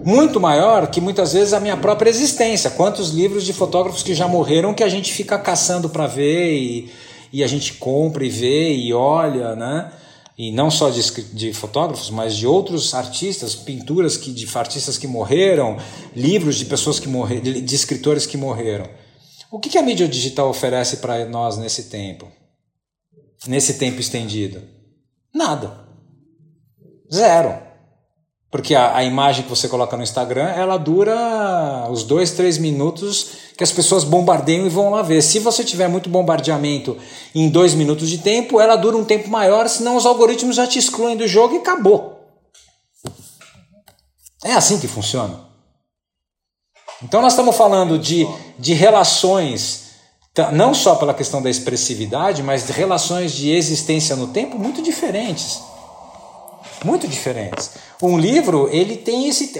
muito 0.08 0.40
maior 0.40 0.88
que 0.88 1.02
muitas 1.02 1.34
vezes 1.34 1.52
a 1.52 1.60
minha 1.60 1.76
própria 1.76 2.10
existência. 2.10 2.70
Quantos 2.70 3.10
livros 3.10 3.44
de 3.44 3.52
fotógrafos 3.52 4.02
que 4.02 4.16
já 4.16 4.26
morreram 4.26 4.74
que 4.74 4.82
a 4.82 4.88
gente 4.88 5.12
fica 5.12 5.38
caçando 5.38 5.90
para 5.90 6.08
ver 6.08 6.58
e, 6.58 6.90
e 7.34 7.44
a 7.44 7.48
gente 7.48 7.74
compra 7.74 8.26
e 8.26 8.30
vê 8.30 8.74
e 8.74 8.94
olha, 8.94 9.54
né? 9.54 9.92
E 10.38 10.50
não 10.50 10.72
só 10.72 10.90
de, 10.90 11.02
de 11.34 11.52
fotógrafos, 11.52 12.10
mas 12.10 12.38
de 12.38 12.48
outros 12.48 12.94
artistas, 12.94 13.54
pinturas 13.54 14.16
que, 14.16 14.32
de 14.32 14.48
artistas 14.58 14.98
que 14.98 15.08
morreram, 15.08 15.78
livros 16.16 16.56
de 16.56 16.64
pessoas 16.64 17.02
que 17.02 17.10
morreram, 17.10 17.44
de, 17.44 17.60
de 17.60 17.76
escritores 17.76 18.26
que 18.26 18.38
morreram. 18.38 18.88
O 19.52 19.60
que, 19.60 19.68
que 19.68 19.78
a 19.78 19.84
mídia 19.84 20.08
digital 20.08 20.48
oferece 20.48 20.98
para 20.98 21.26
nós 21.26 21.58
nesse 21.58 21.90
tempo? 21.90 22.32
Nesse 23.46 23.74
tempo 23.74 24.00
estendido? 24.00 24.62
Nada. 25.34 25.86
Zero. 27.14 27.67
Porque 28.50 28.74
a, 28.74 28.96
a, 28.96 29.04
imagem 29.04 29.44
que 29.44 29.50
você 29.50 29.68
coloca 29.68 29.98
no 29.98 30.04
Instagram, 30.04 30.48
ela 30.50 30.78
dura 30.78 31.88
os 31.92 32.04
dois, 32.04 32.32
três 32.32 32.58
minutos 32.58 33.32
que 33.58 33.64
as 33.64 33.72
pessoas 33.72 34.06
bombardeiam 34.06 34.66
e 34.66 34.70
vão 34.70 34.90
lá 34.90 35.02
ver. 35.02 35.22
Se 35.22 35.40
você 35.40 35.66
tiver 35.66 35.90
muito 35.90 36.10
bombardeamento 36.10 36.98
em 37.36 37.50
dois 37.50 37.74
minutos 37.74 38.10
de 38.10 38.20
tempo, 38.20 38.62
ela 38.62 38.78
dura 38.78 38.96
um 38.96 39.04
tempo 39.04 39.30
maior, 39.30 39.68
senão 39.68 39.98
os 39.98 40.06
algoritmos 40.06 40.56
já 40.56 40.66
te 40.66 40.80
excluem 40.80 41.18
do 41.18 41.28
jogo 41.28 41.56
e 41.56 41.58
acabou. 41.58 42.22
É 44.46 44.54
assim 44.54 44.80
que 44.80 44.88
funciona. 44.88 45.46
Então 47.04 47.22
nós 47.22 47.34
estamos 47.34 47.56
falando 47.56 48.00
de, 48.00 48.26
de 48.58 48.74
relações, 48.74 49.88
não 50.54 50.74
só 50.74 50.96
pela 50.96 51.14
questão 51.14 51.42
da 51.42 51.50
expressividade, 51.50 52.42
mas 52.42 52.66
de 52.66 52.72
relações 52.72 53.34
de 53.34 53.52
existência 53.52 54.16
no 54.16 54.28
tempo 54.28 54.58
muito 54.58 54.82
diferentes 54.82 55.60
muito 56.84 57.08
diferentes. 57.08 57.72
Um 58.02 58.18
livro 58.18 58.70
ele 58.72 58.98
tem 58.98 59.28
esse 59.28 59.60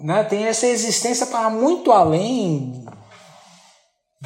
né, 0.00 0.24
tem 0.24 0.44
essa 0.44 0.66
existência 0.66 1.26
para 1.26 1.50
muito 1.50 1.92
além 1.92 2.84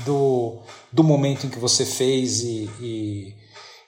do, 0.04 0.58
do 0.92 1.04
momento 1.04 1.46
em 1.46 1.50
que 1.50 1.58
você 1.58 1.84
fez 1.84 2.42
e, 2.42 2.70
e, 2.80 3.34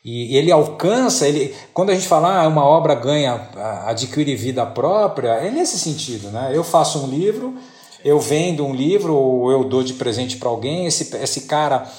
e 0.04 0.36
ele 0.36 0.52
alcança 0.52 1.26
ele 1.26 1.54
quando 1.72 1.90
a 1.90 1.94
gente 1.94 2.06
fala 2.06 2.42
ah, 2.42 2.48
uma 2.48 2.64
obra 2.64 2.94
ganha 2.94 3.48
adquire 3.84 4.34
vida 4.36 4.64
própria 4.66 5.30
é 5.34 5.50
nesse 5.50 5.78
sentido 5.78 6.30
né 6.30 6.50
eu 6.54 6.62
faço 6.62 7.04
um 7.04 7.08
livro 7.08 7.56
eu 8.04 8.20
vendo 8.20 8.64
um 8.64 8.74
livro 8.74 9.14
ou 9.14 9.50
eu 9.50 9.64
dou 9.64 9.82
de 9.82 9.94
presente 9.94 10.36
para 10.36 10.48
alguém 10.48 10.86
esse, 10.86 11.16
esse 11.16 11.42
cara 11.42 11.90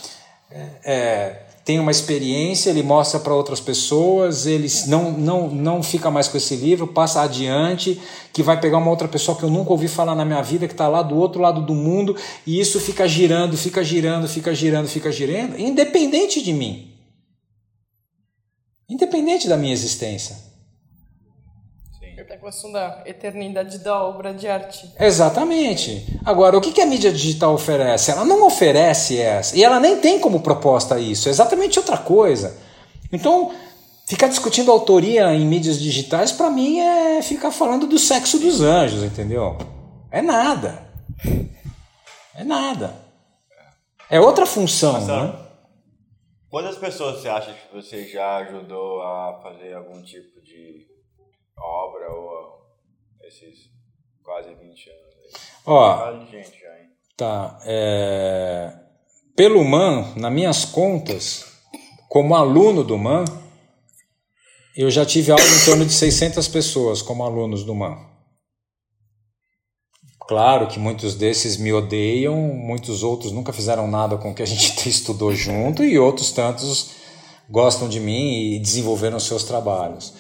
é 0.83 1.46
tem 1.67 1.81
uma 1.81 1.91
experiência, 1.91 2.69
ele 2.69 2.81
mostra 2.81 3.19
para 3.19 3.35
outras 3.35 3.59
pessoas, 3.59 4.45
ele 4.45 4.69
não, 4.87 5.11
não, 5.11 5.49
não 5.49 5.83
fica 5.83 6.09
mais 6.09 6.29
com 6.29 6.37
esse 6.37 6.55
livro, 6.55 6.87
passa 6.87 7.21
adiante, 7.21 7.99
que 8.31 8.41
vai 8.41 8.57
pegar 8.57 8.77
uma 8.77 8.89
outra 8.89 9.05
pessoa 9.05 9.37
que 9.37 9.43
eu 9.43 9.49
nunca 9.49 9.71
ouvi 9.71 9.89
falar 9.89 10.15
na 10.15 10.23
minha 10.23 10.41
vida, 10.41 10.65
que 10.65 10.73
está 10.73 10.87
lá 10.87 11.03
do 11.03 11.17
outro 11.17 11.41
lado 11.41 11.59
do 11.61 11.75
mundo, 11.75 12.15
e 12.45 12.57
isso 12.57 12.79
fica 12.79 13.05
girando, 13.05 13.57
fica 13.57 13.83
girando, 13.83 14.29
fica 14.29 14.55
girando, 14.55 14.87
fica 14.87 15.11
girando, 15.11 15.59
independente 15.59 16.41
de 16.41 16.53
mim. 16.53 16.89
Independente 18.89 19.49
da 19.49 19.57
minha 19.57 19.73
existência. 19.73 20.46
A 22.33 22.37
questão 22.37 22.71
da 22.71 23.03
eternidade 23.05 23.79
da 23.79 24.03
obra 24.03 24.33
de 24.33 24.47
arte. 24.47 24.91
Exatamente. 24.99 26.19
Agora, 26.25 26.57
o 26.57 26.61
que 26.61 26.81
a 26.81 26.85
mídia 26.85 27.11
digital 27.11 27.53
oferece? 27.53 28.11
Ela 28.11 28.25
não 28.25 28.45
oferece 28.45 29.19
essa. 29.19 29.57
E 29.57 29.63
ela 29.63 29.79
nem 29.79 29.97
tem 29.97 30.19
como 30.19 30.41
proposta 30.41 30.99
isso. 30.99 31.27
É 31.27 31.31
exatamente 31.31 31.79
outra 31.79 31.97
coisa. 31.97 32.57
Então, 33.11 33.53
ficar 34.07 34.27
discutindo 34.27 34.71
autoria 34.71 35.33
em 35.33 35.45
mídias 35.45 35.79
digitais, 35.79 36.31
para 36.31 36.49
mim, 36.49 36.79
é 36.79 37.21
ficar 37.21 37.51
falando 37.51 37.87
do 37.87 37.97
sexo 37.97 38.39
dos 38.39 38.61
anjos, 38.61 39.03
entendeu? 39.03 39.57
É 40.11 40.21
nada. 40.21 40.87
É 42.35 42.43
nada. 42.43 42.95
É 44.09 44.19
outra 44.19 44.45
função, 44.45 44.93
Mas, 44.93 45.07
né? 45.07 45.35
Quantas 46.49 46.77
pessoas 46.77 47.19
você 47.21 47.27
acha 47.27 47.53
que 47.53 47.75
você 47.75 48.07
já 48.07 48.37
ajudou 48.37 49.01
a 49.01 49.39
fazer 49.43 49.73
algum 49.73 50.01
tipo 50.01 50.41
de 50.41 50.87
obra 51.57 52.11
ou 52.13 52.61
esses 53.23 53.69
quase 54.23 54.53
20 54.53 54.89
anos? 54.89 55.07
Ó, 55.65 56.25
gente 56.25 56.59
já, 56.59 56.79
hein? 56.79 56.89
Tá. 57.15 57.59
É... 57.65 58.73
Pelo 59.35 59.63
MAN, 59.63 60.13
nas 60.15 60.31
minhas 60.31 60.65
contas, 60.65 61.45
como 62.09 62.35
aluno 62.35 62.83
do 62.83 62.97
MAN, 62.97 63.25
eu 64.75 64.89
já 64.89 65.05
tive 65.05 65.31
algo 65.31 65.43
em 65.43 65.65
torno 65.65 65.85
de 65.85 65.93
600 65.93 66.47
pessoas 66.47 67.01
como 67.01 67.23
alunos 67.23 67.63
do 67.63 67.75
MAN. 67.75 67.97
Claro 70.27 70.67
que 70.67 70.77
muitos 70.77 71.15
desses 71.15 71.55
me 71.55 71.71
odeiam, 71.71 72.35
muitos 72.35 73.01
outros 73.01 73.31
nunca 73.31 73.53
fizeram 73.53 73.87
nada 73.87 74.17
com 74.17 74.31
o 74.31 74.35
que 74.35 74.43
a 74.43 74.45
gente 74.45 74.67
estudou 74.89 75.33
junto 75.33 75.83
e 75.83 75.97
outros 75.97 76.31
tantos 76.31 76.91
gostam 77.49 77.87
de 77.87 77.99
mim 77.99 78.55
e 78.55 78.59
desenvolveram 78.59 79.19
seus 79.19 79.43
trabalhos. 79.43 80.13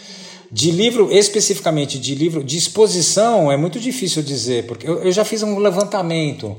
De 0.51 0.71
livro, 0.71 1.11
especificamente 1.11 1.99
de 1.99 2.15
livro, 2.15 2.43
de 2.43 2.57
exposição, 2.57 3.51
é 3.51 3.57
muito 3.57 3.79
difícil 3.79 4.23
dizer, 4.23 4.65
porque 4.65 4.87
eu, 4.87 5.03
eu 5.03 5.11
já 5.11 5.25
fiz 5.25 5.43
um 5.43 5.57
levantamento, 5.59 6.55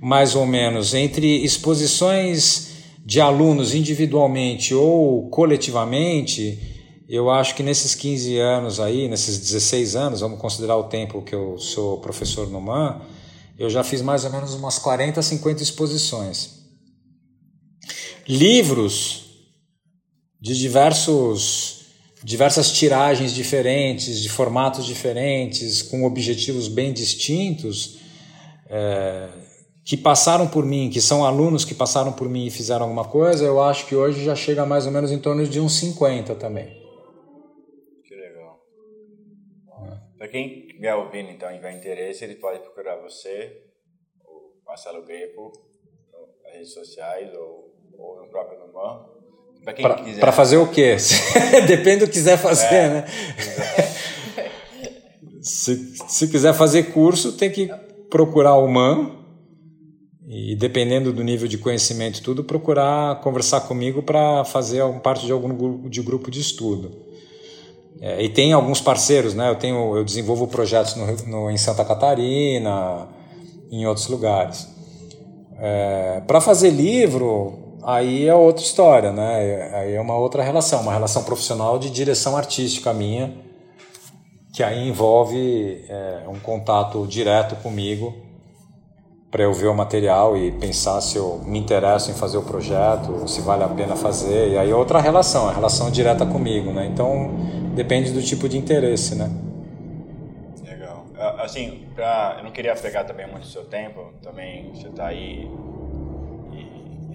mais 0.00 0.34
ou 0.34 0.46
menos, 0.46 0.94
entre 0.94 1.44
exposições 1.44 2.68
de 3.04 3.20
alunos 3.20 3.74
individualmente 3.74 4.74
ou 4.74 5.28
coletivamente 5.28 6.74
eu 7.08 7.30
acho 7.30 7.54
que 7.54 7.62
nesses 7.62 7.94
15 7.94 8.36
anos 8.38 8.80
aí, 8.80 9.08
nesses 9.08 9.38
16 9.38 9.94
anos, 9.94 10.20
vamos 10.20 10.40
considerar 10.40 10.76
o 10.76 10.84
tempo 10.84 11.22
que 11.22 11.34
eu 11.34 11.56
sou 11.56 12.00
professor 12.00 12.48
no 12.48 12.60
MAN, 12.60 13.00
eu 13.56 13.70
já 13.70 13.84
fiz 13.84 14.02
mais 14.02 14.24
ou 14.24 14.32
menos 14.32 14.54
umas 14.54 14.78
40, 14.78 15.22
50 15.22 15.62
exposições. 15.62 16.56
Livros 18.26 19.24
de 20.40 20.58
diversos 20.58 21.75
diversas 22.26 22.72
tiragens 22.72 23.32
diferentes, 23.32 24.20
de 24.20 24.28
formatos 24.28 24.84
diferentes, 24.84 25.80
com 25.80 26.02
objetivos 26.02 26.66
bem 26.66 26.92
distintos, 26.92 28.00
é, 28.68 29.28
que 29.84 29.96
passaram 29.96 30.48
por 30.48 30.66
mim, 30.66 30.90
que 30.90 31.00
são 31.00 31.24
alunos 31.24 31.64
que 31.64 31.72
passaram 31.72 32.12
por 32.12 32.28
mim 32.28 32.46
e 32.46 32.50
fizeram 32.50 32.82
alguma 32.82 33.04
coisa, 33.04 33.44
eu 33.44 33.62
acho 33.62 33.86
que 33.86 33.94
hoje 33.94 34.24
já 34.24 34.34
chega 34.34 34.66
mais 34.66 34.86
ou 34.86 34.92
menos 34.92 35.12
em 35.12 35.20
torno 35.20 35.46
de 35.46 35.60
uns 35.60 35.78
50 35.78 36.34
também. 36.34 36.84
Para 40.18 40.26
quem 40.26 40.66
estiver 40.66 40.96
ouvindo, 40.96 41.30
então, 41.30 41.48
e 41.52 41.54
tiver 41.54 41.76
interesse, 41.78 42.24
ele 42.24 42.34
pode 42.34 42.58
procurar 42.58 42.96
você, 42.96 43.62
o 44.24 44.50
Marcelo 44.66 45.04
Greco, 45.04 45.52
nas 46.42 46.54
redes 46.54 46.74
sociais 46.74 47.32
ou, 47.36 47.72
ou 47.96 48.20
no 48.20 48.28
próprio 48.28 48.58
Numan. 48.66 49.15
Para 50.20 50.32
fazer 50.32 50.58
o 50.58 50.68
quê? 50.68 50.96
Depende 51.66 52.00
do 52.00 52.06
que 52.06 52.12
quiser 52.12 52.38
fazer, 52.38 52.74
é, 52.74 52.88
né? 52.88 53.04
se, 55.42 55.94
se 56.08 56.28
quiser 56.28 56.54
fazer 56.54 56.84
curso, 56.92 57.32
tem 57.32 57.50
que 57.50 57.68
procurar 58.08 58.54
o 58.56 58.68
MAN 58.68 59.10
e 60.28 60.56
dependendo 60.56 61.12
do 61.12 61.22
nível 61.22 61.46
de 61.46 61.56
conhecimento 61.56 62.20
tudo, 62.20 62.42
procurar 62.42 63.20
conversar 63.20 63.60
comigo 63.62 64.02
para 64.02 64.44
fazer 64.44 64.82
parte 65.00 65.24
de 65.24 65.32
algum 65.32 65.88
de 65.88 66.02
grupo 66.02 66.30
de 66.30 66.40
estudo. 66.40 67.06
É, 68.00 68.22
e 68.22 68.28
tem 68.28 68.52
alguns 68.52 68.80
parceiros, 68.80 69.34
né? 69.34 69.48
Eu 69.48 69.54
tenho, 69.54 69.96
eu 69.96 70.04
desenvolvo 70.04 70.46
projetos 70.48 70.96
no, 70.96 71.06
no 71.28 71.50
em 71.50 71.56
Santa 71.56 71.84
Catarina, 71.84 73.08
em 73.70 73.86
outros 73.86 74.08
lugares. 74.08 74.68
É, 75.58 76.20
para 76.26 76.40
fazer 76.40 76.70
livro, 76.70 77.65
aí 77.86 78.26
é 78.26 78.34
outra 78.34 78.64
história, 78.64 79.12
né? 79.12 79.70
Aí 79.72 79.94
é 79.94 80.00
uma 80.00 80.16
outra 80.16 80.42
relação, 80.42 80.80
uma 80.82 80.92
relação 80.92 81.22
profissional 81.22 81.78
de 81.78 81.88
direção 81.88 82.36
artística 82.36 82.92
minha, 82.92 83.32
que 84.52 84.62
aí 84.62 84.88
envolve 84.88 85.84
é, 85.88 86.24
um 86.28 86.40
contato 86.40 87.06
direto 87.06 87.54
comigo 87.62 88.12
para 89.30 89.44
eu 89.44 89.52
ver 89.52 89.68
o 89.68 89.74
material 89.74 90.36
e 90.36 90.50
pensar 90.50 91.00
se 91.00 91.16
eu 91.16 91.40
me 91.44 91.58
interesso 91.58 92.10
em 92.10 92.14
fazer 92.14 92.38
o 92.38 92.42
projeto, 92.42 93.28
se 93.28 93.40
vale 93.40 93.62
a 93.62 93.68
pena 93.68 93.94
fazer. 93.94 94.48
E 94.48 94.58
aí 94.58 94.70
é 94.70 94.74
outra 94.74 95.00
relação, 95.00 95.48
a 95.48 95.52
relação 95.52 95.90
direta 95.90 96.26
comigo, 96.26 96.72
né? 96.72 96.86
Então 96.86 97.36
depende 97.74 98.12
do 98.12 98.22
tipo 98.22 98.48
de 98.48 98.56
interesse, 98.58 99.14
né? 99.14 99.30
Legal. 100.64 101.04
Assim, 101.38 101.84
pra, 101.94 102.36
eu 102.38 102.44
não 102.44 102.50
queria 102.50 102.74
pegar 102.74 103.04
também 103.04 103.26
muito 103.30 103.42
do 103.42 103.48
seu 103.48 103.64
tempo, 103.64 104.12
também 104.22 104.72
você 104.72 104.88
está 104.88 105.08
aí 105.08 105.48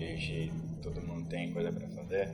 e, 0.03 0.45
e 0.45 0.51
todo 0.81 1.01
mundo 1.01 1.27
tem 1.29 1.51
coisa 1.53 1.71
para 1.71 1.87
fazer, 1.87 2.29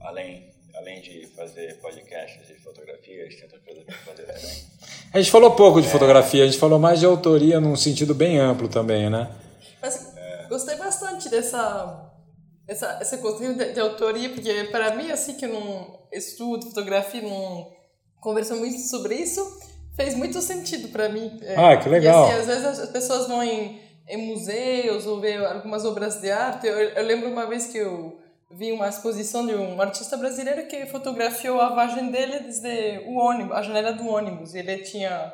além 0.00 0.54
além 0.76 1.00
de 1.00 1.26
fazer 1.28 1.78
podcasts 1.80 2.46
de 2.46 2.54
fotografia, 2.54 3.22
a 3.22 3.28
gente 3.28 3.36
tem 3.36 3.44
outra 3.44 3.60
coisa 3.60 3.82
para 3.82 3.94
fazer 3.96 4.22
também. 4.24 4.62
A 5.12 5.18
gente 5.18 5.30
falou 5.30 5.52
pouco 5.52 5.80
de 5.80 5.86
é. 5.86 5.90
fotografia, 5.90 6.42
a 6.42 6.46
gente 6.46 6.58
falou 6.58 6.78
mais 6.78 7.00
de 7.00 7.06
autoria 7.06 7.58
num 7.58 7.74
sentido 7.74 8.14
bem 8.14 8.38
amplo 8.38 8.68
também, 8.68 9.08
né? 9.08 9.30
Mas 9.80 10.14
é. 10.14 10.46
gostei 10.48 10.76
bastante 10.76 11.30
dessa 11.30 12.12
essa 12.68 12.98
essa 13.00 13.16
coisa 13.18 13.54
de, 13.54 13.72
de, 13.72 13.80
autoria, 13.80 14.28
porque 14.28 14.64
para 14.64 14.94
mim 14.94 15.10
assim 15.10 15.34
que 15.34 15.46
eu 15.46 15.54
não 15.54 16.06
estudo 16.12 16.66
fotografia, 16.66 17.22
não 17.22 17.72
converso 18.20 18.56
muito 18.56 18.78
sobre 18.80 19.14
isso, 19.14 19.40
fez 19.94 20.14
muito 20.14 20.42
sentido 20.42 20.88
para 20.88 21.08
mim. 21.08 21.38
É, 21.40 21.54
ah, 21.56 21.76
que 21.78 21.88
legal. 21.88 22.28
E 22.28 22.32
assim, 22.32 22.40
às 22.40 22.46
vezes 22.46 22.80
as 22.80 22.90
pessoas 22.90 23.26
vão 23.26 23.42
em, 23.42 23.80
em 24.08 24.16
museus 24.16 25.06
ou 25.06 25.20
ver 25.20 25.44
algumas 25.44 25.84
obras 25.84 26.20
de 26.20 26.30
arte. 26.30 26.66
Eu, 26.66 26.76
eu 26.76 27.04
lembro 27.04 27.28
uma 27.28 27.46
vez 27.46 27.66
que 27.66 27.78
eu 27.78 28.18
vi 28.50 28.72
uma 28.72 28.88
exposição 28.88 29.46
de 29.46 29.54
um 29.54 29.80
artista 29.80 30.16
brasileiro 30.16 30.66
que 30.68 30.86
fotografiou 30.86 31.60
a 31.60 31.70
vagem 31.70 32.10
dele 32.10 32.40
desde 32.40 33.02
o 33.06 33.16
ônibus, 33.16 33.56
a 33.56 33.62
janela 33.62 33.92
do 33.92 34.06
ônibus. 34.06 34.54
Ele 34.54 34.78
tinha 34.78 35.32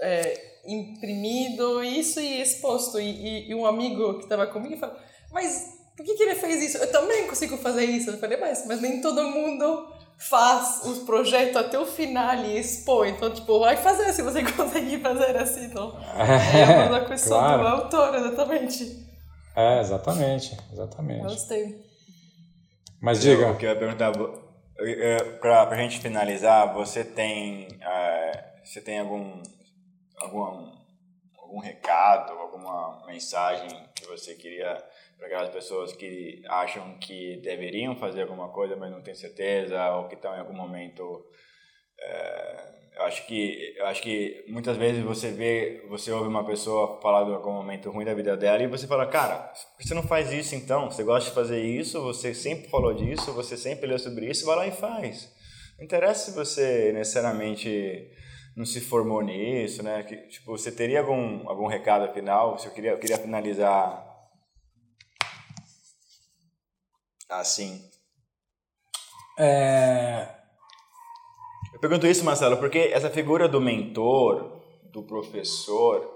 é, 0.00 0.40
imprimido 0.66 1.82
isso 1.82 2.20
e 2.20 2.40
exposto. 2.40 3.00
E, 3.00 3.04
e, 3.04 3.50
e 3.50 3.54
um 3.54 3.66
amigo 3.66 4.14
que 4.14 4.24
estava 4.24 4.46
comigo 4.46 4.76
falou: 4.76 4.96
Mas 5.32 5.78
por 5.96 6.04
que, 6.04 6.14
que 6.14 6.22
ele 6.22 6.34
fez 6.34 6.62
isso? 6.62 6.78
Eu 6.78 6.90
também 6.92 7.26
consigo 7.26 7.56
fazer 7.56 7.84
isso. 7.84 8.10
Eu 8.10 8.18
falei: 8.18 8.36
Mas, 8.36 8.66
mas 8.66 8.80
nem 8.80 9.00
todo 9.00 9.22
mundo 9.28 9.93
faz 10.18 10.82
os 10.84 11.00
projetos 11.00 11.56
até 11.56 11.78
o 11.78 11.86
final 11.86 12.34
e 12.36 12.58
expõe. 12.58 13.10
Então, 13.10 13.32
tipo, 13.32 13.58
vai 13.60 13.76
fazer 13.76 14.12
se 14.12 14.22
você 14.22 14.42
conseguir 14.52 15.00
fazer 15.00 15.36
assim. 15.36 15.64
Então, 15.64 15.98
é 16.16 16.88
uma 16.88 17.04
questão 17.04 17.38
claro. 17.38 17.62
do 17.62 17.68
autor, 17.68 18.14
exatamente. 18.14 19.04
É, 19.56 19.80
exatamente, 19.80 20.56
exatamente. 20.72 21.22
Gostei. 21.22 21.84
Mas 23.00 23.20
diga. 23.20 23.42
Eu, 23.42 23.60
eu 23.60 23.68
ia 23.68 23.76
perguntar, 23.76 24.12
para 25.40 25.68
a 25.68 25.76
gente 25.76 26.00
finalizar, 26.00 26.72
você 26.72 27.04
tem, 27.04 27.68
é, 27.80 28.44
você 28.64 28.80
tem 28.80 28.98
algum, 28.98 29.42
algum, 30.16 30.72
algum 31.38 31.58
recado, 31.58 32.32
alguma 32.32 33.04
mensagem 33.06 33.68
que 33.94 34.06
você 34.06 34.34
queria 34.34 34.82
para 35.24 35.26
aquelas 35.26 35.54
pessoas 35.54 35.92
que 35.92 36.42
acham 36.48 36.98
que 36.98 37.38
deveriam 37.38 37.96
fazer 37.96 38.22
alguma 38.22 38.50
coisa, 38.50 38.76
mas 38.76 38.90
não 38.90 39.02
têm 39.02 39.14
certeza, 39.14 39.90
ou 39.96 40.06
que 40.06 40.14
estão 40.14 40.34
em 40.34 40.40
algum 40.40 40.54
momento 40.54 41.24
é, 41.98 42.74
eu 42.96 43.02
acho 43.04 43.26
que 43.26 43.74
eu 43.76 43.86
acho 43.86 44.02
que 44.02 44.44
muitas 44.48 44.76
vezes 44.76 45.02
você 45.02 45.30
vê, 45.30 45.84
você 45.88 46.12
ouve 46.12 46.28
uma 46.28 46.44
pessoa 46.44 47.00
falar 47.00 47.24
de 47.24 47.32
algum 47.32 47.52
momento 47.52 47.90
ruim 47.90 48.04
da 48.04 48.14
vida 48.14 48.36
dela 48.36 48.62
e 48.62 48.66
você 48.66 48.86
fala, 48.86 49.06
cara, 49.06 49.52
você 49.80 49.94
não 49.94 50.02
faz 50.02 50.30
isso 50.30 50.54
então? 50.54 50.90
Você 50.90 51.02
gosta 51.02 51.30
de 51.30 51.34
fazer 51.34 51.62
isso? 51.62 52.02
Você 52.02 52.34
sempre 52.34 52.68
falou 52.68 52.92
disso? 52.92 53.32
Você 53.32 53.56
sempre 53.56 53.86
leu 53.86 53.98
sobre 53.98 54.30
isso? 54.30 54.44
Vai 54.44 54.56
lá 54.56 54.66
e 54.66 54.72
faz. 54.72 55.32
Não 55.78 55.84
interessa 55.84 56.30
se 56.30 56.36
você 56.36 56.92
necessariamente 56.92 58.10
não 58.54 58.64
se 58.64 58.80
formou 58.80 59.22
nisso, 59.22 59.82
né? 59.82 60.02
Que, 60.04 60.16
tipo, 60.28 60.56
você 60.56 60.70
teria 60.70 61.00
algum 61.00 61.48
algum 61.48 61.66
recado 61.66 62.12
final? 62.12 62.58
Se 62.58 62.66
eu 62.66 62.72
queria 62.72 62.90
eu 62.90 62.98
queria 62.98 63.18
finalizar 63.18 64.13
assim. 67.40 67.88
É 69.38 70.34
eu 71.74 71.80
pergunto 71.80 72.06
isso, 72.06 72.24
Marcelo, 72.24 72.56
porque 72.58 72.78
essa 72.92 73.10
figura 73.10 73.48
do 73.48 73.60
mentor, 73.60 74.62
do 74.92 75.02
professor, 75.02 76.08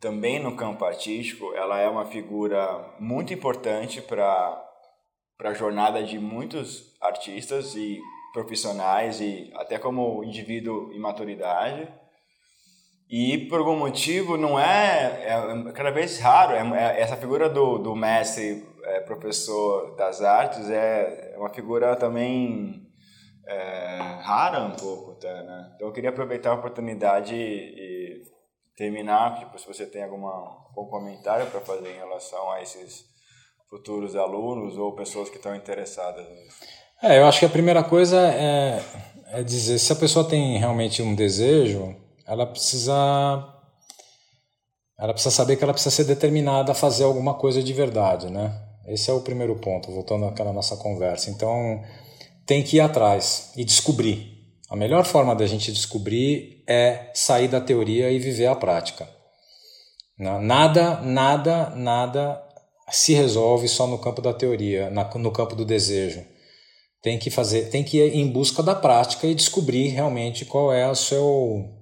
também 0.00 0.38
no 0.38 0.54
campo 0.54 0.84
artístico, 0.84 1.52
ela 1.52 1.80
é 1.80 1.88
uma 1.88 2.06
figura 2.06 2.94
muito 3.00 3.34
importante 3.34 4.00
para 4.00 4.64
a 5.40 5.52
jornada 5.52 6.00
de 6.00 6.16
muitos 6.20 6.96
artistas 7.00 7.74
e 7.74 8.00
profissionais 8.32 9.20
e 9.20 9.50
até 9.56 9.78
como 9.78 10.22
indivíduo 10.22 10.92
em 10.92 11.00
maturidade. 11.00 11.88
E 13.10 13.48
por 13.48 13.58
algum 13.58 13.76
motivo 13.76 14.36
não 14.36 14.60
é, 14.60 15.24
é 15.26 15.72
cada 15.72 15.90
vez 15.90 16.20
raro, 16.20 16.52
é, 16.52 16.60
é, 16.60 17.00
essa 17.00 17.16
figura 17.16 17.48
do, 17.48 17.78
do 17.78 17.96
mestre, 17.96 18.64
é, 18.84 19.00
professor 19.00 19.94
das 19.96 20.22
artes 20.22 20.68
é 20.70 21.34
uma 21.36 21.50
figura 21.50 21.96
também 21.96 22.86
é, 23.46 23.98
rara 24.22 24.64
um 24.64 24.76
pouco, 24.76 25.12
até, 25.12 25.42
né? 25.42 25.72
Então 25.74 25.88
eu 25.88 25.92
queria 25.92 26.10
aproveitar 26.10 26.50
a 26.50 26.54
oportunidade 26.54 27.34
e, 27.34 27.38
e 27.40 28.22
terminar, 28.76 29.38
tipo, 29.38 29.58
se 29.58 29.66
você 29.66 29.86
tem 29.86 30.04
alguma, 30.04 30.30
algum 30.30 30.88
comentário 30.88 31.46
para 31.46 31.60
fazer 31.60 31.88
em 31.88 31.98
relação 31.98 32.50
a 32.52 32.62
esses 32.62 33.04
futuros 33.68 34.16
alunos 34.16 34.76
ou 34.76 34.94
pessoas 34.94 35.28
que 35.28 35.36
estão 35.36 35.54
interessadas 35.54 36.28
nisso. 36.28 36.56
É, 37.02 37.18
eu 37.18 37.26
acho 37.26 37.40
que 37.40 37.46
a 37.46 37.50
primeira 37.50 37.82
coisa 37.82 38.18
é, 38.18 38.82
é 39.32 39.42
dizer, 39.42 39.78
se 39.78 39.92
a 39.92 39.96
pessoa 39.96 40.28
tem 40.28 40.58
realmente 40.58 41.02
um 41.02 41.14
desejo, 41.14 41.94
ela 42.26 42.46
precisa 42.46 43.54
ela 44.98 45.12
precisa 45.12 45.34
saber 45.34 45.56
que 45.56 45.62
ela 45.62 45.72
precisa 45.72 45.94
ser 45.94 46.04
determinada 46.04 46.72
a 46.72 46.74
fazer 46.74 47.04
alguma 47.04 47.34
coisa 47.34 47.62
de 47.62 47.72
verdade, 47.72 48.28
né? 48.30 48.67
Esse 48.90 49.10
é 49.10 49.12
o 49.12 49.20
primeiro 49.20 49.56
ponto, 49.56 49.90
voltando 49.90 50.24
àquela 50.24 50.52
nossa 50.52 50.76
conversa. 50.76 51.30
Então, 51.30 51.82
tem 52.46 52.62
que 52.62 52.76
ir 52.76 52.80
atrás 52.80 53.52
e 53.56 53.64
descobrir. 53.64 54.38
A 54.70 54.76
melhor 54.76 55.04
forma 55.04 55.34
da 55.34 55.46
gente 55.46 55.72
descobrir 55.72 56.62
é 56.66 57.10
sair 57.14 57.48
da 57.48 57.60
teoria 57.60 58.10
e 58.10 58.18
viver 58.18 58.46
a 58.46 58.54
prática. 58.54 59.08
Nada, 60.18 61.00
nada, 61.00 61.70
nada 61.70 62.42
se 62.90 63.14
resolve 63.14 63.68
só 63.68 63.86
no 63.86 63.98
campo 63.98 64.20
da 64.20 64.32
teoria, 64.32 64.90
no 64.90 65.30
campo 65.30 65.54
do 65.54 65.64
desejo. 65.64 66.24
Tem 67.00 67.18
que 67.18 67.30
fazer, 67.30 67.70
tem 67.70 67.84
que 67.84 67.98
ir 67.98 68.16
em 68.16 68.26
busca 68.26 68.62
da 68.62 68.74
prática 68.74 69.26
e 69.26 69.34
descobrir 69.34 69.88
realmente 69.88 70.44
qual 70.44 70.72
é 70.72 70.90
o 70.90 70.94
seu 70.94 71.77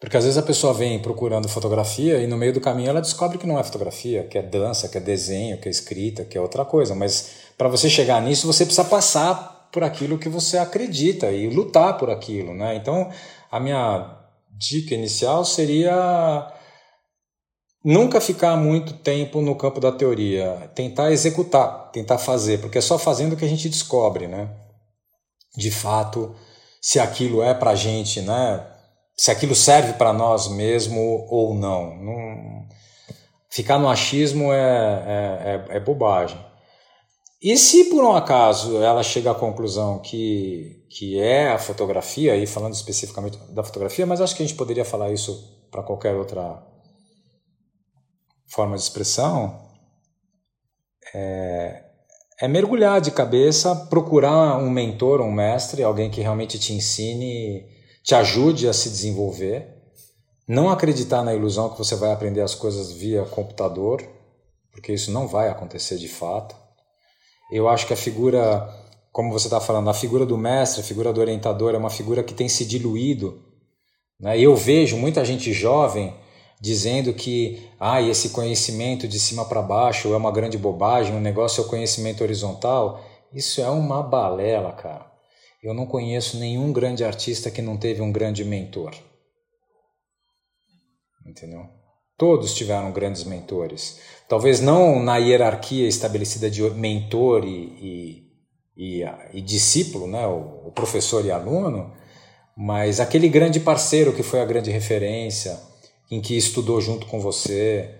porque 0.00 0.16
às 0.16 0.24
vezes 0.24 0.38
a 0.38 0.42
pessoa 0.42 0.72
vem 0.72 0.98
procurando 0.98 1.46
fotografia 1.46 2.18
e 2.18 2.26
no 2.26 2.38
meio 2.38 2.54
do 2.54 2.60
caminho 2.60 2.88
ela 2.88 3.02
descobre 3.02 3.36
que 3.36 3.46
não 3.46 3.58
é 3.58 3.62
fotografia, 3.62 4.24
que 4.24 4.38
é 4.38 4.42
dança, 4.42 4.88
que 4.88 4.96
é 4.96 5.00
desenho, 5.00 5.58
que 5.60 5.68
é 5.68 5.70
escrita, 5.70 6.24
que 6.24 6.38
é 6.38 6.40
outra 6.40 6.64
coisa. 6.64 6.94
Mas 6.94 7.32
para 7.58 7.68
você 7.68 7.90
chegar 7.90 8.22
nisso, 8.22 8.46
você 8.46 8.64
precisa 8.64 8.88
passar 8.88 9.68
por 9.70 9.84
aquilo 9.84 10.18
que 10.18 10.28
você 10.28 10.56
acredita 10.56 11.30
e 11.30 11.50
lutar 11.50 11.98
por 11.98 12.08
aquilo, 12.08 12.54
né? 12.54 12.74
Então, 12.76 13.10
a 13.52 13.60
minha 13.60 14.18
dica 14.50 14.94
inicial 14.94 15.44
seria 15.44 16.50
nunca 17.84 18.22
ficar 18.22 18.56
muito 18.56 18.94
tempo 18.94 19.42
no 19.42 19.54
campo 19.54 19.80
da 19.80 19.92
teoria, 19.92 20.70
tentar 20.74 21.12
executar, 21.12 21.90
tentar 21.92 22.16
fazer, 22.16 22.58
porque 22.60 22.78
é 22.78 22.80
só 22.80 22.98
fazendo 22.98 23.36
que 23.36 23.44
a 23.44 23.48
gente 23.48 23.68
descobre, 23.68 24.26
né? 24.26 24.50
De 25.54 25.70
fato, 25.70 26.34
se 26.80 26.98
aquilo 26.98 27.42
é 27.42 27.52
para 27.52 27.74
gente, 27.74 28.22
né? 28.22 28.66
Se 29.20 29.30
aquilo 29.30 29.54
serve 29.54 29.92
para 29.98 30.14
nós 30.14 30.48
mesmo 30.48 31.26
ou 31.28 31.52
não. 31.52 31.94
não. 31.94 32.66
Ficar 33.50 33.78
no 33.78 33.86
achismo 33.86 34.50
é, 34.50 34.56
é, 34.56 35.74
é, 35.74 35.76
é 35.76 35.80
bobagem. 35.80 36.42
E 37.42 37.54
se 37.54 37.90
por 37.90 38.02
um 38.02 38.16
acaso 38.16 38.82
ela 38.82 39.02
chega 39.02 39.30
à 39.30 39.34
conclusão 39.34 39.98
que, 39.98 40.86
que 40.88 41.20
é 41.20 41.52
a 41.52 41.58
fotografia, 41.58 42.32
aí 42.32 42.46
falando 42.46 42.72
especificamente 42.72 43.36
da 43.52 43.62
fotografia, 43.62 44.06
mas 44.06 44.22
acho 44.22 44.34
que 44.34 44.42
a 44.42 44.46
gente 44.46 44.56
poderia 44.56 44.86
falar 44.86 45.12
isso 45.12 45.68
para 45.70 45.82
qualquer 45.82 46.14
outra 46.14 46.66
forma 48.48 48.74
de 48.74 48.82
expressão, 48.82 49.68
é, 51.12 51.84
é, 52.40 52.48
mergulhar 52.48 53.02
de 53.02 53.10
cabeça, 53.10 53.76
procurar 53.90 54.56
um 54.56 54.70
mentor, 54.70 55.20
um 55.20 55.30
mestre, 55.30 55.82
alguém 55.82 56.10
que 56.10 56.22
realmente 56.22 56.58
te 56.58 56.72
ensine, 56.72 57.69
te 58.02 58.14
ajude 58.14 58.68
a 58.68 58.72
se 58.72 58.88
desenvolver. 58.88 59.68
Não 60.46 60.68
acreditar 60.68 61.22
na 61.22 61.34
ilusão 61.34 61.70
que 61.70 61.78
você 61.78 61.94
vai 61.94 62.12
aprender 62.12 62.40
as 62.40 62.54
coisas 62.54 62.90
via 62.90 63.24
computador, 63.24 64.02
porque 64.72 64.92
isso 64.92 65.10
não 65.10 65.28
vai 65.28 65.48
acontecer 65.48 65.96
de 65.96 66.08
fato. 66.08 66.56
Eu 67.52 67.68
acho 67.68 67.86
que 67.86 67.92
a 67.92 67.96
figura, 67.96 68.68
como 69.12 69.32
você 69.32 69.46
está 69.46 69.60
falando, 69.60 69.90
a 69.90 69.94
figura 69.94 70.24
do 70.24 70.36
mestre, 70.36 70.80
a 70.80 70.84
figura 70.84 71.12
do 71.12 71.20
orientador 71.20 71.74
é 71.74 71.78
uma 71.78 71.90
figura 71.90 72.22
que 72.22 72.34
tem 72.34 72.48
se 72.48 72.64
diluído. 72.64 73.42
Né? 74.18 74.38
Eu 74.38 74.56
vejo 74.56 74.96
muita 74.96 75.24
gente 75.24 75.52
jovem 75.52 76.14
dizendo 76.60 77.12
que 77.14 77.68
ah, 77.78 78.02
esse 78.02 78.30
conhecimento 78.30 79.08
de 79.08 79.18
cima 79.18 79.44
para 79.44 79.62
baixo 79.62 80.12
é 80.12 80.16
uma 80.16 80.30
grande 80.30 80.58
bobagem, 80.58 81.16
o 81.16 81.20
negócio 81.20 81.62
é 81.62 81.64
o 81.64 81.68
conhecimento 81.68 82.22
horizontal. 82.22 83.00
Isso 83.32 83.60
é 83.60 83.70
uma 83.70 84.02
balela, 84.02 84.72
cara. 84.72 85.09
Eu 85.62 85.74
não 85.74 85.86
conheço 85.86 86.38
nenhum 86.38 86.72
grande 86.72 87.04
artista 87.04 87.50
que 87.50 87.60
não 87.60 87.76
teve 87.76 88.00
um 88.00 88.10
grande 88.10 88.44
mentor. 88.44 88.94
Entendeu? 91.26 91.68
Todos 92.16 92.54
tiveram 92.54 92.92
grandes 92.92 93.24
mentores. 93.24 94.00
Talvez 94.28 94.60
não 94.60 95.02
na 95.02 95.16
hierarquia 95.16 95.88
estabelecida 95.88 96.50
de 96.50 96.62
mentor 96.70 97.44
e, 97.44 98.26
e, 98.76 99.00
e, 99.00 99.04
e 99.32 99.40
discípulo, 99.40 100.06
né? 100.06 100.26
O, 100.26 100.68
o, 100.68 100.72
professor 100.72 101.24
e 101.24 101.30
aluno, 101.30 101.94
mas 102.56 103.00
aquele 103.00 103.28
grande 103.28 103.60
parceiro 103.60 104.12
que 104.12 104.22
foi 104.22 104.40
a 104.40 104.44
grande 104.44 104.70
referência, 104.70 105.58
em 106.10 106.20
que 106.20 106.36
estudou 106.36 106.80
junto 106.80 107.06
com 107.06 107.20
você, 107.20 107.94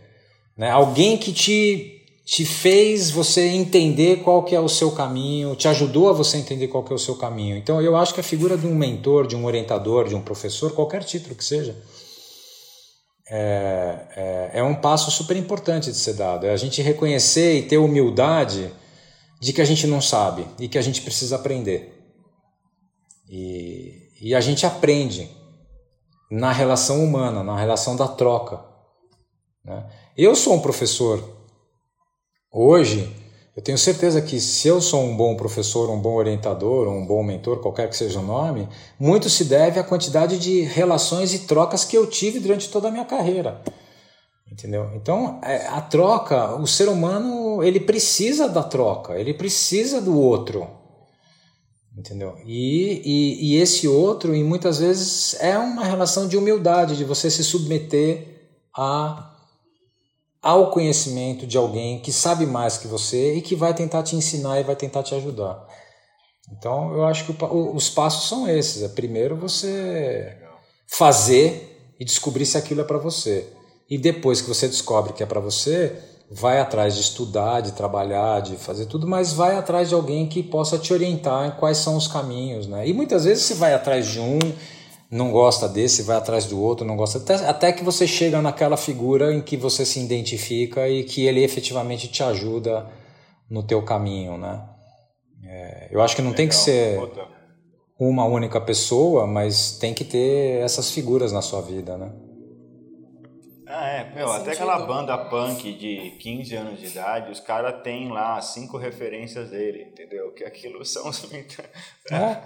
né? 0.57 0.71
alguém 0.71 1.17
que 1.17 1.33
te, 1.33 2.00
te 2.31 2.45
fez 2.45 3.11
você 3.11 3.49
entender 3.49 4.23
qual 4.23 4.45
que 4.45 4.55
é 4.55 4.61
o 4.61 4.69
seu 4.69 4.93
caminho, 4.93 5.57
te 5.57 5.67
ajudou 5.67 6.09
a 6.09 6.13
você 6.13 6.37
entender 6.37 6.69
qual 6.69 6.85
que 6.85 6.93
é 6.93 6.95
o 6.95 6.99
seu 6.99 7.17
caminho. 7.17 7.57
Então 7.57 7.83
eu 7.83 7.97
acho 7.97 8.15
que 8.15 8.21
a 8.21 8.23
figura 8.23 8.57
de 8.57 8.69
um 8.69 8.75
mentor, 8.75 9.27
de 9.27 9.35
um 9.35 9.45
orientador, 9.45 10.07
de 10.07 10.15
um 10.15 10.23
professor, 10.23 10.71
qualquer 10.71 11.03
título 11.03 11.35
que 11.35 11.45
seja, 11.45 11.77
é, 13.29 14.07
é, 14.15 14.51
é, 14.61 14.63
um 14.63 14.77
passo 14.77 15.11
super 15.11 15.37
importante 15.37 15.91
de 15.91 15.97
ser 15.97 16.15
dado. 16.15 16.47
É 16.47 16.53
a 16.53 16.57
gente 16.57 16.81
reconhecer 16.81 17.59
e 17.59 17.63
ter 17.63 17.79
humildade 17.79 18.73
de 19.41 19.53
que 19.53 19.61
a 19.61 19.65
gente 19.65 19.89
não 19.89 20.01
sabe 20.01 20.47
e 20.61 20.69
que 20.69 20.79
a 20.79 20.83
gente 20.83 21.03
precisa 21.03 21.35
aprender. 21.35 22.01
E, 23.29 24.09
e 24.21 24.35
a 24.37 24.41
gente 24.41 24.65
aprende 24.65 25.29
na 26.31 26.53
relação 26.53 27.03
humana, 27.03 27.43
na 27.43 27.59
relação 27.59 27.97
da 27.97 28.07
troca. 28.07 28.65
Né? 29.65 29.85
Eu 30.17 30.37
sou 30.37 30.55
um 30.55 30.61
professor 30.61 31.40
hoje 32.53 33.15
eu 33.57 33.63
tenho 33.63 33.77
certeza 33.77 34.23
que 34.23 34.41
se 34.41 34.69
eu 34.69 34.81
sou 34.81 35.03
um 35.03 35.17
bom 35.17 35.37
professor, 35.37 35.91
um 35.91 36.01
bom 36.01 36.15
orientador, 36.15 36.89
um 36.89 37.05
bom 37.05 37.23
mentor, 37.23 37.59
qualquer 37.59 37.89
que 37.89 37.97
seja 37.97 38.21
o 38.21 38.23
nome, 38.23 38.69
muito 38.99 39.29
se 39.29 39.45
deve 39.45 39.79
à 39.79 39.85
quantidade 39.85 40.39
de 40.39 40.63
relações 40.63 41.35
e 41.35 41.41
trocas 41.41 41.85
que 41.85 41.97
eu 41.97 42.07
tive 42.07 42.41
durante 42.41 42.71
toda 42.71 42.89
a 42.89 42.91
minha 42.91 43.05
carreira. 43.05 43.61
Entendeu? 44.51 44.91
Então, 44.95 45.41
é, 45.45 45.67
a 45.67 45.81
troca, 45.81 46.55
o 46.57 46.67
ser 46.67 46.89
humano, 46.89 47.63
ele 47.63 47.81
precisa 47.81 48.49
da 48.49 48.63
troca, 48.63 49.19
ele 49.19 49.35
precisa 49.35 50.01
do 50.01 50.19
outro. 50.19 50.67
Entendeu? 51.97 52.37
E, 52.47 53.03
e, 53.05 53.53
e 53.53 53.57
esse 53.61 53.87
outro, 53.87 54.35
e 54.35 54.43
muitas 54.43 54.79
vezes, 54.79 55.37
é 55.41 55.59
uma 55.59 55.85
relação 55.85 56.27
de 56.27 56.37
humildade, 56.37 56.97
de 56.97 57.05
você 57.05 57.31
se 57.31 57.45
submeter 57.45 58.59
a 58.75 59.30
ao 60.43 60.71
conhecimento 60.71 61.47
de 61.47 61.57
alguém 61.59 62.01
que 62.01 62.13
sabe 62.13 62.47
mais 62.47 62.79
que 62.79 62.89
você 62.89 63.35
e 63.35 63.43
que 63.43 63.55
vai 63.55 63.75
tentar 63.75 64.03
te 64.03 64.17
ensinar 64.17 64.59
e 64.61 64.65
vai 64.65 64.77
tentar 64.77 65.03
te 65.03 65.15
ajudar. 65.15 65.67
Então, 66.53 66.93
eu 66.95 67.05
acho 67.05 67.27
que 67.27 67.45
os 67.75 67.91
passos 67.91 68.29
são 68.29 68.49
esses. 68.49 68.83
É 68.83 68.89
primeiro 68.89 69.37
você 69.37 70.37
fazer 70.87 71.95
e 72.01 72.05
descobrir 72.05 72.47
se 72.47 72.59
aquilo 72.59 72.81
é 72.81 72.85
para 72.85 72.99
você. 72.99 73.47
E 73.89 73.99
depois 73.99 74.41
que 74.41 74.49
você 74.49 74.67
descobre 74.67 75.13
que 75.13 75.23
é 75.23 75.27
para 75.27 75.41
você, 75.41 75.97
vai 76.31 76.61
atrás 76.61 76.95
de 76.95 77.01
estudar, 77.01 77.61
de 77.61 77.73
trabalhar, 77.73 78.41
de 78.41 78.57
fazer 78.57 78.87
tudo, 78.87 79.07
mas 79.07 79.33
vai 79.33 79.57
atrás 79.57 79.89
de 79.89 79.95
alguém 79.95 80.29
que 80.29 80.43
possa 80.43 80.79
te 80.79 80.93
orientar 80.93 81.49
em 81.49 81.51
quais 81.59 81.79
são 81.79 81.97
os 81.97 82.07
caminhos, 82.07 82.67
né? 82.67 82.89
E 82.89 82.93
muitas 82.93 83.25
vezes 83.25 83.45
você 83.45 83.55
vai 83.55 83.75
atrás 83.75 84.07
de 84.07 84.21
um 84.21 84.39
não 85.11 85.33
gosta 85.33 85.69
desse, 85.69 86.03
vai 86.03 86.17
atrás 86.17 86.47
do 86.47 86.61
outro, 86.61 86.87
não 86.87 86.97
gosta. 86.97 87.19
Até, 87.19 87.35
até 87.35 87.73
que 87.73 87.83
você 87.83 88.07
chega 88.07 88.41
naquela 88.41 88.77
figura 88.77 89.35
em 89.35 89.41
que 89.41 89.57
você 89.57 89.85
se 89.85 89.99
identifica 89.99 90.89
e 90.89 91.03
que 91.03 91.27
ele 91.27 91.43
efetivamente 91.43 92.07
te 92.07 92.23
ajuda 92.23 92.87
no 93.49 93.63
teu 93.63 93.83
caminho, 93.83 94.39
né? 94.39 94.63
É, 95.45 95.89
eu 95.91 96.01
acho 96.01 96.15
que 96.15 96.23
não 96.23 96.31
Legal. 96.31 96.37
tem 96.37 96.49
que 96.49 96.55
ser 96.55 97.01
uma 97.99 98.25
única 98.25 98.61
pessoa, 98.61 99.27
mas 99.27 99.73
tem 99.79 99.93
que 99.93 100.05
ter 100.05 100.63
essas 100.63 100.91
figuras 100.91 101.33
na 101.33 101.43
sua 101.43 101.61
vida, 101.61 101.99
né? 101.99 102.13
Ah, 103.73 103.89
é, 103.89 104.13
meu, 104.13 104.33
até 104.33 104.51
aquela 104.51 104.81
banda 104.81 105.17
punk 105.17 105.73
de 105.73 106.17
15 106.19 106.57
anos 106.57 106.81
de 106.81 106.87
idade, 106.87 107.31
os 107.31 107.39
caras 107.39 107.81
têm 107.83 108.11
lá 108.11 108.41
cinco 108.41 108.77
referências 108.77 109.51
dele, 109.51 109.83
entendeu? 109.83 110.33
Que 110.33 110.43
aquilo 110.43 110.83
são 110.85 111.09
os. 111.09 111.33
é. 112.11 112.37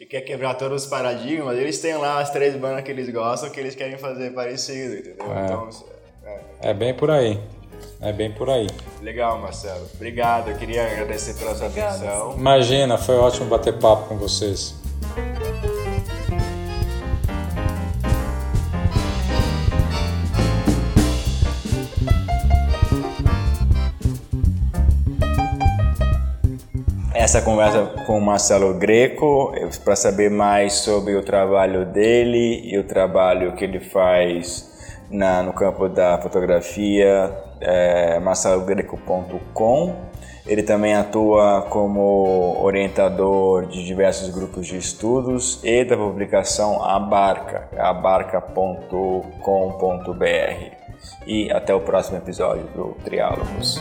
E 0.00 0.04
quer 0.04 0.22
quebrar 0.22 0.54
todos 0.54 0.82
os 0.84 0.90
paradigmas, 0.90 1.56
eles 1.56 1.78
têm 1.78 1.96
lá 1.96 2.20
as 2.20 2.30
três 2.30 2.56
bandas 2.56 2.82
que 2.82 2.90
eles 2.90 3.08
gostam 3.10 3.48
que 3.50 3.60
eles 3.60 3.76
querem 3.76 3.96
fazer 3.96 4.32
parecido, 4.34 4.96
entendeu? 4.96 5.32
É, 5.32 5.44
então, 5.44 5.68
é, 6.24 6.70
é 6.70 6.74
bem 6.74 6.92
por 6.92 7.10
aí. 7.12 7.40
É 8.00 8.12
bem 8.12 8.32
por 8.32 8.50
aí. 8.50 8.66
Legal, 9.00 9.38
Marcelo. 9.38 9.86
Obrigado. 9.94 10.50
Eu 10.50 10.56
queria 10.56 10.84
agradecer 10.84 11.34
pela 11.34 11.54
sua 11.54 11.68
Obrigada, 11.68 11.96
atenção. 11.96 12.34
Imagina, 12.36 12.98
foi 12.98 13.16
ótimo 13.16 13.46
bater 13.46 13.78
papo 13.78 14.08
com 14.08 14.16
vocês. 14.16 14.74
Essa 27.32 27.40
conversa 27.40 27.86
com 28.06 28.18
o 28.18 28.20
Marcelo 28.20 28.74
Greco 28.74 29.54
para 29.82 29.96
saber 29.96 30.30
mais 30.30 30.74
sobre 30.74 31.16
o 31.16 31.22
trabalho 31.22 31.86
dele 31.86 32.60
e 32.62 32.76
o 32.76 32.84
trabalho 32.84 33.52
que 33.52 33.64
ele 33.64 33.80
faz 33.80 34.70
na, 35.10 35.42
no 35.42 35.54
campo 35.54 35.88
da 35.88 36.18
fotografia, 36.20 37.34
é, 37.58 38.20
marcelogreco.com. 38.20 39.94
Ele 40.46 40.62
também 40.62 40.94
atua 40.94 41.64
como 41.70 42.62
orientador 42.62 43.64
de 43.64 43.82
diversos 43.82 44.28
grupos 44.28 44.66
de 44.66 44.76
estudos 44.76 45.58
e 45.64 45.86
da 45.86 45.96
publicação 45.96 46.84
Abarca, 46.84 47.66
abarca.com.br. 47.78 48.92
E 51.26 51.50
até 51.50 51.74
o 51.74 51.80
próximo 51.80 52.18
episódio 52.18 52.64
do 52.74 52.94
Triálogos. 53.02 53.80